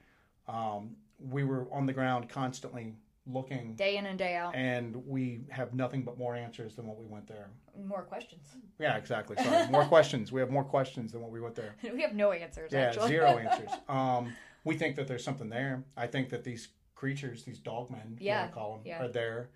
um, 0.48 0.96
we 1.30 1.44
were 1.44 1.66
on 1.72 1.86
the 1.86 1.92
ground 1.92 2.28
constantly 2.28 2.94
looking, 3.26 3.74
Day 3.74 3.96
in 3.98 4.06
and 4.06 4.18
day 4.18 4.34
out. 4.34 4.54
and 4.54 4.96
we 5.06 5.42
have 5.50 5.72
nothing 5.74 6.02
but 6.02 6.18
more 6.18 6.34
answers 6.34 6.74
than 6.74 6.86
what 6.86 6.98
we 6.98 7.06
went 7.06 7.26
there. 7.28 7.50
More 7.86 8.02
questions. 8.02 8.56
Yeah, 8.80 8.96
exactly. 8.96 9.36
Sorry, 9.36 9.68
more 9.70 9.84
questions. 9.84 10.32
We 10.32 10.40
have 10.40 10.50
more 10.50 10.64
questions 10.64 11.12
than 11.12 11.20
what 11.20 11.30
we 11.30 11.40
went 11.40 11.54
there. 11.54 11.76
we 11.94 12.02
have 12.02 12.14
no 12.14 12.32
answers. 12.32 12.72
Yeah, 12.72 12.80
actually. 12.88 13.08
zero 13.08 13.38
answers. 13.38 13.70
Um, 13.88 14.32
we 14.64 14.76
think 14.76 14.96
that 14.96 15.06
there's 15.06 15.24
something 15.24 15.48
there. 15.48 15.84
I 15.96 16.06
think 16.08 16.30
that 16.30 16.42
these 16.42 16.68
creatures, 16.96 17.44
these 17.44 17.60
dogmen, 17.60 18.16
Yeah, 18.18 18.46
you 18.46 18.52
call 18.52 18.72
them, 18.74 18.82
yeah. 18.84 19.02
are 19.04 19.08
there. 19.08 19.50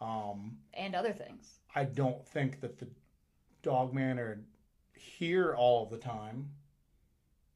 Um, 0.00 0.58
and 0.72 0.94
other 0.94 1.12
things. 1.12 1.58
I 1.74 1.84
don't 1.84 2.26
think 2.26 2.60
that 2.60 2.78
the 2.78 2.88
dogmen 3.62 4.18
are 4.18 4.40
here 4.94 5.54
all 5.54 5.84
of 5.84 5.90
the 5.90 5.98
time 5.98 6.50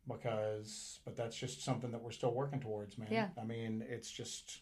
because, 0.09 1.01
but 1.05 1.17
that's 1.17 1.37
just 1.37 1.63
something 1.63 1.91
that 1.93 2.03
we're 2.03 2.11
still 2.13 2.33
working 2.35 2.61
towards, 2.61 2.99
man. 2.99 3.09
Yeah. 3.11 3.29
I 3.41 3.45
mean, 3.45 3.85
it's 3.89 4.11
just, 4.11 4.61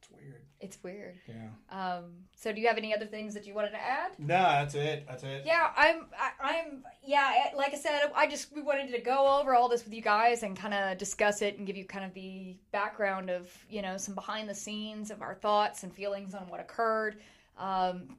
it's 0.00 0.10
weird. 0.10 0.42
It's 0.60 0.78
weird. 0.82 1.18
Yeah. 1.26 1.48
Um, 1.76 2.04
so, 2.36 2.52
do 2.52 2.60
you 2.60 2.68
have 2.68 2.78
any 2.78 2.94
other 2.94 3.06
things 3.06 3.34
that 3.34 3.46
you 3.46 3.54
wanted 3.54 3.70
to 3.70 3.80
add? 3.82 4.12
No, 4.18 4.26
that's 4.38 4.74
it. 4.74 5.04
That's 5.08 5.22
it. 5.24 5.42
Yeah, 5.44 5.70
I'm. 5.76 6.06
I, 6.18 6.30
I'm. 6.40 6.84
Yeah, 7.04 7.32
like 7.56 7.72
I 7.74 7.76
said, 7.76 8.10
I 8.14 8.26
just 8.28 8.54
we 8.54 8.62
wanted 8.62 8.90
to 8.92 9.00
go 9.00 9.38
over 9.40 9.54
all 9.54 9.68
this 9.68 9.84
with 9.84 9.92
you 9.94 10.02
guys 10.02 10.42
and 10.42 10.56
kind 10.56 10.74
of 10.74 10.98
discuss 10.98 11.42
it 11.42 11.58
and 11.58 11.66
give 11.66 11.76
you 11.76 11.84
kind 11.84 12.04
of 12.04 12.14
the 12.14 12.56
background 12.72 13.28
of 13.30 13.50
you 13.68 13.82
know 13.82 13.96
some 13.96 14.14
behind 14.14 14.48
the 14.48 14.54
scenes 14.54 15.10
of 15.10 15.20
our 15.22 15.34
thoughts 15.34 15.82
and 15.82 15.92
feelings 15.92 16.34
on 16.34 16.48
what 16.48 16.60
occurred. 16.60 17.16
Um, 17.56 18.16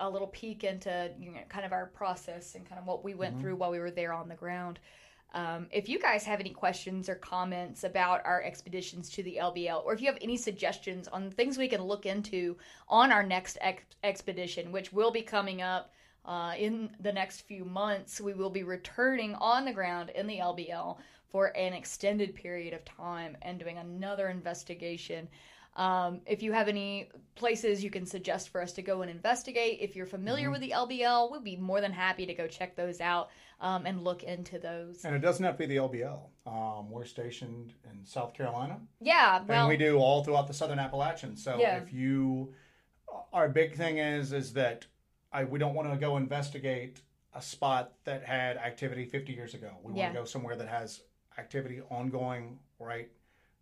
a 0.00 0.08
little 0.08 0.28
peek 0.28 0.64
into 0.64 1.10
you 1.20 1.30
know 1.30 1.40
kind 1.50 1.64
of 1.66 1.72
our 1.72 1.86
process 1.86 2.54
and 2.54 2.66
kind 2.66 2.78
of 2.80 2.86
what 2.86 3.04
we 3.04 3.14
went 3.14 3.36
Mhm. 3.36 3.40
through 3.42 3.56
while 3.56 3.70
we 3.70 3.78
were 3.78 3.90
there 3.90 4.12
on 4.14 4.28
the 4.28 4.34
ground. 4.34 4.78
Um, 5.34 5.66
if 5.70 5.88
you 5.88 5.98
guys 5.98 6.24
have 6.24 6.40
any 6.40 6.50
questions 6.50 7.08
or 7.08 7.14
comments 7.14 7.84
about 7.84 8.24
our 8.24 8.42
expeditions 8.42 9.10
to 9.10 9.22
the 9.22 9.38
LBL, 9.40 9.84
or 9.84 9.92
if 9.92 10.00
you 10.00 10.06
have 10.06 10.18
any 10.22 10.36
suggestions 10.36 11.06
on 11.08 11.30
things 11.30 11.58
we 11.58 11.68
can 11.68 11.82
look 11.82 12.06
into 12.06 12.56
on 12.88 13.12
our 13.12 13.22
next 13.22 13.58
ex- 13.60 13.82
expedition, 14.02 14.72
which 14.72 14.92
will 14.92 15.10
be 15.10 15.22
coming 15.22 15.60
up 15.60 15.92
uh, 16.24 16.54
in 16.58 16.90
the 17.00 17.12
next 17.12 17.42
few 17.42 17.64
months, 17.64 18.20
we 18.20 18.32
will 18.32 18.50
be 18.50 18.62
returning 18.62 19.34
on 19.34 19.64
the 19.64 19.72
ground 19.72 20.10
in 20.14 20.26
the 20.26 20.38
LBL 20.38 20.96
for 21.30 21.56
an 21.56 21.74
extended 21.74 22.34
period 22.34 22.72
of 22.72 22.84
time 22.84 23.36
and 23.42 23.58
doing 23.58 23.76
another 23.76 24.28
investigation. 24.28 25.28
Um, 25.78 26.20
if 26.26 26.42
you 26.42 26.52
have 26.52 26.66
any 26.66 27.08
places 27.36 27.84
you 27.84 27.90
can 27.90 28.04
suggest 28.04 28.48
for 28.48 28.60
us 28.60 28.72
to 28.72 28.82
go 28.82 29.02
and 29.02 29.10
investigate, 29.10 29.78
if 29.80 29.94
you're 29.94 30.06
familiar 30.06 30.48
Mhm. 30.48 30.52
with 30.52 30.60
the 30.60 30.72
LBL, 30.72 31.30
we'd 31.30 31.44
be 31.44 31.56
more 31.56 31.80
than 31.80 31.92
happy 31.92 32.26
to 32.26 32.34
go 32.34 32.48
check 32.48 32.74
those 32.74 33.00
out 33.00 33.30
um, 33.60 33.86
and 33.86 34.02
look 34.02 34.24
into 34.24 34.58
those. 34.58 35.04
And 35.04 35.14
it 35.14 35.20
doesn't 35.20 35.44
have 35.44 35.54
to 35.54 35.58
be 35.58 35.66
the 35.66 35.76
LBL. 35.76 36.30
Um, 36.46 36.90
we're 36.90 37.04
stationed 37.04 37.74
in 37.88 38.04
South 38.04 38.34
Carolina. 38.34 38.80
Yeah, 39.00 39.44
well, 39.46 39.60
and 39.60 39.68
we 39.68 39.76
do 39.76 39.98
all 39.98 40.24
throughout 40.24 40.48
the 40.48 40.54
Southern 40.54 40.80
Appalachians. 40.80 41.42
So 41.44 41.58
Yeah. 41.60 41.76
if 41.78 41.92
you, 41.92 42.54
our 43.32 43.48
big 43.48 43.76
thing 43.76 43.98
is 43.98 44.32
is 44.32 44.52
that 44.54 44.86
I 45.32 45.44
we 45.44 45.58
don't 45.60 45.74
want 45.74 45.90
to 45.92 45.96
go 45.96 46.16
investigate 46.16 47.02
a 47.34 47.42
spot 47.42 47.92
that 48.04 48.24
had 48.24 48.56
activity 48.56 49.04
50 49.04 49.32
years 49.32 49.54
ago. 49.54 49.76
We 49.84 49.92
Yeah. 49.94 50.04
want 50.06 50.14
to 50.14 50.20
go 50.22 50.24
somewhere 50.24 50.56
that 50.56 50.68
has 50.68 51.02
activity 51.36 51.80
ongoing 51.82 52.58
right 52.80 53.10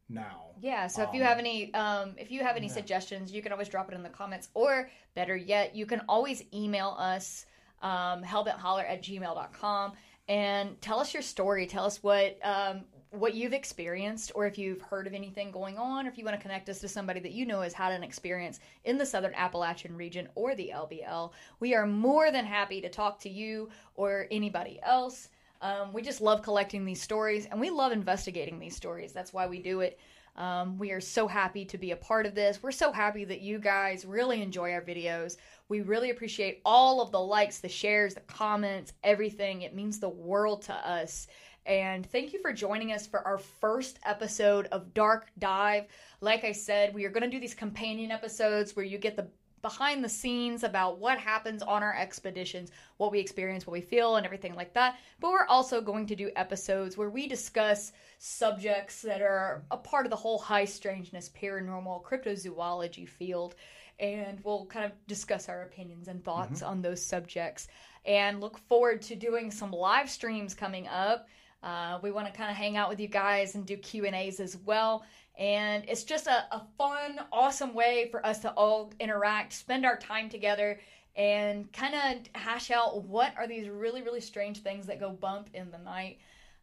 now. 0.09 0.51
Yeah, 0.61 0.87
so 0.87 1.03
if 1.03 1.13
you 1.13 1.21
Um, 1.21 1.27
have 1.27 1.39
any 1.39 1.73
um, 1.75 2.15
if 2.17 2.31
you 2.31 2.43
have 2.43 2.57
any 2.57 2.69
yeah. 2.69 2.73
suggestions, 2.73 3.33
you 3.33 3.43
can 3.43 3.53
always 3.53 3.69
drop 3.69 3.91
it 3.91 3.95
in 3.95 4.03
the 4.03 4.09
comments, 4.09 4.49
or 4.55 4.91
better 5.15 5.37
yet, 5.37 5.75
you 5.75 5.87
can 5.87 6.01
always 6.09 6.43
email 6.55 6.97
us 6.99 7.47
um, 7.83 8.23
hellbentholler 8.23 8.89
at 8.89 9.03
gmail.com 9.03 9.93
and 10.29 10.81
tell 10.81 10.99
us 10.99 11.13
your 11.13 11.23
story. 11.23 11.67
Tell 11.67 11.85
us 11.85 12.03
what 12.03 12.39
um, 12.43 12.85
what 13.11 13.35
you've 13.35 13.53
experienced, 13.53 14.33
or 14.35 14.47
if 14.47 14.59
you've 14.59 14.81
heard 14.83 15.07
of 15.07 15.15
anything 15.15 15.51
going 15.51 15.79
on, 15.79 16.07
or 16.07 16.11
if 16.11 16.19
you 16.19 16.25
want 16.25 16.37
to 16.37 16.43
connect 16.43 16.69
us 16.69 16.81
to 16.81 16.89
somebody 16.89 17.21
that 17.21 17.33
you 17.33 17.47
know 17.47 17.61
has 17.61 17.73
had 17.73 17.93
an 17.93 18.03
experience 18.03 18.61
in 18.85 18.99
the 18.99 19.07
Southern 19.07 19.35
Appalachian 19.35 19.97
region 19.97 20.29
or 20.35 20.55
the 20.55 20.73
LBL. 20.75 21.33
We 21.61 21.75
are 21.75 21.87
more 21.87 22.31
than 22.31 22.45
happy 22.45 22.81
to 22.81 22.89
talk 22.89 23.19
to 23.21 23.29
you 23.31 23.69
or 23.95 24.27
anybody 24.31 24.81
else. 24.83 25.29
Um, 25.61 25.93
we 25.93 26.03
just 26.03 26.21
love 26.21 26.43
collecting 26.43 26.85
these 26.85 27.01
stories 27.01 27.47
and 27.47 27.61
we 27.61 27.71
love 27.71 27.93
investigating 27.93 28.59
these 28.59 28.77
stories. 28.77 29.13
That's 29.13 29.33
why 29.33 29.47
we 29.47 29.61
do 29.61 29.81
it. 29.81 29.99
Um, 30.37 30.77
we 30.77 30.91
are 30.91 31.01
so 31.01 31.27
happy 31.27 31.65
to 31.65 31.79
be 31.79 31.93
a 31.93 31.97
part 31.97 32.27
of 32.27 32.35
this. 32.35 32.63
We're 32.63 32.71
so 32.71 32.93
happy 32.93 33.25
that 33.25 33.41
you 33.41 33.59
guys 33.59 34.05
really 34.05 34.43
enjoy 34.43 34.73
our 34.73 34.83
videos. 34.83 35.39
We 35.69 35.81
really 35.81 36.11
appreciate 36.11 36.61
all 36.65 37.01
of 37.01 37.11
the 37.11 37.21
likes, 37.21 37.59
the 37.59 37.69
shares, 37.69 38.15
the 38.15 38.21
comments, 38.21 38.93
everything. 39.03 39.63
It 39.63 39.75
means 39.75 39.99
the 39.99 40.11
world 40.11 40.63
to 40.63 40.75
us. 40.75 41.27
And 41.65 42.07
thank 42.07 42.33
you 42.33 42.41
for 42.41 42.53
joining 42.53 42.93
us 42.93 43.07
for 43.07 43.27
our 43.27 43.39
first 43.39 43.99
episode 44.05 44.67
of 44.67 44.95
Dark 44.95 45.29
Dive. 45.39 45.87
Like 46.21 46.45
I 46.45 46.53
said, 46.53 46.95
we 46.95 47.05
are 47.07 47.11
going 47.11 47.25
to 47.25 47.31
do 47.31 47.41
these 47.41 47.55
companion 47.55 48.13
episodes 48.13 48.77
where 48.77 48.85
you 48.85 48.99
get 48.99 49.17
the 49.17 49.29
behind 49.67 50.05
the 50.05 50.09
scenes 50.09 50.63
about 50.63 51.01
what 51.01 51.19
happens 51.19 51.61
on 51.61 51.83
our 51.83 51.97
expeditions, 51.97 52.71
what 52.99 53.11
we 53.11 53.19
experience, 53.19 53.67
what 53.67 53.73
we 53.73 53.81
feel, 53.81 54.15
and 54.15 54.25
everything 54.25 54.55
like 54.55 54.73
that. 54.73 54.97
But 55.19 55.33
we're 55.33 55.47
also 55.47 55.81
going 55.81 56.07
to 56.07 56.15
do 56.15 56.31
episodes 56.37 56.97
where 56.97 57.11
we 57.11 57.27
discuss 57.27 57.91
subjects 58.21 59.03
that 59.03 59.23
are 59.23 59.65
a 59.73 59.77
part 59.77 60.07
of 60.07 60.11
the 60.11 60.17
whole 60.17 60.39
high 60.39 60.67
strangeness, 60.67 61.29
paranormal, 61.31 62.05
cryptozoology 62.05 63.09
field. 63.09 63.57
And 63.99 64.39
we'll 64.45 64.67
kind 64.67 64.85
of 64.85 64.93
discuss 65.09 65.49
our 65.49 65.63
opinions 65.63 66.07
and 66.07 66.23
thoughts 66.23 66.63
on 66.63 66.81
those 66.81 67.05
subjects. 67.05 67.67
And 68.05 68.41
look 68.41 68.59
forward 68.69 69.03
to 69.03 69.17
doing 69.17 69.51
some 69.51 69.73
live 69.73 70.09
streams 70.09 70.55
coming 70.55 70.87
up. 70.87 71.27
Uh, 71.61 71.99
we 72.03 72.13
want 72.13 72.29
to 72.29 72.33
kind 72.33 72.53
of 72.53 72.57
hang 72.57 72.77
out 72.77 72.89
with 72.89 73.01
you 73.01 73.09
guys 73.09 73.57
and 73.57 73.67
do 73.67 73.77
Q 73.77 74.05
and 74.05 74.15
A's 74.15 74.39
as 74.39 74.57
well. 74.59 75.05
And 75.39 75.85
it's 75.89 76.05
just 76.05 76.27
a, 76.27 76.45
a 76.55 76.63
fun, 76.79 77.21
awesome 77.33 77.75
way 77.75 78.09
for 78.11 78.25
us 78.25 78.39
to 78.41 78.51
all 78.53 78.93
interact, 78.99 79.53
spend 79.53 79.85
our 79.85 79.99
time 79.99 80.29
together, 80.31 80.81
and 81.15 81.71
kind 81.73 81.95
of 81.95 82.41
hash 82.41 82.71
out 82.71 83.05
what 83.05 83.33
are 83.37 83.47
these 83.47 83.69
really, 83.69 84.03
really 84.03 84.21
strange 84.21 84.59
things 84.63 84.87
that 84.87 84.99
go 85.01 85.11
bump 85.11 85.51
in 85.55 85.71
the 85.71 85.79
night. 85.79 86.19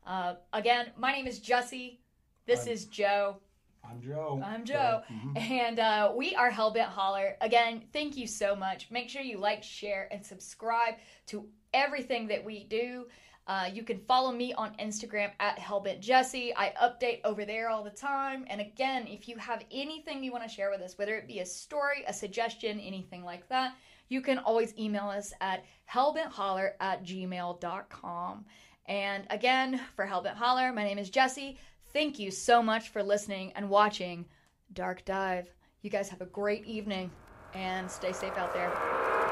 Uh, 0.05 0.35
again, 0.53 0.87
my 0.97 1.11
name 1.11 1.27
is 1.27 1.39
Jessi. 1.39 1.97
This 2.45 2.61
I'm- 2.61 2.69
is 2.69 2.85
Joe. 2.85 3.37
I'm 3.85 4.01
Joe. 4.01 4.41
I'm 4.43 4.63
Joe. 4.63 5.01
mhm. 5.11 5.37
And 5.37 5.77
uh, 5.77 6.13
we 6.15 6.35
are 6.35 6.49
Hellbent 6.49 6.87
Holler. 6.87 7.35
Again, 7.41 7.83
thank 7.91 8.15
you 8.15 8.27
so 8.27 8.55
much. 8.55 8.89
Make 8.89 9.09
sure 9.09 9.21
you 9.21 9.37
like, 9.37 9.61
share, 9.61 10.07
and 10.09 10.25
subscribe 10.25 10.95
to 11.27 11.45
everything 11.73 12.27
that 12.27 12.45
we 12.45 12.63
do. 12.63 13.07
Uh, 13.47 13.69
you 13.71 13.83
can 13.83 13.99
follow 13.99 14.31
me 14.31 14.53
on 14.53 14.73
Instagram 14.79 15.31
at 15.39 15.59
Hellbent 15.59 16.01
Jessi. 16.01 16.51
I 16.55 16.73
update 16.81 17.19
over 17.25 17.43
there 17.43 17.69
all 17.69 17.83
the 17.83 17.89
time. 17.89 18.45
And 18.47 18.61
again, 18.61 19.05
if 19.07 19.27
you 19.27 19.37
have 19.37 19.63
anything 19.71 20.23
you 20.23 20.31
want 20.31 20.43
to 20.43 20.49
share 20.49 20.69
with 20.69 20.81
us, 20.81 20.97
whether 20.97 21.15
it 21.15 21.27
be 21.27 21.39
a 21.39 21.45
story, 21.45 22.03
a 22.07 22.13
suggestion, 22.13 22.79
anything 22.79 23.23
like 23.23 23.47
that, 23.49 23.75
you 24.07 24.21
can 24.21 24.37
always 24.39 24.73
email 24.77 25.09
us 25.09 25.33
at 25.41 25.65
hellbentholler 25.91 26.71
at 26.79 27.03
gmail.com. 27.03 28.45
And 28.85 29.25
again, 29.29 29.79
for 29.95 30.05
Hellbent 30.05 30.35
Holler, 30.35 30.73
my 30.73 30.83
name 30.83 30.97
is 30.97 31.09
Jessi. 31.09 31.57
Thank 31.93 32.19
you 32.19 32.31
so 32.31 32.61
much 32.61 32.89
for 32.89 33.01
listening 33.01 33.53
and 33.55 33.69
watching 33.69 34.25
Dark 34.73 35.05
Dive. 35.05 35.49
You 35.81 35.89
guys 35.89 36.09
have 36.09 36.21
a 36.21 36.25
great 36.25 36.65
evening 36.65 37.11
and 37.53 37.89
stay 37.89 38.11
safe 38.11 38.37
out 38.37 38.53
there. 38.53 39.22